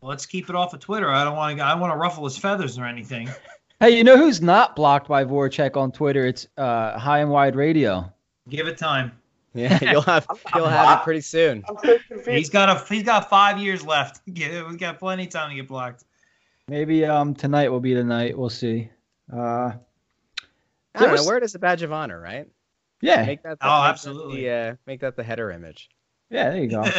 Well, 0.00 0.10
let's 0.10 0.26
keep 0.26 0.48
it 0.48 0.54
off 0.54 0.72
of 0.74 0.80
Twitter. 0.80 1.10
I 1.10 1.24
don't 1.24 1.36
want 1.36 1.58
to. 1.58 1.64
I 1.64 1.74
want 1.74 1.92
to 1.92 1.96
ruffle 1.96 2.24
his 2.24 2.38
feathers 2.38 2.78
or 2.78 2.84
anything. 2.86 3.28
Hey, 3.80 3.90
you 3.96 4.02
know 4.02 4.16
who's 4.16 4.42
not 4.42 4.74
blocked 4.74 5.06
by 5.06 5.24
Voracek 5.24 5.76
on 5.76 5.92
Twitter? 5.92 6.26
It's 6.26 6.48
uh, 6.56 6.98
High 6.98 7.20
and 7.20 7.30
Wide 7.30 7.54
Radio. 7.54 8.12
Give 8.48 8.66
it 8.66 8.76
time. 8.76 9.12
Yeah, 9.54 9.78
you'll 9.92 10.02
have 10.02 10.26
you'll 10.56 10.66
have 10.66 10.98
it 10.98 11.04
pretty 11.04 11.20
soon. 11.20 11.64
I'm 11.68 11.76
so. 11.84 11.98
He's 12.32 12.50
got 12.50 12.68
a. 12.68 12.84
He's 12.92 13.04
got 13.04 13.30
five 13.30 13.58
years 13.58 13.86
left. 13.86 14.20
Yeah, 14.26 14.68
we 14.68 14.76
got 14.76 14.98
plenty 14.98 15.24
of 15.24 15.30
time 15.30 15.50
to 15.50 15.54
get 15.56 15.68
blocked. 15.68 16.02
Maybe 16.66 17.04
um 17.04 17.34
tonight 17.34 17.68
will 17.70 17.78
be 17.80 17.94
the 17.94 18.02
night. 18.02 18.36
We'll 18.36 18.50
see. 18.50 18.90
Uh, 19.32 19.38
I 19.38 19.72
There 20.94 21.02
don't 21.02 21.12
was- 21.12 21.22
know, 21.22 21.28
wear 21.28 21.36
it 21.38 21.44
as 21.44 21.54
a 21.54 21.58
badge 21.60 21.82
of 21.82 21.92
honor, 21.92 22.20
right? 22.20 22.48
yeah, 23.00 23.24
Make 23.24 23.42
that. 23.44 23.60
The, 23.60 23.66
Oh, 23.66 23.84
absolutely. 23.84 24.44
Yeah, 24.44 24.70
uh, 24.72 24.76
make 24.86 25.00
that 25.00 25.14
the 25.14 25.22
header 25.22 25.50
image. 25.52 25.88
Yeah, 26.30 26.50
there 26.50 26.62
you 26.62 26.68
go. 26.68 26.84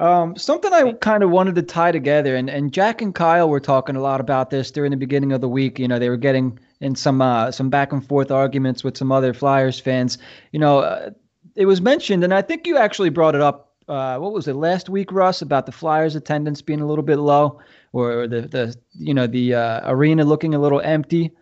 Um, 0.00 0.34
something 0.36 0.72
I 0.72 0.92
kind 0.94 1.22
of 1.22 1.30
wanted 1.30 1.56
to 1.56 1.62
tie 1.62 1.92
together, 1.92 2.34
and, 2.34 2.48
and 2.48 2.72
Jack 2.72 3.02
and 3.02 3.14
Kyle 3.14 3.50
were 3.50 3.60
talking 3.60 3.96
a 3.96 4.00
lot 4.00 4.18
about 4.18 4.48
this 4.48 4.70
during 4.70 4.92
the 4.92 4.96
beginning 4.96 5.32
of 5.32 5.42
the 5.42 5.48
week. 5.48 5.78
You 5.78 5.88
know, 5.88 5.98
they 5.98 6.08
were 6.08 6.16
getting 6.16 6.58
in 6.80 6.94
some 6.94 7.20
uh, 7.20 7.50
some 7.50 7.68
back 7.68 7.92
and 7.92 8.06
forth 8.06 8.30
arguments 8.30 8.82
with 8.82 8.96
some 8.96 9.12
other 9.12 9.34
Flyers 9.34 9.78
fans. 9.78 10.16
You 10.52 10.58
know, 10.58 10.78
uh, 10.78 11.10
it 11.54 11.66
was 11.66 11.82
mentioned, 11.82 12.24
and 12.24 12.32
I 12.32 12.40
think 12.40 12.66
you 12.66 12.78
actually 12.78 13.10
brought 13.10 13.34
it 13.34 13.42
up. 13.42 13.74
Uh, 13.88 14.16
what 14.18 14.32
was 14.32 14.48
it 14.48 14.54
last 14.54 14.88
week, 14.88 15.12
Russ, 15.12 15.42
about 15.42 15.66
the 15.66 15.72
Flyers' 15.72 16.16
attendance 16.16 16.62
being 16.62 16.80
a 16.80 16.86
little 16.86 17.04
bit 17.04 17.18
low, 17.18 17.60
or 17.92 18.26
the 18.26 18.42
the 18.42 18.74
you 18.94 19.12
know 19.12 19.26
the 19.26 19.54
uh, 19.54 19.80
arena 19.92 20.24
looking 20.24 20.54
a 20.54 20.58
little 20.58 20.80
empty. 20.80 21.32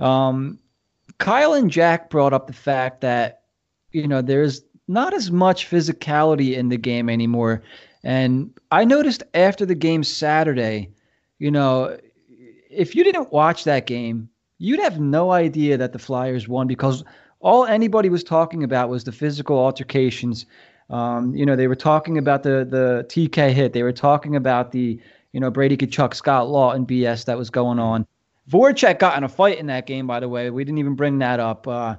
Um, 0.00 0.58
Kyle 1.18 1.52
and 1.52 1.70
Jack 1.70 2.08
brought 2.08 2.32
up 2.32 2.46
the 2.46 2.54
fact 2.54 3.02
that 3.02 3.42
you 3.92 4.08
know 4.08 4.22
there's 4.22 4.62
not 4.88 5.14
as 5.14 5.30
much 5.30 5.70
physicality 5.70 6.54
in 6.56 6.68
the 6.68 6.76
game 6.76 7.08
anymore. 7.08 7.62
And 8.02 8.50
I 8.70 8.84
noticed 8.84 9.22
after 9.32 9.64
the 9.64 9.74
game 9.74 10.04
Saturday, 10.04 10.90
you 11.38 11.50
know, 11.50 11.98
if 12.70 12.94
you 12.94 13.04
didn't 13.04 13.32
watch 13.32 13.64
that 13.64 13.86
game, 13.86 14.28
you'd 14.58 14.80
have 14.80 15.00
no 15.00 15.30
idea 15.30 15.76
that 15.78 15.92
the 15.92 15.98
Flyers 15.98 16.48
won 16.48 16.66
because 16.66 17.04
all 17.40 17.64
anybody 17.66 18.08
was 18.08 18.24
talking 18.24 18.62
about 18.62 18.88
was 18.88 19.04
the 19.04 19.12
physical 19.12 19.58
altercations. 19.58 20.46
Um, 20.90 21.34
you 21.34 21.46
know, 21.46 21.56
they 21.56 21.68
were 21.68 21.76
talking 21.76 22.18
about 22.18 22.42
the 22.42 22.66
the 22.68 23.06
TK 23.08 23.52
hit. 23.52 23.72
They 23.72 23.82
were 23.82 23.92
talking 23.92 24.36
about 24.36 24.72
the 24.72 25.00
you 25.32 25.40
know 25.40 25.50
Brady 25.50 25.76
Tkachuk, 25.76 26.14
Scott 26.14 26.48
Law, 26.48 26.72
and 26.72 26.86
BS 26.86 27.24
that 27.24 27.38
was 27.38 27.50
going 27.50 27.78
on. 27.78 28.06
Voracek 28.50 28.98
got 28.98 29.16
in 29.16 29.24
a 29.24 29.28
fight 29.28 29.58
in 29.58 29.66
that 29.66 29.86
game, 29.86 30.06
by 30.06 30.20
the 30.20 30.28
way. 30.28 30.50
We 30.50 30.64
didn't 30.64 30.78
even 30.78 30.94
bring 30.94 31.18
that 31.20 31.40
up. 31.40 31.66
Uh, 31.66 31.96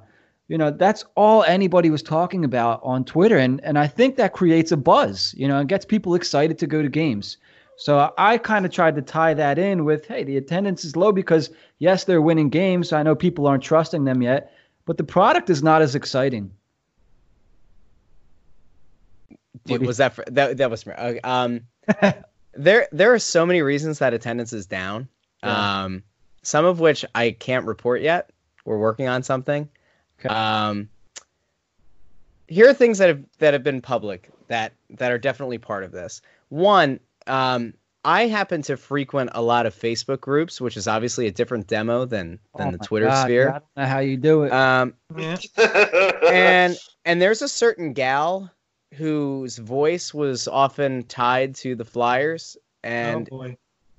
you 0.48 0.56
know, 0.56 0.70
that's 0.70 1.04
all 1.16 1.42
anybody 1.44 1.90
was 1.90 2.02
talking 2.02 2.44
about 2.44 2.80
on 2.82 3.04
Twitter. 3.04 3.36
And, 3.36 3.62
and 3.64 3.78
I 3.78 3.86
think 3.86 4.16
that 4.16 4.32
creates 4.32 4.70
a 4.70 4.76
buzz, 4.76 5.34
you 5.36 5.48
know, 5.48 5.58
and 5.58 5.68
gets 5.68 5.84
people 5.84 6.14
excited 6.14 6.58
to 6.58 6.66
go 6.66 6.82
to 6.82 6.88
games. 6.88 7.36
So 7.76 8.12
I 8.16 8.38
kind 8.38 8.64
of 8.64 8.72
tried 8.72 8.94
to 8.94 9.02
tie 9.02 9.34
that 9.34 9.58
in 9.58 9.84
with, 9.84 10.06
hey, 10.06 10.24
the 10.24 10.36
attendance 10.36 10.84
is 10.84 10.96
low 10.96 11.12
because 11.12 11.50
yes, 11.78 12.04
they're 12.04 12.22
winning 12.22 12.48
games. 12.48 12.92
I 12.92 13.02
know 13.02 13.14
people 13.14 13.46
aren't 13.46 13.62
trusting 13.62 14.04
them 14.04 14.22
yet, 14.22 14.52
but 14.86 14.96
the 14.96 15.04
product 15.04 15.50
is 15.50 15.62
not 15.62 15.82
as 15.82 15.94
exciting. 15.94 16.52
Dude, 19.66 19.84
was 19.84 19.96
that 19.96 20.14
for, 20.14 20.24
that 20.30 20.58
that 20.58 20.70
was 20.70 20.84
for, 20.84 20.98
uh, 20.98 21.14
um 21.24 21.62
there 22.54 22.86
there 22.92 23.12
are 23.12 23.18
so 23.18 23.44
many 23.44 23.62
reasons 23.62 23.98
that 23.98 24.14
attendance 24.14 24.52
is 24.52 24.66
down. 24.66 25.08
Yeah. 25.42 25.82
Um 25.82 26.04
some 26.42 26.64
of 26.64 26.78
which 26.78 27.04
I 27.16 27.32
can't 27.32 27.66
report 27.66 28.00
yet. 28.00 28.30
We're 28.64 28.78
working 28.78 29.08
on 29.08 29.24
something. 29.24 29.68
Okay. 30.18 30.28
Um 30.28 30.88
here 32.48 32.68
are 32.68 32.74
things 32.74 32.98
that 32.98 33.08
have 33.08 33.24
that 33.38 33.52
have 33.52 33.62
been 33.62 33.80
public 33.80 34.30
that 34.48 34.72
that 34.90 35.12
are 35.12 35.18
definitely 35.18 35.58
part 35.58 35.84
of 35.84 35.92
this. 35.92 36.22
One, 36.48 37.00
um, 37.26 37.74
I 38.04 38.28
happen 38.28 38.62
to 38.62 38.76
frequent 38.76 39.30
a 39.34 39.42
lot 39.42 39.66
of 39.66 39.74
Facebook 39.74 40.20
groups, 40.20 40.60
which 40.60 40.76
is 40.76 40.86
obviously 40.86 41.26
a 41.26 41.32
different 41.32 41.66
demo 41.66 42.04
than 42.04 42.38
than 42.56 42.68
oh 42.68 42.70
the 42.72 42.78
Twitter 42.78 43.06
God, 43.06 43.24
sphere. 43.24 43.48
I 43.48 43.52
don't 43.52 43.64
know 43.76 43.86
how 43.86 43.98
you 43.98 44.16
do 44.16 44.44
it. 44.44 44.52
Um, 44.52 44.94
yeah. 45.16 45.38
and 46.30 46.76
and 47.04 47.20
there's 47.20 47.42
a 47.42 47.48
certain 47.48 47.92
gal 47.92 48.50
whose 48.94 49.58
voice 49.58 50.14
was 50.14 50.46
often 50.46 51.02
tied 51.04 51.54
to 51.56 51.74
the 51.74 51.84
Flyers 51.84 52.56
and 52.84 53.28
oh 53.32 53.52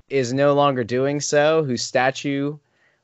is 0.10 0.32
no 0.32 0.54
longer 0.54 0.86
doing 0.86 1.20
so, 1.20 1.66
whose 1.66 1.82
statue 1.82 2.58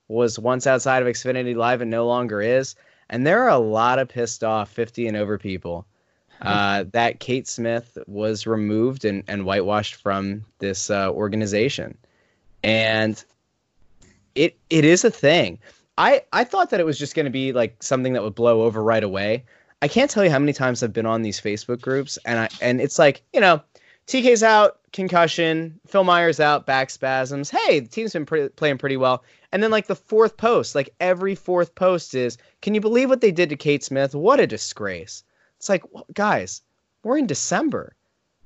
was 0.07 0.39
once 0.39 0.65
outside 0.65 1.01
of 1.01 1.07
Xfinity 1.09 1.53
Live 1.53 1.81
and 1.81 1.91
no 1.91 2.07
longer 2.07 2.41
is. 2.41 2.75
And 3.09 3.25
there 3.27 3.43
are 3.43 3.49
a 3.49 3.57
lot 3.57 3.99
of 3.99 4.09
pissed 4.09 4.43
off 4.43 4.69
50 4.69 5.07
and 5.07 5.17
over 5.17 5.37
people 5.37 5.85
uh, 6.41 6.85
that 6.91 7.19
Kate 7.19 7.47
Smith 7.47 7.97
was 8.07 8.45
removed 8.45 9.05
and, 9.05 9.23
and 9.27 9.45
whitewashed 9.45 9.95
from 9.95 10.43
this 10.59 10.89
uh, 10.89 11.09
organization. 11.11 11.97
And 12.63 13.23
it 14.35 14.57
it 14.69 14.85
is 14.85 15.03
a 15.03 15.11
thing. 15.11 15.59
I, 15.97 16.23
I 16.33 16.43
thought 16.43 16.71
that 16.71 16.79
it 16.79 16.85
was 16.85 16.97
just 16.97 17.13
going 17.15 17.25
to 17.25 17.31
be 17.31 17.53
like 17.53 17.81
something 17.83 18.13
that 18.13 18.23
would 18.23 18.35
blow 18.35 18.63
over 18.63 18.83
right 18.83 19.03
away. 19.03 19.45
I 19.81 19.87
can't 19.87 20.09
tell 20.09 20.23
you 20.23 20.31
how 20.31 20.39
many 20.39 20.53
times 20.53 20.81
I've 20.81 20.93
been 20.93 21.05
on 21.05 21.21
these 21.21 21.39
Facebook 21.39 21.81
groups 21.81 22.17
and 22.25 22.39
I 22.39 22.49
and 22.61 22.81
it's 22.81 22.97
like, 22.97 23.21
you 23.33 23.39
know, 23.39 23.61
TK's 24.07 24.43
out, 24.43 24.79
concussion, 24.91 25.79
Phil 25.87 26.03
Myers 26.03 26.39
out, 26.39 26.65
back 26.65 26.89
spasms. 26.89 27.49
Hey, 27.49 27.79
the 27.79 27.87
team's 27.87 28.13
been 28.13 28.25
pre- 28.25 28.49
playing 28.49 28.77
pretty 28.77 28.97
well. 28.97 29.23
And 29.53 29.63
then 29.63 29.71
like 29.71 29.87
the 29.87 29.95
fourth 29.95 30.35
post, 30.35 30.75
like 30.75 30.93
every 30.99 31.35
fourth 31.35 31.75
post 31.75 32.15
is, 32.15 32.37
can 32.61 32.73
you 32.73 32.81
believe 32.81 33.07
what 33.07 33.21
they 33.21 33.31
did 33.31 33.49
to 33.49 33.55
Kate 33.55 33.83
Smith? 33.83 34.13
What 34.13 34.41
a 34.41 34.47
disgrace. 34.47 35.23
It's 35.57 35.69
like, 35.69 35.83
guys, 36.13 36.61
we're 37.03 37.19
in 37.19 37.27
December. 37.27 37.95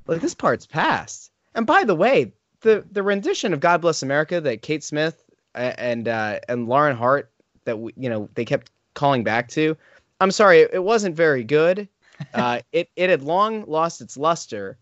Like 0.05 0.21
this 0.21 0.35
part's 0.35 0.67
past. 0.67 1.31
And 1.55 1.65
by 1.65 1.83
the 1.83 1.95
way, 1.95 2.31
the 2.61 2.85
the 2.91 3.03
rendition 3.03 3.53
of 3.53 3.59
God 3.59 3.81
Bless 3.81 4.03
America 4.03 4.39
that 4.41 4.61
Kate 4.61 4.83
Smith 4.83 5.23
and 5.55 6.07
uh, 6.07 6.39
and 6.47 6.67
Lauren 6.67 6.95
Hart 6.95 7.31
that 7.65 7.79
we, 7.79 7.93
you 7.97 8.09
know 8.09 8.29
they 8.35 8.45
kept 8.45 8.69
calling 8.93 9.23
back 9.23 9.47
to 9.49 9.75
I'm 10.19 10.31
sorry, 10.31 10.61
it, 10.61 10.83
wasn't 10.83 11.15
very 11.15 11.43
good. 11.43 11.87
Uh, 12.33 12.61
it 12.71 12.89
it 12.95 13.11
had 13.11 13.21
long 13.21 13.63
lost 13.67 14.01
its 14.01 14.17
luster, 14.17 14.75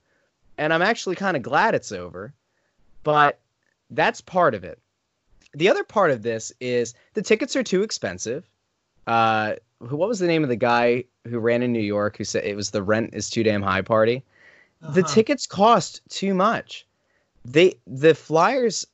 and 0.57 0.71
I'm 0.71 0.81
actually 0.81 1.17
kind 1.17 1.35
of 1.35 1.43
glad 1.43 1.75
it's 1.75 1.91
over. 1.91 2.33
But 3.03 3.39
that's 3.89 4.21
part 4.21 4.55
of 4.55 4.63
it. 4.63 4.79
The 5.55 5.69
other 5.69 5.83
part 5.83 6.11
of 6.11 6.21
this 6.21 6.53
is 6.59 6.93
the 7.13 7.21
tickets 7.21 7.55
are 7.55 7.63
too 7.63 7.81
expensive. 7.81 8.47
Uh, 9.07 9.55
what 9.79 10.09
was 10.09 10.19
the 10.19 10.27
name 10.27 10.43
of 10.43 10.49
the 10.49 10.55
guy 10.55 11.05
who 11.27 11.39
ran 11.39 11.63
in 11.63 11.71
New 11.71 11.79
York 11.79 12.17
who 12.17 12.23
said 12.23 12.43
it 12.43 12.55
was 12.55 12.71
the 12.71 12.83
rent 12.83 13.11
is 13.13 13.29
too 13.29 13.43
damn 13.43 13.61
high 13.61 13.81
party? 13.81 14.23
Uh-huh. 14.81 14.93
The 14.93 15.03
tickets 15.03 15.47
cost 15.47 16.01
too 16.09 16.33
much. 16.33 16.85
They 17.45 17.75
the 17.87 18.15
Flyers 18.15 18.85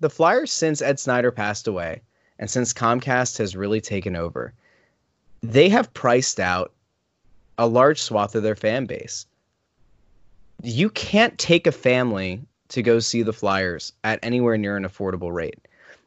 the 0.00 0.10
Flyers 0.10 0.52
since 0.52 0.82
Ed 0.82 1.00
Snider 1.00 1.30
passed 1.30 1.66
away 1.66 2.02
and 2.38 2.50
since 2.50 2.72
Comcast 2.72 3.38
has 3.38 3.56
really 3.56 3.80
taken 3.80 4.14
over 4.16 4.52
they 5.44 5.68
have 5.68 5.92
priced 5.92 6.40
out 6.40 6.72
a 7.58 7.66
large 7.66 8.00
swath 8.00 8.34
of 8.34 8.42
their 8.42 8.56
fan 8.56 8.86
base. 8.86 9.26
You 10.62 10.88
can't 10.88 11.36
take 11.38 11.66
a 11.66 11.72
family 11.72 12.40
to 12.68 12.82
go 12.82 12.98
see 12.98 13.22
the 13.22 13.32
Flyers 13.32 13.92
at 14.02 14.18
anywhere 14.22 14.56
near 14.56 14.76
an 14.76 14.84
affordable 14.84 15.32
rate. 15.32 15.58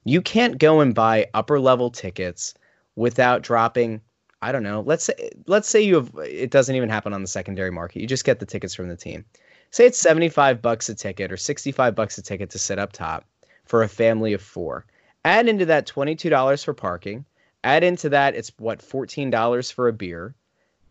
You 0.08 0.22
can't 0.22 0.58
go 0.58 0.80
and 0.80 0.96
buy 0.96 1.28
upper 1.34 1.60
level 1.60 1.92
tickets 1.92 2.54
without 2.96 3.42
dropping 3.42 4.02
I 4.40 4.52
don't 4.52 4.62
know. 4.62 4.82
Let's 4.82 5.06
say 5.06 5.32
let's 5.48 5.68
say 5.68 5.82
you 5.82 5.96
have 5.96 6.12
it 6.24 6.52
doesn't 6.52 6.76
even 6.76 6.90
happen 6.90 7.14
on 7.14 7.22
the 7.22 7.28
secondary 7.28 7.72
market. 7.72 8.02
You 8.02 8.08
just 8.08 8.26
get 8.26 8.40
the 8.40 8.46
tickets 8.46 8.76
from 8.76 8.88
the 8.88 8.96
team. 8.96 9.26
Say 9.72 9.86
it's 9.86 9.98
75 9.98 10.62
bucks 10.62 10.90
a 10.90 10.96
ticket 10.96 11.32
or 11.32 11.38
65 11.38 11.96
bucks 11.96 12.18
a 12.18 12.22
ticket 12.22 12.50
to 12.52 12.60
sit 12.60 12.80
up 12.80 12.94
top 12.94 13.26
for 13.66 13.84
a 13.84 13.88
family 13.90 14.34
of 14.34 14.42
4. 14.42 14.86
Add 15.26 15.50
into 15.50 15.66
that 15.66 15.88
$22 15.88 16.64
for 16.64 16.74
parking, 16.74 17.26
Add 17.64 17.84
into 17.84 18.08
that, 18.10 18.34
it's 18.36 18.52
what 18.60 18.82
fourteen 18.82 19.30
dollars 19.30 19.72
for 19.72 19.88
a 19.88 19.94
beer. 19.94 20.36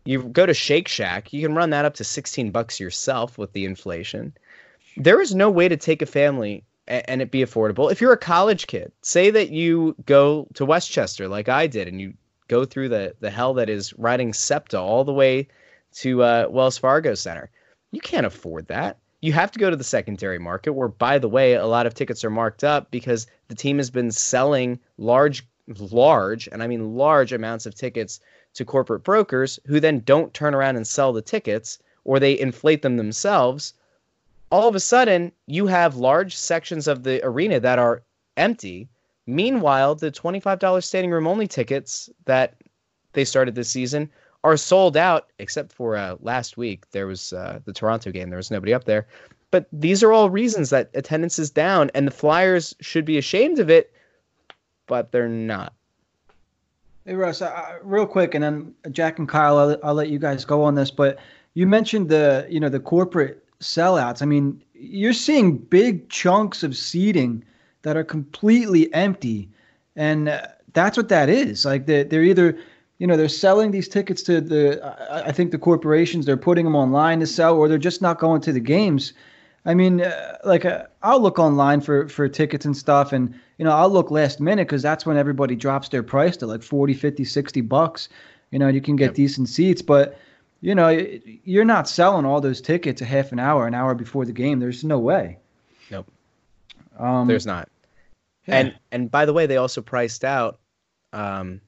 You 0.05 0.23
go 0.23 0.45
to 0.45 0.53
Shake 0.53 0.87
Shack, 0.87 1.33
you 1.33 1.41
can 1.41 1.55
run 1.55 1.71
that 1.71 1.85
up 1.85 1.95
to 1.95 2.03
sixteen 2.03 2.51
bucks 2.51 2.79
yourself 2.79 3.37
with 3.37 3.53
the 3.53 3.65
inflation. 3.65 4.33
There 4.95 5.21
is 5.21 5.33
no 5.33 5.49
way 5.49 5.67
to 5.69 5.77
take 5.77 6.01
a 6.01 6.05
family 6.05 6.63
and 6.87 7.21
it 7.21 7.31
be 7.31 7.43
affordable. 7.43 7.91
If 7.91 8.01
you're 8.01 8.13
a 8.13 8.17
college 8.17 8.67
kid, 8.67 8.91
say 9.01 9.29
that 9.31 9.49
you 9.49 9.95
go 10.05 10.47
to 10.53 10.65
West 10.65 10.91
Chester 10.91 11.27
like 11.27 11.49
I 11.49 11.67
did, 11.67 11.87
and 11.87 11.99
you 11.99 12.13
go 12.47 12.65
through 12.65 12.89
the 12.89 13.15
the 13.19 13.29
hell 13.29 13.53
that 13.55 13.69
is 13.69 13.93
riding 13.97 14.33
SEPTA 14.33 14.79
all 14.79 15.03
the 15.03 15.13
way 15.13 15.47
to 15.95 16.23
uh, 16.23 16.47
Wells 16.49 16.77
Fargo 16.77 17.13
Center. 17.13 17.49
You 17.91 18.01
can't 18.01 18.25
afford 18.25 18.67
that. 18.67 18.97
You 19.21 19.33
have 19.33 19.51
to 19.51 19.59
go 19.59 19.69
to 19.69 19.75
the 19.75 19.83
secondary 19.83 20.37
market, 20.37 20.73
where, 20.73 20.87
by 20.87 21.17
the 21.17 21.29
way, 21.29 21.53
a 21.53 21.65
lot 21.65 21.87
of 21.87 21.93
tickets 21.93 22.23
are 22.23 22.29
marked 22.29 22.63
up 22.63 22.91
because 22.91 23.27
the 23.47 23.55
team 23.55 23.77
has 23.77 23.89
been 23.89 24.11
selling 24.11 24.79
large 24.97 25.45
large, 25.91 26.47
and 26.51 26.63
I 26.63 26.67
mean 26.67 26.95
large 26.95 27.33
amounts 27.33 27.65
of 27.65 27.75
tickets 27.75 28.19
to 28.53 28.65
corporate 28.65 29.03
brokers 29.03 29.59
who 29.65 29.79
then 29.79 30.01
don't 30.01 30.33
turn 30.33 30.55
around 30.55 30.77
and 30.77 30.87
sell 30.87 31.13
the 31.13 31.21
tickets 31.21 31.79
or 32.05 32.19
they 32.19 32.39
inflate 32.39 32.81
them 32.81 32.97
themselves, 32.97 33.73
all 34.51 34.67
of 34.67 34.75
a 34.75 34.79
sudden 34.79 35.31
you 35.45 35.67
have 35.67 35.95
large 35.95 36.35
sections 36.35 36.87
of 36.87 37.03
the 37.03 37.23
arena 37.25 37.59
that 37.59 37.79
are 37.79 38.03
empty. 38.37 38.87
Meanwhile, 39.25 39.95
the 39.95 40.11
$25 40.11 40.83
standing 40.83 41.11
room 41.11 41.27
only 41.27 41.47
tickets 41.47 42.09
that 42.25 42.55
they 43.13 43.25
started 43.25 43.55
this 43.55 43.69
season 43.69 44.09
are 44.43 44.55
sold 44.55 44.95
out, 44.95 45.27
except 45.39 45.73
for 45.73 45.97
uh, 45.97 46.15
last 46.21 46.55
week. 46.55 46.89
There 46.91 47.07
was 47.07 47.33
uh, 47.33 47.59
the 47.65 47.73
Toronto 47.73 48.11
game, 48.11 48.29
there 48.29 48.37
was 48.37 48.51
nobody 48.51 48.73
up 48.73 48.85
there. 48.85 49.07
But 49.51 49.67
these 49.73 50.03
are 50.03 50.13
all 50.13 50.29
reasons 50.29 50.69
that 50.69 50.89
attendance 50.93 51.39
is 51.39 51.49
down, 51.49 51.89
and 51.93 52.07
the 52.07 52.11
Flyers 52.11 52.75
should 52.79 53.05
be 53.05 53.17
ashamed 53.17 53.59
of 53.59 53.69
it 53.69 53.91
but 54.87 55.11
they're 55.11 55.29
not. 55.29 55.73
Hey 57.05 57.13
Russ, 57.13 57.41
uh, 57.41 57.77
real 57.83 58.05
quick, 58.07 58.33
and 58.33 58.43
then 58.43 58.73
Jack 58.91 59.19
and 59.19 59.29
Kyle, 59.29 59.57
I'll, 59.57 59.77
I'll 59.83 59.93
let 59.93 60.09
you 60.09 60.19
guys 60.19 60.43
go 60.43 60.63
on 60.63 60.75
this. 60.75 60.91
But 60.91 61.19
you 61.53 61.67
mentioned 61.67 62.09
the 62.09 62.45
you 62.49 62.59
know 62.59 62.69
the 62.69 62.79
corporate 62.79 63.45
sellouts. 63.61 64.21
I 64.21 64.25
mean, 64.25 64.61
you're 64.73 65.13
seeing 65.13 65.57
big 65.57 66.09
chunks 66.09 66.63
of 66.63 66.75
seating 66.75 67.43
that 67.81 67.97
are 67.97 68.03
completely 68.03 68.93
empty, 68.93 69.49
and 69.95 70.29
uh, 70.29 70.47
that's 70.73 70.97
what 70.97 71.09
that 71.09 71.29
is. 71.29 71.65
Like 71.65 71.85
they're, 71.85 72.03
they're 72.03 72.23
either 72.23 72.57
you 72.99 73.07
know 73.07 73.17
they're 73.17 73.29
selling 73.29 73.71
these 73.71 73.87
tickets 73.87 74.21
to 74.23 74.41
the 74.41 74.95
I 75.09 75.31
think 75.31 75.51
the 75.51 75.57
corporations 75.57 76.25
they're 76.25 76.37
putting 76.37 76.65
them 76.65 76.75
online 76.75 77.19
to 77.19 77.27
sell, 77.27 77.55
or 77.55 77.67
they're 77.67 77.77
just 77.77 78.01
not 78.01 78.19
going 78.19 78.41
to 78.41 78.51
the 78.51 78.59
games. 78.59 79.13
I 79.65 79.73
mean, 79.73 80.01
uh, 80.01 80.37
like 80.45 80.65
uh, 80.65 80.85
I'll 81.03 81.21
look 81.21 81.39
online 81.39 81.81
for 81.81 82.07
for 82.07 82.27
tickets 82.29 82.65
and 82.65 82.75
stuff, 82.75 83.11
and 83.11 83.33
you 83.57 83.65
know 83.65 83.71
I'll 83.71 83.89
look 83.89 84.11
last 84.11 84.39
minute 84.39 84.67
because 84.67 84.81
that's 84.81 85.05
when 85.05 85.17
everybody 85.17 85.55
drops 85.55 85.89
their 85.89 86.03
price 86.03 86.37
to 86.37 86.47
like 86.47 86.63
40, 86.63 86.93
50, 86.93 87.23
60 87.23 87.61
bucks. 87.61 88.09
You 88.51 88.59
know, 88.59 88.69
you 88.69 88.81
can 88.81 88.95
get 88.95 89.07
yep. 89.07 89.15
decent 89.15 89.49
seats, 89.49 89.81
but 89.81 90.17
you 90.61 90.75
know 90.75 90.89
you're 90.89 91.65
not 91.65 91.87
selling 91.87 92.25
all 92.25 92.41
those 92.41 92.61
tickets 92.61 93.01
a 93.01 93.05
half 93.05 93.31
an 93.31 93.39
hour, 93.39 93.67
an 93.67 93.73
hour 93.73 93.95
before 93.95 94.25
the 94.25 94.33
game. 94.33 94.59
There's 94.59 94.83
no 94.83 94.99
way. 94.99 95.37
Nope. 95.91 96.07
Um, 96.97 97.27
There's 97.27 97.45
not. 97.45 97.69
Yeah. 98.47 98.59
And 98.59 98.75
and 98.91 99.11
by 99.11 99.25
the 99.25 99.33
way, 99.33 99.45
they 99.45 99.57
also 99.57 99.81
priced 99.81 100.23
out 100.23 100.59
um, 101.13 101.61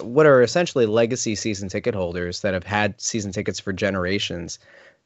what 0.00 0.26
are 0.26 0.42
essentially 0.42 0.86
legacy 0.86 1.34
season 1.34 1.68
ticket 1.68 1.94
holders 1.94 2.40
that 2.42 2.54
have 2.54 2.64
had 2.64 3.00
season 3.00 3.32
tickets 3.32 3.60
for 3.60 3.72
generations 3.72 4.58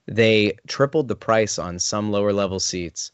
they 0.06 0.56
tripled 0.66 1.08
the 1.08 1.16
price 1.16 1.58
on 1.58 1.78
some 1.78 2.10
lower 2.10 2.32
level 2.32 2.60
seats, 2.60 3.12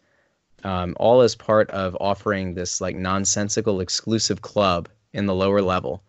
um, 0.64 0.96
all 0.98 1.20
as 1.20 1.34
part 1.34 1.70
of 1.70 1.96
offering 2.00 2.54
this 2.54 2.80
like 2.80 2.96
nonsensical 2.96 3.80
exclusive 3.80 4.42
club 4.42 4.88
in 5.12 5.26
the 5.26 5.34
lower 5.34 5.62
level. 5.62 6.02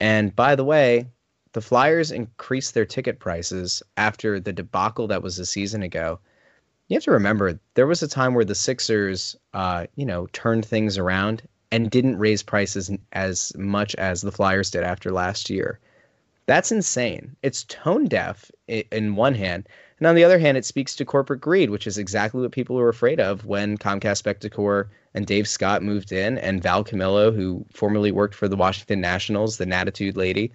And 0.00 0.34
by 0.34 0.56
the 0.56 0.64
way, 0.64 1.06
the 1.54 1.60
Flyers 1.60 2.10
increased 2.10 2.74
their 2.74 2.84
ticket 2.84 3.20
prices 3.20 3.82
after 3.96 4.38
the 4.40 4.52
debacle 4.52 5.06
that 5.06 5.22
was 5.22 5.38
a 5.38 5.46
season 5.46 5.82
ago. 5.82 6.18
You 6.88 6.96
have 6.96 7.04
to 7.04 7.12
remember 7.12 7.58
there 7.74 7.86
was 7.86 8.02
a 8.02 8.08
time 8.08 8.34
where 8.34 8.44
the 8.44 8.56
Sixers, 8.56 9.36
uh, 9.54 9.86
you 9.94 10.04
know, 10.04 10.26
turned 10.32 10.66
things 10.66 10.98
around 10.98 11.42
and 11.70 11.90
didn't 11.90 12.18
raise 12.18 12.42
prices 12.42 12.90
as 13.12 13.52
much 13.56 13.94
as 13.94 14.20
the 14.20 14.32
Flyers 14.32 14.70
did 14.70 14.82
after 14.82 15.12
last 15.12 15.48
year. 15.48 15.78
That's 16.46 16.72
insane. 16.72 17.36
It's 17.42 17.64
tone 17.64 18.06
deaf 18.06 18.50
in 18.68 19.14
one 19.14 19.34
hand. 19.34 19.68
And 19.98 20.08
on 20.08 20.16
the 20.16 20.24
other 20.24 20.40
hand, 20.40 20.58
it 20.58 20.64
speaks 20.64 20.96
to 20.96 21.04
corporate 21.04 21.40
greed, 21.40 21.70
which 21.70 21.86
is 21.86 21.98
exactly 21.98 22.42
what 22.42 22.50
people 22.50 22.76
were 22.76 22.88
afraid 22.88 23.20
of 23.20 23.46
when 23.46 23.78
Comcast 23.78 24.22
Spectacor 24.22 24.88
and 25.14 25.24
Dave 25.24 25.48
Scott 25.48 25.82
moved 25.82 26.10
in, 26.10 26.36
and 26.38 26.62
Val 26.62 26.82
Camillo, 26.82 27.30
who 27.30 27.64
formerly 27.72 28.10
worked 28.10 28.34
for 28.34 28.48
the 28.48 28.56
Washington 28.56 29.00
Nationals, 29.00 29.56
the 29.56 29.64
Natitude 29.64 30.16
lady, 30.16 30.52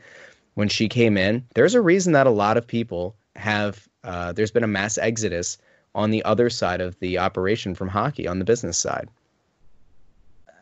when 0.59 0.67
she 0.67 0.89
came 0.89 1.15
in. 1.15 1.45
There's 1.55 1.73
a 1.73 1.79
reason 1.79 2.11
that 2.11 2.27
a 2.27 2.31
lot 2.31 2.57
of 2.57 2.67
people 2.67 3.15
have, 3.37 3.87
uh, 4.03 4.33
there's 4.33 4.51
been 4.51 4.65
a 4.65 4.67
mass 4.67 4.97
exodus 4.97 5.57
on 5.95 6.11
the 6.11 6.21
other 6.25 6.49
side 6.49 6.81
of 6.81 6.99
the 6.99 7.17
operation 7.17 7.73
from 7.73 7.87
hockey, 7.87 8.27
on 8.27 8.39
the 8.39 8.45
business 8.45 8.77
side. 8.77 9.07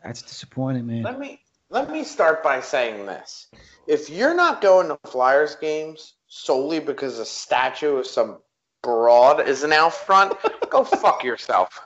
That's 0.04 0.22
disappointing, 0.22 0.86
man. 0.86 1.02
Let 1.02 1.20
me 1.20 1.42
let 1.72 1.90
me 1.90 2.04
start 2.04 2.44
by 2.44 2.62
saying 2.62 3.08
this. 3.08 3.48
If 3.88 4.08
you're 4.08 4.36
not 4.36 4.62
going 4.62 4.88
to 4.90 5.00
Flyers 5.08 5.56
games 5.56 6.14
solely 6.28 6.80
because 6.80 7.18
a 7.18 7.26
statue 7.26 7.98
of 7.98 8.06
some 8.06 8.38
broad 8.84 9.48
isn't 9.48 9.74
out 9.74 9.96
front, 9.96 10.34
go 10.70 10.84
fuck 10.84 11.24
yourself. 11.24 11.82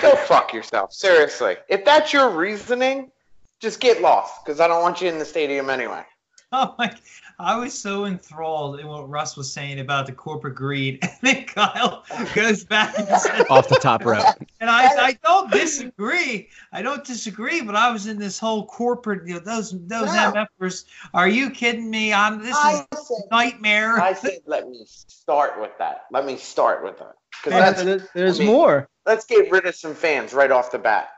Go 0.00 0.14
fuck 0.14 0.54
yourself. 0.54 0.92
Seriously. 0.92 1.56
If 1.68 1.84
that's 1.84 2.12
your 2.12 2.30
reasoning, 2.30 3.10
just 3.58 3.80
get 3.80 4.00
lost 4.00 4.44
because 4.44 4.60
I 4.60 4.68
don't 4.68 4.82
want 4.82 5.00
you 5.00 5.08
in 5.08 5.18
the 5.18 5.24
stadium 5.24 5.68
anyway. 5.68 6.04
Oh 6.52 6.74
my! 6.78 6.92
I 7.38 7.56
was 7.56 7.78
so 7.78 8.06
enthralled 8.06 8.80
in 8.80 8.88
what 8.88 9.08
Russ 9.08 9.36
was 9.36 9.52
saying 9.52 9.78
about 9.78 10.06
the 10.06 10.12
corporate 10.12 10.56
greed, 10.56 10.98
and 11.02 11.12
then 11.22 11.44
Kyle 11.44 12.04
goes 12.34 12.64
back 12.64 12.98
and 12.98 13.06
says, 13.06 13.46
off 13.48 13.68
the 13.68 13.76
top 13.76 14.04
rope. 14.04 14.24
And 14.60 14.68
I, 14.68 15.06
I 15.06 15.12
don't 15.24 15.50
disagree. 15.50 16.48
I 16.72 16.82
don't 16.82 17.02
disagree, 17.02 17.62
but 17.62 17.76
I 17.76 17.90
was 17.90 18.08
in 18.08 18.18
this 18.18 18.38
whole 18.38 18.66
corporate, 18.66 19.26
you 19.26 19.34
know, 19.34 19.40
those 19.40 19.70
those 19.70 20.06
no. 20.06 20.46
MFers. 20.60 20.86
Are 21.14 21.28
you 21.28 21.50
kidding 21.50 21.88
me? 21.88 22.12
I'm 22.12 22.42
this 22.42 22.56
I 22.56 22.84
is 22.92 23.08
said, 23.08 23.22
nightmare. 23.30 24.00
I 24.00 24.12
said, 24.12 24.40
let 24.44 24.68
me 24.68 24.84
start 24.86 25.60
with 25.60 25.70
that. 25.78 26.06
Let 26.10 26.26
me 26.26 26.36
start 26.36 26.82
with 26.82 26.98
that 26.98 27.14
because 27.42 27.80
hey, 27.80 28.00
there's 28.12 28.40
I 28.40 28.44
mean, 28.44 28.52
more. 28.52 28.88
Let's 29.06 29.24
get 29.24 29.50
rid 29.52 29.66
of 29.66 29.76
some 29.76 29.94
fans 29.94 30.34
right 30.34 30.50
off 30.50 30.72
the 30.72 30.78
bat. 30.78 31.10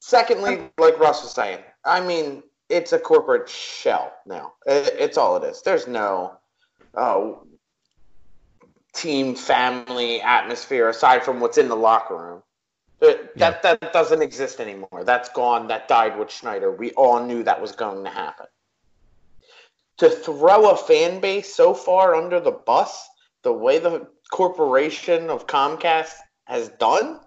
Secondly, 0.00 0.70
like 0.78 0.98
Russ 1.00 1.22
was 1.22 1.32
saying, 1.32 1.60
I 1.84 2.00
mean 2.00 2.42
it's 2.74 2.92
a 2.92 2.98
corporate 2.98 3.48
shell 3.48 4.12
now. 4.26 4.54
It's 4.66 5.16
all 5.16 5.36
it 5.36 5.44
is. 5.44 5.62
There's 5.62 5.86
no 5.86 6.38
oh, 6.94 7.46
team 8.92 9.36
family 9.36 10.20
atmosphere 10.20 10.88
aside 10.88 11.22
from 11.22 11.38
what's 11.38 11.56
in 11.56 11.68
the 11.68 11.76
locker 11.76 12.16
room. 12.16 12.42
That, 13.00 13.30
yeah. 13.36 13.50
that 13.50 13.80
that 13.80 13.92
doesn't 13.92 14.22
exist 14.22 14.60
anymore. 14.60 15.04
That's 15.04 15.28
gone. 15.28 15.68
That 15.68 15.86
died 15.86 16.18
with 16.18 16.30
Snider. 16.30 16.72
We 16.72 16.90
all 16.92 17.24
knew 17.24 17.44
that 17.44 17.60
was 17.60 17.72
going 17.72 18.02
to 18.04 18.10
happen. 18.10 18.46
To 19.98 20.10
throw 20.10 20.70
a 20.70 20.76
fan 20.76 21.20
base 21.20 21.54
so 21.54 21.74
far 21.74 22.16
under 22.16 22.40
the 22.40 22.50
bus, 22.50 23.08
the 23.42 23.52
way 23.52 23.78
the 23.78 24.08
corporation 24.32 25.30
of 25.30 25.46
Comcast 25.46 26.14
has 26.46 26.70
done, 26.80 27.20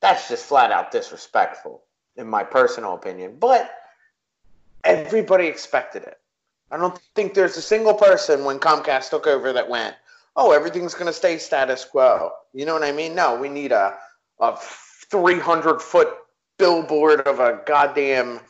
that's 0.00 0.28
just 0.28 0.46
flat 0.46 0.70
out 0.70 0.92
disrespectful, 0.92 1.82
in 2.16 2.28
my 2.28 2.44
personal 2.44 2.94
opinion. 2.94 3.36
But 3.40 3.70
everybody 4.84 5.46
expected 5.46 6.02
it. 6.02 6.18
I 6.70 6.76
don't 6.76 6.98
think 7.14 7.34
there's 7.34 7.56
a 7.56 7.62
single 7.62 7.94
person 7.94 8.44
when 8.44 8.58
Comcast 8.58 9.10
took 9.10 9.26
over 9.26 9.52
that 9.52 9.68
went, 9.68 9.94
"Oh, 10.36 10.52
everything's 10.52 10.94
going 10.94 11.06
to 11.06 11.12
stay 11.12 11.38
status 11.38 11.84
quo." 11.84 12.32
You 12.52 12.66
know 12.66 12.74
what 12.74 12.82
I 12.82 12.92
mean? 12.92 13.14
No, 13.14 13.36
we 13.36 13.48
need 13.48 13.72
a 13.72 13.96
a 14.40 14.56
300 15.10 15.80
foot 15.80 16.08
billboard 16.58 17.22
of 17.22 17.40
a 17.40 17.60
goddamn 17.66 18.40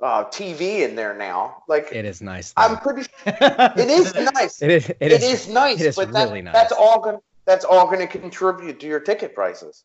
uh, 0.00 0.24
TV 0.24 0.80
in 0.80 0.96
there 0.96 1.16
now. 1.16 1.62
Like 1.68 1.88
it 1.92 2.04
is 2.04 2.20
nice. 2.20 2.52
Though. 2.52 2.62
I'm 2.62 2.76
pretty. 2.78 3.08
it 3.26 3.88
is 3.88 4.14
nice. 4.34 4.62
it 4.62 4.70
is. 4.70 4.90
It, 4.90 4.96
it 5.00 5.12
is, 5.12 5.22
is, 5.22 5.48
nice. 5.48 5.80
It 5.80 5.86
is 5.86 5.96
but 5.96 6.08
really 6.08 6.40
that, 6.40 6.44
nice. 6.44 6.54
That's 6.54 6.72
all 6.72 7.00
going. 7.00 7.18
That's 7.46 7.64
all 7.64 7.86
going 7.86 8.00
to 8.00 8.06
contribute 8.06 8.80
to 8.80 8.86
your 8.86 9.00
ticket 9.00 9.34
prices 9.34 9.84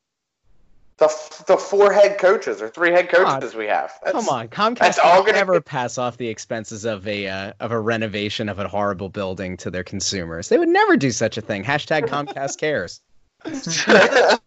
the, 1.00 1.44
the 1.48 1.58
four 1.58 1.92
head 1.92 2.18
coaches 2.18 2.62
or 2.62 2.70
three 2.70 2.92
head 2.92 3.10
coaches 3.10 3.56
we 3.56 3.66
have. 3.68 3.92
That's, 4.04 4.14
Come 4.14 4.30
on, 4.30 4.48
Comcast 4.50 5.00
all 5.04 5.22
gonna 5.22 5.34
never 5.34 5.60
pass 5.62 5.98
off 5.98 6.18
the 6.18 6.28
expenses 6.28 6.86
of 6.86 7.08
a 7.08 7.28
uh, 7.28 7.54
of 7.60 7.72
a 7.72 7.80
renovation 7.80 8.50
of 8.50 8.60
a 8.60 8.68
horrible 8.68 9.10
building 9.10 9.58
to 9.58 9.72
their 9.72 9.84
consumers. 9.84 10.50
They 10.50 10.58
would 10.58 10.70
never 10.70 10.98
do 10.98 11.12
such 11.12 11.38
a 11.38 11.42
thing. 11.42 11.64
Hashtag 11.64 12.08
Comcast 12.08 12.58
cares. 12.60 13.02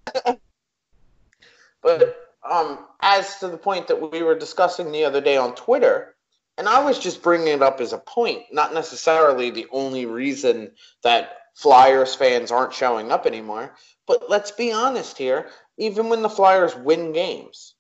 but 1.83 2.33
um, 2.49 2.79
as 3.01 3.39
to 3.39 3.49
the 3.49 3.57
point 3.57 3.89
that 3.89 4.13
we 4.13 4.23
were 4.23 4.39
discussing 4.39 4.93
the 4.93 5.05
other 5.05 5.23
day 5.23 5.39
on 5.39 5.55
Twitter, 5.55 6.15
and 6.59 6.69
I 6.69 6.85
was 6.85 6.99
just 6.99 7.23
bringing 7.23 7.49
it 7.49 7.63
up 7.63 7.81
as 7.81 7.95
a 7.95 7.99
point, 7.99 8.43
not 8.53 8.75
necessarily 8.75 9.51
the 9.51 9.67
only 9.73 10.05
reason 10.05 10.73
that 11.03 11.39
Flyers 11.55 12.15
fans 12.15 12.51
aren't 12.51 12.75
showing 12.75 13.11
up 13.11 13.27
anymore. 13.27 13.75
But 14.07 14.29
let's 14.29 14.51
be 14.51 14.73
honest 14.73 15.17
here 15.17 15.49
even 15.79 16.09
when 16.09 16.23
the 16.23 16.31
Flyers 16.31 16.75
win 16.77 17.13
games, 17.13 17.75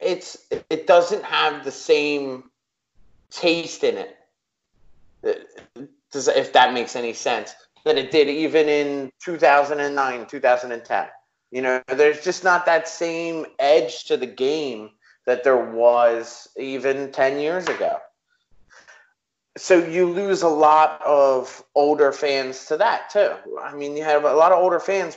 it's 0.00 0.46
it 0.70 0.86
doesn't 0.86 1.24
have 1.24 1.64
the 1.64 1.72
same 1.72 2.50
taste 3.30 3.84
in 3.84 3.96
it. 3.96 4.16
If 6.14 6.52
that 6.52 6.72
makes 6.72 6.96
any 6.96 7.12
sense 7.12 7.54
that 7.84 7.98
it 7.98 8.10
did 8.10 8.28
even 8.28 8.68
in 8.68 9.10
2009, 9.22 10.26
2010. 10.26 11.06
You 11.50 11.62
know, 11.62 11.82
there's 11.88 12.22
just 12.22 12.44
not 12.44 12.66
that 12.66 12.86
same 12.86 13.46
edge 13.58 14.04
to 14.04 14.16
the 14.16 14.26
game 14.26 14.90
that 15.26 15.44
there 15.44 15.72
was 15.72 16.48
even 16.56 17.10
10 17.12 17.38
years 17.38 17.66
ago. 17.68 17.98
So 19.56 19.78
you 19.78 20.08
lose 20.10 20.42
a 20.42 20.48
lot 20.48 21.02
of 21.04 21.64
older 21.74 22.12
fans 22.12 22.66
to 22.66 22.76
that 22.76 23.10
too. 23.10 23.32
I 23.62 23.74
mean, 23.74 23.96
you 23.96 24.04
have 24.04 24.24
a 24.24 24.32
lot 24.32 24.52
of 24.52 24.58
older 24.58 24.78
fans 24.78 25.16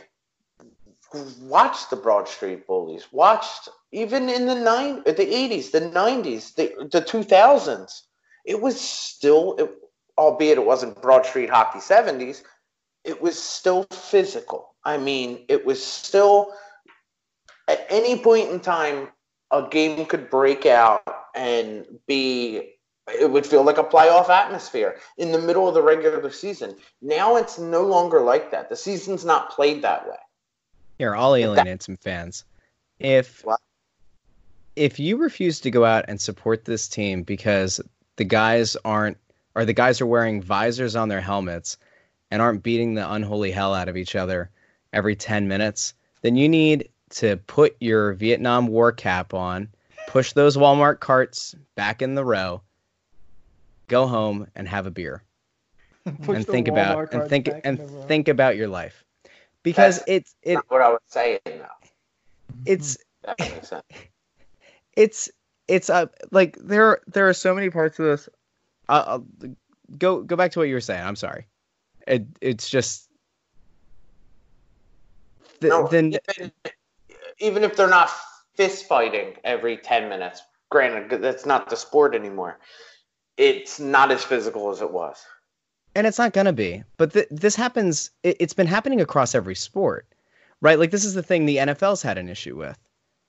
watched 1.41 1.89
the 1.89 1.95
Broad 1.95 2.28
Street 2.28 2.68
Bullies, 2.68 3.07
watched 3.12 3.70
even 3.91 4.30
in 4.30 4.45
the 4.45 4.55
nine, 4.55 5.03
the 5.05 5.36
eighties, 5.36 5.72
the 5.72 5.82
nineties, 5.82 6.51
the 6.53 6.88
the 6.91 7.01
two 7.01 7.24
thousands. 7.24 8.03
It 8.45 8.62
was 8.62 8.80
still, 8.80 9.55
it, 9.59 9.71
albeit 10.17 10.58
it 10.58 10.66
wasn't 10.66 11.01
Broad 11.01 11.25
Street 11.25 11.50
hockey 11.50 11.79
seventies, 11.79 12.43
it 13.04 13.21
was 13.21 13.42
still 13.42 13.83
physical. 13.92 14.75
I 14.83 14.97
mean, 14.97 15.46
it 15.47 15.66
was 15.66 15.83
still 15.83 16.54
at 17.67 17.86
any 17.89 18.17
point 18.17 18.50
in 18.50 18.59
time 18.59 19.09
a 19.51 19.67
game 19.70 20.05
could 20.05 20.29
break 20.29 20.66
out 20.66 21.04
and 21.36 21.86
be 22.08 22.74
it 23.20 23.29
would 23.29 23.46
feel 23.46 23.63
like 23.63 23.78
a 23.78 23.83
playoff 23.83 24.29
atmosphere 24.29 24.97
in 25.17 25.32
the 25.32 25.39
middle 25.39 25.67
of 25.67 25.74
the 25.74 25.82
regular 25.82 26.29
season. 26.32 26.75
Now 27.01 27.36
it's 27.36 27.59
no 27.59 27.83
longer 27.83 28.21
like 28.21 28.51
that. 28.51 28.70
The 28.70 28.75
season's 28.75 29.25
not 29.25 29.50
played 29.51 29.82
that 29.82 30.08
way. 30.08 30.16
Here, 31.01 31.15
I'll 31.15 31.33
alienate 31.33 31.82
some 31.82 31.97
fans. 31.97 32.45
If 32.99 33.43
what? 33.43 33.59
if 34.75 34.99
you 34.99 35.17
refuse 35.17 35.59
to 35.61 35.71
go 35.71 35.83
out 35.83 36.05
and 36.07 36.21
support 36.21 36.63
this 36.63 36.87
team 36.87 37.23
because 37.23 37.82
the 38.17 38.23
guys 38.23 38.78
aren't 38.86 39.17
or 39.55 39.65
the 39.65 39.73
guys 39.73 39.99
are 39.99 40.05
wearing 40.05 40.43
visors 40.43 40.95
on 40.95 41.09
their 41.09 41.19
helmets 41.19 41.79
and 42.29 42.39
aren't 42.39 42.61
beating 42.61 42.93
the 42.93 43.13
unholy 43.13 43.49
hell 43.49 43.73
out 43.73 43.89
of 43.89 43.97
each 43.97 44.15
other 44.15 44.51
every 44.93 45.15
10 45.15 45.47
minutes, 45.47 45.95
then 46.21 46.36
you 46.36 46.47
need 46.47 46.87
to 47.09 47.37
put 47.47 47.75
your 47.79 48.13
Vietnam 48.13 48.67
War 48.67 48.91
cap 48.91 49.33
on, 49.33 49.69
push 50.05 50.33
those 50.33 50.55
Walmart 50.55 50.99
carts 50.99 51.55
back 51.73 52.03
in 52.03 52.13
the 52.13 52.23
row, 52.23 52.61
go 53.87 54.05
home 54.05 54.45
and 54.53 54.67
have 54.67 54.86
a 54.86 54.91
beer. 54.91 55.23
and 56.05 56.45
think 56.45 56.67
about 56.67 57.11
and 57.11 57.28
think 57.28 57.49
and 57.63 57.89
think 58.07 58.28
about 58.28 58.55
your 58.55 58.67
life 58.67 59.03
because 59.63 59.97
That's 60.00 60.09
it's 60.09 60.36
it, 60.43 60.59
what 60.67 60.82
I 60.82 60.89
was 60.89 61.01
saying 61.08 61.39
though. 61.46 61.66
It's 62.66 62.97
that 63.24 63.39
makes 63.39 63.70
sense. 63.70 63.83
it's 64.96 65.29
it's 65.67 65.89
uh, 65.89 66.08
like 66.32 66.58
there 66.58 67.00
there 67.08 67.28
are 67.28 67.33
so 67.33 67.54
many 67.54 67.70
parts 67.70 68.00
of 68.00 68.05
this. 68.05 68.29
I'll, 68.89 69.25
go 69.97 70.21
go 70.21 70.36
back 70.36 70.51
to 70.51 70.59
what 70.59 70.67
you 70.67 70.74
were 70.74 70.82
saying. 70.82 71.04
I'm 71.04 71.16
sorry. 71.16 71.46
It 72.08 72.25
it's 72.42 72.70
just 72.70 73.09
the, 75.62 75.70
no, 75.70 75.88
then 75.88 76.17
even, 76.38 76.51
even 77.39 77.63
if 77.63 77.75
they're 77.75 77.88
not 77.88 78.09
fist 78.55 78.88
fighting 78.88 79.36
every 79.43 79.78
10 79.78 80.09
minutes 80.09 80.42
granted 80.70 81.21
that's 81.21 81.46
not 81.46 81.70
the 81.70 81.75
sport 81.75 82.16
anymore 82.16 82.59
it's 83.38 83.79
not 83.79 84.12
as 84.12 84.24
physical 84.24 84.70
as 84.70 84.82
it 84.82 84.92
was 84.92 85.24
and 85.96 86.08
it's 86.08 86.18
not 86.18 86.34
gonna 86.34 86.54
be. 86.54 86.84
But 86.97 87.13
th- 87.13 87.28
this 87.32 87.55
happens. 87.55 88.12
It, 88.24 88.39
has 88.42 88.54
been 88.54 88.68
happening 88.68 89.01
across 89.01 89.36
every 89.36 89.55
sport, 89.55 90.08
right? 90.62 90.80
Like 90.80 90.92
this 90.92 91.05
is 91.05 91.13
the 91.13 91.24
thing 91.24 91.46
the 91.46 91.58
NFL's 91.58 92.01
had 92.01 92.18
an 92.18 92.30
issue 92.30 92.55
with, 92.55 92.78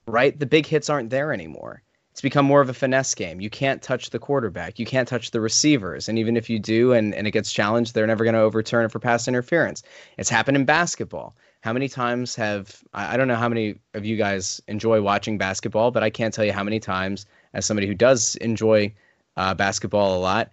right? 0.07 0.37
The 0.37 0.45
big 0.45 0.65
hits 0.65 0.89
aren't 0.89 1.09
there 1.09 1.33
anymore. 1.33 1.83
It's 2.13 2.21
become 2.21 2.45
more 2.45 2.61
of 2.61 2.69
a 2.69 2.75
finesse 2.75 3.15
game. 3.15 3.41
You 3.41 3.49
can't 3.49 3.81
touch 3.81 4.11
the 4.11 4.19
quarterback. 4.19 4.77
You 4.77 4.85
can't 4.85 5.07
touch 5.07 5.31
the 5.31 5.41
receivers. 5.41 6.07
And 6.07 6.19
even 6.19 6.37
if 6.37 6.47
you 6.47 6.59
do 6.59 6.93
and, 6.93 7.15
and 7.15 7.25
it 7.25 7.31
gets 7.31 7.51
challenged, 7.51 7.95
they're 7.95 8.05
never 8.05 8.23
going 8.23 8.35
to 8.35 8.41
overturn 8.41 8.85
it 8.85 8.91
for 8.91 8.99
pass 8.99 9.27
interference. 9.27 9.81
It's 10.15 10.29
happened 10.29 10.55
in 10.55 10.65
basketball. 10.65 11.35
How 11.61 11.73
many 11.73 11.89
times 11.89 12.35
have, 12.35 12.83
I 12.93 13.17
don't 13.17 13.27
know 13.27 13.35
how 13.35 13.49
many 13.49 13.79
of 13.95 14.05
you 14.05 14.15
guys 14.15 14.61
enjoy 14.67 15.01
watching 15.01 15.39
basketball, 15.39 15.89
but 15.89 16.03
I 16.03 16.11
can't 16.11 16.31
tell 16.31 16.45
you 16.45 16.53
how 16.53 16.63
many 16.63 16.79
times, 16.79 17.25
as 17.51 17.65
somebody 17.65 17.87
who 17.87 17.95
does 17.95 18.35
enjoy 18.35 18.93
uh, 19.35 19.55
basketball 19.55 20.15
a 20.15 20.19
lot, 20.19 20.51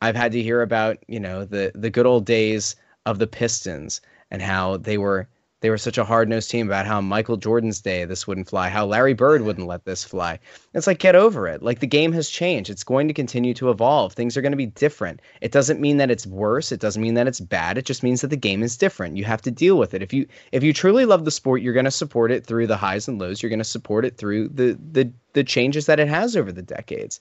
I've 0.00 0.16
had 0.16 0.32
to 0.32 0.42
hear 0.42 0.62
about, 0.62 0.98
you 1.08 1.20
know, 1.20 1.44
the 1.44 1.72
the 1.74 1.90
good 1.90 2.06
old 2.06 2.24
days 2.24 2.76
of 3.06 3.18
the 3.18 3.26
Pistons 3.26 4.00
and 4.30 4.42
how 4.42 4.76
they 4.76 4.98
were 4.98 5.28
they 5.60 5.70
were 5.70 5.78
such 5.78 5.98
a 5.98 6.04
hard 6.04 6.28
nosed 6.28 6.50
team 6.50 6.68
about 6.68 6.86
how 6.86 7.00
Michael 7.00 7.36
Jordan's 7.36 7.80
day 7.80 8.04
this 8.04 8.26
wouldn't 8.28 8.48
fly, 8.48 8.68
how 8.68 8.86
Larry 8.86 9.12
Bird 9.12 9.42
wouldn't 9.42 9.66
let 9.66 9.84
this 9.84 10.04
fly. 10.04 10.38
It's 10.72 10.86
like 10.86 11.00
get 11.00 11.16
over 11.16 11.48
it. 11.48 11.62
Like 11.62 11.80
the 11.80 11.86
game 11.86 12.12
has 12.12 12.30
changed. 12.30 12.70
It's 12.70 12.84
going 12.84 13.08
to 13.08 13.14
continue 13.14 13.54
to 13.54 13.70
evolve. 13.70 14.12
Things 14.12 14.36
are 14.36 14.40
going 14.40 14.52
to 14.52 14.56
be 14.56 14.66
different. 14.66 15.20
It 15.40 15.50
doesn't 15.50 15.80
mean 15.80 15.96
that 15.96 16.12
it's 16.12 16.26
worse. 16.28 16.70
It 16.70 16.78
doesn't 16.78 17.02
mean 17.02 17.14
that 17.14 17.26
it's 17.26 17.40
bad. 17.40 17.76
It 17.76 17.86
just 17.86 18.04
means 18.04 18.20
that 18.20 18.28
the 18.28 18.36
game 18.36 18.62
is 18.62 18.76
different. 18.76 19.16
You 19.16 19.24
have 19.24 19.42
to 19.42 19.50
deal 19.50 19.78
with 19.78 19.94
it. 19.94 20.02
If 20.02 20.12
you 20.12 20.28
if 20.52 20.62
you 20.62 20.72
truly 20.72 21.04
love 21.04 21.24
the 21.24 21.32
sport, 21.32 21.60
you're 21.60 21.74
going 21.74 21.84
to 21.86 21.90
support 21.90 22.30
it 22.30 22.46
through 22.46 22.68
the 22.68 22.76
highs 22.76 23.08
and 23.08 23.20
lows. 23.20 23.42
You're 23.42 23.50
going 23.50 23.58
to 23.58 23.64
support 23.64 24.04
it 24.04 24.16
through 24.16 24.50
the 24.50 24.78
the 24.92 25.12
the 25.32 25.42
changes 25.42 25.86
that 25.86 25.98
it 25.98 26.08
has 26.08 26.36
over 26.36 26.52
the 26.52 26.62
decades. 26.62 27.20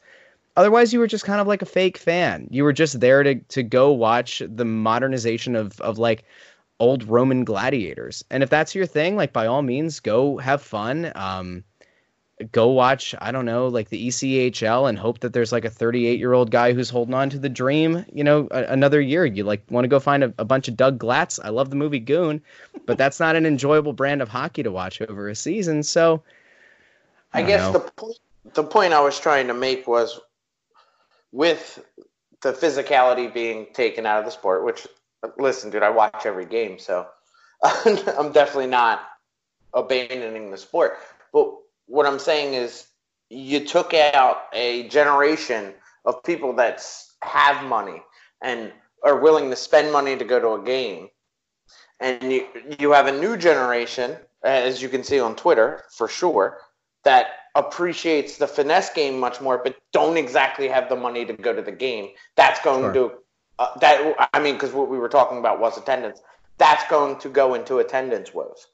Otherwise, 0.57 0.91
you 0.91 0.99
were 0.99 1.07
just 1.07 1.23
kind 1.23 1.39
of 1.39 1.47
like 1.47 1.61
a 1.61 1.67
fake 1.67 1.97
fan. 1.97 2.47
You 2.49 2.63
were 2.63 2.73
just 2.73 2.99
there 2.99 3.23
to 3.23 3.35
to 3.35 3.63
go 3.63 3.91
watch 3.91 4.41
the 4.45 4.65
modernization 4.65 5.55
of 5.55 5.79
of 5.79 5.97
like 5.97 6.25
old 6.79 7.03
Roman 7.03 7.45
gladiators. 7.45 8.25
And 8.29 8.43
if 8.43 8.49
that's 8.49 8.75
your 8.75 8.85
thing, 8.85 9.15
like 9.15 9.31
by 9.31 9.45
all 9.45 9.61
means, 9.61 9.99
go 9.99 10.37
have 10.37 10.61
fun. 10.61 11.11
Um, 11.15 11.63
go 12.51 12.67
watch, 12.67 13.15
I 13.19 13.31
don't 13.31 13.45
know, 13.45 13.67
like 13.67 13.89
the 13.89 14.07
ECHL 14.07 14.87
and 14.87 14.97
hope 14.97 15.19
that 15.21 15.33
there's 15.33 15.51
like 15.51 15.65
a 15.65 15.69
38 15.69 16.19
year 16.19 16.33
old 16.33 16.51
guy 16.51 16.73
who's 16.73 16.89
holding 16.89 17.15
on 17.15 17.29
to 17.31 17.39
the 17.39 17.49
dream, 17.49 18.05
you 18.13 18.23
know, 18.23 18.47
a- 18.51 18.65
another 18.65 19.01
year. 19.01 19.25
You 19.25 19.43
like 19.43 19.63
want 19.69 19.85
to 19.85 19.89
go 19.89 19.99
find 19.99 20.23
a, 20.23 20.33
a, 20.37 20.45
bunch 20.45 20.67
of 20.67 20.77
Doug 20.77 20.99
Glatts. 20.99 21.39
I 21.39 21.49
love 21.49 21.71
the 21.71 21.75
movie 21.75 21.99
Goon, 21.99 22.41
but 22.85 22.97
that's 22.97 23.19
not 23.19 23.35
an 23.35 23.45
enjoyable 23.45 23.93
brand 23.93 24.21
of 24.21 24.29
hockey 24.29 24.61
to 24.61 24.71
watch 24.71 25.01
over 25.01 25.29
a 25.29 25.35
season. 25.35 25.81
So 25.81 26.21
I, 27.33 27.39
I 27.39 27.43
guess 27.43 27.61
know. 27.61 27.79
the 27.79 27.91
point, 27.91 28.19
the 28.53 28.63
point 28.63 28.93
I 28.93 29.01
was 29.01 29.19
trying 29.19 29.47
to 29.47 29.53
make 29.55 29.87
was 29.87 30.19
with 31.31 31.83
the 32.41 32.53
physicality 32.53 33.33
being 33.33 33.67
taken 33.73 34.05
out 34.05 34.19
of 34.19 34.25
the 34.25 34.31
sport, 34.31 34.63
which 34.63 34.87
listen, 35.37 35.69
dude, 35.69 35.83
I 35.83 35.89
watch 35.89 36.25
every 36.25 36.45
game, 36.45 36.79
so 36.79 37.07
I'm 37.63 38.31
definitely 38.31 38.67
not 38.67 39.01
abandoning 39.73 40.51
the 40.51 40.57
sport. 40.57 40.97
But 41.33 41.53
what 41.87 42.05
I'm 42.05 42.19
saying 42.19 42.53
is, 42.53 42.87
you 43.29 43.65
took 43.65 43.93
out 43.93 44.43
a 44.53 44.87
generation 44.87 45.73
of 46.05 46.23
people 46.23 46.53
that 46.53 46.81
have 47.21 47.65
money 47.65 48.01
and 48.41 48.71
are 49.03 49.19
willing 49.19 49.49
to 49.49 49.55
spend 49.55 49.91
money 49.91 50.15
to 50.15 50.23
go 50.23 50.39
to 50.39 50.61
a 50.61 50.65
game, 50.65 51.09
and 51.99 52.31
you 52.31 52.47
you 52.79 52.91
have 52.91 53.07
a 53.07 53.19
new 53.19 53.35
generation, 53.35 54.15
as 54.43 54.81
you 54.81 54.89
can 54.89 55.03
see 55.03 55.19
on 55.19 55.35
Twitter 55.35 55.83
for 55.91 56.07
sure, 56.07 56.59
that 57.03 57.27
appreciates 57.57 58.37
the 58.37 58.47
finesse 58.47 58.91
game 58.91 59.19
much 59.19 59.41
more, 59.41 59.57
but 59.57 59.75
don't 59.91 60.15
exactly 60.15 60.69
have 60.69 60.87
the 60.87 60.95
money 60.95 61.25
to 61.25 61.33
go 61.33 61.53
to 61.53 61.61
the 61.61 61.71
game. 61.71 62.11
That's 62.35 62.61
going 62.61 62.93
sure. 62.93 62.93
to 62.93 63.11
uh, 63.59 63.77
that 63.79 64.29
I 64.33 64.39
mean, 64.39 64.53
because 64.53 64.71
what 64.71 64.89
we 64.89 64.97
were 64.97 65.09
talking 65.09 65.39
about 65.39 65.59
was 65.59 65.77
attendance. 65.77 66.21
That's 66.59 66.87
going 66.89 67.19
to 67.19 67.29
go 67.29 67.55
into 67.55 67.79
attendance 67.79 68.33
woes. 68.33 68.67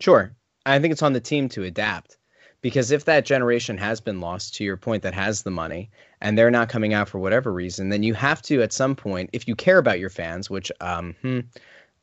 Sure, 0.00 0.34
I 0.66 0.78
think 0.78 0.92
it's 0.92 1.02
on 1.02 1.12
the 1.12 1.20
team 1.20 1.48
to 1.50 1.62
adapt 1.62 2.16
because 2.62 2.90
if 2.90 3.04
that 3.04 3.26
generation 3.26 3.76
has 3.76 4.00
been 4.00 4.20
lost, 4.20 4.54
to 4.54 4.64
your 4.64 4.76
point, 4.76 5.02
that 5.02 5.14
has 5.14 5.42
the 5.42 5.50
money 5.50 5.90
and 6.20 6.38
they're 6.38 6.50
not 6.50 6.68
coming 6.68 6.94
out 6.94 7.08
for 7.08 7.18
whatever 7.18 7.52
reason, 7.52 7.90
then 7.90 8.02
you 8.02 8.14
have 8.14 8.40
to 8.42 8.62
at 8.62 8.72
some 8.72 8.94
point, 8.94 9.28
if 9.32 9.46
you 9.46 9.54
care 9.54 9.78
about 9.78 9.98
your 9.98 10.10
fans, 10.10 10.48
which 10.48 10.72
um, 10.80 11.14
hmm, 11.20 11.40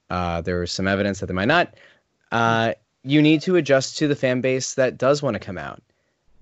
uh, 0.10 0.42
there's 0.42 0.72
some 0.72 0.88
evidence 0.88 1.20
that 1.22 1.28
they 1.28 1.34
might 1.34 1.48
not, 1.48 1.74
uh, 2.32 2.74
you 3.04 3.22
need 3.22 3.42
to 3.42 3.56
adjust 3.56 3.98
to 3.98 4.08
the 4.08 4.16
fan 4.16 4.42
base 4.42 4.76
that 4.76 4.98
does 4.98 5.22
want 5.22 5.36
to 5.36 5.40
come 5.40 5.58
out. 5.58 5.82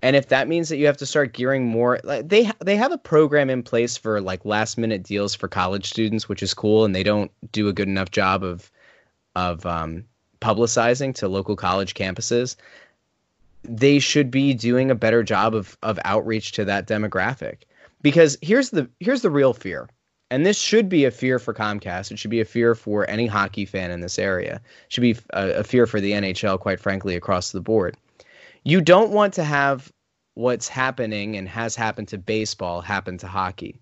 And 0.01 0.15
if 0.15 0.27
that 0.27 0.47
means 0.47 0.69
that 0.69 0.77
you 0.77 0.85
have 0.85 0.97
to 0.97 1.05
start 1.05 1.33
gearing 1.33 1.65
more, 1.65 1.99
like 2.03 2.29
they 2.29 2.51
they 2.59 2.75
have 2.75 2.91
a 2.91 2.99
program 2.99 3.49
in 3.49 3.63
place 3.63 3.97
for 3.97 4.21
like 4.21 4.45
last 4.45 4.77
minute 4.77 5.03
deals 5.03 5.33
for 5.33 5.47
college 5.47 5.89
students, 5.89 6.29
which 6.29 6.43
is 6.43 6.53
cool, 6.53 6.85
and 6.85 6.95
they 6.95 7.03
don't 7.03 7.31
do 7.51 7.67
a 7.67 7.73
good 7.73 7.87
enough 7.87 8.11
job 8.11 8.43
of 8.43 8.71
of 9.35 9.65
um, 9.65 10.05
publicizing 10.39 11.15
to 11.15 11.27
local 11.27 11.55
college 11.55 11.95
campuses. 11.95 12.55
They 13.63 13.97
should 13.97 14.29
be 14.29 14.53
doing 14.53 14.91
a 14.91 14.95
better 14.95 15.23
job 15.23 15.55
of 15.55 15.77
of 15.81 15.99
outreach 16.05 16.51
to 16.53 16.65
that 16.65 16.87
demographic. 16.87 17.63
Because 18.03 18.37
here's 18.43 18.69
the 18.69 18.87
here's 18.99 19.23
the 19.23 19.31
real 19.31 19.53
fear, 19.53 19.89
and 20.29 20.45
this 20.45 20.57
should 20.57 20.89
be 20.89 21.05
a 21.05 21.11
fear 21.11 21.39
for 21.39 21.53
Comcast. 21.53 22.11
It 22.11 22.19
should 22.19 22.31
be 22.31 22.41
a 22.41 22.45
fear 22.45 22.75
for 22.75 23.09
any 23.09 23.27
hockey 23.27 23.65
fan 23.65 23.91
in 23.91 24.01
this 24.01 24.19
area. 24.19 24.55
It 24.55 24.91
should 24.91 25.01
be 25.01 25.17
a, 25.33 25.59
a 25.59 25.63
fear 25.63 25.85
for 25.85 26.01
the 26.01 26.11
NHL, 26.11 26.59
quite 26.59 26.79
frankly, 26.79 27.15
across 27.15 27.51
the 27.51 27.61
board 27.61 27.95
you 28.67 28.81
don't 28.81 29.11
want 29.11 29.33
to 29.33 29.45
have 29.45 29.93
what's 30.33 30.67
happening 30.67 31.37
and 31.37 31.47
has 31.47 31.73
happened 31.73 32.09
to 32.09 32.17
baseball 32.17 32.81
happen 32.81 33.17
to 33.17 33.25
hockey. 33.25 33.79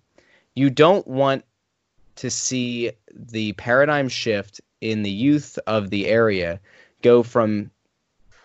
You 0.54 0.70
don't 0.70 1.08
want 1.08 1.44
to 2.18 2.30
see 2.30 2.92
the 3.12 3.54
paradigm 3.54 4.08
shift 4.08 4.62
in 4.82 5.02
the 5.02 5.10
youth 5.10 5.58
of 5.66 5.90
the 5.90 6.06
area 6.06 6.60
go 7.02 7.24
from 7.24 7.72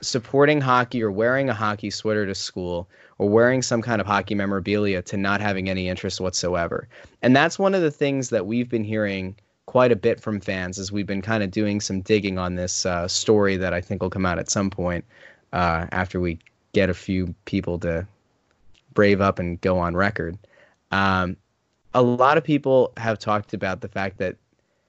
supporting 0.00 0.62
hockey 0.62 1.02
or 1.02 1.10
wearing 1.10 1.50
a 1.50 1.54
hockey 1.54 1.90
sweater 1.90 2.24
to 2.24 2.34
school 2.34 2.88
or 3.20 3.28
wearing 3.28 3.60
some 3.60 3.82
kind 3.82 4.00
of 4.00 4.06
hockey 4.06 4.34
memorabilia 4.34 5.02
to 5.02 5.14
not 5.14 5.42
having 5.42 5.68
any 5.68 5.90
interest 5.90 6.22
whatsoever. 6.22 6.88
And 7.20 7.36
that's 7.36 7.58
one 7.58 7.74
of 7.74 7.82
the 7.82 7.90
things 7.90 8.30
that 8.30 8.46
we've 8.46 8.70
been 8.70 8.82
hearing 8.82 9.36
quite 9.66 9.92
a 9.92 9.96
bit 9.96 10.18
from 10.18 10.40
fans 10.40 10.78
as 10.78 10.90
we've 10.90 11.06
been 11.06 11.20
kind 11.20 11.42
of 11.42 11.50
doing 11.50 11.82
some 11.82 12.00
digging 12.00 12.38
on 12.38 12.54
this 12.54 12.86
uh, 12.86 13.06
story 13.06 13.58
that 13.58 13.74
I 13.74 13.80
think 13.82 14.00
will 14.00 14.08
come 14.08 14.24
out 14.24 14.38
at 14.38 14.50
some 14.50 14.70
point 14.70 15.04
uh, 15.52 15.86
after 15.92 16.18
we 16.18 16.38
get 16.72 16.88
a 16.88 16.94
few 16.94 17.34
people 17.44 17.78
to 17.80 18.06
brave 18.94 19.20
up 19.20 19.38
and 19.38 19.60
go 19.60 19.78
on 19.78 19.94
record. 19.94 20.38
Um, 20.90 21.36
a 21.92 22.00
lot 22.00 22.38
of 22.38 22.42
people 22.42 22.90
have 22.96 23.18
talked 23.18 23.52
about 23.52 23.82
the 23.82 23.88
fact 23.88 24.16
that 24.16 24.36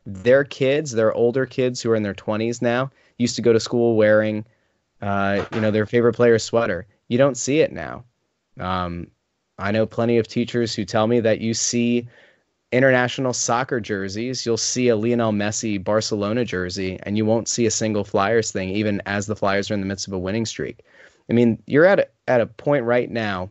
their 0.06 0.45
kids, 0.45 0.94
their 0.94 1.14
older 1.14 1.45
kids 1.45 1.82
who 1.82 1.91
are 1.91 1.98
in 1.98 2.03
their 2.03 2.14
20s 2.14 2.62
now, 2.62 2.91
used 3.18 3.36
to 3.36 3.41
go 3.41 3.52
to 3.52 3.60
school 3.60 3.98
wearing, 3.98 4.45
uh, 5.02 5.44
you 5.53 5.60
know, 5.60 5.70
their 5.70 5.86
favorite 5.86 6.14
player's 6.14 6.45
sweater. 6.45 6.88
You 7.10 7.18
don't 7.18 7.36
see 7.36 7.60
it 7.60 7.74
now. 7.74 8.06
Um, 8.60 9.07
I 9.57 9.72
know 9.72 9.86
plenty 9.86 10.18
of 10.18 10.28
teachers 10.28 10.76
who 10.76 10.86
tell 10.86 11.07
me 11.07 11.19
that 11.19 11.41
you 11.41 11.53
see 11.53 12.07
international 12.72 13.34
soccer 13.34 13.80
jerseys, 13.80 14.45
you'll 14.45 14.57
see 14.57 14.88
a 14.88 14.95
Lionel 14.95 15.32
Messi 15.32 15.82
Barcelona 15.82 16.45
jersey, 16.45 16.99
and 17.03 17.18
you 17.18 17.26
won't 17.26 17.48
see 17.48 17.65
a 17.65 17.72
single 17.72 18.03
Flyers 18.03 18.52
thing, 18.52 18.69
even 18.69 19.02
as 19.06 19.28
the 19.28 19.36
Flyers 19.36 19.69
are 19.69 19.73
in 19.73 19.82
the 19.82 19.86
midst 19.86 20.07
of 20.07 20.14
a 20.14 20.19
winning 20.19 20.45
streak. 20.45 20.84
I 21.30 21.34
mean, 21.34 21.61
you're 21.65 21.86
at 21.86 21.99
a, 21.99 22.07
at 22.28 22.41
a 22.41 22.45
point 22.45 22.86
right 22.86 23.10
now 23.10 23.49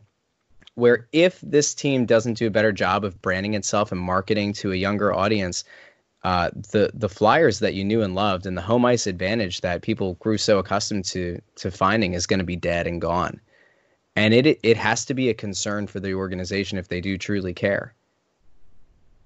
where 0.75 1.07
if 1.11 1.39
this 1.41 1.73
team 1.73 2.05
doesn't 2.05 2.37
do 2.37 2.47
a 2.47 2.51
better 2.51 2.71
job 2.71 3.03
of 3.03 3.21
branding 3.21 3.53
itself 3.53 3.91
and 3.91 4.01
marketing 4.01 4.53
to 4.53 4.71
a 4.71 4.75
younger 4.75 5.13
audience, 5.13 5.63
uh, 6.23 6.49
the 6.71 6.91
the 6.93 7.09
Flyers 7.09 7.59
that 7.59 7.73
you 7.73 7.83
knew 7.83 8.01
and 8.01 8.15
loved 8.15 8.45
and 8.45 8.55
the 8.55 8.61
home 8.61 8.85
ice 8.85 9.07
advantage 9.07 9.61
that 9.61 9.81
people 9.81 10.13
grew 10.15 10.37
so 10.37 10.59
accustomed 10.59 11.05
to 11.05 11.41
to 11.55 11.71
finding 11.71 12.13
is 12.13 12.27
going 12.27 12.39
to 12.39 12.45
be 12.45 12.55
dead 12.55 12.87
and 12.87 13.01
gone. 13.01 13.39
And 14.15 14.33
it 14.33 14.59
it 14.61 14.77
has 14.77 15.05
to 15.05 15.13
be 15.13 15.29
a 15.29 15.33
concern 15.33 15.87
for 15.87 15.99
the 15.99 16.13
organization 16.13 16.77
if 16.77 16.87
they 16.87 17.01
do 17.01 17.17
truly 17.17 17.53
care. 17.53 17.93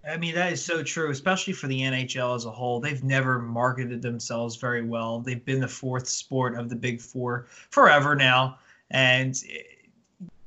I 0.07 0.18
mean, 0.18 0.36
that 0.36 0.53
is 0.53 0.64
so 0.64 0.84
true, 0.84 1.10
especially 1.10 1.53
for 1.53 1.68
the 1.68 1.82
NHL 1.82 2.36
as 2.36 2.45
a 2.45 2.52
whole. 2.52 2.80
They've 2.80 3.03
never 3.03 3.40
marketed 3.40 4.02
themselves 4.02 4.56
very 4.56 4.84
well. 4.84 5.20
They've 5.20 5.44
been 5.44 5.60
the 5.60 5.68
fourth 5.68 6.07
sport 6.07 6.56
of 6.56 6.70
the 6.70 6.76
big 6.76 7.02
four 7.02 7.48
forever 7.72 8.16
now. 8.16 8.60
And 8.91 9.36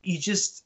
you 0.04 0.18
just, 0.18 0.64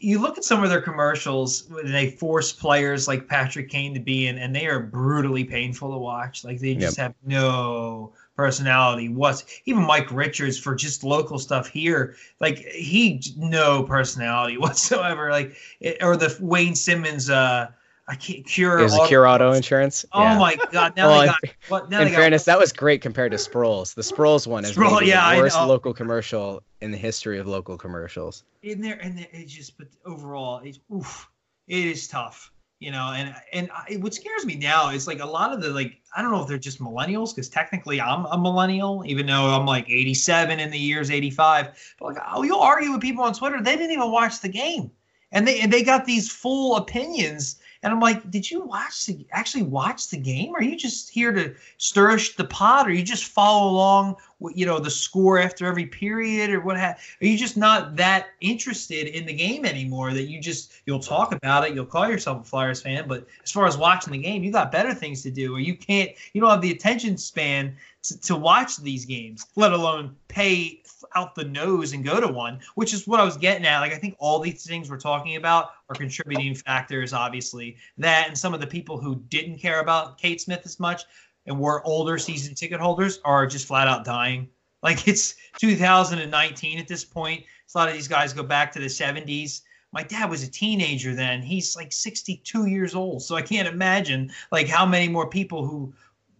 you 0.00 0.18
look 0.18 0.36
at 0.36 0.44
some 0.44 0.64
of 0.64 0.70
their 0.70 0.80
commercials 0.80 1.68
they 1.84 2.10
force 2.10 2.52
players 2.52 3.06
like 3.06 3.28
Patrick 3.28 3.68
Kane 3.68 3.94
to 3.94 4.00
be 4.00 4.26
in, 4.26 4.38
and 4.38 4.54
they 4.54 4.66
are 4.66 4.80
brutally 4.80 5.44
painful 5.44 5.92
to 5.92 5.98
watch. 5.98 6.44
Like 6.44 6.58
they 6.58 6.74
just 6.74 6.98
yep. 6.98 7.06
have 7.06 7.14
no 7.24 8.12
personality. 8.38 9.08
What's 9.08 9.44
even 9.66 9.82
Mike 9.82 10.10
Richards 10.12 10.56
for 10.56 10.76
just 10.76 11.02
local 11.02 11.40
stuff 11.40 11.66
here? 11.66 12.14
Like 12.40 12.58
he 12.58 13.20
no 13.36 13.82
personality 13.82 14.56
whatsoever. 14.64 15.30
Like 15.30 15.56
it, 15.80 15.98
or 16.00 16.16
the 16.16 16.34
Wayne 16.40 16.74
Simmonds 16.74 17.28
uh 17.28 17.66
I 18.10 18.14
can't 18.14 18.46
cure. 18.46 18.78
Is 18.78 18.96
a 18.96 19.06
cure 19.06 19.26
auto 19.26 19.52
insurance? 19.52 20.06
Oh 20.12 20.22
yeah. 20.22 20.38
my 20.38 20.56
god! 20.72 20.96
Now 20.96 21.08
well, 21.10 21.20
they 21.20 21.26
got. 21.26 21.40
What, 21.68 21.90
now 21.90 22.00
in 22.00 22.08
fairness, 22.08 22.46
got, 22.46 22.52
that 22.52 22.58
was 22.58 22.72
great 22.84 23.02
compared 23.02 23.32
to 23.32 23.36
Sproles. 23.36 23.94
The 23.94 24.00
Sproles 24.00 24.46
one 24.46 24.64
is 24.64 24.70
Sproul, 24.70 25.02
yeah, 25.02 25.34
the 25.34 25.42
worst 25.42 25.58
local 25.58 25.92
commercial 25.92 26.62
in 26.80 26.90
the 26.90 26.96
history 26.96 27.38
of 27.38 27.46
local 27.46 27.76
commercials. 27.76 28.44
In 28.62 28.80
there, 28.80 28.98
and 29.02 29.18
it 29.30 29.46
just, 29.46 29.76
but 29.76 29.88
overall, 30.06 30.62
it's 30.64 30.80
oof, 30.90 31.28
it 31.66 31.84
is 31.84 32.08
tough, 32.08 32.50
you 32.80 32.90
know. 32.90 33.12
And 33.14 33.34
and 33.52 33.70
I, 33.72 33.96
what 33.96 34.14
scares 34.14 34.44
me 34.44 34.56
now 34.56 34.90
is 34.90 35.06
like 35.06 35.20
a 35.20 35.26
lot 35.26 35.52
of 35.52 35.60
the 35.60 35.70
like 35.70 36.00
I 36.16 36.22
don't 36.22 36.30
know 36.30 36.42
if 36.42 36.48
they're 36.48 36.58
just 36.58 36.80
millennials 36.80 37.34
because 37.34 37.48
technically 37.48 38.00
I'm 38.00 38.24
a 38.26 38.38
millennial, 38.38 39.02
even 39.06 39.26
though 39.26 39.46
I'm 39.46 39.66
like 39.66 39.88
87 39.88 40.60
in 40.60 40.70
the 40.70 40.78
years 40.78 41.10
85. 41.10 41.96
But 41.98 42.14
like, 42.14 42.24
oh, 42.32 42.42
you'll 42.42 42.60
argue 42.60 42.92
with 42.92 43.00
people 43.00 43.24
on 43.24 43.34
Twitter, 43.34 43.60
they 43.60 43.76
didn't 43.76 43.92
even 43.92 44.10
watch 44.10 44.40
the 44.40 44.48
game, 44.48 44.90
and 45.32 45.46
they 45.46 45.60
and 45.60 45.72
they 45.72 45.82
got 45.82 46.04
these 46.04 46.30
full 46.30 46.76
opinions 46.76 47.56
And 47.82 47.92
I'm 47.92 48.00
like, 48.00 48.30
did 48.30 48.50
you 48.50 48.62
watch 48.62 49.06
the 49.06 49.26
actually 49.32 49.62
watch 49.62 50.08
the 50.08 50.16
game? 50.16 50.54
Are 50.54 50.62
you 50.62 50.76
just 50.76 51.10
here 51.10 51.32
to 51.32 51.54
stir 51.76 52.18
the 52.36 52.44
pot? 52.44 52.88
Or 52.88 52.92
you 52.92 53.02
just 53.02 53.24
follow 53.24 53.70
along 53.70 54.16
with 54.40 54.56
you 54.56 54.66
know 54.66 54.78
the 54.78 54.90
score 54.90 55.38
after 55.38 55.66
every 55.66 55.86
period 55.86 56.50
or 56.50 56.60
what? 56.60 56.78
Ha- 56.78 56.96
are 57.20 57.26
you 57.26 57.36
just 57.36 57.56
not 57.56 57.96
that 57.96 58.28
interested 58.40 59.08
in 59.08 59.26
the 59.26 59.32
game 59.32 59.64
anymore 59.64 60.12
that 60.12 60.24
you 60.24 60.40
just 60.40 60.72
you'll 60.86 60.98
talk 60.98 61.32
about 61.32 61.66
it, 61.66 61.74
you'll 61.74 61.86
call 61.86 62.08
yourself 62.08 62.42
a 62.42 62.44
Flyers 62.44 62.80
fan, 62.82 63.06
but 63.06 63.26
as 63.44 63.52
far 63.52 63.66
as 63.66 63.76
watching 63.76 64.12
the 64.12 64.18
game, 64.18 64.42
you 64.42 64.50
got 64.50 64.72
better 64.72 64.94
things 64.94 65.22
to 65.22 65.30
do, 65.30 65.54
or 65.54 65.60
you 65.60 65.76
can't, 65.76 66.10
you 66.32 66.40
don't 66.40 66.50
have 66.50 66.60
the 66.60 66.70
attention 66.70 67.16
span 67.16 67.76
to, 68.02 68.20
to 68.20 68.36
watch 68.36 68.76
these 68.78 69.04
games, 69.04 69.46
let 69.56 69.72
alone 69.72 70.16
pay 70.28 70.82
out 71.14 71.34
the 71.34 71.44
nose 71.44 71.92
and 71.92 72.04
go 72.04 72.20
to 72.20 72.28
one, 72.28 72.60
which 72.74 72.92
is 72.92 73.06
what 73.06 73.20
I 73.20 73.24
was 73.24 73.36
getting 73.36 73.66
at. 73.66 73.80
Like 73.80 73.92
I 73.92 73.98
think 73.98 74.16
all 74.18 74.38
these 74.38 74.66
things 74.66 74.90
we're 74.90 74.98
talking 74.98 75.36
about 75.36 75.70
are 75.88 75.94
contributing 75.94 76.54
factors, 76.54 77.12
obviously. 77.12 77.76
That 77.98 78.28
and 78.28 78.38
some 78.38 78.54
of 78.54 78.60
the 78.60 78.66
people 78.66 78.98
who 78.98 79.16
didn't 79.28 79.58
care 79.58 79.80
about 79.80 80.18
Kate 80.18 80.40
Smith 80.40 80.62
as 80.64 80.80
much 80.80 81.04
and 81.46 81.58
were 81.58 81.84
older 81.86 82.18
season 82.18 82.54
ticket 82.54 82.80
holders 82.80 83.20
are 83.24 83.46
just 83.46 83.66
flat 83.66 83.88
out 83.88 84.04
dying. 84.04 84.48
Like 84.82 85.08
it's 85.08 85.34
2019 85.58 86.78
at 86.78 86.86
this 86.86 87.04
point. 87.04 87.44
A 87.74 87.78
lot 87.78 87.88
of 87.88 87.94
these 87.94 88.08
guys 88.08 88.32
go 88.32 88.42
back 88.42 88.72
to 88.72 88.78
the 88.78 88.86
70s. 88.86 89.62
My 89.92 90.02
dad 90.02 90.30
was 90.30 90.42
a 90.42 90.50
teenager 90.50 91.14
then. 91.14 91.42
He's 91.42 91.74
like 91.76 91.92
62 91.92 92.66
years 92.66 92.94
old. 92.94 93.22
So 93.22 93.34
I 93.34 93.42
can't 93.42 93.66
imagine 93.66 94.30
like 94.52 94.68
how 94.68 94.86
many 94.86 95.08
more 95.08 95.28
people 95.28 95.66
who, 95.66 95.92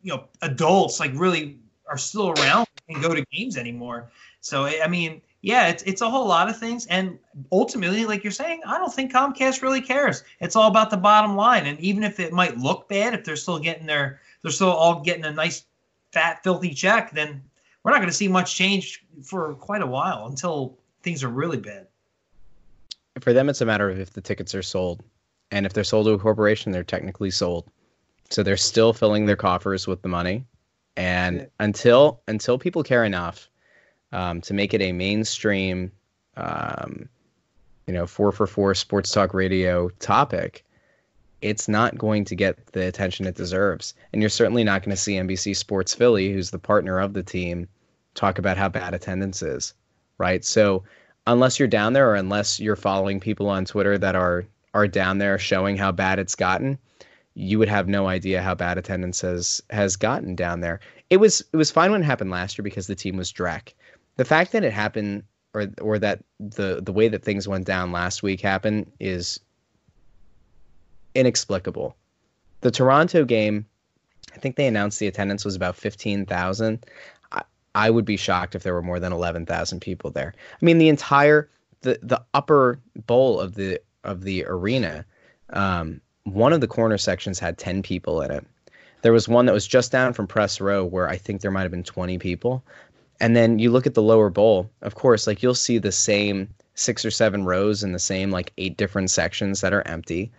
you 0.02 0.14
know, 0.14 0.24
adults 0.42 1.00
like 1.00 1.10
really 1.14 1.58
are 1.88 1.98
still 1.98 2.30
around 2.30 2.66
and 2.88 3.02
go 3.02 3.14
to 3.14 3.24
games 3.32 3.56
anymore. 3.56 4.10
So 4.40 4.66
I 4.66 4.88
mean, 4.88 5.20
yeah, 5.42 5.68
it's 5.68 5.82
it's 5.84 6.00
a 6.00 6.10
whole 6.10 6.26
lot 6.26 6.48
of 6.48 6.58
things, 6.58 6.86
and 6.86 7.18
ultimately, 7.52 8.06
like 8.06 8.24
you're 8.24 8.32
saying, 8.32 8.62
I 8.66 8.78
don't 8.78 8.92
think 8.92 9.12
Comcast 9.12 9.62
really 9.62 9.80
cares. 9.80 10.24
It's 10.40 10.56
all 10.56 10.68
about 10.68 10.90
the 10.90 10.96
bottom 10.96 11.36
line, 11.36 11.66
and 11.66 11.78
even 11.80 12.02
if 12.02 12.18
it 12.18 12.32
might 12.32 12.58
look 12.58 12.88
bad, 12.88 13.14
if 13.14 13.24
they're 13.24 13.36
still 13.36 13.58
getting 13.58 13.86
their, 13.86 14.20
they're 14.42 14.50
still 14.50 14.70
all 14.70 15.00
getting 15.00 15.24
a 15.24 15.32
nice, 15.32 15.64
fat, 16.12 16.42
filthy 16.42 16.74
check, 16.74 17.12
then 17.12 17.42
we're 17.82 17.92
not 17.92 17.98
going 17.98 18.10
to 18.10 18.16
see 18.16 18.28
much 18.28 18.56
change 18.56 19.04
for 19.22 19.54
quite 19.54 19.82
a 19.82 19.86
while 19.86 20.26
until 20.26 20.76
things 21.02 21.22
are 21.22 21.28
really 21.28 21.58
bad. 21.58 21.86
For 23.20 23.32
them, 23.32 23.48
it's 23.48 23.60
a 23.60 23.66
matter 23.66 23.88
of 23.88 24.00
if 24.00 24.12
the 24.12 24.20
tickets 24.20 24.54
are 24.54 24.62
sold, 24.62 25.04
and 25.52 25.66
if 25.66 25.72
they're 25.72 25.84
sold 25.84 26.06
to 26.06 26.12
a 26.12 26.18
corporation, 26.18 26.72
they're 26.72 26.82
technically 26.82 27.30
sold, 27.30 27.70
so 28.28 28.42
they're 28.42 28.56
still 28.56 28.92
filling 28.92 29.26
their 29.26 29.36
coffers 29.36 29.86
with 29.86 30.02
the 30.02 30.08
money, 30.08 30.44
and 30.98 31.48
until 31.60 32.20
until 32.26 32.58
people 32.58 32.82
care 32.82 33.04
enough 33.04 33.48
um, 34.10 34.40
to 34.42 34.52
make 34.52 34.74
it 34.74 34.82
a 34.82 34.90
mainstream, 34.90 35.92
um, 36.36 37.08
you 37.86 37.94
know, 37.94 38.04
four 38.04 38.32
for 38.32 38.48
four 38.48 38.74
sports 38.74 39.12
talk 39.12 39.32
radio 39.32 39.90
topic, 40.00 40.64
it's 41.40 41.68
not 41.68 41.96
going 41.96 42.24
to 42.24 42.34
get 42.34 42.66
the 42.72 42.84
attention 42.88 43.26
it 43.26 43.36
deserves. 43.36 43.94
And 44.12 44.20
you're 44.20 44.28
certainly 44.28 44.64
not 44.64 44.82
going 44.82 44.90
to 44.90 45.00
see 45.00 45.14
NBC 45.14 45.54
Sports 45.54 45.94
Philly, 45.94 46.32
who's 46.32 46.50
the 46.50 46.58
partner 46.58 46.98
of 46.98 47.12
the 47.12 47.22
team, 47.22 47.68
talk 48.14 48.40
about 48.40 48.56
how 48.56 48.68
bad 48.68 48.92
attendance 48.92 49.40
is, 49.40 49.74
right? 50.18 50.44
So 50.44 50.82
unless 51.28 51.60
you're 51.60 51.68
down 51.68 51.92
there 51.92 52.10
or 52.10 52.16
unless 52.16 52.58
you're 52.58 52.74
following 52.74 53.20
people 53.20 53.48
on 53.48 53.64
Twitter 53.64 53.98
that 53.98 54.16
are 54.16 54.46
are 54.74 54.88
down 54.88 55.18
there 55.18 55.38
showing 55.38 55.76
how 55.76 55.92
bad 55.92 56.18
it's 56.18 56.34
gotten, 56.34 56.76
you 57.40 57.58
would 57.58 57.68
have 57.68 57.88
no 57.88 58.08
idea 58.08 58.42
how 58.42 58.54
bad 58.54 58.78
attendance 58.78 59.20
has 59.20 59.62
has 59.70 59.96
gotten 59.96 60.34
down 60.34 60.60
there. 60.60 60.80
It 61.08 61.18
was 61.18 61.40
it 61.52 61.56
was 61.56 61.70
fine 61.70 61.92
when 61.92 62.02
it 62.02 62.06
happened 62.06 62.30
last 62.30 62.58
year 62.58 62.64
because 62.64 62.86
the 62.86 62.94
team 62.94 63.16
was 63.16 63.32
Drek 63.32 63.72
the 64.18 64.24
fact 64.24 64.52
that 64.52 64.64
it 64.64 64.72
happened 64.72 65.22
or 65.54 65.68
or 65.80 65.98
that 65.98 66.22
the 66.38 66.82
the 66.82 66.92
way 66.92 67.08
that 67.08 67.22
things 67.24 67.48
went 67.48 67.64
down 67.64 67.90
last 67.90 68.22
week 68.22 68.42
happened 68.42 68.92
is 69.00 69.40
inexplicable. 71.14 71.96
The 72.60 72.70
Toronto 72.70 73.24
game, 73.24 73.64
I 74.34 74.38
think 74.38 74.56
they 74.56 74.66
announced 74.66 74.98
the 74.98 75.06
attendance 75.06 75.44
was 75.44 75.56
about 75.56 75.76
15,000. 75.76 76.84
I, 77.30 77.42
I 77.74 77.90
would 77.90 78.04
be 78.04 78.16
shocked 78.16 78.56
if 78.56 78.64
there 78.64 78.74
were 78.74 78.82
more 78.82 79.00
than 79.00 79.12
11,000 79.12 79.80
people 79.80 80.10
there. 80.10 80.34
I 80.36 80.64
mean 80.64 80.78
the 80.78 80.88
entire 80.88 81.48
the 81.80 81.98
the 82.02 82.22
upper 82.34 82.80
bowl 83.06 83.40
of 83.40 83.54
the 83.54 83.80
of 84.02 84.22
the 84.22 84.44
arena 84.46 85.06
um, 85.50 86.00
one 86.32 86.52
of 86.52 86.60
the 86.60 86.66
corner 86.66 86.98
sections 86.98 87.38
had 87.38 87.58
10 87.58 87.82
people 87.82 88.20
in 88.22 88.30
it. 88.30 88.46
There 89.02 89.12
was 89.12 89.28
one 89.28 89.46
that 89.46 89.52
was 89.52 89.66
just 89.66 89.92
down 89.92 90.12
from 90.12 90.26
press 90.26 90.60
row 90.60 90.84
where 90.84 91.08
I 91.08 91.16
think 91.16 91.40
there 91.40 91.50
might 91.50 91.62
have 91.62 91.70
been 91.70 91.84
20 91.84 92.18
people. 92.18 92.62
And 93.20 93.36
then 93.36 93.58
you 93.58 93.70
look 93.70 93.86
at 93.86 93.94
the 93.94 94.02
lower 94.02 94.30
bowl, 94.30 94.70
of 94.82 94.94
course, 94.94 95.26
like 95.26 95.42
you'll 95.42 95.54
see 95.54 95.78
the 95.78 95.92
same 95.92 96.48
six 96.74 97.04
or 97.04 97.10
seven 97.10 97.44
rows 97.44 97.82
in 97.82 97.92
the 97.92 97.98
same 97.98 98.30
like 98.30 98.52
eight 98.58 98.76
different 98.76 99.10
sections 99.10 99.60
that 99.60 99.72
are 99.72 99.86
empty. 99.86 100.30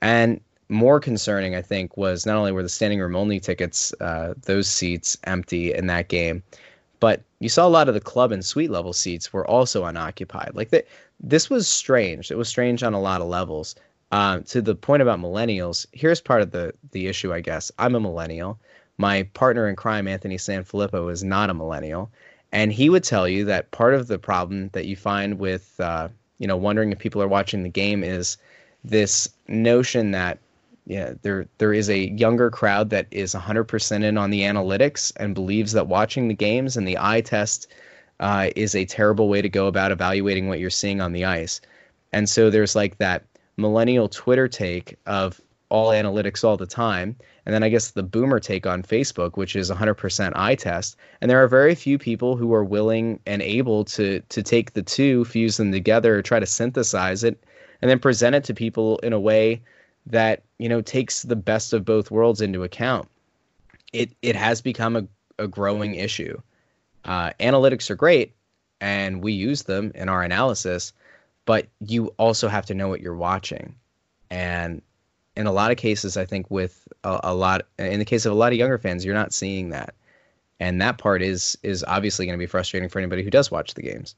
And 0.00 0.40
more 0.68 1.00
concerning, 1.00 1.54
I 1.54 1.62
think, 1.62 1.96
was 1.96 2.26
not 2.26 2.36
only 2.36 2.52
were 2.52 2.62
the 2.62 2.68
standing 2.68 3.00
room 3.00 3.16
only 3.16 3.40
tickets, 3.40 3.92
uh, 4.00 4.34
those 4.42 4.68
seats 4.68 5.16
empty 5.24 5.72
in 5.72 5.86
that 5.86 6.08
game, 6.08 6.42
but 7.00 7.22
you 7.40 7.48
saw 7.48 7.66
a 7.66 7.70
lot 7.70 7.88
of 7.88 7.94
the 7.94 8.00
club 8.00 8.32
and 8.32 8.44
suite 8.44 8.70
level 8.70 8.92
seats 8.92 9.32
were 9.32 9.48
also 9.48 9.84
unoccupied. 9.84 10.52
Like 10.54 10.70
that, 10.70 10.86
this 11.20 11.48
was 11.48 11.68
strange. 11.68 12.30
It 12.30 12.36
was 12.36 12.48
strange 12.48 12.82
on 12.82 12.94
a 12.94 13.00
lot 13.00 13.20
of 13.20 13.28
levels. 13.28 13.74
Uh, 14.10 14.40
to 14.40 14.62
the 14.62 14.74
point 14.74 15.02
about 15.02 15.20
millennials, 15.20 15.86
here's 15.92 16.20
part 16.20 16.42
of 16.42 16.50
the 16.50 16.72
the 16.92 17.06
issue, 17.06 17.32
I 17.32 17.40
guess. 17.40 17.70
I'm 17.78 17.94
a 17.94 18.00
millennial. 18.00 18.58
My 18.96 19.24
partner 19.34 19.68
in 19.68 19.76
crime, 19.76 20.08
Anthony 20.08 20.36
Sanfilippo, 20.36 21.10
is 21.12 21.22
not 21.22 21.50
a 21.50 21.54
millennial. 21.54 22.10
And 22.50 22.72
he 22.72 22.88
would 22.88 23.04
tell 23.04 23.28
you 23.28 23.44
that 23.44 23.70
part 23.70 23.94
of 23.94 24.06
the 24.06 24.18
problem 24.18 24.70
that 24.72 24.86
you 24.86 24.96
find 24.96 25.38
with, 25.38 25.78
uh, 25.78 26.08
you 26.38 26.46
know, 26.46 26.56
wondering 26.56 26.90
if 26.90 26.98
people 26.98 27.22
are 27.22 27.28
watching 27.28 27.62
the 27.62 27.68
game 27.68 28.02
is 28.02 28.38
this 28.82 29.28
notion 29.46 30.12
that 30.12 30.38
yeah, 30.86 31.12
there 31.20 31.46
there 31.58 31.74
is 31.74 31.90
a 31.90 32.08
younger 32.12 32.50
crowd 32.50 32.88
that 32.90 33.06
is 33.10 33.34
100% 33.34 34.04
in 34.04 34.16
on 34.16 34.30
the 34.30 34.40
analytics 34.40 35.12
and 35.16 35.34
believes 35.34 35.72
that 35.72 35.86
watching 35.86 36.28
the 36.28 36.34
games 36.34 36.78
and 36.78 36.88
the 36.88 36.96
eye 36.98 37.20
test 37.20 37.68
uh, 38.20 38.48
is 38.56 38.74
a 38.74 38.86
terrible 38.86 39.28
way 39.28 39.42
to 39.42 39.50
go 39.50 39.66
about 39.66 39.92
evaluating 39.92 40.48
what 40.48 40.58
you're 40.58 40.70
seeing 40.70 41.02
on 41.02 41.12
the 41.12 41.26
ice. 41.26 41.60
And 42.12 42.28
so 42.28 42.48
there's 42.48 42.74
like 42.74 42.96
that 42.98 43.22
millennial 43.58 44.08
Twitter 44.08 44.48
take 44.48 44.96
of 45.04 45.40
all 45.68 45.90
analytics 45.90 46.44
all 46.44 46.56
the 46.56 46.66
time. 46.66 47.16
And 47.44 47.54
then 47.54 47.62
I 47.62 47.68
guess 47.68 47.90
the 47.90 48.02
boomer 48.02 48.40
take 48.40 48.66
on 48.66 48.82
Facebook, 48.82 49.36
which 49.36 49.56
is 49.56 49.70
100% 49.70 50.32
eye 50.34 50.54
test. 50.54 50.96
And 51.20 51.30
there 51.30 51.42
are 51.42 51.48
very 51.48 51.74
few 51.74 51.98
people 51.98 52.36
who 52.36 52.52
are 52.54 52.64
willing 52.64 53.20
and 53.26 53.42
able 53.42 53.84
to 53.86 54.20
to 54.20 54.42
take 54.42 54.72
the 54.72 54.82
two, 54.82 55.24
fuse 55.24 55.56
them 55.56 55.72
together, 55.72 56.22
try 56.22 56.40
to 56.40 56.46
synthesize 56.46 57.24
it, 57.24 57.42
and 57.82 57.90
then 57.90 57.98
present 57.98 58.34
it 58.34 58.44
to 58.44 58.54
people 58.54 58.98
in 58.98 59.12
a 59.12 59.20
way 59.20 59.62
that 60.06 60.42
you 60.58 60.68
know 60.68 60.80
takes 60.80 61.22
the 61.22 61.36
best 61.36 61.72
of 61.72 61.84
both 61.84 62.10
worlds 62.10 62.40
into 62.40 62.64
account. 62.64 63.08
It 63.92 64.10
it 64.22 64.36
has 64.36 64.60
become 64.60 64.96
a, 64.96 65.06
a 65.38 65.48
growing 65.48 65.94
issue. 65.94 66.40
Uh, 67.04 67.30
analytics 67.40 67.90
are 67.90 67.94
great, 67.94 68.34
and 68.80 69.22
we 69.22 69.32
use 69.32 69.62
them 69.62 69.92
in 69.94 70.08
our 70.08 70.22
analysis, 70.22 70.92
but 71.48 71.66
you 71.80 72.08
also 72.18 72.46
have 72.46 72.66
to 72.66 72.74
know 72.74 72.88
what 72.88 73.00
you're 73.00 73.16
watching. 73.16 73.74
And 74.28 74.82
in 75.34 75.46
a 75.46 75.50
lot 75.50 75.70
of 75.70 75.78
cases, 75.78 76.18
I 76.18 76.26
think 76.26 76.50
with 76.50 76.86
a, 77.04 77.20
a, 77.24 77.34
lot, 77.34 77.62
in 77.78 77.98
the 77.98 78.04
case 78.04 78.26
of 78.26 78.32
a 78.32 78.34
lot 78.34 78.52
of 78.52 78.58
younger 78.58 78.76
fans, 78.76 79.02
you're 79.02 79.14
not 79.14 79.32
seeing 79.32 79.70
that, 79.70 79.94
and 80.60 80.78
that 80.82 80.98
part 80.98 81.22
is 81.22 81.56
is 81.62 81.82
obviously 81.88 82.26
going 82.26 82.38
to 82.38 82.38
be 82.38 82.44
frustrating 82.44 82.90
for 82.90 82.98
anybody 82.98 83.22
who 83.22 83.30
does 83.30 83.50
watch 83.50 83.72
the 83.72 83.80
games. 83.80 84.14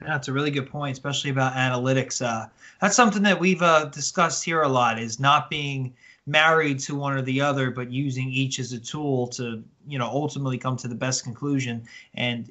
That's 0.00 0.26
a 0.26 0.32
really 0.32 0.50
good 0.50 0.68
point, 0.68 0.94
especially 0.94 1.30
about 1.30 1.52
analytics. 1.52 2.20
Uh, 2.20 2.48
that's 2.80 2.96
something 2.96 3.22
that 3.22 3.38
we've 3.38 3.62
uh, 3.62 3.84
discussed 3.84 4.42
here 4.42 4.62
a 4.62 4.68
lot: 4.68 4.98
is 4.98 5.20
not 5.20 5.48
being 5.48 5.94
married 6.26 6.78
to 6.78 6.94
one 6.94 7.14
or 7.14 7.22
the 7.22 7.40
other, 7.40 7.70
but 7.70 7.90
using 7.90 8.28
each 8.30 8.58
as 8.58 8.72
a 8.72 8.78
tool 8.78 9.26
to, 9.26 9.62
you 9.86 9.98
know, 9.98 10.06
ultimately 10.06 10.58
come 10.58 10.76
to 10.76 10.88
the 10.88 10.94
best 10.94 11.24
conclusion. 11.24 11.82
And 12.14 12.46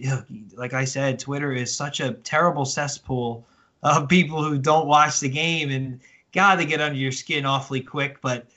like 0.55 0.73
I 0.73 0.83
said, 0.83 1.19
Twitter 1.19 1.53
is 1.53 1.73
such 1.73 1.99
a 1.99 2.13
terrible 2.13 2.65
cesspool 2.65 3.45
of 3.83 4.07
people 4.09 4.43
who 4.43 4.57
don't 4.57 4.87
watch 4.87 5.19
the 5.19 5.29
game 5.29 5.69
and 5.69 5.99
God, 6.33 6.57
they 6.57 6.65
get 6.65 6.79
under 6.79 6.97
your 6.97 7.11
skin 7.11 7.45
awfully 7.45 7.81
quick. 7.81 8.21
But 8.21 8.47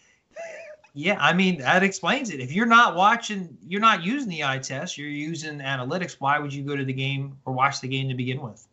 yeah, 0.95 1.17
I 1.21 1.33
mean, 1.33 1.59
that 1.59 1.83
explains 1.83 2.31
it. 2.31 2.41
If 2.41 2.53
you're 2.53 2.67
not 2.67 2.95
watching, 2.95 3.57
you're 3.67 3.81
not 3.81 4.03
using 4.05 4.29
the 4.29 4.45
eye 4.45 4.59
test, 4.59 4.97
you're 4.97 5.09
using 5.09 5.59
analytics. 5.59 6.17
Why 6.21 6.39
would 6.39 6.53
you 6.53 6.63
go 6.63 6.77
to 6.77 6.85
the 6.85 6.93
game 6.93 7.37
or 7.45 7.53
watch 7.53 7.81
the 7.81 7.89
game 7.89 8.09
to 8.09 8.15
begin 8.15 8.41
with? 8.41 8.67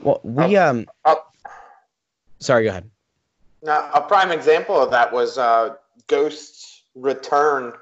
Well, 0.00 0.20
we, 0.22 0.56
um, 0.56 0.86
uh, 1.04 1.16
sorry, 2.38 2.64
go 2.64 2.70
ahead. 2.70 2.90
Now, 3.62 3.90
a 3.92 4.00
prime 4.00 4.30
example 4.30 4.80
of 4.80 4.90
that 4.90 5.12
was 5.12 5.38
uh, 5.38 5.74
Ghost's 6.06 6.84
return 6.94 7.72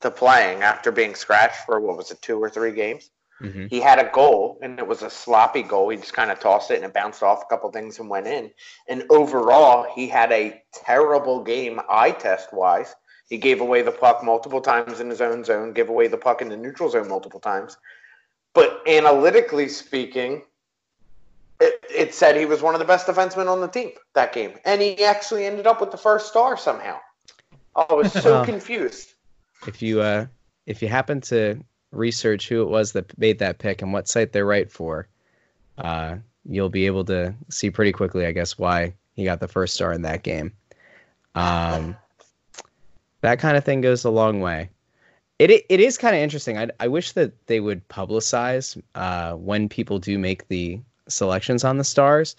to 0.00 0.10
playing 0.10 0.62
after 0.62 0.90
being 0.90 1.14
scratched 1.14 1.66
for 1.66 1.80
what 1.80 1.96
was 1.96 2.10
it, 2.10 2.22
two 2.22 2.42
or 2.42 2.48
three 2.48 2.72
games? 2.72 3.10
Mm-hmm. 3.42 3.66
He 3.66 3.80
had 3.80 3.98
a 3.98 4.10
goal, 4.12 4.58
and 4.62 4.78
it 4.78 4.86
was 4.86 5.02
a 5.02 5.10
sloppy 5.10 5.62
goal. 5.62 5.90
He 5.90 5.96
just 5.96 6.12
kind 6.12 6.30
of 6.30 6.40
tossed 6.40 6.70
it, 6.70 6.76
and 6.76 6.84
it 6.84 6.92
bounced 6.92 7.22
off 7.22 7.42
a 7.42 7.46
couple 7.46 7.70
things 7.70 7.98
and 7.98 8.10
went 8.10 8.26
in. 8.26 8.50
And 8.88 9.04
overall, 9.10 9.86
he 9.94 10.08
had 10.08 10.32
a 10.32 10.60
terrible 10.72 11.42
game 11.42 11.80
eye 11.88 12.10
test 12.10 12.52
wise. 12.52 12.94
He 13.28 13.36
gave 13.38 13.60
away 13.60 13.82
the 13.82 13.92
puck 13.92 14.24
multiple 14.24 14.60
times 14.60 15.00
in 15.00 15.10
his 15.10 15.20
own 15.20 15.44
zone, 15.44 15.72
gave 15.72 15.88
away 15.88 16.08
the 16.08 16.16
puck 16.16 16.42
in 16.42 16.48
the 16.48 16.56
neutral 16.56 16.90
zone 16.90 17.08
multiple 17.08 17.40
times. 17.40 17.76
But 18.54 18.82
analytically 18.88 19.68
speaking, 19.68 20.42
It, 21.60 21.84
it 21.90 22.14
said 22.14 22.36
he 22.36 22.46
was 22.46 22.62
one 22.62 22.74
of 22.74 22.78
the 22.78 22.84
best 22.84 23.06
defensemen 23.06 23.48
on 23.48 23.60
the 23.60 23.66
team 23.66 23.90
that 24.14 24.32
game, 24.32 24.52
and 24.64 24.80
he 24.80 25.02
actually 25.04 25.44
ended 25.44 25.66
up 25.66 25.80
with 25.80 25.90
the 25.90 25.96
first 25.96 26.28
star 26.28 26.56
somehow. 26.56 26.98
I 27.74 27.92
was 27.92 28.12
so 28.12 28.44
confused. 28.44 29.14
If 29.66 29.82
you 29.82 30.00
uh, 30.00 30.26
if 30.66 30.82
you 30.82 30.88
happen 30.88 31.20
to 31.22 31.60
research 31.90 32.48
who 32.48 32.62
it 32.62 32.68
was 32.68 32.92
that 32.92 33.16
made 33.18 33.38
that 33.40 33.58
pick 33.58 33.82
and 33.82 33.92
what 33.92 34.08
site 34.08 34.32
they're 34.32 34.44
right 34.46 34.70
for, 34.70 35.08
uh, 35.78 36.16
you'll 36.44 36.68
be 36.68 36.86
able 36.86 37.04
to 37.06 37.34
see 37.48 37.70
pretty 37.70 37.92
quickly, 37.92 38.26
I 38.26 38.32
guess, 38.32 38.58
why 38.58 38.94
he 39.14 39.24
got 39.24 39.40
the 39.40 39.48
first 39.48 39.74
star 39.74 39.92
in 39.92 40.02
that 40.02 40.22
game. 40.22 40.52
Um, 41.34 41.96
that 43.20 43.38
kind 43.38 43.56
of 43.56 43.64
thing 43.64 43.80
goes 43.80 44.04
a 44.04 44.10
long 44.10 44.40
way. 44.40 44.70
It 45.38 45.50
it, 45.50 45.66
it 45.68 45.80
is 45.80 45.98
kind 45.98 46.14
of 46.14 46.22
interesting. 46.22 46.58
I 46.58 46.68
I 46.80 46.88
wish 46.88 47.12
that 47.12 47.46
they 47.46 47.60
would 47.60 47.86
publicize 47.88 48.80
uh, 48.94 49.34
when 49.34 49.68
people 49.68 49.98
do 49.98 50.18
make 50.18 50.46
the 50.48 50.80
selections 51.08 51.64
on 51.64 51.78
the 51.78 51.84
stars, 51.84 52.36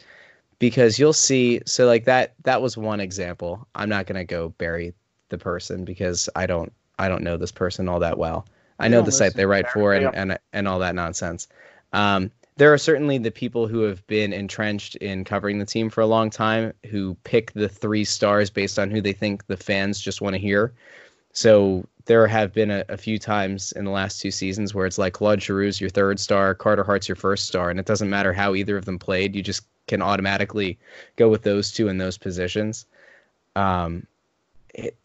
because 0.60 1.00
you'll 1.00 1.14
see. 1.14 1.62
So 1.66 1.86
like 1.86 2.06
that 2.06 2.34
that 2.44 2.62
was 2.62 2.78
one 2.78 3.00
example. 3.00 3.68
I'm 3.76 3.90
not 3.90 4.08
gonna 4.08 4.26
go 4.26 4.50
bury 4.50 4.94
the 5.30 5.38
person 5.38 5.86
because 5.86 6.30
I 6.36 6.46
don't 6.46 6.72
I 6.98 7.08
don't 7.08 7.24
know 7.24 7.38
this 7.38 7.52
person 7.52 7.88
all 7.88 8.00
that 8.00 8.18
well. 8.18 8.46
I 8.80 8.88
know 8.88 9.02
the 9.02 9.12
site 9.12 9.34
they 9.34 9.46
write 9.46 9.70
for 9.70 9.94
and, 9.94 10.04
Yeah. 10.04 10.12
and 10.14 10.40
and 10.54 10.68
all 10.68 10.80
that 10.80 10.96
nonsense. 10.96 11.48
Um, 11.92 12.32
there 12.56 12.74
are 12.74 12.78
certainly 12.78 13.18
the 13.18 13.32
people 13.32 13.68
who 13.68 13.82
have 13.82 14.06
been 14.08 14.34
entrenched 14.34 14.96
in 14.98 15.24
covering 15.24 15.60
the 15.60 15.66
team 15.66 15.90
for 15.90 16.02
a 16.02 16.06
long 16.06 16.30
time 16.30 16.74
who 16.90 17.16
pick 17.24 17.54
the 17.54 17.70
three 17.70 18.04
stars 18.04 18.50
based 18.50 18.78
on 18.78 18.92
who 18.92 19.02
they 19.02 19.14
think 19.14 19.48
the 19.48 19.58
fans 19.58 20.00
just 20.00 20.22
want 20.22 20.34
to 20.34 20.40
hear. 20.40 20.74
So 21.32 21.86
there 22.10 22.26
have 22.26 22.52
been 22.52 22.72
a, 22.72 22.84
a 22.90 22.98
few 22.98 23.20
times 23.20 23.72
in 23.74 23.86
the 23.86 23.92
last 23.92 24.20
two 24.20 24.32
seasons 24.32 24.74
where 24.74 24.88
it's 24.88 24.98
like 24.98 25.14
Claude 25.14 25.40
Giroux's 25.40 25.80
your 25.80 25.92
third 25.92 26.20
star, 26.20 26.56
Carter 26.56 26.84
Hart's 26.84 27.08
your 27.08 27.16
first 27.16 27.46
star, 27.46 27.70
and 27.70 27.80
it 27.80 27.86
doesn't 27.86 28.10
matter 28.10 28.34
how 28.34 28.56
either 28.56 28.78
of 28.78 28.86
them 28.86 28.98
played. 28.98 29.36
You 29.36 29.44
just 29.44 29.62
can 29.88 30.02
automatically 30.02 30.80
go 31.18 31.30
with 31.30 31.44
those 31.44 31.72
two 31.72 31.88
in 31.88 32.00
those 32.00 32.18
positions. 32.18 32.88
Um, 33.56 34.08
it, 34.74 34.98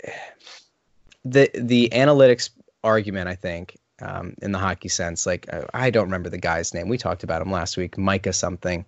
the 1.27 1.51
the 1.53 1.91
analytics 1.93 2.49
argument, 2.83 3.29
I 3.29 3.35
think, 3.35 3.77
um, 4.01 4.35
in 4.41 4.53
the 4.53 4.59
hockey 4.59 4.89
sense, 4.89 5.27
like 5.27 5.47
uh, 5.53 5.67
I 5.75 5.91
don't 5.91 6.07
remember 6.07 6.31
the 6.31 6.39
guy's 6.39 6.73
name. 6.73 6.89
We 6.89 6.97
talked 6.97 7.23
about 7.23 7.43
him 7.43 7.53
last 7.53 7.77
week, 7.77 7.99
Micah 7.99 8.33
something. 8.33 8.83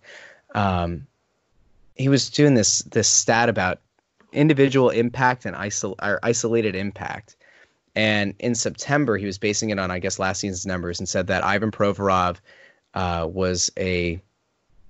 Um, 0.54 1.06
he 1.96 2.08
was 2.08 2.30
doing 2.30 2.54
this 2.54 2.78
this 2.78 3.08
stat 3.08 3.50
about 3.50 3.80
individual 4.32 4.88
impact 4.88 5.44
and 5.44 5.54
isol- 5.54 6.02
or 6.02 6.18
isolated 6.22 6.74
impact. 6.74 7.36
And 7.96 8.34
in 8.38 8.54
September, 8.54 9.16
he 9.16 9.24
was 9.24 9.38
basing 9.38 9.70
it 9.70 9.78
on, 9.78 9.90
I 9.90 9.98
guess, 9.98 10.18
last 10.18 10.40
season's 10.40 10.66
numbers 10.66 11.00
and 11.00 11.08
said 11.08 11.26
that 11.28 11.42
Ivan 11.42 11.70
Provorov 11.70 12.36
uh, 12.92 13.26
was 13.28 13.70
a 13.78 14.20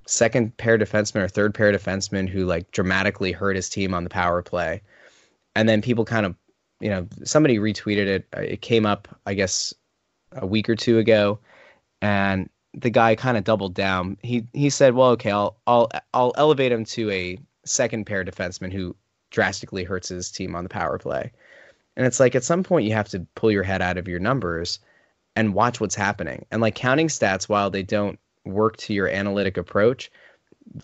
second 0.06 0.56
pair 0.56 0.76
defenseman 0.76 1.22
or 1.22 1.28
third 1.28 1.54
pair 1.54 1.72
defenseman 1.72 2.28
who 2.28 2.44
like 2.44 2.70
dramatically 2.72 3.32
hurt 3.32 3.56
his 3.56 3.68
team 3.70 3.94
on 3.94 4.04
the 4.04 4.10
power 4.10 4.42
play. 4.42 4.82
And 5.54 5.68
then 5.68 5.82
people 5.82 6.04
kind 6.04 6.26
of, 6.26 6.34
you 6.80 6.90
know, 6.90 7.06
somebody 7.24 7.58
retweeted 7.58 8.06
it. 8.06 8.26
Uh, 8.36 8.40
It 8.40 8.60
came 8.60 8.86
up, 8.86 9.08
I 9.24 9.34
guess, 9.34 9.72
a 10.32 10.46
week 10.46 10.68
or 10.68 10.76
two 10.76 10.98
ago, 10.98 11.38
and 12.02 12.50
the 12.74 12.90
guy 12.90 13.14
kind 13.14 13.36
of 13.38 13.44
doubled 13.44 13.74
down. 13.74 14.18
He 14.22 14.46
he 14.52 14.68
said, 14.68 14.94
"Well, 14.94 15.10
okay, 15.10 15.30
I'll 15.30 15.56
I'll 15.66 15.88
I'll 16.12 16.34
elevate 16.36 16.72
him 16.72 16.84
to 16.86 17.10
a 17.10 17.38
second 17.64 18.04
pair 18.04 18.24
defenseman 18.24 18.72
who 18.72 18.94
drastically 19.30 19.84
hurts 19.84 20.08
his 20.08 20.30
team 20.30 20.54
on 20.54 20.64
the 20.64 20.68
power 20.68 20.98
play." 20.98 21.32
And 21.96 22.06
it's 22.06 22.20
like 22.20 22.34
at 22.34 22.44
some 22.44 22.62
point 22.62 22.86
you 22.86 22.92
have 22.92 23.08
to 23.08 23.26
pull 23.34 23.50
your 23.50 23.62
head 23.62 23.82
out 23.82 23.96
of 23.96 24.08
your 24.08 24.20
numbers 24.20 24.78
and 25.34 25.54
watch 25.54 25.80
what's 25.80 25.94
happening. 25.94 26.44
And 26.50 26.60
like 26.60 26.74
counting 26.74 27.08
stats, 27.08 27.48
while 27.48 27.70
they 27.70 27.82
don't 27.82 28.18
work 28.44 28.76
to 28.78 28.94
your 28.94 29.08
analytic 29.08 29.56
approach, 29.56 30.10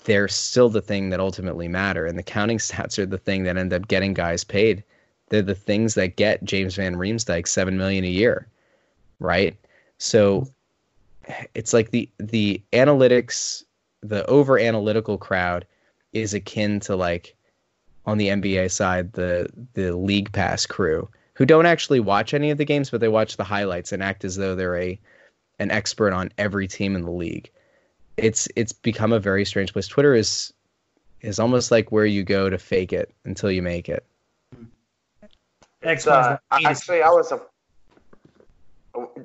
they're 0.05 0.29
still 0.29 0.69
the 0.69 0.81
thing 0.81 1.11
that 1.11 1.21
ultimately 1.21 1.69
matter. 1.69 2.07
And 2.07 2.19
the 2.19 2.23
counting 2.23 2.59
stats 2.59 2.99
are 2.99 3.07
the 3.07 3.19
thing 3.19 3.45
that 3.45 3.57
end 3.57 3.73
up 3.73 3.89
getting 3.89 4.15
guys 4.15 4.45
paid. 4.45 4.83
They're 5.29 5.43
the 5.43 5.55
things 5.55 5.95
that 5.95 6.17
get 6.17 6.45
James 6.45 6.77
Van 6.77 6.97
Riemsdyk 6.97 7.49
seven 7.49 7.79
million 7.79 8.05
a 8.05 8.09
year, 8.09 8.47
right? 9.19 9.57
So 9.99 10.47
it's 11.55 11.73
like 11.73 11.91
the 11.91 12.09
the 12.19 12.61
analytics, 12.73 13.65
the 14.03 14.27
over 14.27 14.59
analytical 14.59 15.17
crowd 15.17 15.67
is 16.13 16.35
akin 16.35 16.81
to 16.81 16.97
like 16.97 17.35
on 18.07 18.19
the 18.19 18.29
NBA 18.29 18.71
side, 18.71 19.13
the 19.13 19.49
the 19.75 19.97
league 19.97 20.33
pass 20.33 20.67
crew 20.67 21.09
who 21.35 21.47
don't 21.47 21.67
actually 21.67 22.01
watch 22.01 22.35
any 22.35 22.51
of 22.51 22.59
the 22.59 22.65
games, 22.65 22.91
but 22.91 23.01
they 23.01 23.09
watch 23.09 23.37
the 23.37 23.45
highlights 23.45 23.93
and 23.93 24.03
act 24.03 24.25
as 24.25 24.37
though 24.37 24.55
they're 24.55 24.77
a 24.77 24.99
an 25.59 25.71
expert 25.71 26.13
on 26.13 26.31
every 26.39 26.67
team 26.67 26.97
in 26.97 27.03
the 27.05 27.11
league. 27.11 27.51
It's 28.17 28.49
it's 28.57 28.73
become 28.73 29.13
a 29.13 29.21
very 29.21 29.45
strange 29.45 29.73
place. 29.73 29.87
Twitter 29.87 30.15
is 30.15 30.53
is 31.21 31.39
almost 31.39 31.71
like 31.71 31.93
where 31.93 32.07
you 32.07 32.25
go 32.25 32.51
to 32.51 32.59
fake 32.59 32.93
it 32.93 33.15
until 33.25 33.51
you 33.51 33.63
make 33.63 33.89
it. 33.89 34.05
X 35.83 36.07
Uh, 36.07 36.39
actually, 36.51 37.03
I 37.03 37.09
was 37.11 37.33
a. 37.33 37.41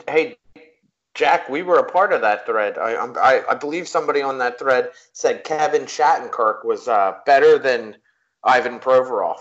Hey, 0.08 0.38
Jack, 1.14 1.50
we 1.50 1.62
were 1.64 1.80
a 1.80 1.92
part 1.92 2.14
of 2.14 2.22
that 2.22 2.46
thread. 2.46 2.78
I, 2.78 2.92
I'm- 2.94 3.16
I, 3.20 3.44
I 3.50 3.56
believe 3.56 3.88
somebody 3.88 4.22
on 4.22 4.38
that 4.38 4.58
thread 4.60 4.92
said 5.14 5.44
Kevin 5.44 5.84
Shattenkirk 5.84 6.64
was 6.64 6.88
uh, 6.88 7.18
better 7.26 7.58
than 7.60 7.98
Ivan 8.44 8.80
Provorov. 8.80 9.40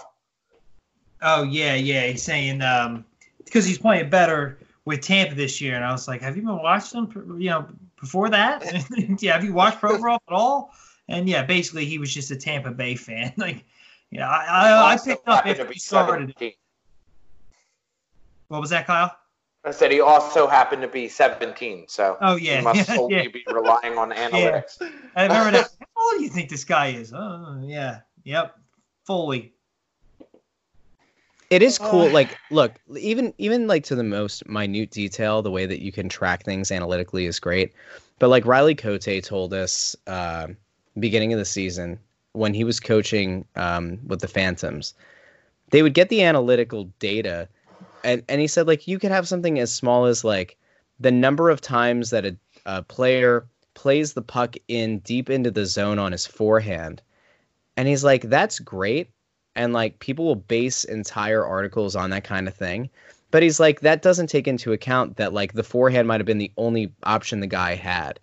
Oh 1.23 1.43
yeah, 1.43 1.75
yeah. 1.75 2.07
He's 2.07 2.23
saying 2.23 2.63
um 2.63 3.05
because 3.45 3.65
he's 3.65 3.79
playing 3.79 4.11
better 4.11 4.59
with 4.85 5.01
Tampa 5.01 5.35
this 5.35 5.61
year, 5.61 5.75
and 5.75 5.85
I 5.85 5.93
was 5.93 6.09
like, 6.09 6.21
have 6.21 6.37
you 6.37 6.43
been 6.43 6.63
watching 6.63 7.07
him? 7.07 7.41
You 7.41 7.51
know, 7.51 7.67
before 8.01 8.31
that, 8.31 8.65
yeah. 9.23 9.33
Have 9.33 9.45
you 9.45 9.53
watched 9.53 9.81
Provorov 9.81 10.19
at 10.29 10.35
all? 10.35 10.73
And 11.09 11.29
yeah, 11.29 11.45
basically 11.45 11.85
he 11.85 11.99
was 11.99 12.13
just 12.13 12.31
a 12.31 12.37
Tampa 12.37 12.71
Bay 12.71 12.97
fan. 12.97 13.33
like, 13.37 13.65
yeah, 14.11 14.29
I 14.29 14.45
I, 14.47 14.93
I 14.95 14.99
picked 14.99 15.29
up 15.29 15.47
after 15.47 15.73
he 15.73 15.79
started. 15.79 16.35
17. 16.39 16.53
What 18.49 18.61
was 18.61 18.71
that, 18.71 18.87
Kyle? 18.87 19.17
I 19.65 19.73
said 19.73 19.91
he 19.91 20.01
also 20.01 20.47
happened 20.47 20.83
to 20.83 20.89
be 20.89 21.09
17, 21.09 21.87
so 21.89 22.17
Oh 22.21 22.37
yeah, 22.37 22.59
he 22.59 22.65
must 22.65 22.89
yeah, 22.89 23.07
yeah. 23.09 23.29
be 23.29 23.45
relying 23.49 23.99
on 23.99 24.13
analytics. 24.13 24.81
I 25.17 25.25
remember 25.25 25.51
that. 25.51 25.71
How 25.81 26.03
old 26.13 26.19
do 26.19 26.23
you 26.23 26.31
think 26.31 26.49
this 26.49 26.63
guy 26.63 26.89
is? 26.89 27.13
Oh 27.13 27.61
yeah, 27.65 28.01
yep, 28.23 28.57
fully. 29.07 29.53
It 31.49 31.63
is 31.63 31.79
cool. 31.79 32.07
Uh. 32.07 32.11
like, 32.11 32.37
look, 32.51 32.73
even 32.99 33.33
even 33.39 33.69
like 33.69 33.85
to 33.85 33.95
the 33.95 34.05
most 34.05 34.49
minute 34.49 34.91
detail, 34.91 35.43
the 35.43 35.51
way 35.51 35.65
that 35.67 35.81
you 35.81 35.93
can 35.93 36.09
track 36.09 36.45
things 36.45 36.73
analytically 36.73 37.27
is 37.27 37.39
great. 37.39 37.73
But 38.19 38.29
like 38.29 38.45
Riley 38.47 38.75
Cote 38.75 39.23
told 39.23 39.55
us, 39.55 39.95
uh, 40.07 40.49
beginning 40.99 41.33
of 41.33 41.39
the 41.39 41.45
season 41.45 41.99
when 42.33 42.53
he 42.53 42.65
was 42.65 42.81
coaching 42.81 43.47
um, 43.57 43.99
with 44.07 44.21
the 44.21 44.29
Phantoms, 44.29 44.95
they 45.71 45.83
would 45.83 45.95
get 45.95 46.09
the 46.09 46.23
analytical 46.23 46.91
data, 46.99 47.49
and 48.05 48.23
and 48.29 48.41
he 48.41 48.47
said 48.47 48.67
like 48.67 48.89
you 48.89 48.99
could 48.99 49.11
have 49.11 49.29
something 49.29 49.59
as 49.59 49.73
small 49.73 50.07
as 50.07 50.25
like 50.25 50.57
the 50.99 51.13
number 51.13 51.51
of 51.51 51.61
times 51.61 52.11
that 52.11 52.25
a, 52.25 52.37
a 52.65 52.83
player 52.83 53.47
plays 53.75 54.15
the 54.15 54.23
puck 54.23 54.57
in 54.69 54.99
deep 55.01 55.29
into 55.29 55.51
the 55.51 55.67
zone 55.67 55.99
on 55.99 56.13
his 56.13 56.27
forehand, 56.27 57.03
and 57.77 57.89
he's 57.89 58.05
like 58.05 58.23
that's 58.23 58.59
great. 58.59 59.11
And 59.55 59.73
like 59.73 59.99
people 60.01 60.25
will 60.25 60.37
base 60.37 60.85
entire 60.85 61.45
articles 61.45 61.97
on 61.97 62.11
that 62.11 62.25
kind 62.25 62.49
of 62.49 62.55
thing. 62.55 62.91
But 63.31 63.43
he's 63.43 63.61
like 63.61 63.81
that 63.81 64.03
doesn't 64.03 64.29
take 64.29 64.49
into 64.49 64.73
account 64.73 65.17
that 65.17 65.33
like 65.33 65.53
the 65.53 65.63
forehand 65.63 66.09
might 66.09 66.21
have 66.21 66.27
been 66.27 66.39
the 66.39 66.53
only 66.57 66.93
option 67.05 67.41
the 67.41 67.47
guy 67.47 67.75
had. 67.75 68.21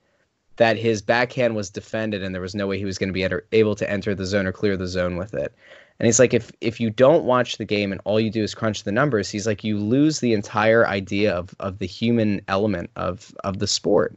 That 0.57 0.77
his 0.77 1.01
backhand 1.01 1.55
was 1.55 1.71
defended 1.71 2.23
and 2.23 2.33
there 2.33 2.41
was 2.41 2.53
no 2.53 2.67
way 2.67 2.77
he 2.77 2.85
was 2.85 2.99
going 2.99 3.09
to 3.09 3.13
be 3.13 3.23
enter- 3.23 3.45
able 3.51 3.75
to 3.75 3.89
enter 3.89 4.13
the 4.13 4.25
zone 4.25 4.45
or 4.45 4.51
clear 4.51 4.77
the 4.77 4.87
zone 4.87 5.17
with 5.17 5.33
it. 5.33 5.53
And 5.99 6.05
he's 6.05 6.19
like 6.19 6.33
if 6.33 6.51
if 6.61 6.79
you 6.79 6.89
don't 6.89 7.25
watch 7.25 7.57
the 7.57 7.65
game 7.65 7.91
and 7.91 8.01
all 8.05 8.19
you 8.19 8.29
do 8.29 8.43
is 8.43 8.53
crunch 8.55 8.83
the 8.83 8.91
numbers 8.91 9.29
he's 9.29 9.47
like 9.47 9.63
you 9.63 9.77
lose 9.77 10.19
the 10.19 10.33
entire 10.33 10.87
idea 10.87 11.33
of 11.33 11.55
of 11.59 11.79
the 11.79 11.87
human 11.87 12.41
element 12.47 12.89
of 12.95 13.33
of 13.43 13.59
the 13.59 13.67
sport. 13.67 14.15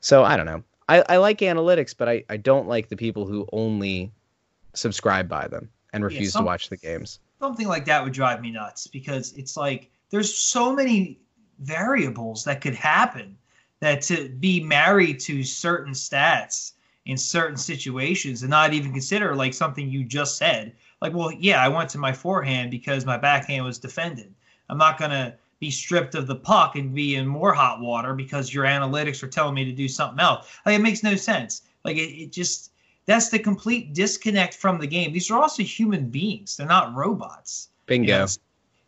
So 0.00 0.22
i 0.22 0.36
don't 0.36 0.46
know. 0.46 0.62
I 0.88 1.04
i 1.08 1.16
like 1.16 1.38
analytics 1.38 1.94
but 1.96 2.08
i 2.08 2.24
i 2.28 2.36
don't 2.36 2.68
like 2.68 2.88
the 2.88 2.96
people 2.96 3.26
who 3.26 3.48
only 3.52 4.12
subscribe 4.74 5.28
by 5.28 5.46
them 5.48 5.68
and 5.92 6.04
refuse 6.04 6.32
some- 6.32 6.42
to 6.42 6.46
watch 6.46 6.68
the 6.68 6.76
games. 6.76 7.20
something 7.40 7.68
like 7.68 7.84
that 7.84 8.02
would 8.02 8.12
drive 8.12 8.40
me 8.40 8.50
nuts 8.50 8.86
because 8.88 9.32
it's 9.34 9.56
like 9.56 9.90
there's 10.10 10.34
so 10.34 10.74
many 10.74 11.18
variables 11.60 12.44
that 12.44 12.60
could 12.60 12.74
happen 12.74 13.36
that 13.80 14.02
to 14.02 14.28
be 14.40 14.60
married 14.60 15.20
to 15.20 15.42
certain 15.44 15.92
stats 15.92 16.72
in 17.06 17.16
certain 17.16 17.56
situations 17.56 18.42
and 18.42 18.50
not 18.50 18.72
even 18.72 18.92
consider 18.92 19.34
like 19.36 19.54
something 19.54 19.88
you 19.88 20.04
just 20.04 20.36
said. 20.36 20.72
Like 21.00 21.14
well 21.14 21.32
yeah 21.32 21.62
i 21.64 21.68
went 21.68 21.88
to 21.90 21.98
my 21.98 22.12
forehand 22.12 22.70
because 22.70 23.06
my 23.06 23.16
backhand 23.16 23.64
was 23.64 23.78
defended. 23.78 24.34
I'm 24.68 24.78
not 24.78 24.98
going 24.98 25.12
to 25.12 25.34
be 25.60 25.70
stripped 25.70 26.14
of 26.14 26.26
the 26.26 26.36
puck 26.36 26.76
and 26.76 26.94
be 26.94 27.14
in 27.16 27.26
more 27.26 27.52
hot 27.52 27.80
water 27.80 28.14
because 28.14 28.52
your 28.52 28.64
analytics 28.64 29.22
are 29.22 29.28
telling 29.28 29.54
me 29.54 29.64
to 29.64 29.72
do 29.72 29.88
something 29.88 30.20
else. 30.20 30.48
Like 30.66 30.76
it 30.78 30.82
makes 30.82 31.02
no 31.02 31.14
sense. 31.16 31.62
Like 31.84 31.96
it, 31.96 32.10
it 32.22 32.32
just 32.32 32.72
that's 33.08 33.30
the 33.30 33.38
complete 33.38 33.94
disconnect 33.94 34.52
from 34.54 34.78
the 34.78 34.86
game. 34.86 35.14
These 35.14 35.30
are 35.30 35.40
also 35.40 35.62
human 35.62 36.10
beings. 36.10 36.58
They're 36.58 36.66
not 36.66 36.94
robots. 36.94 37.70
Bingo. 37.86 38.12
You 38.12 38.18
know, 38.18 38.26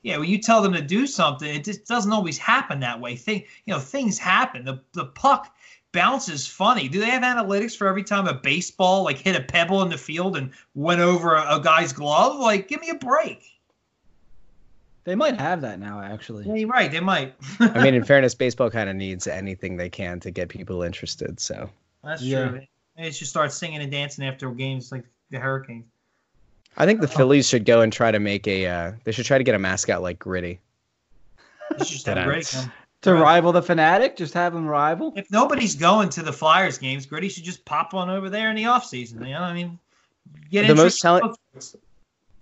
yeah, 0.03 0.19
when 0.19 0.29
you 0.29 0.37
tell 0.37 0.61
them 0.61 0.75
to 0.75 0.83
do 0.83 1.07
something, 1.07 1.49
it 1.49 1.65
just 1.65 1.87
doesn't 1.87 2.13
always 2.13 2.37
happen 2.37 2.81
that 2.81 3.01
way. 3.01 3.17
Thing, 3.17 3.45
you 3.65 3.73
know, 3.73 3.81
things 3.81 4.19
happen. 4.19 4.67
The 4.67 4.83
the 4.93 5.07
puck 5.07 5.57
bounce 5.93 6.29
is 6.29 6.47
funny. 6.47 6.87
Do 6.87 7.01
they 7.01 7.07
have 7.07 7.23
analytics 7.23 7.75
for 7.75 7.89
every 7.89 8.05
time 8.05 8.27
a 8.29 8.35
baseball 8.35 9.05
like 9.05 9.17
hit 9.17 9.37
a 9.37 9.41
pebble 9.43 9.81
in 9.83 9.89
the 9.89 9.97
field 9.99 10.37
and 10.37 10.51
went 10.75 11.01
over 11.01 11.35
a, 11.37 11.57
a 11.57 11.61
guy's 11.61 11.95
glove? 11.95 12.39
Like, 12.39 12.69
give 12.69 12.83
me 12.83 12.91
a 12.91 12.95
break. 12.97 13.43
They 15.05 15.15
might 15.15 15.41
have 15.41 15.63
that 15.63 15.81
now, 15.81 15.99
actually. 15.99 16.45
Yeah, 16.47 16.57
you're 16.57 16.69
right. 16.69 16.93
They 16.93 17.01
might. 17.01 17.35
I 17.59 17.83
mean, 17.83 17.95
in 17.95 18.05
fairness, 18.13 18.35
baseball 18.35 18.69
kind 18.69 18.91
of 18.91 18.97
needs 18.97 19.27
anything 19.27 19.79
they 19.79 19.89
can 19.89 20.21
to 20.21 20.31
get 20.31 20.51
people 20.51 20.83
interested. 20.83 21.41
So 21.41 21.71
That's 22.05 22.21
Yeah. 22.21 22.49
true. 22.51 22.61
They 23.01 23.11
should 23.13 23.29
start 23.29 23.53
singing 23.53 23.81
and 23.81 23.91
dancing 23.91 24.27
after 24.27 24.51
games 24.51 24.93
like 24.93 25.05
the 25.31 25.39
Hurricanes. 25.39 25.87
I 26.77 26.85
think 26.87 27.01
the 27.01 27.09
Phillies 27.09 27.49
should 27.49 27.65
go 27.65 27.81
and 27.81 27.93
try 27.93 28.11
to 28.11 28.21
make 28.21 28.47
a. 28.47 28.67
Uh, 28.67 28.93
they 29.05 29.13
should 29.13 29.25
try 29.27 29.39
to 29.39 29.45
get 29.45 29.55
a 29.55 29.59
mascot 29.59 30.03
like 30.03 30.19
Gritty. 30.19 30.61
Just 31.79 32.07
have 32.07 32.25
Gritty 32.25 32.45
come. 32.45 32.73
To 33.03 33.15
Right. 33.15 33.21
rival 33.23 33.53
the 33.53 33.63
Phanatic, 33.63 34.17
just 34.17 34.35
have 34.35 34.53
them 34.53 34.67
rival. 34.67 35.15
If 35.17 35.31
nobody's 35.31 35.75
going 35.75 36.11
to 36.11 36.23
the 36.23 36.33
Flyers 36.33 36.77
games, 36.77 37.07
Gritty 37.07 37.31
should 37.31 37.45
just 37.45 37.65
pop 37.65 37.95
on 37.95 38.11
over 38.11 38.29
there 38.29 38.51
in 38.51 38.57
the 38.57 38.65
offseason. 38.65 39.27
You 39.27 39.33
know, 39.33 39.41
I 39.41 39.55
mean, 39.55 39.79
get 40.51 40.67
The 40.67 40.75
most 40.75 41.01
telling- 41.01 41.35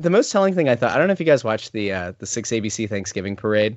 The 0.00 0.10
most 0.10 0.32
telling 0.32 0.54
thing 0.54 0.68
I 0.68 0.74
thought. 0.74 0.90
I 0.92 0.98
don't 0.98 1.06
know 1.06 1.12
if 1.12 1.20
you 1.20 1.26
guys 1.26 1.44
watched 1.44 1.72
the 1.72 1.92
uh, 1.92 2.12
the 2.18 2.26
six 2.26 2.50
ABC 2.50 2.88
Thanksgiving 2.88 3.36
parade, 3.36 3.76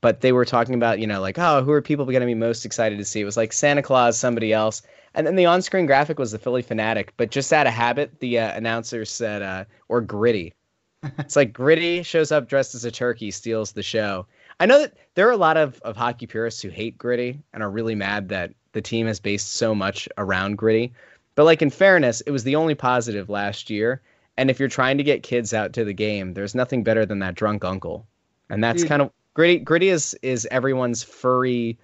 but 0.00 0.22
they 0.22 0.32
were 0.32 0.46
talking 0.46 0.74
about 0.74 0.98
you 1.00 1.06
know 1.06 1.20
like 1.20 1.38
oh 1.38 1.62
who 1.62 1.70
are 1.72 1.82
people 1.82 2.06
going 2.06 2.20
to 2.20 2.26
be 2.26 2.34
most 2.34 2.64
excited 2.64 2.96
to 2.98 3.04
see? 3.04 3.20
It 3.20 3.24
was 3.24 3.36
like 3.36 3.52
Santa 3.52 3.82
Claus, 3.82 4.18
somebody 4.18 4.52
else, 4.54 4.82
and 5.14 5.26
then 5.26 5.36
the 5.36 5.46
on 5.46 5.62
screen 5.62 5.86
graphic 5.86 6.18
was 6.18 6.32
the 6.32 6.38
Phillie 6.38 6.62
Phanatic. 6.62 7.10
But 7.16 7.30
just 7.30 7.52
out 7.52 7.66
of 7.66 7.72
habit, 7.72 8.20
the 8.20 8.38
uh, 8.38 8.56
announcer 8.56 9.04
said 9.04 9.42
uh, 9.42 9.64
or 9.88 10.00
Gritty. 10.00 10.54
It's 11.18 11.34
like 11.34 11.52
Gritty 11.52 12.04
shows 12.04 12.30
up 12.30 12.48
dressed 12.48 12.76
as 12.76 12.84
a 12.84 12.90
turkey, 12.90 13.32
steals 13.32 13.72
the 13.72 13.82
show. 13.82 14.24
I 14.60 14.66
know 14.66 14.78
that 14.78 14.94
there 15.14 15.26
are 15.28 15.32
a 15.32 15.36
lot 15.36 15.56
of, 15.56 15.80
of 15.82 15.96
hockey 15.96 16.28
purists 16.28 16.62
who 16.62 16.68
hate 16.68 16.96
Gritty 16.96 17.40
and 17.52 17.60
are 17.60 17.70
really 17.70 17.96
mad 17.96 18.28
that 18.28 18.52
the 18.70 18.80
team 18.80 19.08
has 19.08 19.18
based 19.18 19.54
so 19.54 19.74
much 19.74 20.08
around 20.16 20.58
Gritty. 20.58 20.92
But 21.34 21.44
like 21.44 21.60
in 21.60 21.70
fairness, 21.70 22.20
it 22.20 22.30
was 22.30 22.44
the 22.44 22.54
only 22.54 22.76
positive 22.76 23.28
last 23.28 23.68
year. 23.68 24.00
And 24.36 24.48
if 24.48 24.60
you're 24.60 24.68
trying 24.68 24.96
to 24.98 25.04
get 25.04 25.24
kids 25.24 25.52
out 25.52 25.72
to 25.72 25.84
the 25.84 25.92
game, 25.92 26.34
there's 26.34 26.54
nothing 26.54 26.84
better 26.84 27.04
than 27.04 27.18
that 27.18 27.34
drunk 27.34 27.64
uncle. 27.64 28.06
And 28.48 28.62
that's 28.62 28.82
Dude. 28.82 28.88
kind 28.88 29.02
of 29.02 29.10
Gritty. 29.34 29.58
Gritty 29.58 29.88
is 29.88 30.14
is 30.22 30.46
everyone's 30.50 31.02
furry 31.02 31.78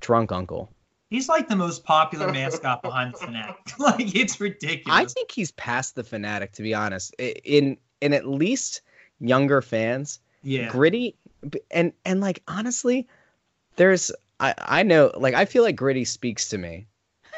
drunk 0.00 0.30
uncle. 0.30 0.70
He's 1.10 1.28
like 1.28 1.48
the 1.48 1.56
most 1.56 1.84
popular 1.84 2.32
mascot 2.32 2.82
behind 2.82 3.14
the 3.14 3.18
Phanatic. 3.26 3.56
like 3.78 4.14
it's 4.14 4.40
ridiculous. 4.40 4.98
I 4.98 5.04
think 5.04 5.30
he's 5.30 5.50
past 5.52 5.94
the 5.96 6.02
phanatic, 6.02 6.52
to 6.52 6.62
be 6.62 6.72
honest. 6.72 7.14
In 7.18 7.76
in 8.00 8.14
at 8.14 8.26
least 8.26 8.80
younger 9.18 9.60
fans, 9.60 10.20
yeah. 10.42 10.68
gritty 10.70 11.16
and 11.70 11.92
and 12.06 12.20
like 12.20 12.42
honestly 12.48 13.06
there's 13.76 14.10
i 14.40 14.54
i 14.58 14.82
know 14.82 15.10
like 15.16 15.34
i 15.34 15.44
feel 15.44 15.62
like 15.62 15.76
gritty 15.76 16.04
speaks 16.04 16.48
to 16.48 16.58
me 16.58 16.86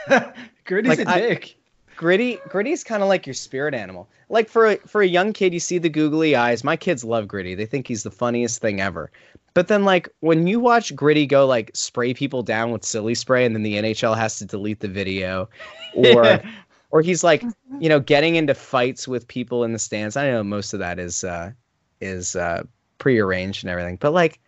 Gritty's 0.64 0.98
Like, 0.98 1.06
a 1.06 1.10
I- 1.10 1.20
dick. 1.20 1.56
Gritty 2.02 2.36
gritty's 2.48 2.82
kind 2.82 3.00
of 3.00 3.08
like 3.08 3.28
your 3.28 3.34
spirit 3.34 3.74
animal. 3.74 4.08
Like 4.28 4.48
for 4.48 4.66
a, 4.66 4.76
for 4.78 5.02
a 5.02 5.06
young 5.06 5.32
kid 5.32 5.54
you 5.54 5.60
see 5.60 5.78
the 5.78 5.88
googly 5.88 6.34
eyes. 6.34 6.64
My 6.64 6.76
kids 6.76 7.04
love 7.04 7.28
gritty. 7.28 7.54
They 7.54 7.64
think 7.64 7.86
he's 7.86 8.02
the 8.02 8.10
funniest 8.10 8.60
thing 8.60 8.80
ever. 8.80 9.12
But 9.54 9.68
then 9.68 9.84
like 9.84 10.08
when 10.18 10.48
you 10.48 10.58
watch 10.58 10.96
gritty 10.96 11.26
go 11.26 11.46
like 11.46 11.70
spray 11.74 12.12
people 12.12 12.42
down 12.42 12.72
with 12.72 12.84
silly 12.84 13.14
spray 13.14 13.44
and 13.44 13.54
then 13.54 13.62
the 13.62 13.74
nhl 13.74 14.16
has 14.16 14.36
to 14.38 14.44
delete 14.44 14.80
the 14.80 14.88
video 14.88 15.48
or 15.94 16.42
or 16.90 17.02
he's 17.02 17.22
like 17.22 17.44
you 17.78 17.88
know 17.88 18.00
getting 18.00 18.34
into 18.34 18.54
fights 18.54 19.06
with 19.06 19.28
people 19.28 19.62
in 19.62 19.72
the 19.72 19.78
stands. 19.78 20.16
I 20.16 20.28
know 20.28 20.42
most 20.42 20.72
of 20.72 20.80
that 20.80 20.98
is 20.98 21.22
uh 21.22 21.52
is 22.00 22.34
uh 22.34 22.64
prearranged 22.98 23.62
and 23.62 23.70
everything. 23.70 23.96
But 24.00 24.12
like 24.12 24.40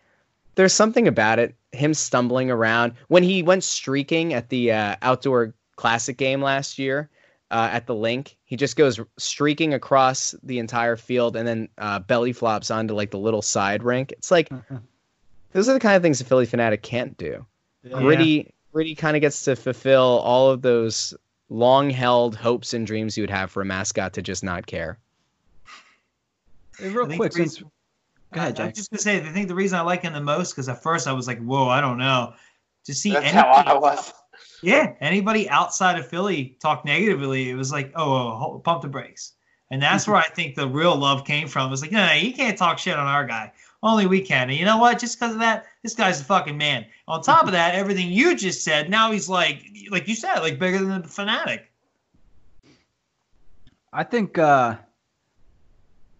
there's 0.55 0.73
something 0.73 1.07
about 1.07 1.39
it 1.39 1.55
him 1.71 1.93
stumbling 1.93 2.51
around. 2.51 2.95
When 3.07 3.23
he 3.23 3.43
went 3.43 3.63
streaking 3.63 4.33
at 4.33 4.49
the 4.49 4.73
uh, 4.73 4.95
outdoor 5.01 5.53
classic 5.77 6.17
game 6.17 6.41
last 6.41 6.77
year 6.77 7.09
uh, 7.55 7.69
at 7.71 7.87
the 7.87 7.95
Linc. 7.95 8.35
He 8.43 8.57
just 8.57 8.75
goes 8.75 8.99
streaking 9.17 9.73
across 9.73 10.35
the 10.43 10.59
entire 10.59 10.97
field 10.97 11.37
and 11.37 11.47
then 11.47 11.69
uh, 11.77 11.99
belly 11.99 12.33
flops 12.33 12.69
onto 12.69 12.93
like 12.93 13.11
the 13.11 13.17
little 13.17 13.41
side 13.41 13.81
rink. 13.81 14.11
It's 14.11 14.29
like 14.29 14.49
those 15.53 15.69
are 15.69 15.73
the 15.73 15.79
kind 15.79 15.95
of 15.95 16.01
things 16.01 16.19
a 16.19 16.25
phillie 16.25 16.45
phanatic 16.47 16.81
can't 16.81 17.17
do. 17.17 17.45
Gritty 17.89 18.53
gritty 18.73 18.93
kind 18.93 19.15
of 19.15 19.21
gets 19.21 19.41
to 19.45 19.55
fulfill 19.55 20.19
all 20.25 20.51
of 20.51 20.63
those 20.63 21.13
long 21.47 21.89
held 21.89 22.35
hopes 22.35 22.73
and 22.73 22.85
dreams 22.85 23.15
you 23.15 23.23
would 23.23 23.29
have 23.29 23.49
for 23.49 23.61
a 23.61 23.65
mascot 23.65 24.11
to 24.13 24.21
just 24.21 24.43
not 24.43 24.65
care. 24.65 24.97
Hey, 26.77 26.89
real 26.89 27.07
quick, 27.07 27.31
the 27.31 27.37
since 27.37 27.59
go 27.59 27.69
ahead, 28.33 28.59
I- 28.59 28.65
I'm 28.65 28.73
just 28.73 28.91
gonna 28.91 28.99
say, 29.01 29.21
I 29.21 29.31
think 29.31 29.47
the 29.47 29.55
reason 29.55 29.79
I 29.79 29.81
like 29.81 30.01
him 30.01 30.11
the 30.11 30.19
most 30.19 30.51
because 30.51 30.67
at 30.67 30.83
first 30.83 31.07
I 31.07 31.13
was 31.13 31.25
like, 31.25 31.41
"Whoa, 31.41 31.69
I 31.69 31.79
don't 31.79 31.97
know." 31.97 32.33
To 32.83 32.93
see 32.93 33.13
That's 33.13 33.27
anybody, 33.27 33.69
how 33.69 33.75
I 33.75 33.79
was. 33.79 34.13
Yeah, 34.65 34.93
anybody 34.99 35.49
outside 35.49 35.99
of 35.99 36.07
Philly 36.07 36.57
talked 36.59 36.85
negatively, 36.85 37.49
it 37.49 37.55
was 37.55 37.71
like, 37.71 37.91
"Oh, 37.95 38.13
oh 38.13 38.35
hold- 38.35 38.63
pump 38.63 38.81
the 38.81 38.87
brakes." 38.87 39.33
And 39.71 39.81
that's 39.81 40.07
where 40.07 40.17
I 40.17 40.27
think 40.29 40.55
the 40.55 40.67
real 40.67 40.95
love 40.95 41.25
came 41.25 41.47
from. 41.47 41.67
It 41.67 41.71
was 41.71 41.81
like, 41.81 41.91
no, 41.91 42.05
no, 42.05 42.13
you 42.13 42.33
can't 42.33 42.57
talk 42.57 42.77
shit 42.77 42.95
on 42.95 43.07
our 43.07 43.25
guy. 43.25 43.51
Only 43.81 44.05
we 44.05 44.21
can. 44.21 44.49
And 44.49 44.57
you 44.57 44.65
know 44.65 44.77
what? 44.77 44.99
Just 44.99 45.19
because 45.19 45.33
of 45.33 45.39
that, 45.39 45.65
this 45.83 45.95
guy's 45.95 46.21
a 46.21 46.23
fucking 46.23 46.57
man. 46.57 46.85
On 47.07 47.21
top 47.21 47.45
of 47.45 47.51
that, 47.51 47.75
everything 47.75 48.09
you 48.11 48.35
just 48.35 48.63
said, 48.63 48.89
now 48.89 49.11
he's 49.11 49.27
like, 49.27 49.65
like 49.89 50.07
you 50.07 50.15
said, 50.15 50.39
like 50.39 50.59
bigger 50.59 50.79
than 50.79 51.01
the 51.01 51.07
phanatic. 51.07 51.61
I 53.91 54.03
think 54.03 54.37
uh, 54.37 54.75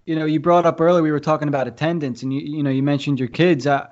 you 0.05 0.15
know 0.15 0.25
you 0.25 0.39
brought 0.39 0.65
up 0.65 0.79
earlier 0.79 1.03
we 1.03 1.11
were 1.11 1.19
talking 1.19 1.47
about 1.47 1.67
attendance, 1.67 2.23
and 2.23 2.33
you 2.33 2.39
you 2.39 2.63
know 2.63 2.69
you 2.69 2.83
mentioned 2.83 3.19
your 3.19 3.27
kids. 3.27 3.67
Uh, 3.67 3.87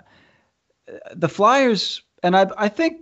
the 1.15 1.27
Flyers, 1.27 2.01
and 2.21 2.35
I 2.35 2.49
I 2.57 2.69
think 2.69 3.01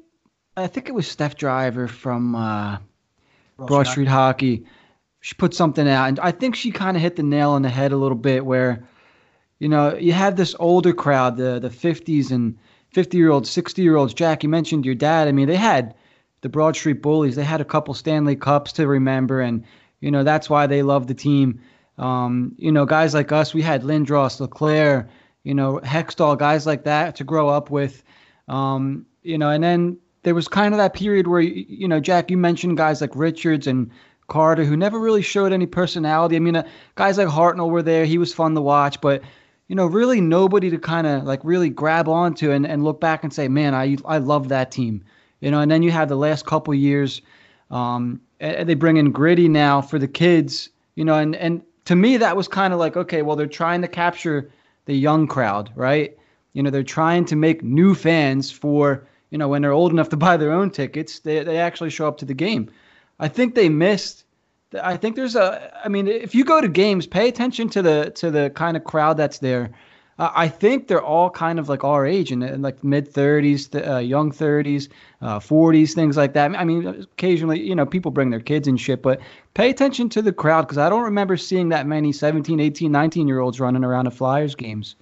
I 0.58 0.68
think 0.68 0.90
it 0.90 0.96
was 0.96 1.08
Steph 1.08 1.36
Driver 1.36 1.88
from 1.88 2.36
uh, 2.36 2.78
Broad 3.58 3.88
Street 3.88 4.08
Hockey. 4.08 4.66
She 5.22 5.36
put 5.36 5.54
something 5.54 5.88
out, 5.88 6.10
and 6.10 6.20
I 6.20 6.32
think 6.32 6.56
she 6.56 6.72
kind 6.72 6.98
of 6.98 7.04
hit 7.04 7.16
the 7.16 7.24
nail 7.24 7.52
on 7.52 7.62
the 7.62 7.70
head 7.70 7.92
a 7.92 7.98
little 7.98 8.18
bit. 8.18 8.46
Where, 8.46 8.88
you 9.60 9.70
know, 9.70 9.96
you 9.96 10.14
have 10.14 10.36
this 10.36 10.56
older 10.60 10.94
crowd, 10.94 11.38
the 11.38 11.60
the 11.60 11.70
50s 11.70 12.32
and 12.32 12.58
50 12.90 13.18
year 13.18 13.30
olds, 13.30 13.50
60 13.50 13.82
year 13.82 13.96
olds. 13.96 14.14
Jack, 14.14 14.44
you 14.44 14.50
mentioned 14.50 14.86
your 14.86 14.96
dad. 14.96 15.28
I 15.28 15.32
mean, 15.32 15.48
they 15.48 15.56
had 15.56 15.96
the 16.42 16.50
Broad 16.50 16.76
Street 16.76 17.02
Bullies. 17.02 17.36
They 17.36 17.44
had 17.44 17.62
a 17.62 17.66
couple 17.66 17.94
Stanley 17.94 18.36
Cups 18.36 18.74
to 18.74 18.88
remember, 18.88 19.40
and 19.40 19.64
you 20.02 20.12
know 20.12 20.24
that's 20.24 20.50
why 20.50 20.68
they 20.68 20.84
love 20.84 21.08
the 21.08 21.14
team. 21.14 21.62
Um, 21.98 22.56
you 22.58 22.72
know, 22.72 22.86
guys 22.86 23.14
like 23.14 23.32
us, 23.32 23.54
we 23.54 23.62
had 23.62 23.84
Lindros, 23.84 24.40
LeClair, 24.40 25.10
you 25.44 25.54
know, 25.54 25.80
Hextall, 25.84 26.38
guys 26.38 26.66
like 26.66 26.84
that 26.86 27.16
to 27.18 27.24
grow 27.24 27.48
up 27.48 27.70
with. 27.70 28.04
Um, 28.48 29.06
you 29.22 29.38
know, 29.38 29.50
and 29.50 29.64
then 29.64 29.98
there 30.24 30.36
was 30.36 30.48
kind 30.48 30.74
of 30.74 30.78
that 30.78 30.94
period 30.94 31.28
where 31.28 31.42
you 31.42 31.88
know, 31.88 32.00
Jack, 32.00 32.30
you 32.30 32.38
mentioned 32.38 32.78
guys 32.78 33.02
like 33.02 33.16
Richards 33.16 33.68
and 33.68 33.90
Carter 34.28 34.64
who 34.64 34.78
never 34.78 35.00
really 35.00 35.22
showed 35.22 35.52
any 35.52 35.66
personality. 35.66 36.36
I 36.36 36.40
mean, 36.40 36.56
uh, 36.56 36.68
guys 36.96 37.18
like 37.18 37.28
Hartnell 37.28 37.70
were 37.70 37.82
there; 37.82 38.06
he 38.06 38.18
was 38.18 38.34
fun 38.34 38.56
to 38.56 38.62
watch, 38.62 39.02
but 39.02 39.22
you 39.68 39.76
know, 39.76 39.86
really 39.86 40.22
nobody 40.22 40.70
to 40.70 40.78
kind 40.78 41.08
of 41.08 41.24
like 41.24 41.40
really 41.44 41.70
grab 41.70 42.08
onto 42.08 42.52
and, 42.52 42.66
and 42.66 42.84
look 42.84 43.00
back 43.00 43.24
and 43.24 43.34
say, 43.34 43.48
man, 43.48 43.74
I 43.74 43.98
I 44.06 44.18
love 44.20 44.50
that 44.50 44.72
team. 44.72 45.04
You 45.40 45.50
know, 45.50 45.60
and 45.60 45.72
then 45.72 45.82
you 45.82 45.92
have 45.92 46.08
the 46.08 46.16
last 46.16 46.46
couple 46.46 46.74
years, 46.74 47.22
um, 47.72 48.22
and 48.40 48.70
they 48.70 48.76
bring 48.76 48.98
in 48.98 49.12
Gritty 49.12 49.48
now 49.48 49.82
for 49.82 49.98
the 49.98 50.08
kids. 50.08 50.70
You 50.96 51.04
know, 51.04 51.16
and 51.16 51.36
and 51.36 51.62
to 51.86 51.96
me 51.96 52.18
that 52.18 52.38
was 52.38 52.48
kind 52.48 52.74
of 52.74 52.80
like, 52.80 52.96
okay, 52.96 53.22
well 53.24 53.36
they're 53.36 53.48
trying 53.48 53.82
to 53.82 53.88
capture 53.88 54.52
the 54.86 54.94
young 54.94 55.28
crowd, 55.28 55.72
right? 55.76 56.16
You 56.54 56.64
know, 56.64 56.70
they're 56.70 56.84
trying 56.84 57.26
to 57.26 57.36
make 57.36 57.64
new 57.64 57.96
fans 57.96 58.52
for 58.52 59.08
you 59.32 59.38
know 59.38 59.48
when 59.48 59.64
they're 59.64 59.72
old 59.72 59.92
enough 59.92 60.10
to 60.10 60.18
buy 60.18 60.38
their 60.38 60.52
own 60.52 60.70
tickets, 60.70 61.20
they 61.20 61.44
they 61.44 61.58
actually 61.58 61.90
show 61.90 62.08
up 62.08 62.18
to 62.20 62.26
the 62.26 62.36
game. 62.36 62.70
I 63.20 63.28
think 63.28 63.56
they 63.56 63.70
missed. 63.70 64.26
I 64.82 64.98
think 64.98 65.16
there's 65.16 65.36
a. 65.36 65.72
I 65.84 65.90
mean, 65.90 66.08
if 66.08 66.36
you 66.36 66.46
go 66.46 66.62
to 66.62 66.68
games, 66.68 67.08
pay 67.08 67.28
attention 67.28 67.70
to 67.70 67.82
the 67.82 68.12
to 68.16 68.30
the 68.30 68.52
kind 68.52 68.78
of 68.78 68.84
crowd 68.84 69.18
that's 69.18 69.40
there. 69.40 69.72
Uh, 70.20 70.30
I 70.36 70.50
think 70.50 70.88
they're 70.88 71.02
all 71.02 71.32
kind 71.32 71.58
of 71.58 71.68
like 71.68 71.84
our 71.84 72.06
age 72.06 72.32
and, 72.32 72.44
and 72.44 72.62
like 72.62 72.84
mid 72.84 73.12
30s, 73.12 73.74
uh, 73.74 73.98
young 73.98 74.32
30s, 74.32 74.90
uh, 75.22 75.40
40s, 75.40 75.94
things 75.96 76.16
like 76.16 76.34
that. 76.34 76.52
I 76.52 76.64
mean, 76.64 76.86
occasionally, 76.86 77.60
you 77.60 77.74
know, 77.74 77.88
people 77.88 78.12
bring 78.12 78.30
their 78.30 78.40
kids 78.40 78.68
and 78.68 78.80
shit, 78.80 79.02
but 79.02 79.20
pay 79.56 79.72
attention 79.72 80.10
to 80.10 80.22
the 80.22 80.34
crowd 80.34 80.64
because 80.64 80.78
I 80.78 80.90
don't 80.90 81.06
remember 81.06 81.38
seeing 81.38 81.70
that 81.70 81.88
many 81.88 82.12
17, 82.12 82.60
18, 82.60 82.92
19 82.92 83.28
year 83.28 83.40
olds 83.40 83.60
running 83.60 83.84
around 83.84 84.06
at 84.06 84.14
Flyers 84.14 84.54
games. 84.54 84.96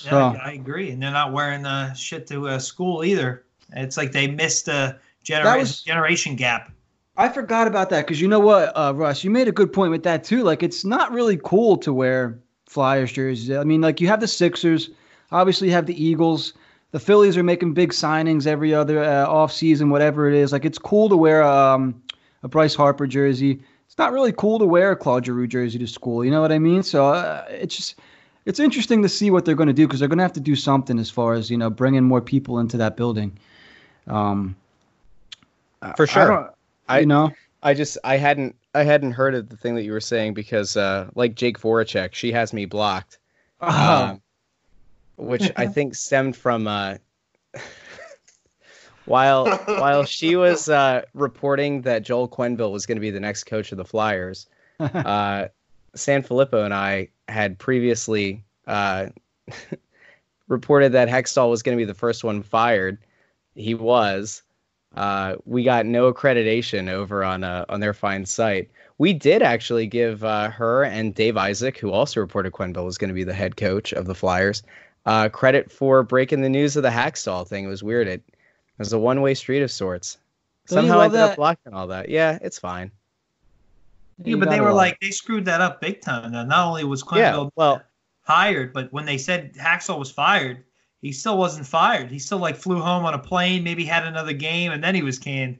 So, 0.00 0.16
Yeah, 0.16 0.40
I, 0.42 0.50
I 0.50 0.52
agree. 0.52 0.90
And 0.90 1.02
they're 1.02 1.10
not 1.10 1.32
wearing 1.32 1.66
uh, 1.66 1.92
shit 1.94 2.26
to 2.28 2.48
uh, 2.48 2.58
school 2.58 3.04
either. 3.04 3.44
It's 3.72 3.96
like 3.96 4.12
they 4.12 4.26
missed 4.26 4.68
a 4.68 4.98
genera- 5.22 5.58
was- 5.58 5.82
generation 5.82 6.36
gap. 6.36 6.72
I 7.16 7.28
forgot 7.28 7.66
about 7.66 7.90
that 7.90 8.06
because 8.06 8.20
you 8.20 8.28
know 8.28 8.40
what, 8.40 8.72
uh, 8.74 8.94
Russ, 8.96 9.22
you 9.24 9.30
made 9.30 9.46
a 9.46 9.52
good 9.52 9.72
point 9.72 9.90
with 9.90 10.04
that 10.04 10.24
too. 10.24 10.42
Like, 10.42 10.62
it's 10.62 10.84
not 10.84 11.12
really 11.12 11.38
cool 11.44 11.76
to 11.78 11.92
wear 11.92 12.38
Flyers 12.66 13.12
jerseys. 13.12 13.50
I 13.50 13.64
mean, 13.64 13.82
like 13.82 14.00
you 14.00 14.08
have 14.08 14.20
the 14.20 14.28
Sixers, 14.28 14.90
obviously 15.30 15.68
you 15.68 15.74
have 15.74 15.86
the 15.86 16.02
Eagles. 16.02 16.54
The 16.92 17.00
Phillies 17.00 17.36
are 17.36 17.42
making 17.42 17.74
big 17.74 17.92
signings 17.92 18.46
every 18.46 18.72
other 18.74 19.04
uh, 19.04 19.26
off 19.26 19.52
season, 19.52 19.90
whatever 19.90 20.28
it 20.28 20.34
is. 20.34 20.50
Like, 20.50 20.64
it's 20.64 20.78
cool 20.78 21.08
to 21.10 21.16
wear 21.16 21.42
um, 21.44 22.02
a 22.42 22.48
Bryce 22.48 22.74
Harper 22.74 23.06
jersey. 23.06 23.62
It's 23.86 23.98
not 23.98 24.12
really 24.12 24.32
cool 24.32 24.58
to 24.58 24.64
wear 24.64 24.92
a 24.92 24.96
Claude 24.96 25.26
Giroux 25.26 25.46
jersey 25.46 25.78
to 25.78 25.86
school. 25.86 26.24
You 26.24 26.30
know 26.30 26.40
what 26.40 26.52
I 26.52 26.58
mean? 26.58 26.82
So 26.82 27.06
uh, 27.06 27.44
it's 27.50 27.76
just 27.76 27.96
it's 28.46 28.58
interesting 28.60 29.02
to 29.02 29.08
see 29.08 29.30
what 29.30 29.44
they're 29.44 29.54
going 29.54 29.66
to 29.68 29.72
do 29.72 29.86
because 29.86 30.00
they're 30.00 30.08
going 30.08 30.18
to 30.18 30.24
have 30.24 30.32
to 30.34 30.40
do 30.40 30.56
something 30.56 30.98
as 30.98 31.10
far 31.10 31.34
as 31.34 31.50
you 31.50 31.56
know 31.58 31.70
bringing 31.70 32.04
more 32.04 32.20
people 32.20 32.58
into 32.58 32.76
that 32.78 32.96
building. 32.96 33.36
Um, 34.06 34.56
For 35.96 36.04
I 36.04 36.06
sure. 36.06 36.26
don't- 36.28 36.50
I- 36.88 37.00
you 37.00 37.06
know, 37.06 37.30
I 37.62 37.74
just 37.74 37.98
I 38.02 38.16
hadn't 38.16 38.56
I 38.74 38.82
hadn't 38.84 39.12
heard 39.12 39.34
of 39.34 39.48
the 39.48 39.56
thing 39.56 39.74
that 39.76 39.82
you 39.84 39.92
were 39.92 40.00
saying 40.00 40.34
because 40.34 40.76
uh, 40.76 41.08
like 41.14 41.34
Jake 41.34 41.58
Voracek, 41.58 42.14
she 42.14 42.32
has 42.32 42.52
me 42.52 42.64
blocked, 42.64 43.18
um, 43.60 44.20
which 45.16 45.50
I 45.56 45.66
think 45.74 45.94
stemmed 45.94 46.36
from 46.36 46.66
uh, 46.66 46.96
while 49.04 49.46
while 49.66 50.04
she 50.04 50.36
was 50.36 50.68
uh, 50.68 51.02
reporting 51.14 51.82
that 51.82 52.02
Joel 52.02 52.28
Quenneville 52.28 52.72
was 52.72 52.86
going 52.86 52.96
to 52.96 53.00
be 53.00 53.10
the 53.10 53.20
next 53.20 53.44
coach 53.44 53.72
of 53.72 53.78
the 53.78 53.84
Flyers. 53.84 54.46
Sanfilippo 55.96 56.64
and 56.64 56.74
I 56.74 57.08
had 57.28 57.58
previously 57.58 58.44
uh, 58.66 59.06
reported 60.48 60.92
that 60.92 61.08
Hextall 61.08 61.50
was 61.50 61.62
going 61.62 61.76
to 61.76 61.80
be 61.80 61.86
the 61.86 61.94
first 61.94 62.24
one 62.24 62.42
fired. 62.42 62.98
He 63.54 63.74
was. 63.74 64.42
Uh, 64.96 65.36
we 65.44 65.62
got 65.62 65.86
no 65.86 66.12
accreditation 66.12 66.88
over 66.88 67.22
on 67.22 67.44
uh, 67.44 67.64
on 67.68 67.80
their 67.80 67.94
fine 67.94 68.26
site. 68.26 68.70
We 68.98 69.12
did 69.12 69.40
actually 69.40 69.86
give 69.86 70.24
uh, 70.24 70.50
her 70.50 70.84
and 70.84 71.14
Dave 71.14 71.36
Isaac, 71.36 71.78
who 71.78 71.92
also 71.92 72.20
reported 72.20 72.52
Quenneville 72.52 72.84
was 72.84 72.98
going 72.98 73.08
to 73.08 73.14
be 73.14 73.24
the 73.24 73.32
head 73.32 73.56
coach 73.56 73.92
of 73.92 74.06
the 74.06 74.14
Flyers, 74.14 74.62
uh, 75.06 75.28
credit 75.28 75.70
for 75.70 76.02
breaking 76.02 76.42
the 76.42 76.48
news 76.48 76.76
of 76.76 76.82
the 76.82 76.90
Hakstol 76.90 77.46
thing. 77.46 77.64
It 77.64 77.68
was 77.68 77.82
weird. 77.82 78.08
It, 78.08 78.22
it 78.28 78.78
was 78.78 78.92
a 78.92 78.98
one 78.98 79.20
way 79.20 79.34
street 79.34 79.62
of 79.62 79.70
sorts. 79.70 80.18
Don't 80.66 80.78
Somehow 80.78 81.00
I 81.00 81.04
ended 81.06 81.20
that? 81.20 81.30
up 81.30 81.36
blocking 81.36 81.72
all 81.72 81.86
that. 81.86 82.08
Yeah, 82.08 82.38
it's 82.42 82.58
fine. 82.58 82.90
Yeah, 84.24 84.36
but 84.36 84.50
they 84.50 84.60
were 84.60 84.72
like 84.72 84.98
they 85.00 85.10
screwed 85.10 85.44
that 85.46 85.60
up 85.60 85.80
big 85.80 86.00
time. 86.00 86.32
Now, 86.32 86.44
not 86.44 86.68
only 86.68 86.84
was 86.84 87.02
Yeah, 87.12 87.32
Quenneville 87.32 87.50
well, 87.56 87.82
hired, 88.22 88.72
but 88.72 88.92
when 88.92 89.06
they 89.06 89.18
said 89.18 89.54
Hacksaw 89.54 89.98
was 89.98 90.10
fired, 90.10 90.64
he 91.00 91.12
still 91.12 91.38
wasn't 91.38 91.66
fired. 91.66 92.10
He 92.10 92.18
still 92.18 92.38
like 92.38 92.56
flew 92.56 92.80
home 92.80 93.04
on 93.04 93.14
a 93.14 93.18
plane, 93.18 93.64
maybe 93.64 93.84
had 93.84 94.06
another 94.06 94.32
game, 94.32 94.72
and 94.72 94.84
then 94.84 94.94
he 94.94 95.02
was 95.02 95.18
canned. 95.18 95.58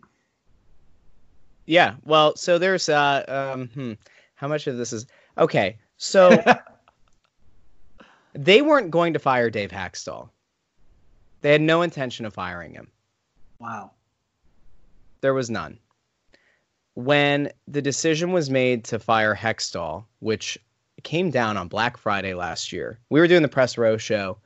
Yeah, 1.67 1.95
well, 2.05 2.37
so 2.37 2.59
there's 2.59 2.89
uh 2.89 3.25
um 3.29 3.69
hmm, 3.69 3.93
how 4.35 4.49
much 4.49 4.67
of 4.67 4.77
this 4.77 4.93
is 4.93 5.07
okay. 5.39 5.79
So 5.97 6.43
they 8.35 8.63
weren't 8.63 8.91
going 8.91 9.13
to 9.15 9.19
fire 9.19 9.51
Dave 9.51 9.71
Hakstol. 9.71 10.29
They 11.41 11.53
had 11.53 11.63
no 11.63 11.83
intention 11.83 12.27
of 12.27 12.35
firing 12.35 12.75
him. 12.75 12.89
Wow. 13.59 13.93
There 15.23 15.35
was 15.35 15.51
none. 15.51 15.79
When 17.01 17.51
the 17.67 17.81
decision 17.81 18.31
was 18.33 18.51
made 18.51 18.85
to 18.85 18.99
fire 18.99 19.35
Hextall, 19.35 20.05
which 20.19 20.59
came 21.03 21.31
down 21.31 21.57
on 21.57 21.67
Black 21.67 21.97
Friday 21.97 22.35
last 22.35 22.73
year, 22.73 22.99
we 23.09 23.21
were 23.21 23.27
doing 23.27 23.41
the 23.41 23.49
press 23.49 23.79
row 23.79 23.97
show, 23.97 24.37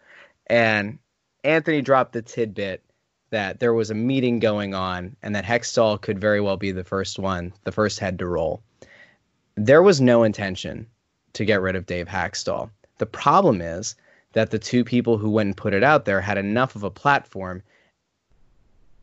and 0.46 1.00
Anthony 1.42 1.82
dropped 1.82 2.12
the 2.12 2.22
tidbit 2.22 2.84
that 3.30 3.58
there 3.58 3.74
was 3.74 3.90
a 3.90 3.94
meeting 3.94 4.38
going 4.38 4.72
on 4.72 5.16
and 5.20 5.34
that 5.34 5.44
Hextall 5.44 6.00
could 6.00 6.20
very 6.20 6.40
well 6.40 6.56
be 6.56 6.70
the 6.70 6.84
first 6.84 7.18
one, 7.18 7.52
the 7.64 7.72
first 7.72 7.98
head 7.98 8.20
to 8.20 8.26
roll. 8.28 8.62
There 9.56 9.82
was 9.82 10.00
no 10.00 10.22
intention 10.22 10.86
to 11.32 11.44
get 11.44 11.60
rid 11.60 11.74
of 11.74 11.86
Dave 11.86 12.06
Hakstol. 12.06 12.70
The 12.98 13.06
problem 13.06 13.60
is 13.60 13.96
that 14.32 14.52
the 14.52 14.60
two 14.60 14.84
people 14.84 15.18
who 15.18 15.28
went 15.28 15.48
and 15.48 15.56
put 15.56 15.74
it 15.74 15.82
out 15.82 16.04
there 16.04 16.20
had 16.20 16.38
enough 16.38 16.76
of 16.76 16.84
a 16.84 16.90
platform 16.90 17.64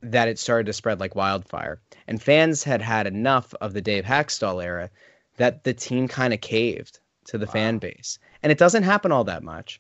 that 0.02 0.28
it 0.28 0.40
started 0.40 0.66
to 0.66 0.74
spread 0.74 1.00
like 1.00 1.16
wildfire. 1.16 1.80
And 2.08 2.22
fans 2.22 2.64
had 2.64 2.82
had 2.82 3.08
enough 3.08 3.54
of 3.62 3.74
the 3.74 3.82
Dave 3.82 4.04
Hakstol 4.04 4.64
era 4.64 4.90
that 5.38 5.64
the 5.64 5.74
team 5.74 6.08
kind 6.08 6.34
of 6.34 6.42
caved 6.42 7.00
to 7.26 7.38
the 7.38 7.48
fan 7.48 7.78
base. 7.78 8.20
And 8.44 8.52
it 8.52 8.58
doesn't 8.58 8.84
happen 8.84 9.12
all 9.12 9.24
that 9.26 9.44
much, 9.44 9.80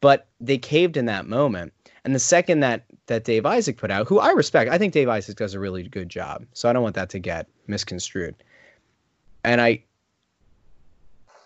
but 0.00 0.28
they 0.40 0.58
caved 0.58 0.96
in 0.96 1.06
that 1.06 1.26
moment. 1.26 1.72
And 2.04 2.14
the 2.14 2.20
second 2.20 2.60
that 2.60 2.84
that 3.06 3.24
Dave 3.24 3.46
Isaac 3.46 3.76
put 3.76 3.90
out, 3.90 4.06
who 4.06 4.18
I 4.18 4.30
respect, 4.30 4.70
I 4.70 4.78
think 4.78 4.92
Dave 4.92 5.08
Isaac 5.08 5.36
does 5.36 5.54
a 5.54 5.60
really 5.60 5.82
good 5.84 6.08
job. 6.08 6.44
So 6.52 6.68
I 6.68 6.72
don't 6.72 6.82
want 6.82 6.94
that 6.94 7.10
to 7.10 7.18
get 7.18 7.48
misconstrued. 7.66 8.34
And 9.44 9.60
I 9.60 9.82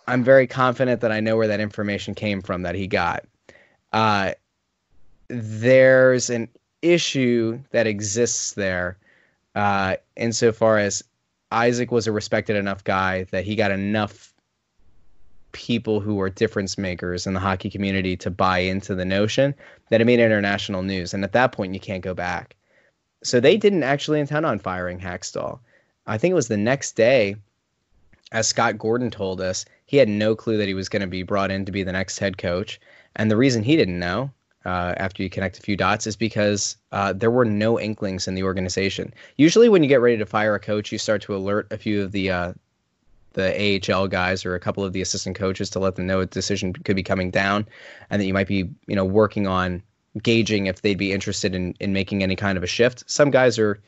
I'm 0.07 0.23
very 0.23 0.47
confident 0.47 1.01
that 1.01 1.13
I 1.13 1.21
know 1.21 1.37
where 1.37 1.49
that 1.49 1.61
information 1.61 2.15
came 2.15 2.41
from 2.41 2.63
that 2.63 2.75
he 2.75 2.87
got. 2.87 3.25
Uh, 3.93 4.33
there's 5.29 6.31
an 6.31 6.49
issue 6.93 7.61
that 7.71 7.87
exists 7.87 8.53
there 8.53 8.97
uh, 9.55 9.97
insofar 10.17 10.79
as 10.79 11.03
Isaac 11.51 11.91
was 11.91 12.07
a 12.07 12.13
respected 12.13 12.57
enough 12.57 12.85
guy 12.85 13.25
that 13.31 13.45
he 13.45 13.57
got 13.57 13.71
enough 13.71 14.35
people 15.53 16.01
who 16.01 16.17
were 16.17 16.29
difference 16.29 16.77
makers 16.77 17.27
in 17.27 17.33
the 17.33 17.41
hockey 17.41 17.71
community 17.71 18.17
to 18.19 18.31
buy 18.31 18.59
into 18.59 18.95
the 18.95 19.05
notion 19.05 19.55
that 19.89 20.01
it 20.01 20.05
made 20.05 20.21
international 20.21 20.83
news. 20.83 21.15
And 21.15 21.25
at 21.25 21.33
that 21.33 21.53
point, 21.53 21.73
you 21.73 21.81
can't 21.81 22.05
go 22.05 22.13
back. 22.13 22.55
So 23.23 23.41
they 23.41 23.57
didn't 23.57 23.83
actually 23.83 24.21
intend 24.21 24.45
on 24.45 24.59
firing 24.59 25.01
Hakstol. 25.01 25.59
I 26.07 26.19
think 26.19 26.33
it 26.33 26.37
was 26.37 26.49
the 26.49 26.59
next 26.59 26.93
day, 26.93 27.37
as 28.33 28.47
Scott 28.47 28.77
Gordon 28.77 29.11
told 29.11 29.41
us, 29.41 29.65
he 29.87 29.97
had 29.97 30.09
no 30.09 30.37
clue 30.37 30.59
that 30.59 30.69
he 30.69 30.75
was 30.75 30.91
going 30.91 31.01
to 31.01 31.09
be 31.09 31.23
brought 31.23 31.51
in 31.51 31.65
to 31.65 31.73
be 31.73 31.83
the 31.83 31.93
next 31.93 32.19
head 32.19 32.37
coach. 32.37 32.79
And 33.17 33.31
the 33.31 33.37
reason 33.37 33.63
he 33.63 33.77
didn't 33.77 33.99
know, 33.99 34.31
uh, 34.67 34.95
after 34.97 35.23
you 35.23 35.31
connect 35.31 35.59
a 35.59 35.63
few 35.63 35.77
dots, 35.77 36.07
is 36.07 36.17
because 36.17 36.77
uh, 36.91 37.13
there 37.13 37.31
were 37.31 37.45
no 37.45 37.79
inklings 37.79 38.27
in 38.27 38.35
the 38.35 38.43
organization. 38.43 39.15
Usually, 39.37 39.69
when 39.69 39.83
you 39.83 39.89
get 39.89 40.01
ready 40.01 40.17
to 40.19 40.27
fire 40.27 40.57
a 40.57 40.61
coach, 40.61 40.91
you 40.91 40.99
start 40.99 41.23
to 41.23 41.37
alert 41.37 41.69
a 41.71 41.79
few 41.79 42.03
of 42.03 42.11
the 42.11 42.31
uh, 42.31 42.53
the 43.35 43.81
AHL 43.95 44.09
guys 44.09 44.45
or 44.45 44.55
a 44.55 44.61
couple 44.61 44.83
of 44.83 44.93
the 44.93 45.01
assistant 45.01 45.37
coaches 45.37 45.71
to 45.71 45.79
let 45.79 45.95
them 45.95 46.07
know 46.07 46.21
a 46.21 46.27
decision 46.27 46.73
could 46.73 46.97
be 46.97 47.03
coming 47.03 47.31
down, 47.31 47.67
and 48.11 48.21
that 48.21 48.27
you 48.27 48.35
might 48.35 48.49
be, 48.49 48.69
you 48.89 48.97
know, 48.97 49.05
working 49.05 49.47
on 49.47 49.83
gauging 50.23 50.67
if 50.67 50.83
they'd 50.83 50.99
be 50.99 51.13
interested 51.13 51.55
in 51.55 51.75
in 51.79 51.93
making 51.93 52.25
any 52.25 52.35
kind 52.35 52.59
of 52.59 52.65
a 52.65 52.67
shift. 52.67 53.05
Some 53.07 53.31
guys 53.31 53.61
are 53.61 53.81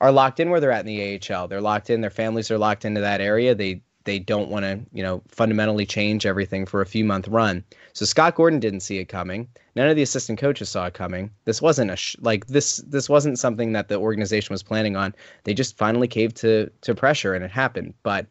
are 0.00 0.12
locked 0.12 0.38
in 0.38 0.48
where 0.48 0.60
they're 0.60 0.70
at 0.70 0.86
in 0.86 0.94
the 0.94 1.20
AHL. 1.34 1.48
They're 1.48 1.60
locked 1.60 1.90
in. 1.90 2.02
Their 2.02 2.10
families 2.10 2.50
are 2.52 2.58
locked 2.58 2.84
into 2.84 3.00
that 3.00 3.20
area. 3.20 3.54
They 3.54 3.82
they 4.04 4.18
don't 4.18 4.48
want 4.48 4.64
to, 4.64 4.80
you 4.92 5.02
know, 5.02 5.22
fundamentally 5.28 5.84
change 5.84 6.26
everything 6.26 6.66
for 6.66 6.80
a 6.80 6.86
few 6.86 7.04
month 7.04 7.28
run. 7.28 7.62
So 7.92 8.04
Scott 8.04 8.34
Gordon 8.34 8.60
didn't 8.60 8.80
see 8.80 8.98
it 8.98 9.06
coming. 9.06 9.48
None 9.76 9.88
of 9.88 9.96
the 9.96 10.02
assistant 10.02 10.38
coaches 10.38 10.68
saw 10.68 10.86
it 10.86 10.94
coming. 10.94 11.30
This 11.44 11.60
wasn't 11.60 11.90
a 11.90 11.96
sh- 11.96 12.16
like 12.20 12.46
this. 12.46 12.78
This 12.78 13.08
wasn't 13.08 13.38
something 13.38 13.72
that 13.72 13.88
the 13.88 13.96
organization 13.96 14.52
was 14.52 14.62
planning 14.62 14.96
on. 14.96 15.14
They 15.44 15.54
just 15.54 15.76
finally 15.76 16.08
caved 16.08 16.36
to 16.38 16.70
to 16.82 16.94
pressure, 16.94 17.34
and 17.34 17.44
it 17.44 17.50
happened. 17.50 17.94
But 18.02 18.26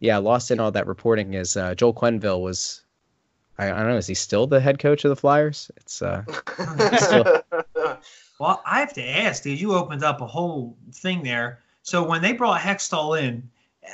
yeah, 0.00 0.18
lost 0.18 0.50
in 0.50 0.60
all 0.60 0.72
that 0.72 0.86
reporting 0.86 1.34
is 1.34 1.56
uh, 1.56 1.74
Joel 1.74 1.94
Quenneville 1.94 2.42
was. 2.42 2.80
I, 3.56 3.70
I 3.70 3.78
don't 3.78 3.90
know. 3.90 3.96
Is 3.96 4.08
he 4.08 4.14
still 4.14 4.48
the 4.48 4.60
head 4.60 4.80
coach 4.80 5.04
of 5.04 5.10
the 5.10 5.16
Flyers? 5.16 5.70
It's 5.76 6.02
uh, 6.02 6.24
Well, 8.40 8.60
I 8.66 8.80
have 8.80 8.92
to 8.94 9.02
ask, 9.02 9.42
dude. 9.42 9.60
You 9.60 9.74
opened 9.74 10.02
up 10.02 10.20
a 10.20 10.26
whole 10.26 10.76
thing 10.92 11.22
there. 11.22 11.60
So 11.82 12.02
when 12.02 12.20
they 12.20 12.32
brought 12.32 12.60
Hextall 12.60 13.20
in, 13.20 13.48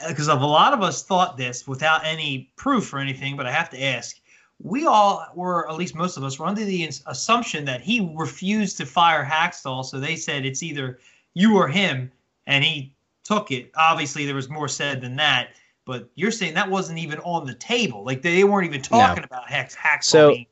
because 0.08 0.28
of 0.28 0.40
a 0.40 0.46
lot 0.46 0.72
of 0.72 0.82
us 0.82 1.02
thought 1.02 1.36
this 1.36 1.66
without 1.66 2.04
any 2.04 2.52
proof 2.56 2.92
or 2.92 2.98
anything, 2.98 3.36
but 3.36 3.46
I 3.46 3.52
have 3.52 3.70
to 3.70 3.82
ask. 3.82 4.16
We 4.62 4.86
all 4.86 5.26
were, 5.34 5.68
at 5.70 5.76
least 5.76 5.94
most 5.94 6.16
of 6.16 6.24
us, 6.24 6.38
were 6.38 6.46
under 6.46 6.64
the 6.64 6.84
ins- 6.84 7.02
assumption 7.06 7.64
that 7.64 7.80
he 7.80 8.12
refused 8.14 8.76
to 8.76 8.86
fire 8.86 9.24
Hakstol. 9.24 9.84
So 9.84 9.98
they 9.98 10.16
said 10.16 10.44
it's 10.44 10.62
either 10.62 10.98
you 11.32 11.56
or 11.56 11.66
him, 11.66 12.12
and 12.46 12.62
he 12.62 12.94
took 13.24 13.50
it. 13.50 13.70
Obviously, 13.76 14.26
there 14.26 14.34
was 14.34 14.50
more 14.50 14.68
said 14.68 15.00
than 15.00 15.16
that. 15.16 15.50
But 15.86 16.10
you're 16.14 16.30
saying 16.30 16.54
that 16.54 16.68
wasn't 16.68 16.98
even 16.98 17.18
on 17.20 17.46
the 17.46 17.54
table. 17.54 18.04
Like 18.04 18.20
they 18.22 18.44
weren't 18.44 18.66
even 18.66 18.82
talking 18.82 19.24
about 19.24 19.48
Hex 19.48 19.74
Hakstol. 19.74 20.04
So- 20.04 20.30
being, 20.30 20.46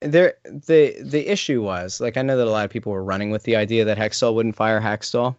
there 0.00 0.34
the 0.44 0.96
the 1.02 1.26
issue 1.26 1.62
was 1.62 2.00
like 2.00 2.18
I 2.18 2.22
know 2.22 2.36
that 2.36 2.46
a 2.46 2.50
lot 2.50 2.66
of 2.66 2.70
people 2.70 2.92
were 2.92 3.02
running 3.02 3.30
with 3.30 3.44
the 3.44 3.56
idea 3.56 3.84
that 3.86 3.96
Hextall 3.96 4.34
wouldn't 4.34 4.54
fire 4.54 4.80
Hextall. 4.80 5.36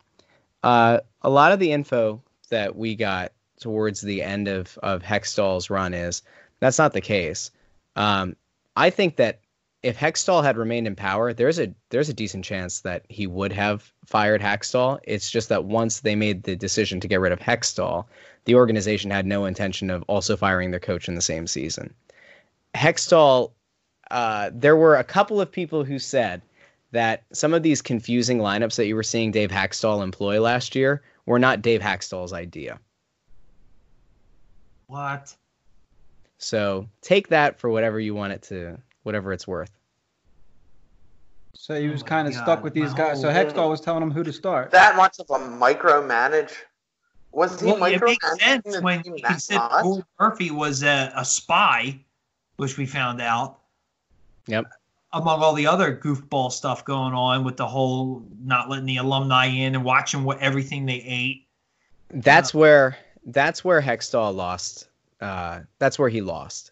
Uh, 0.64 1.00
a 1.22 1.30
lot 1.30 1.52
of 1.52 1.60
the 1.60 1.72
info 1.72 2.22
that 2.50 2.76
we 2.76 2.96
got 2.96 3.32
towards 3.60 4.02
the 4.02 4.22
end 4.22 4.48
of 4.48 4.78
of 4.84 5.02
Hextall's 5.02 5.70
run 5.70 5.94
is 5.94 6.22
that's 6.60 6.78
not 6.78 6.94
the 6.94 7.02
case. 7.02 7.52
Um, 7.96 8.36
I 8.76 8.90
think 8.90 9.16
that 9.18 9.40
if 9.84 9.98
Hextall 9.98 10.44
had 10.44 10.58
remained 10.58 10.88
in 10.88 10.96
power, 10.96 11.34
there's 11.34 11.60
a 11.60 11.74
there's 11.90 12.10
a 12.10 12.14
decent 12.14 12.46
chance 12.46 12.82
that 12.82 13.06
he 13.10 13.28
would 13.28 13.52
have 13.54 13.92
fired 14.06 14.42
Hextall. 14.42 15.00
It's 15.04 15.30
just 15.30 15.50
that 15.50 15.66
once 15.66 16.02
they 16.02 16.16
made 16.16 16.44
the 16.44 16.56
decision 16.56 17.00
to 17.00 17.08
get 17.08 17.20
rid 17.20 17.32
of 17.32 17.40
Hextall, 17.40 18.06
the 18.46 18.56
organization 18.56 19.12
had 19.12 19.26
no 19.26 19.46
intention 19.46 19.90
of 19.90 20.04
also 20.08 20.36
firing 20.36 20.72
their 20.72 20.80
coach 20.80 21.08
in 21.08 21.16
the 21.16 21.22
same 21.22 21.48
season. 21.48 21.94
Hextall 22.76 23.52
uh, 24.12 24.52
there 24.54 24.76
were 24.76 24.96
a 24.96 25.04
couple 25.04 25.42
of 25.42 25.52
people 25.52 25.84
who 25.84 26.00
said 26.00 26.42
that 26.92 27.24
some 27.34 27.54
of 27.54 27.64
these 27.64 27.82
confusing 27.82 28.40
lineups 28.40 28.76
that 28.76 28.88
you 28.88 28.96
were 28.96 29.04
seeing 29.04 29.32
Dave 29.32 29.52
Hakstol 29.52 30.04
employ 30.04 30.40
last 30.40 30.76
year 30.76 31.02
were 31.28 31.38
not 31.38 31.62
Dave 31.62 31.82
Hakstol's 31.82 32.34
idea. 32.34 32.80
what? 34.88 35.36
So 36.40 36.88
take 37.02 37.28
that 37.30 37.60
for 37.60 37.70
whatever 37.70 38.00
you 38.00 38.16
want 38.16 38.32
it 38.34 38.42
to, 38.44 38.78
whatever 39.04 39.34
it's 39.34 39.48
worth. 39.48 39.72
So 41.56 41.80
he 41.80 41.88
Oh 41.88 41.92
was 41.92 42.02
my 42.04 42.08
kind 42.08 42.28
of 42.28 42.34
God, 42.36 42.44
stuck 42.44 42.64
with 42.64 42.74
these 42.74 42.92
my 42.92 42.98
guys. 42.98 43.22
So 43.22 43.32
whole- 43.32 43.44
Hextall 43.44 43.70
was 43.70 43.82
telling 43.82 44.02
him 44.04 44.12
who 44.12 44.24
to 44.24 44.32
start. 44.32 44.72
that 44.72 44.96
much 44.96 45.20
of 45.20 45.26
a 45.30 45.44
micromanage? 45.44 46.54
Was 47.32 47.60
he 47.60 47.68
Well, 47.68 47.84
it 47.84 48.02
makes 48.02 48.40
sense 48.40 48.80
when 48.82 49.04
team 49.04 49.16
you 49.16 49.22
that 49.24 49.28
consider 49.30 49.60
much? 49.60 50.04
Murphy 50.20 50.52
was 50.52 50.84
a, 50.84 51.12
a 51.16 51.26
spy, 51.26 52.00
which 52.56 52.78
we 52.78 52.86
found 52.86 53.20
out. 53.20 53.60
Yep. 54.48 54.66
Among 55.14 55.42
all 55.42 55.54
the 55.54 55.68
other 55.68 55.96
goofball 55.96 56.52
stuff 56.52 56.84
going 56.86 57.14
on 57.14 57.44
with 57.44 57.58
the 57.58 57.68
whole 57.68 58.26
not 58.44 58.70
letting 58.70 58.86
the 58.86 58.98
alumni 58.98 59.46
in 59.46 59.76
and 59.76 59.84
watching 59.84 60.24
what 60.24 60.40
everything 60.40 60.86
they 60.86 61.04
ate. 61.06 61.48
That's 62.10 62.54
uh, 62.54 62.60
where 62.60 62.98
that's 63.26 63.64
where 63.64 63.82
Hextall 63.82 64.36
lost. 64.36 64.88
Uh, 65.20 65.62
that's 65.80 65.98
where 65.98 66.10
he 66.10 66.22
lost 66.22 66.72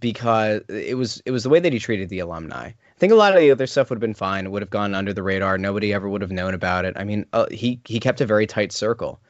because 0.00 0.62
it 0.68 0.96
was 0.96 1.22
it 1.26 1.30
was 1.30 1.42
the 1.42 1.48
way 1.48 1.60
that 1.60 1.72
he 1.72 1.78
treated 1.78 2.08
the 2.08 2.20
alumni. 2.20 2.68
I 2.68 2.74
think 2.98 3.12
a 3.12 3.16
lot 3.16 3.34
of 3.34 3.40
the 3.40 3.50
other 3.50 3.66
stuff 3.66 3.90
would 3.90 3.96
have 3.96 4.00
been 4.00 4.14
fine. 4.14 4.46
It 4.46 4.50
would 4.50 4.62
have 4.62 4.70
gone 4.70 4.94
under 4.94 5.12
the 5.12 5.22
radar. 5.22 5.58
Nobody 5.58 5.92
ever 5.92 6.08
would 6.08 6.22
have 6.22 6.30
known 6.30 6.54
about 6.54 6.84
it. 6.84 6.94
I 6.96 7.04
mean, 7.04 7.26
uh, 7.32 7.46
he 7.50 7.80
he 7.84 8.00
kept 8.00 8.20
a 8.20 8.26
very 8.26 8.46
tight 8.46 8.72
circle, 8.72 9.20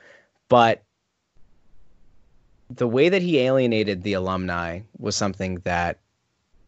but 0.49 0.83
the 2.71 2.89
way 2.89 3.09
that 3.09 3.23
he 3.23 3.39
alienated 3.39 4.03
the 4.03 4.15
alumni 4.15 4.81
was 4.99 5.17
something 5.17 5.57
that 5.65 5.99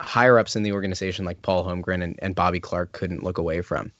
higher 0.00 0.38
ups 0.38 0.56
in 0.56 0.62
the 0.62 0.72
organization 0.72 1.24
like 1.24 1.42
Paul 1.42 1.64
Holmgren 1.64 2.02
and, 2.02 2.18
and 2.20 2.34
Bobby 2.34 2.60
Clarke 2.60 2.92
couldn't 2.92 3.22
look 3.22 3.38
away 3.38 3.62
from. 3.62 3.92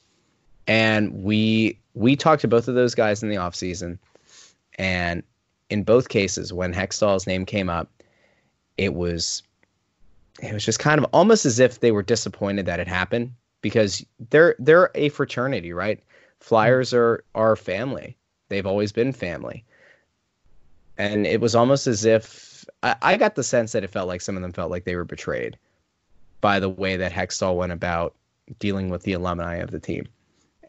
And 0.67 1.23
we 1.23 1.79
we 1.93 2.15
talked 2.15 2.41
to 2.41 2.47
both 2.47 2.67
of 2.67 2.75
those 2.75 2.95
guys 2.95 3.23
in 3.23 3.29
the 3.29 3.35
offseason. 3.35 3.97
And 4.77 5.23
in 5.69 5.83
both 5.83 6.09
cases, 6.09 6.51
when 6.51 6.73
Hextall's 6.73 7.27
name 7.27 7.45
came 7.45 7.69
up, 7.69 7.89
it 8.77 8.93
was 8.93 9.43
it 10.41 10.53
was 10.53 10.65
just 10.65 10.79
kind 10.79 10.99
of 10.99 11.05
almost 11.13 11.45
as 11.45 11.59
if 11.59 11.79
they 11.79 11.91
were 11.91 12.03
disappointed 12.03 12.65
that 12.65 12.79
it 12.79 12.87
happened 12.87 13.33
because 13.61 14.05
they're 14.29 14.55
they're 14.59 14.91
a 14.95 15.09
fraternity, 15.09 15.71
right? 15.71 16.01
Flyers 16.39 16.93
are 16.93 17.23
are 17.33 17.55
family. 17.55 18.17
They've 18.49 18.65
always 18.65 18.91
been 18.91 19.13
family. 19.13 19.63
And 20.97 21.25
it 21.25 21.41
was 21.41 21.55
almost 21.55 21.87
as 21.87 22.05
if 22.05 22.65
I, 22.83 22.95
I 23.01 23.17
got 23.17 23.35
the 23.35 23.43
sense 23.43 23.71
that 23.73 23.83
it 23.83 23.89
felt 23.89 24.07
like 24.07 24.21
some 24.21 24.35
of 24.35 24.41
them 24.41 24.53
felt 24.53 24.71
like 24.71 24.85
they 24.85 24.95
were 24.95 25.03
betrayed 25.03 25.57
by 26.41 26.59
the 26.59 26.69
way 26.69 26.97
that 26.97 27.11
Hextall 27.11 27.55
went 27.55 27.71
about 27.71 28.13
dealing 28.59 28.89
with 28.89 29.03
the 29.03 29.13
alumni 29.13 29.55
of 29.55 29.71
the 29.71 29.79
team, 29.79 30.07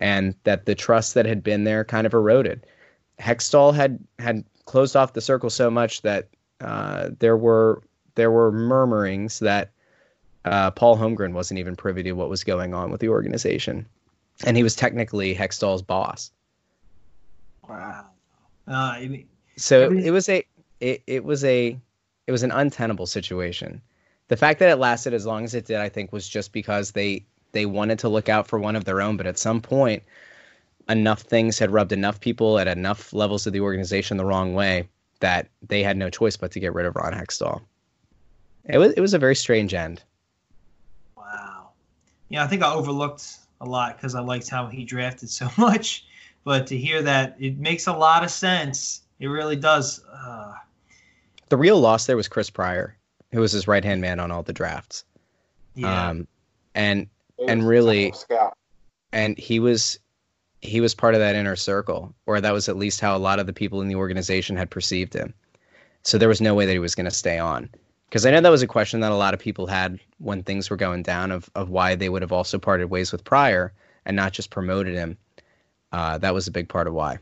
and 0.00 0.34
that 0.44 0.66
the 0.66 0.74
trust 0.74 1.14
that 1.14 1.26
had 1.26 1.42
been 1.42 1.64
there 1.64 1.84
kind 1.84 2.06
of 2.06 2.14
eroded. 2.14 2.64
Hextall 3.20 3.74
had 3.74 3.98
had 4.18 4.44
closed 4.64 4.96
off 4.96 5.12
the 5.12 5.20
circle 5.20 5.50
so 5.50 5.70
much 5.70 6.02
that 6.02 6.28
uh, 6.60 7.10
there 7.18 7.36
were 7.36 7.82
there 8.14 8.30
were 8.30 8.50
murmurings 8.50 9.38
that 9.40 9.70
uh, 10.44 10.70
Paul 10.70 10.96
Holmgren 10.96 11.32
wasn't 11.32 11.58
even 11.58 11.76
privy 11.76 12.02
to 12.04 12.12
what 12.12 12.28
was 12.28 12.44
going 12.44 12.74
on 12.74 12.90
with 12.90 13.00
the 13.00 13.08
organization, 13.08 13.86
and 14.44 14.56
he 14.56 14.62
was 14.62 14.74
technically 14.74 15.34
Hextall's 15.34 15.82
boss. 15.82 16.30
Wow. 17.68 18.06
Uh, 18.68 18.98
so 19.56 19.90
it 19.90 20.10
was 20.10 20.28
a 20.28 20.44
it, 20.80 21.02
it 21.06 21.24
was 21.24 21.44
a 21.44 21.78
it 22.26 22.32
was 22.32 22.42
an 22.42 22.50
untenable 22.50 23.06
situation 23.06 23.80
the 24.28 24.36
fact 24.36 24.58
that 24.58 24.70
it 24.70 24.76
lasted 24.76 25.14
as 25.14 25.26
long 25.26 25.44
as 25.44 25.54
it 25.54 25.66
did, 25.66 25.76
I 25.76 25.88
think, 25.88 26.12
was 26.12 26.28
just 26.28 26.52
because 26.52 26.92
they 26.92 27.24
they 27.52 27.66
wanted 27.66 27.98
to 28.00 28.08
look 28.08 28.28
out 28.28 28.46
for 28.46 28.58
one 28.58 28.76
of 28.76 28.84
their 28.84 29.00
own. 29.00 29.16
But 29.16 29.26
at 29.26 29.38
some 29.38 29.60
point, 29.60 30.02
enough 30.88 31.22
things 31.22 31.58
had 31.58 31.70
rubbed 31.70 31.92
enough 31.92 32.20
people 32.20 32.58
at 32.58 32.68
enough 32.68 33.12
levels 33.12 33.46
of 33.46 33.52
the 33.52 33.60
organization 33.60 34.16
the 34.16 34.24
wrong 34.24 34.54
way 34.54 34.88
that 35.20 35.48
they 35.66 35.82
had 35.82 35.96
no 35.96 36.10
choice 36.10 36.36
but 36.36 36.50
to 36.52 36.60
get 36.60 36.74
rid 36.74 36.86
of 36.86 36.96
Ron 36.96 37.12
Hextall. 37.12 37.62
It 38.64 38.78
was 38.78 38.92
it 38.92 39.00
was 39.00 39.14
a 39.14 39.18
very 39.18 39.36
strange 39.36 39.74
end. 39.74 40.02
Wow. 41.16 41.70
Yeah, 42.28 42.42
I 42.42 42.46
think 42.48 42.62
I 42.62 42.72
overlooked 42.72 43.38
a 43.60 43.64
lot 43.64 43.96
because 43.96 44.14
I 44.14 44.20
liked 44.20 44.48
how 44.48 44.66
he 44.66 44.84
drafted 44.84 45.30
so 45.30 45.48
much. 45.58 46.04
But 46.44 46.66
to 46.68 46.76
hear 46.76 47.02
that, 47.02 47.36
it 47.40 47.58
makes 47.58 47.86
a 47.86 47.92
lot 47.92 48.22
of 48.22 48.30
sense. 48.30 49.02
It 49.18 49.26
really 49.28 49.56
does. 49.56 50.04
Uh... 50.04 50.52
The 51.48 51.56
real 51.56 51.80
loss 51.80 52.06
there 52.06 52.16
was 52.16 52.28
Chris 52.28 52.50
Pryor 52.50 52.96
who 53.32 53.40
was 53.40 53.52
his 53.52 53.68
right 53.68 53.84
hand 53.84 54.00
man 54.00 54.20
on 54.20 54.30
all 54.30 54.42
the 54.42 54.52
drafts. 54.52 55.04
Yeah. 55.74 56.08
Um, 56.08 56.26
and 56.74 57.08
and 57.46 57.66
really, 57.66 58.14
and 59.12 59.38
he 59.38 59.60
was 59.60 59.98
he 60.62 60.80
was 60.80 60.94
part 60.94 61.14
of 61.14 61.20
that 61.20 61.34
inner 61.34 61.56
circle, 61.56 62.14
or 62.26 62.40
that 62.40 62.52
was 62.52 62.68
at 62.68 62.76
least 62.76 63.00
how 63.00 63.16
a 63.16 63.18
lot 63.18 63.38
of 63.38 63.46
the 63.46 63.52
people 63.52 63.80
in 63.80 63.88
the 63.88 63.94
organization 63.94 64.56
had 64.56 64.70
perceived 64.70 65.14
him. 65.14 65.34
So 66.02 66.18
there 66.18 66.28
was 66.28 66.40
no 66.40 66.54
way 66.54 66.66
that 66.66 66.72
he 66.72 66.78
was 66.78 66.94
going 66.94 67.06
to 67.06 67.10
stay 67.10 67.38
on. 67.38 67.68
Because 68.08 68.24
I 68.24 68.30
know 68.30 68.40
that 68.40 68.50
was 68.50 68.62
a 68.62 68.68
question 68.68 69.00
that 69.00 69.10
a 69.10 69.16
lot 69.16 69.34
of 69.34 69.40
people 69.40 69.66
had 69.66 69.98
when 70.18 70.42
things 70.42 70.70
were 70.70 70.76
going 70.76 71.02
down 71.02 71.32
of 71.32 71.50
of 71.54 71.70
why 71.70 71.94
they 71.94 72.08
would 72.08 72.22
have 72.22 72.32
also 72.32 72.58
parted 72.58 72.86
ways 72.86 73.12
with 73.12 73.24
Pryor 73.24 73.72
and 74.04 74.16
not 74.16 74.32
just 74.32 74.50
promoted 74.50 74.94
him. 74.94 75.18
Uh, 75.92 76.18
that 76.18 76.34
was 76.34 76.46
a 76.46 76.52
big 76.52 76.68
part 76.68 76.86
of 76.86 76.94
why 76.94 77.18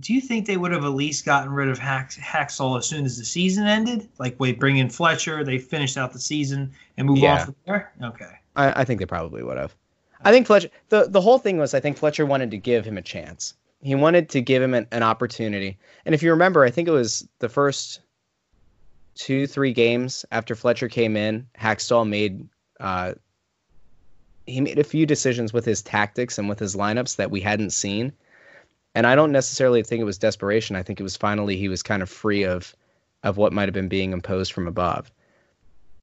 do 0.00 0.12
you 0.12 0.20
think 0.20 0.46
they 0.46 0.56
would 0.56 0.72
have 0.72 0.84
at 0.84 0.90
least 0.92 1.24
gotten 1.24 1.52
rid 1.52 1.68
of 1.68 1.78
Hax, 1.78 2.16
Hakstol 2.16 2.78
as 2.78 2.86
soon 2.86 3.04
as 3.04 3.16
the 3.18 3.24
season 3.24 3.66
ended? 3.66 4.08
Like, 4.18 4.38
wait, 4.38 4.58
bring 4.58 4.78
in 4.78 4.88
Fletcher, 4.88 5.44
they 5.44 5.58
finished 5.58 5.96
out 5.96 6.12
the 6.12 6.18
season 6.18 6.72
and 6.96 7.06
move 7.06 7.18
yeah. 7.18 7.40
on 7.40 7.46
from 7.46 7.54
there? 7.66 7.92
Okay. 8.02 8.30
I, 8.56 8.80
I 8.80 8.84
think 8.84 9.00
they 9.00 9.06
probably 9.06 9.42
would 9.42 9.58
have. 9.58 9.74
I 10.22 10.32
think 10.32 10.46
Fletcher, 10.46 10.68
the, 10.88 11.08
the 11.08 11.20
whole 11.20 11.38
thing 11.38 11.58
was, 11.58 11.74
I 11.74 11.80
think 11.80 11.96
Fletcher 11.96 12.26
wanted 12.26 12.50
to 12.50 12.56
give 12.56 12.84
him 12.84 12.98
a 12.98 13.02
chance. 13.02 13.54
He 13.80 13.94
wanted 13.94 14.28
to 14.30 14.40
give 14.40 14.62
him 14.62 14.74
an, 14.74 14.86
an 14.90 15.04
opportunity. 15.04 15.78
And 16.04 16.14
if 16.14 16.22
you 16.22 16.30
remember, 16.30 16.64
I 16.64 16.70
think 16.70 16.88
it 16.88 16.92
was 16.92 17.26
the 17.38 17.48
first 17.48 18.00
two, 19.14 19.46
three 19.46 19.72
games 19.72 20.24
after 20.32 20.56
Fletcher 20.56 20.88
came 20.88 21.16
in, 21.16 21.46
Hakstol 21.56 22.08
made 22.08 22.48
uh, 22.80 23.14
he 24.46 24.60
made 24.60 24.78
a 24.78 24.84
few 24.84 25.04
decisions 25.04 25.52
with 25.52 25.64
his 25.64 25.82
tactics 25.82 26.38
and 26.38 26.48
with 26.48 26.58
his 26.58 26.74
lineups 26.74 27.16
that 27.16 27.30
we 27.30 27.40
hadn't 27.40 27.70
seen 27.70 28.12
and 28.94 29.06
I 29.06 29.14
don't 29.14 29.32
necessarily 29.32 29.82
think 29.82 30.00
it 30.00 30.04
was 30.04 30.18
desperation. 30.18 30.76
I 30.76 30.82
think 30.82 31.00
it 31.00 31.02
was 31.02 31.16
finally 31.16 31.56
he 31.56 31.68
was 31.68 31.82
kind 31.82 32.02
of 32.02 32.10
free 32.10 32.44
of 32.44 32.74
of 33.22 33.36
what 33.36 33.52
might 33.52 33.68
have 33.68 33.74
been 33.74 33.88
being 33.88 34.12
imposed 34.12 34.52
from 34.52 34.68
above. 34.68 35.10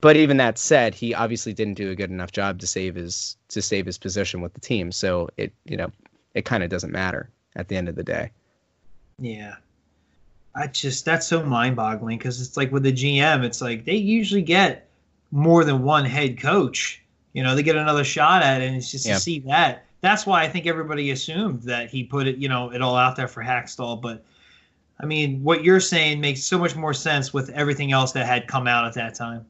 But 0.01 0.17
even 0.17 0.37
that 0.37 0.57
said, 0.57 0.93
he 0.93 1.13
obviously 1.13 1.53
didn't 1.53 1.75
do 1.75 1.89
a 1.89 1.95
good 1.95 2.11
enough 2.11 2.31
job 2.31 2.59
to 2.59 2.67
save 2.67 2.95
his 2.95 3.37
to 3.49 3.61
save 3.61 3.85
his 3.85 3.97
position 3.97 4.41
with 4.41 4.53
the 4.53 4.59
team. 4.59 4.91
So 4.91 5.29
it 5.37 5.53
you 5.65 5.77
know 5.77 5.91
it 6.33 6.45
kind 6.45 6.63
of 6.63 6.69
doesn't 6.69 6.91
matter 6.91 7.29
at 7.55 7.67
the 7.67 7.77
end 7.77 7.89
of 7.89 7.95
the 7.95 8.03
day. 8.03 8.31
Yeah. 9.19 9.55
I 10.53 10.67
just 10.67 11.05
that's 11.05 11.27
so 11.27 11.43
mind-boggling 11.43 12.17
because 12.17 12.41
it's 12.41 12.55
like 12.55 12.71
with 12.71 12.83
the 12.83 12.93
GM, 12.93 13.43
it's 13.43 13.61
like 13.61 13.85
they 13.85 13.95
usually 13.95 14.41
get 14.41 14.87
more 15.31 15.65
than 15.65 15.83
one 15.83 16.05
head 16.05 16.39
coach. 16.39 17.01
You 17.33 17.43
know, 17.43 17.55
they 17.55 17.63
get 17.63 17.75
another 17.75 18.05
shot 18.05 18.41
at 18.41 18.61
it, 18.61 18.67
and 18.67 18.77
it's 18.77 18.89
just 18.89 19.05
yeah. 19.05 19.15
to 19.15 19.19
see 19.19 19.39
that 19.39 19.84
that's 20.01 20.26
why 20.26 20.43
I 20.43 20.49
think 20.49 20.67
everybody 20.67 21.11
assumed 21.11 21.63
that 21.63 21.89
he 21.89 22.03
put 22.03 22.27
it, 22.27 22.38
you 22.38 22.49
know, 22.49 22.72
it 22.72 22.81
all 22.81 22.95
out 22.95 23.15
there 23.15 23.27
for 23.27 23.43
Hakstol. 23.43 24.01
But 24.01 24.23
I 24.99 25.05
mean, 25.05 25.43
what 25.43 25.63
you're 25.63 25.80
saying 25.80 26.22
makes 26.22 26.43
so 26.43 26.57
much 26.57 26.76
more 26.76 26.93
sense 26.93 27.34
with 27.34 27.49
everything 27.49 27.91
else 27.91 28.11
that 28.13 28.26
had 28.26 28.47
come 28.47 28.67
out 28.67 28.85
at 28.85 28.93
that 28.93 29.15
time. 29.15 29.45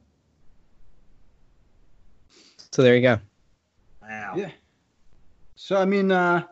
So 2.72 2.82
there 2.82 2.96
you 2.96 3.02
go. 3.02 3.18
Wow. 4.02 4.34
Yeah. 4.36 4.50
So 5.56 5.76
I 5.76 5.84
mean, 5.84 6.10
uh, 6.12 6.42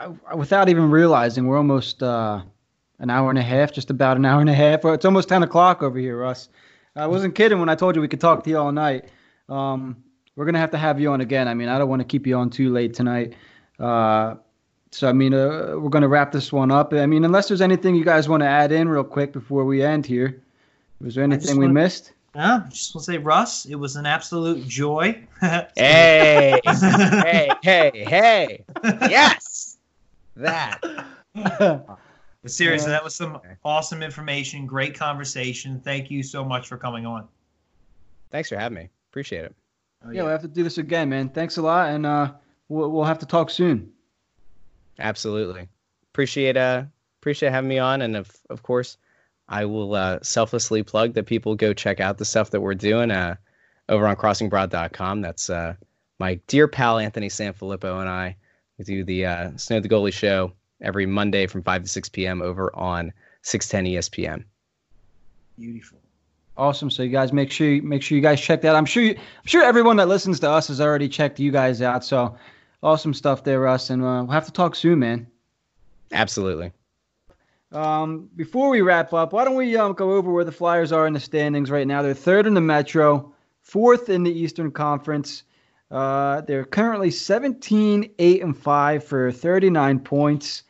I, 0.00 0.34
without 0.34 0.68
even 0.68 0.90
realizing, 0.90 1.46
we're 1.46 1.56
almost 1.56 2.02
uh, 2.02 2.42
an 2.98 3.10
hour 3.10 3.30
and 3.30 3.38
a 3.38 3.42
half, 3.42 3.72
just 3.72 3.90
about 3.90 4.16
an 4.16 4.24
hour 4.24 4.40
and 4.40 4.50
a 4.50 4.54
half. 4.54 4.84
It's 4.84 5.04
almost 5.04 5.28
ten 5.28 5.42
o'clock 5.42 5.82
over 5.82 5.98
here, 5.98 6.18
Russ. 6.18 6.48
I 6.96 7.06
wasn't 7.06 7.34
kidding 7.34 7.60
when 7.60 7.68
I 7.68 7.76
told 7.76 7.94
you 7.94 8.00
we 8.00 8.08
could 8.08 8.20
talk 8.20 8.42
to 8.44 8.50
you 8.50 8.58
all 8.58 8.72
night. 8.72 9.08
Um, 9.48 10.02
we're 10.38 10.44
gonna 10.44 10.60
have 10.60 10.70
to 10.70 10.78
have 10.78 11.00
you 11.00 11.10
on 11.10 11.20
again. 11.20 11.48
I 11.48 11.54
mean, 11.54 11.68
I 11.68 11.78
don't 11.78 11.88
want 11.88 11.98
to 11.98 12.04
keep 12.04 12.24
you 12.24 12.36
on 12.36 12.48
too 12.48 12.72
late 12.72 12.94
tonight. 12.94 13.34
Uh, 13.80 14.36
so 14.92 15.08
I 15.08 15.12
mean, 15.12 15.34
uh, 15.34 15.74
we're 15.76 15.88
gonna 15.88 16.06
wrap 16.06 16.30
this 16.30 16.52
one 16.52 16.70
up. 16.70 16.92
I 16.94 17.06
mean, 17.06 17.24
unless 17.24 17.48
there's 17.48 17.60
anything 17.60 17.96
you 17.96 18.04
guys 18.04 18.28
want 18.28 18.44
to 18.44 18.46
add 18.46 18.70
in 18.70 18.88
real 18.88 19.02
quick 19.02 19.32
before 19.32 19.64
we 19.64 19.82
end 19.82 20.06
here. 20.06 20.40
Was 21.00 21.16
there 21.16 21.24
anything 21.24 21.56
we 21.56 21.66
wanna, 21.66 21.74
missed? 21.74 22.12
Yeah, 22.36 22.62
just 22.70 22.94
want 22.94 23.04
to 23.06 23.12
say, 23.12 23.18
Russ, 23.18 23.66
it 23.66 23.74
was 23.74 23.96
an 23.96 24.06
absolute 24.06 24.64
joy. 24.68 25.20
hey, 25.40 26.60
hey, 26.64 27.50
hey, 27.64 28.04
hey! 28.06 28.64
Yes, 28.84 29.78
that. 30.36 30.80
But 32.44 32.52
seriously, 32.52 32.90
that 32.90 33.02
was 33.02 33.16
some 33.16 33.40
awesome 33.64 34.00
information. 34.00 34.64
Great 34.64 34.94
conversation. 34.94 35.80
Thank 35.80 36.08
you 36.08 36.22
so 36.22 36.44
much 36.44 36.68
for 36.68 36.76
coming 36.76 37.04
on. 37.04 37.26
Thanks 38.30 38.48
for 38.48 38.56
having 38.56 38.76
me. 38.76 38.88
Appreciate 39.10 39.44
it. 39.44 39.56
Oh, 40.04 40.10
yeah, 40.10 40.16
yeah, 40.16 40.22
we'll 40.22 40.32
have 40.32 40.42
to 40.42 40.48
do 40.48 40.62
this 40.62 40.78
again, 40.78 41.08
man. 41.08 41.28
Thanks 41.28 41.56
a 41.56 41.62
lot, 41.62 41.90
and 41.90 42.06
uh, 42.06 42.32
we'll, 42.68 42.90
we'll 42.90 43.04
have 43.04 43.18
to 43.20 43.26
talk 43.26 43.50
soon. 43.50 43.92
Absolutely. 44.98 45.68
Appreciate 46.12 46.56
uh 46.56 46.84
appreciate 47.20 47.50
having 47.50 47.68
me 47.68 47.78
on, 47.78 48.02
and 48.02 48.16
of 48.16 48.30
of 48.50 48.62
course, 48.62 48.96
I 49.48 49.64
will 49.64 49.94
uh, 49.94 50.18
selflessly 50.22 50.82
plug 50.82 51.14
that 51.14 51.26
people 51.26 51.54
go 51.54 51.72
check 51.72 52.00
out 52.00 52.18
the 52.18 52.24
stuff 52.24 52.50
that 52.50 52.60
we're 52.60 52.74
doing 52.74 53.10
uh, 53.10 53.36
over 53.88 54.06
on 54.06 54.16
crossingbroad.com. 54.16 55.20
That's 55.20 55.50
uh, 55.50 55.74
my 56.18 56.34
dear 56.46 56.68
pal 56.68 56.98
Anthony 56.98 57.28
Sanfilippo 57.28 58.00
and 58.00 58.08
I. 58.08 58.36
We 58.76 58.84
do 58.84 59.04
the 59.04 59.26
uh, 59.26 59.50
Snow 59.56 59.80
the 59.80 59.88
Goalie 59.88 60.12
show 60.12 60.52
every 60.80 61.06
Monday 61.06 61.46
from 61.46 61.62
5 61.62 61.82
to 61.82 61.88
6 61.88 62.08
p.m. 62.10 62.42
over 62.42 62.74
on 62.76 63.12
610 63.42 63.94
ESPN. 63.94 64.44
Beautiful. 65.58 65.98
Awesome. 66.58 66.90
So 66.90 67.04
you 67.04 67.10
guys 67.10 67.32
make 67.32 67.52
sure 67.52 67.68
you 67.68 67.82
make 67.82 68.02
sure 68.02 68.16
you 68.16 68.22
guys 68.22 68.40
check 68.40 68.62
that. 68.62 68.74
I'm 68.74 68.84
sure 68.84 69.04
you, 69.04 69.14
I'm 69.14 69.46
sure 69.46 69.62
everyone 69.62 69.96
that 69.98 70.08
listens 70.08 70.40
to 70.40 70.50
us 70.50 70.66
has 70.66 70.80
already 70.80 71.08
checked 71.08 71.38
you 71.38 71.52
guys 71.52 71.80
out. 71.80 72.04
So 72.04 72.36
awesome 72.82 73.14
stuff 73.14 73.44
there, 73.44 73.60
Russ. 73.60 73.90
And 73.90 74.02
uh, 74.02 74.24
we'll 74.24 74.32
have 74.32 74.46
to 74.46 74.52
talk 74.52 74.74
soon, 74.74 74.98
man. 74.98 75.28
Absolutely. 76.12 76.72
Um, 77.70 78.28
before 78.34 78.70
we 78.70 78.80
wrap 78.80 79.12
up, 79.12 79.32
why 79.32 79.44
don't 79.44 79.54
we 79.54 79.76
um, 79.76 79.92
go 79.92 80.12
over 80.12 80.32
where 80.32 80.44
the 80.44 80.50
Flyers 80.50 80.90
are 80.90 81.06
in 81.06 81.12
the 81.12 81.20
standings 81.20 81.70
right 81.70 81.86
now? 81.86 82.02
They're 82.02 82.12
third 82.12 82.46
in 82.46 82.54
the 82.54 82.60
Metro, 82.60 83.32
fourth 83.60 84.08
in 84.08 84.24
the 84.24 84.32
Eastern 84.32 84.72
Conference. 84.72 85.44
Uh, 85.92 86.40
they're 86.40 86.64
currently 86.64 87.12
17, 87.12 88.10
8, 88.18 88.42
and 88.42 88.56
5 88.56 89.04
for 89.04 89.30
39 89.30 90.00
points, 90.00 90.64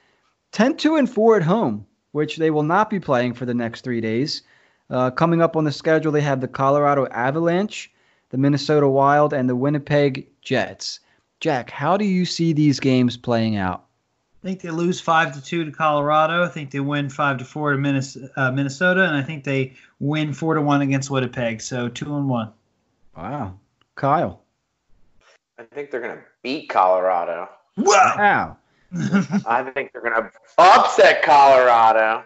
10, 0.53 0.77
2, 0.77 0.97
and 0.97 1.11
4 1.11 1.37
at 1.37 1.43
home, 1.43 1.87
which 2.13 2.37
they 2.37 2.51
will 2.51 2.63
not 2.63 2.91
be 2.91 3.01
playing 3.01 3.33
for 3.33 3.47
the 3.47 3.55
next 3.55 3.83
three 3.83 4.03
days. 4.03 4.43
Uh, 4.91 5.11
coming 5.11 5.43
up 5.43 5.57
on 5.57 5.65
the 5.65 5.73
schedule, 5.73 6.13
they 6.13 6.21
have 6.21 6.41
the 6.41 6.49
Colorado 6.49 7.07
Avalanche, 7.09 7.91
the 8.31 8.39
Minnesota 8.39 8.89
Wild, 8.89 9.33
and 9.33 9.49
the 9.49 9.57
Winnipeg 9.57 10.27
Jets. 10.41 11.01
Jack, 11.41 11.71
how 11.71 11.97
do 11.97 12.05
you 12.05 12.25
see 12.25 12.53
these 12.53 12.81
games 12.81 13.17
playing 13.17 13.57
out? 13.57 13.85
I 14.43 14.47
think 14.47 14.61
they 14.61 14.71
lose 14.71 15.01
five 15.01 15.35
to 15.35 15.43
two 15.43 15.65
to 15.65 15.71
Colorado. 15.71 16.45
I 16.45 16.49
think 16.49 16.71
they 16.71 16.81
win 16.81 17.11
five 17.11 17.39
to 17.39 17.45
four 17.45 17.73
to 17.73 17.79
Minnesota, 17.79 18.31
uh, 18.37 18.51
Minnesota, 18.53 19.05
and 19.05 19.17
I 19.17 19.23
think 19.23 19.45
they 19.45 19.75
win 20.01 20.33
four 20.33 20.55
to 20.55 20.63
one 20.63 20.81
against 20.81 21.11
Winnipeg. 21.11 21.61
So 21.61 21.89
two 21.89 22.17
and 22.17 22.29
one. 22.29 22.53
Wow, 23.17 23.59
Kyle. 23.97 24.43
I 25.59 25.65
think 25.65 25.91
they're 25.91 26.01
gonna 26.01 26.23
beat 26.43 26.69
Colorado. 26.69 27.49
Wow. 27.77 28.57
I 29.45 29.71
think 29.75 29.93
they're 29.93 30.03
gonna 30.03 30.31
upset 30.57 31.23
Colorado 31.23 32.25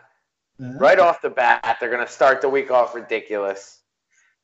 right 0.78 0.98
off 0.98 1.22
the 1.22 1.30
bat. 1.30 1.76
They're 1.80 1.90
gonna 1.90 2.06
start 2.08 2.40
the 2.40 2.48
week 2.48 2.70
off 2.70 2.94
ridiculous, 2.94 3.80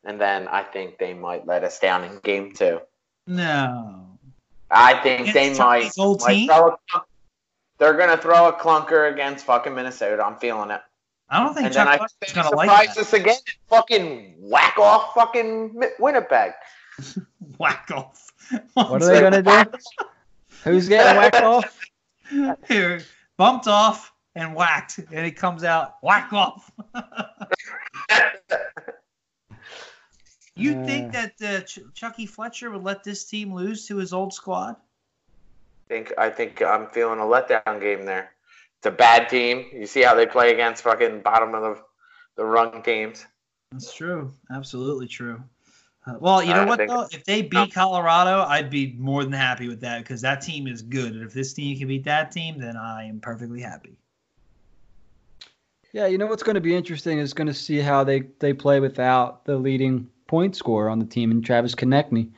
and 0.05 0.21
then 0.21 0.49
I 0.49 0.63
think 0.63 0.99
they 0.99 1.15
might 1.15 1.47
let 1.47 1.65
us 1.65 1.79
down 1.79 2.05
in 2.05 2.19
game 2.21 2.53
two. 2.53 2.81
No. 3.27 4.07
I 4.71 4.95
think 5.03 5.33
they 5.33 5.57
might. 5.57 5.91
Might 5.97 6.47
throw 6.47 6.69
a, 6.95 7.01
they're 7.79 7.95
gonna 7.95 8.17
throw 8.19 8.49
a 8.49 8.53
clunker 8.53 9.13
against 9.13 9.47
fucking 9.47 9.75
Minnesota. 9.75 10.23
I'm 10.25 10.37
feeling 10.37 10.71
it. 10.71 10.81
I 11.31 11.43
don't 11.45 11.55
think 11.55 11.67
And 11.67 11.75
then 11.75 11.87
Chuck 11.87 11.95
I 11.95 11.97
Fletcher's 11.99 12.17
think 12.21 12.35
gonna 12.35 12.51
they 12.51 12.57
like 12.57 12.69
surprise 12.71 12.95
that. 12.97 13.01
us 13.01 13.13
again 13.13 13.35
and 13.37 13.57
fucking 13.69 14.35
whack 14.39 14.79
off 14.79 15.15
fucking 15.15 15.81
Winnipeg. 15.99 16.53
Whack 17.59 17.89
off. 17.95 18.33
What 18.75 19.03
are 19.03 19.07
they 19.07 19.21
gonna 19.21 19.43
do? 19.43 19.79
Who's 20.65 20.89
getting 20.89 21.17
whacked 21.17 21.37
off? 21.43 21.81
Here, 22.67 23.03
bumped 23.37 23.69
off 23.69 24.13
and 24.39 24.55
whacked, 24.55 24.99
and 24.99 25.27
he 25.27 25.33
comes 25.33 25.65
out 25.65 25.97
whack 26.03 26.33
off. 26.33 26.71
you 30.55 30.85
think 30.87 31.13
that 31.13 31.33
uh, 31.45 31.61
Ch- 31.63 31.81
Chucky 31.95 32.27
Fletcher 32.27 32.71
would 32.71 32.83
let 32.83 33.05
this 33.05 33.25
team 33.25 33.53
lose 33.53 33.87
to 33.87 33.97
his 33.97 34.13
old 34.13 34.33
squad? 34.33 34.77
think 35.89 36.13
I 36.19 36.31
think 36.31 36.63
I'm 36.63 36.87
feeling 36.89 37.19
a 37.19 37.23
letdown 37.23 37.81
game 37.81 38.05
there. 38.05 38.33
It's 38.79 38.87
a 38.87 38.91
bad 38.91 39.29
team. 39.29 39.67
You 39.73 39.87
see 39.87 40.03
how 40.03 40.15
they 40.15 40.27
play 40.27 40.53
against 40.53 40.85
fucking 40.85 41.23
bottom 41.23 41.55
of 41.55 41.63
the 41.63 41.83
the 42.37 42.45
rung 42.45 42.83
teams. 42.83 43.27
That's 43.73 43.93
true. 43.93 44.33
Absolutely 44.53 45.09
true. 45.09 45.43
Uh, 46.07 46.15
well, 46.21 46.43
you 46.43 46.55
know 46.55 46.63
I 46.63 46.67
what 46.67 46.87
though? 46.87 47.09
If 47.11 47.25
they 47.25 47.43
beat 47.43 47.75
Colorado, 47.75 48.43
I'd 48.49 48.71
be 48.71 48.95
more 48.99 49.25
than 49.25 49.33
happy 49.33 49.69
with 49.69 49.81
that 49.81 49.99
because 50.03 50.21
that 50.21 50.41
team 50.41 50.67
is 50.67 50.83
good. 50.83 51.15
And 51.15 51.25
if 51.25 51.33
this 51.33 51.53
team 51.53 51.77
can 51.77 51.89
beat 51.89 52.05
that 52.05 52.31
team, 52.31 52.59
then 52.59 52.77
I 52.77 53.05
am 53.05 53.21
perfectly 53.21 53.61
happy. 53.61 53.97
Yeah, 55.93 56.07
you 56.07 56.19
know 56.19 56.27
what's 56.27 56.43
going 56.43 56.55
to 56.55 56.61
be 56.61 56.75
interesting 56.75 57.19
is 57.19 57.33
going 57.33 57.47
to 57.47 57.55
see 57.55 57.79
how 57.79 58.05
they, 58.05 58.21
they 58.41 58.53
play 58.53 58.79
without 58.81 59.45
the 59.45 59.57
leading 59.57 60.09
point 60.27 60.55
scorer 60.55 60.91
on 60.91 60.99
the 60.99 61.07
team 61.07 61.31
in 61.31 61.41
Travis 61.43 61.75
Konecny. 61.75 62.31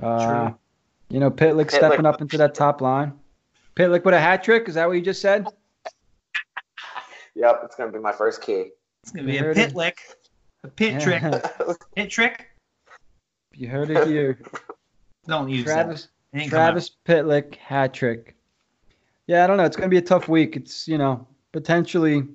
Uh, 0.00 0.48
True. 0.48 0.58
you 1.08 1.20
know, 1.20 1.30
Pitlick 1.30 1.66
Pitlick. 1.66 1.70
stepping 1.70 2.06
up 2.06 2.20
into 2.20 2.36
that 2.36 2.54
top 2.54 2.80
line. 2.82 3.12
Pitlick 3.74 4.04
with 4.04 4.14
a 4.14 4.20
hat 4.20 4.44
trick. 4.44 4.68
Is 4.68 4.74
that 4.74 4.86
what 4.86 4.92
you 4.94 5.00
just 5.02 5.22
said? 5.22 5.46
Yep, 7.34 7.60
it's 7.64 7.76
gonna 7.76 7.92
be 7.92 7.98
my 7.98 8.12
first 8.12 8.40
key. 8.42 8.70
It's 9.02 9.12
gonna 9.12 9.26
be 9.26 9.34
You 9.34 9.40
a 9.40 9.42
heard 9.42 9.56
pit 9.56 9.70
it. 9.70 9.76
lick, 9.76 9.98
a 10.64 10.68
pit 10.68 11.00
trick, 11.02 11.22
pit 11.94 12.10
trick. 12.10 12.46
you 13.54 13.68
heard 13.68 13.90
it 13.90 14.06
here. 14.06 14.38
Don't 15.26 15.48
use 15.50 15.64
Travis 15.64 16.08
that. 16.32 16.38
It 16.38 16.42
ain't 16.42 16.50
come 16.50 16.60
out. 16.60 16.64
Travis 16.66 16.90
Pitlick 17.06 17.56
hat 17.56 17.92
trick. 17.92 18.36
Yeah, 19.26 19.44
I 19.44 19.46
don't 19.46 19.56
know. 19.56 19.64
It's 19.64 19.76
going 19.76 19.90
to 19.90 19.92
be 19.94 19.98
a 19.98 20.02
tough 20.02 20.28
week. 20.28 20.56
It's 20.56 20.86
you 20.88 20.96
know 20.98 21.26
potentially 21.52 22.26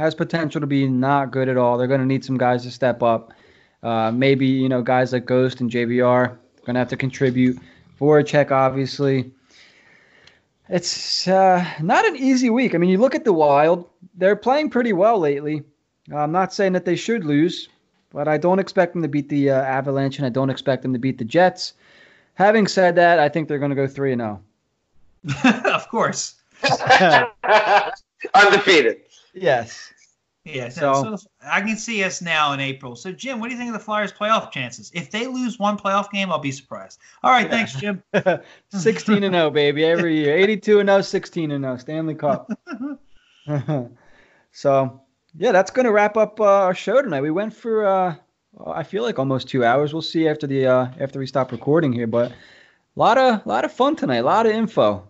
has 0.00 0.14
potential 0.14 0.60
to 0.60 0.66
be 0.66 0.88
not 0.88 1.30
good 1.30 1.48
at 1.48 1.56
all. 1.56 1.78
They're 1.78 1.86
going 1.86 2.00
to 2.00 2.06
need 2.06 2.24
some 2.24 2.38
guys 2.38 2.64
to 2.64 2.70
step 2.70 3.02
up. 3.02 3.32
Uh, 3.82 4.10
maybe 4.10 4.46
you 4.46 4.68
know 4.68 4.82
guys 4.82 5.12
like 5.12 5.24
Ghost 5.24 5.60
and 5.60 5.70
JVR 5.70 6.36
going 6.64 6.74
to 6.74 6.78
have 6.78 6.88
to 6.88 6.96
contribute. 6.96 7.58
Voracek 8.00 8.50
obviously. 8.50 9.30
It's 10.68 11.26
uh, 11.26 11.64
not 11.80 12.06
an 12.06 12.16
easy 12.16 12.48
week. 12.48 12.74
I 12.74 12.78
mean, 12.78 12.90
you 12.90 12.98
look 12.98 13.14
at 13.14 13.24
the 13.24 13.32
Wild; 13.32 13.88
they're 14.14 14.36
playing 14.36 14.70
pretty 14.70 14.92
well 14.92 15.18
lately. 15.18 15.62
I'm 16.14 16.32
not 16.32 16.52
saying 16.52 16.72
that 16.74 16.84
they 16.84 16.96
should 16.96 17.24
lose, 17.24 17.68
but 18.10 18.28
I 18.28 18.36
don't 18.36 18.58
expect 18.58 18.92
them 18.92 19.02
to 19.02 19.08
beat 19.08 19.28
the 19.28 19.50
uh, 19.50 19.62
Avalanche, 19.62 20.18
and 20.18 20.26
I 20.26 20.30
don't 20.30 20.50
expect 20.50 20.82
them 20.82 20.92
to 20.92 20.98
beat 20.98 21.18
the 21.18 21.24
Jets. 21.24 21.74
Having 22.34 22.68
said 22.68 22.94
that, 22.96 23.18
I 23.18 23.28
think 23.28 23.48
they're 23.48 23.58
going 23.58 23.70
to 23.70 23.76
go 23.76 23.86
three 23.86 24.12
and 24.12 24.22
oh. 24.22 24.40
zero. 25.26 25.54
of 25.74 25.88
course. 25.88 26.36
Undefeated. 28.34 29.00
Yes. 29.34 29.92
Yeah. 30.44 30.68
So, 30.70 30.94
So- 30.94 31.16
so 31.16 31.26
I 31.42 31.60
can 31.60 31.76
see 31.76 32.02
us 32.04 32.22
now 32.22 32.52
in 32.52 32.60
April. 32.60 32.96
So 32.96 33.12
Jim, 33.12 33.40
what 33.40 33.48
do 33.48 33.52
you 33.52 33.58
think 33.58 33.68
of 33.68 33.74
the 33.74 33.84
Flyers' 33.84 34.12
playoff 34.12 34.50
chances? 34.50 34.90
If 34.94 35.10
they 35.10 35.26
lose 35.26 35.58
one 35.58 35.76
playoff 35.76 36.10
game, 36.10 36.30
I'll 36.32 36.38
be 36.38 36.52
surprised. 36.52 36.98
All 37.22 37.30
right, 37.30 37.50
thanks, 37.50 37.74
Jim. 37.74 38.02
16 38.70 39.22
and 39.22 39.34
0, 39.34 39.50
baby, 39.50 39.84
every 39.84 40.16
year. 40.16 40.34
82 40.36 40.80
and 40.80 40.88
0, 40.88 41.02
16 41.02 41.50
and 41.50 41.64
0, 41.64 41.76
Stanley 41.76 42.14
Cup. 42.14 42.50
so, 44.52 45.00
yeah, 45.36 45.52
that's 45.52 45.70
going 45.70 45.86
to 45.86 45.92
wrap 45.92 46.16
up 46.16 46.40
uh, 46.40 46.44
our 46.44 46.74
show 46.74 47.00
tonight. 47.02 47.20
We 47.20 47.30
went 47.30 47.54
for, 47.54 47.86
uh, 47.86 48.14
I 48.66 48.82
feel 48.82 49.02
like 49.02 49.18
almost 49.18 49.48
two 49.48 49.64
hours. 49.64 49.92
We'll 49.92 50.02
see 50.02 50.26
after 50.28 50.46
the 50.46 50.66
uh, 50.66 50.88
after 50.98 51.18
we 51.18 51.26
stop 51.26 51.52
recording 51.52 51.92
here, 51.92 52.06
but 52.06 52.32
a 52.32 52.34
lot 52.96 53.16
of 53.18 53.44
a 53.46 53.48
lot 53.48 53.64
of 53.64 53.72
fun 53.72 53.94
tonight. 53.94 54.16
A 54.18 54.22
lot 54.22 54.46
of 54.46 54.52
info. 54.52 55.06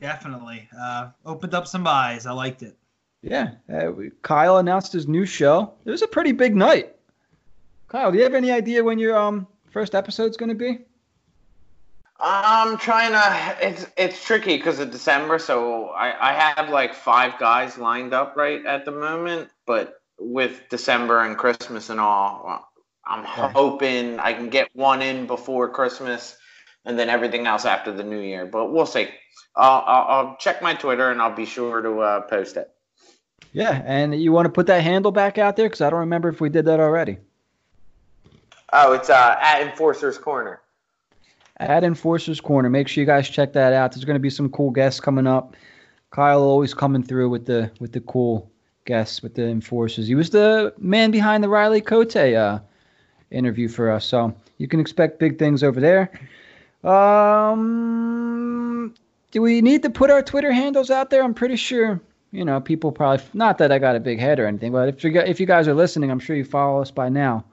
Definitely. 0.00 0.68
Uh, 0.78 1.10
opened 1.24 1.54
up 1.54 1.66
some 1.66 1.86
eyes. 1.86 2.26
I 2.26 2.32
liked 2.32 2.62
it. 2.62 2.76
Yeah, 3.22 3.52
uh, 3.72 3.92
Kyle 4.22 4.58
announced 4.58 4.92
his 4.92 5.06
new 5.06 5.24
show. 5.24 5.72
It 5.84 5.90
was 5.90 6.02
a 6.02 6.08
pretty 6.08 6.32
big 6.32 6.56
night. 6.56 6.96
Kyle, 7.88 8.10
do 8.10 8.18
you 8.18 8.24
have 8.24 8.34
any 8.34 8.50
idea 8.50 8.82
when 8.82 8.98
your 8.98 9.16
um 9.16 9.46
first 9.70 9.94
episode's 9.94 10.36
going 10.36 10.48
to 10.48 10.54
be? 10.54 10.80
I'm 12.18 12.78
trying 12.78 13.12
to. 13.12 13.56
It's 13.66 13.86
it's 13.96 14.24
tricky 14.24 14.56
because 14.56 14.78
of 14.78 14.90
December, 14.90 15.38
so 15.38 15.88
I 15.88 16.30
I 16.30 16.32
have 16.34 16.68
like 16.68 16.94
five 16.94 17.38
guys 17.38 17.78
lined 17.78 18.12
up 18.14 18.36
right 18.36 18.64
at 18.66 18.84
the 18.84 18.92
moment, 18.92 19.50
but 19.66 20.00
with 20.18 20.68
December 20.68 21.20
and 21.24 21.36
Christmas 21.36 21.90
and 21.90 21.98
all, 22.00 22.68
I'm 23.04 23.20
Okay. 23.20 23.52
hoping 23.52 24.18
I 24.20 24.32
can 24.34 24.48
get 24.50 24.68
one 24.74 25.02
in 25.02 25.26
before 25.26 25.68
Christmas, 25.68 26.36
and 26.84 26.98
then 26.98 27.08
everything 27.08 27.46
else 27.46 27.64
after 27.64 27.92
the 27.92 28.04
New 28.04 28.20
Year. 28.20 28.46
But 28.46 28.72
we'll 28.72 28.86
see. 28.86 29.08
I'll 29.56 29.82
I'll, 29.86 30.06
I'll 30.08 30.36
check 30.38 30.62
my 30.62 30.74
Twitter 30.74 31.10
and 31.10 31.20
I'll 31.20 31.34
be 31.34 31.46
sure 31.46 31.82
to 31.82 32.00
uh, 32.00 32.20
post 32.22 32.56
it. 32.56 32.70
Yeah, 33.52 33.82
and 33.84 34.20
you 34.20 34.32
want 34.32 34.46
to 34.46 34.50
put 34.50 34.66
that 34.68 34.82
handle 34.82 35.12
back 35.12 35.38
out 35.38 35.56
there 35.56 35.66
because 35.66 35.82
I 35.82 35.90
don't 35.90 36.00
remember 36.00 36.28
if 36.28 36.40
we 36.40 36.48
did 36.48 36.64
that 36.64 36.80
already. 36.80 37.18
Oh, 38.72 38.92
it's 38.92 39.10
uh, 39.10 39.36
at 39.40 39.60
Enforcer's 39.60 40.16
Corner. 40.16 40.60
At 41.58 41.84
Enforcer's 41.84 42.40
Corner, 42.40 42.70
make 42.70 42.88
sure 42.88 43.02
you 43.02 43.06
guys 43.06 43.28
check 43.28 43.52
that 43.52 43.74
out. 43.74 43.92
There's 43.92 44.06
going 44.06 44.16
to 44.16 44.20
be 44.20 44.30
some 44.30 44.48
cool 44.50 44.70
guests 44.70 45.00
coming 45.00 45.26
up. 45.26 45.54
Kyle 46.10 46.42
always 46.42 46.72
coming 46.72 47.02
through 47.02 47.28
with 47.28 47.46
the 47.46 47.70
with 47.78 47.92
the 47.92 48.00
cool 48.00 48.50
guests 48.84 49.22
with 49.22 49.34
the 49.34 49.46
Enforcers. 49.46 50.06
He 50.06 50.14
was 50.14 50.30
the 50.30 50.74
man 50.78 51.10
behind 51.10 51.44
the 51.44 51.48
Riley 51.48 51.80
Cote 51.80 52.16
uh, 52.16 52.60
interview 53.30 53.68
for 53.68 53.90
us, 53.90 54.06
so 54.06 54.34
you 54.58 54.68
can 54.68 54.80
expect 54.80 55.18
big 55.18 55.38
things 55.38 55.62
over 55.62 55.80
there. 55.80 56.10
Um, 56.90 58.94
do 59.30 59.42
we 59.42 59.60
need 59.60 59.82
to 59.82 59.90
put 59.90 60.10
our 60.10 60.22
Twitter 60.22 60.52
handles 60.52 60.90
out 60.90 61.10
there? 61.10 61.22
I'm 61.22 61.34
pretty 61.34 61.56
sure 61.56 62.00
you 62.32 62.44
know 62.44 62.60
people 62.60 62.90
probably 62.90 63.24
not 63.34 63.58
that 63.58 63.70
I 63.70 63.78
got 63.78 63.94
a 63.94 64.00
big 64.00 64.18
head 64.18 64.40
or 64.40 64.46
anything, 64.46 64.72
but 64.72 64.88
if 64.88 65.04
you 65.04 65.20
if 65.20 65.38
you 65.38 65.46
guys 65.46 65.68
are 65.68 65.74
listening, 65.74 66.10
I'm 66.10 66.18
sure 66.18 66.34
you 66.34 66.44
follow 66.44 66.80
us 66.80 66.90
by 66.90 67.08
now. 67.08 67.44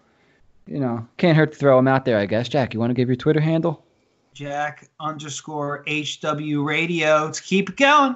You 0.66 0.80
know, 0.80 1.08
can't 1.18 1.36
hurt 1.38 1.52
to 1.52 1.58
throw 1.58 1.76
them 1.78 1.88
out 1.88 2.06
there, 2.06 2.18
I 2.18 2.26
guess. 2.26 2.48
Jack, 2.48 2.74
you 2.74 2.80
want 2.80 2.92
to 2.92 2.94
give 2.94 3.10
your 3.10 3.16
Twitter 3.16 3.40
handle? 3.40 3.84
Jack 4.34 4.88
underscore 5.00 5.84
HW 5.88 6.62
Radio. 6.64 7.26
Let's 7.26 7.40
keep 7.40 7.70
it 7.70 7.76
going. 7.76 8.16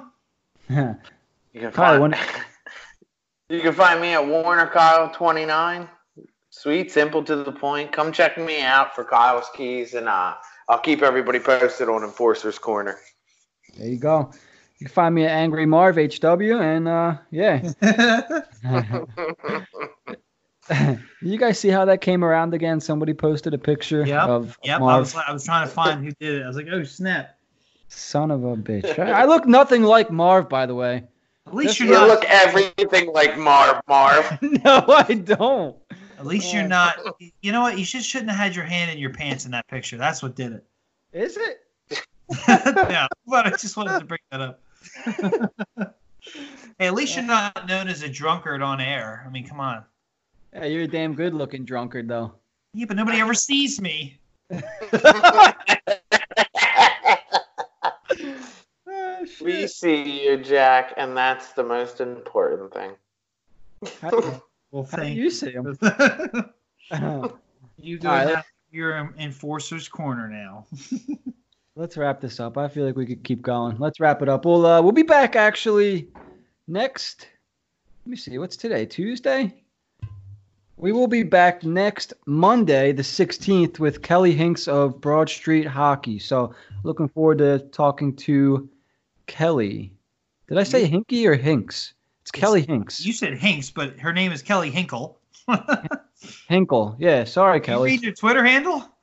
You 0.68 0.96
can 1.60 1.70
Kyle, 1.72 1.98
find 1.98 2.00
when- 2.00 2.14
you 3.48 3.60
can 3.60 3.74
find 3.74 4.00
me 4.00 4.14
at 4.14 4.26
Warner 4.26 4.66
Kyle 4.68 5.10
twenty 5.10 5.44
nine. 5.44 5.88
Sweet, 6.50 6.92
simple 6.92 7.22
to 7.24 7.36
the 7.36 7.52
point. 7.52 7.92
Come 7.92 8.12
check 8.12 8.38
me 8.38 8.62
out 8.62 8.94
for 8.94 9.04
Kyle's 9.04 9.50
keys, 9.54 9.94
and 9.94 10.08
uh, 10.08 10.34
I'll 10.68 10.78
keep 10.78 11.02
everybody 11.02 11.40
posted 11.40 11.88
on 11.88 12.04
Enforcer's 12.04 12.58
Corner. 12.58 12.96
There 13.76 13.88
you 13.88 13.98
go. 13.98 14.30
You 14.84 14.88
can 14.90 14.94
find 14.96 15.14
me 15.14 15.24
at 15.24 15.30
Angry 15.30 15.64
Marv 15.64 15.96
HW, 15.96 16.60
and 16.60 16.86
uh, 16.86 17.16
yeah, 17.30 17.62
you 21.22 21.38
guys 21.38 21.58
see 21.58 21.70
how 21.70 21.86
that 21.86 22.02
came 22.02 22.22
around 22.22 22.52
again? 22.52 22.80
Somebody 22.80 23.14
posted 23.14 23.54
a 23.54 23.58
picture 23.58 24.04
Yep, 24.04 24.28
of 24.28 24.58
Yep. 24.62 24.76
I 24.76 24.80
Marv. 24.80 25.00
was, 25.00 25.14
I 25.14 25.32
was 25.32 25.46
trying 25.46 25.66
to 25.66 25.72
find 25.72 26.04
who 26.04 26.12
did 26.20 26.34
it. 26.34 26.44
I 26.44 26.46
was 26.48 26.56
like, 26.58 26.66
oh 26.70 26.82
snap. 26.84 27.38
Son 27.88 28.30
of 28.30 28.44
a 28.44 28.56
bitch! 28.56 28.98
I, 28.98 29.22
I 29.22 29.24
look 29.24 29.46
nothing 29.46 29.84
like 29.84 30.10
Marv, 30.10 30.50
by 30.50 30.66
the 30.66 30.74
way. 30.74 31.04
At 31.46 31.54
least 31.54 31.80
you're 31.80 31.88
You 31.88 31.94
not. 31.94 32.08
look 32.08 32.24
everything 32.26 33.10
like 33.10 33.38
Marv. 33.38 33.80
Marv. 33.88 34.38
no, 34.42 34.84
I 34.86 35.14
don't. 35.14 35.76
At 36.18 36.26
least 36.26 36.52
you're 36.52 36.68
not. 36.68 36.98
You 37.40 37.52
know 37.52 37.62
what? 37.62 37.78
You 37.78 37.86
should 37.86 38.04
shouldn't 38.04 38.28
have 38.32 38.38
had 38.38 38.54
your 38.54 38.66
hand 38.66 38.90
in 38.90 38.98
your 38.98 39.14
pants 39.14 39.46
in 39.46 39.50
that 39.52 39.66
picture. 39.66 39.96
That's 39.96 40.22
what 40.22 40.36
did 40.36 40.52
it. 40.52 40.64
Is 41.14 41.38
it? 41.38 41.60
yeah, 42.46 43.06
but 43.26 43.46
I 43.46 43.50
just 43.50 43.78
wanted 43.78 43.98
to 44.00 44.04
bring 44.04 44.20
that 44.30 44.42
up. 44.42 44.60
hey, 46.78 46.86
at 46.86 46.94
least 46.94 47.16
you're 47.16 47.24
not 47.24 47.68
known 47.68 47.88
as 47.88 48.02
a 48.02 48.08
drunkard 48.08 48.62
on 48.62 48.80
air. 48.80 49.24
I 49.26 49.30
mean, 49.30 49.46
come 49.46 49.60
on. 49.60 49.84
Yeah, 50.52 50.66
you're 50.66 50.82
a 50.82 50.88
damn 50.88 51.14
good 51.14 51.34
looking 51.34 51.64
drunkard 51.64 52.08
though. 52.08 52.34
Yeah, 52.74 52.86
but 52.86 52.96
nobody 52.96 53.20
ever 53.20 53.34
sees 53.34 53.80
me. 53.80 54.18
Ah, 54.50 55.56
We 59.40 59.66
see 59.66 60.24
you, 60.24 60.36
Jack, 60.36 60.94
and 60.96 61.16
that's 61.16 61.52
the 61.52 61.64
most 61.64 62.00
important 62.00 62.72
thing. 62.72 62.92
How, 64.00 64.10
do- 64.10 64.42
Well, 64.70 64.88
how 64.90 64.98
do 64.98 65.02
thank 65.04 65.16
you 65.16 65.30
see 65.30 65.52
him? 65.52 65.78
you 65.80 65.90
All 66.92 67.38
go 68.02 68.08
right, 68.08 68.26
down 68.26 68.42
your 68.72 68.98
um, 68.98 69.14
enforcer's 69.18 69.88
corner 69.88 70.28
now. 70.28 70.66
Let's 71.76 71.96
wrap 71.96 72.20
this 72.20 72.38
up. 72.38 72.56
I 72.56 72.68
feel 72.68 72.86
like 72.86 72.96
we 72.96 73.04
could 73.04 73.24
keep 73.24 73.42
going. 73.42 73.78
Let's 73.78 73.98
wrap 73.98 74.22
it 74.22 74.28
up. 74.28 74.44
We'll 74.44 74.64
uh, 74.64 74.80
we'll 74.80 74.92
be 74.92 75.02
back 75.02 75.34
actually 75.34 76.08
next. 76.68 77.26
Let 78.06 78.10
me 78.10 78.16
see. 78.16 78.38
What's 78.38 78.56
today? 78.56 78.86
Tuesday. 78.86 79.52
We 80.76 80.92
will 80.92 81.08
be 81.08 81.24
back 81.24 81.64
next 81.64 82.12
Monday, 82.26 82.92
the 82.92 83.02
16th, 83.02 83.78
with 83.78 84.02
Kelly 84.02 84.32
Hinks 84.32 84.68
of 84.68 85.00
Broad 85.00 85.28
Street 85.28 85.66
Hockey. 85.66 86.18
So, 86.18 86.54
looking 86.82 87.08
forward 87.08 87.38
to 87.38 87.60
talking 87.72 88.14
to 88.16 88.68
Kelly. 89.26 89.92
Did 90.48 90.58
I 90.58 90.62
say 90.62 90.88
Hinky 90.88 91.26
or 91.26 91.34
Hinks? 91.34 91.94
It's 92.22 92.30
Kelly 92.30 92.62
Hinks. 92.62 93.04
You 93.04 93.12
said 93.12 93.36
Hinks, 93.36 93.70
but 93.70 93.98
her 93.98 94.12
name 94.12 94.30
is 94.30 94.42
Kelly 94.42 94.70
Hinkle. 94.70 95.18
Hinkle. 96.48 96.96
Yeah. 97.00 97.24
Sorry, 97.24 97.60
Kelly. 97.60 97.90
You 97.90 97.96
read 97.96 98.04
your 98.04 98.14
Twitter 98.14 98.44
handle? 98.44 98.93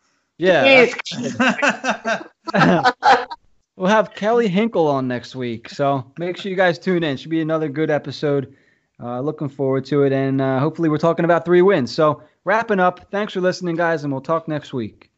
Yeah. 0.41 0.87
we'll 3.75 3.89
have 3.89 4.15
Kelly 4.15 4.47
Hinkle 4.47 4.87
on 4.87 5.07
next 5.07 5.35
week. 5.35 5.69
So 5.69 6.11
make 6.17 6.35
sure 6.37 6.49
you 6.49 6.55
guys 6.55 6.79
tune 6.79 7.03
in. 7.03 7.15
Should 7.17 7.29
be 7.29 7.41
another 7.41 7.69
good 7.69 7.91
episode. 7.91 8.55
Uh, 8.99 9.19
looking 9.19 9.49
forward 9.49 9.85
to 9.85 10.03
it. 10.03 10.13
And 10.13 10.41
uh, 10.41 10.59
hopefully, 10.59 10.89
we're 10.89 10.97
talking 10.97 11.25
about 11.25 11.45
three 11.45 11.61
wins. 11.61 11.93
So 11.93 12.23
wrapping 12.43 12.79
up. 12.79 13.11
Thanks 13.11 13.33
for 13.33 13.41
listening, 13.41 13.75
guys, 13.75 14.03
and 14.03 14.11
we'll 14.11 14.21
talk 14.21 14.47
next 14.47 14.73
week. 14.73 15.11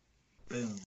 Boom. 0.50 0.82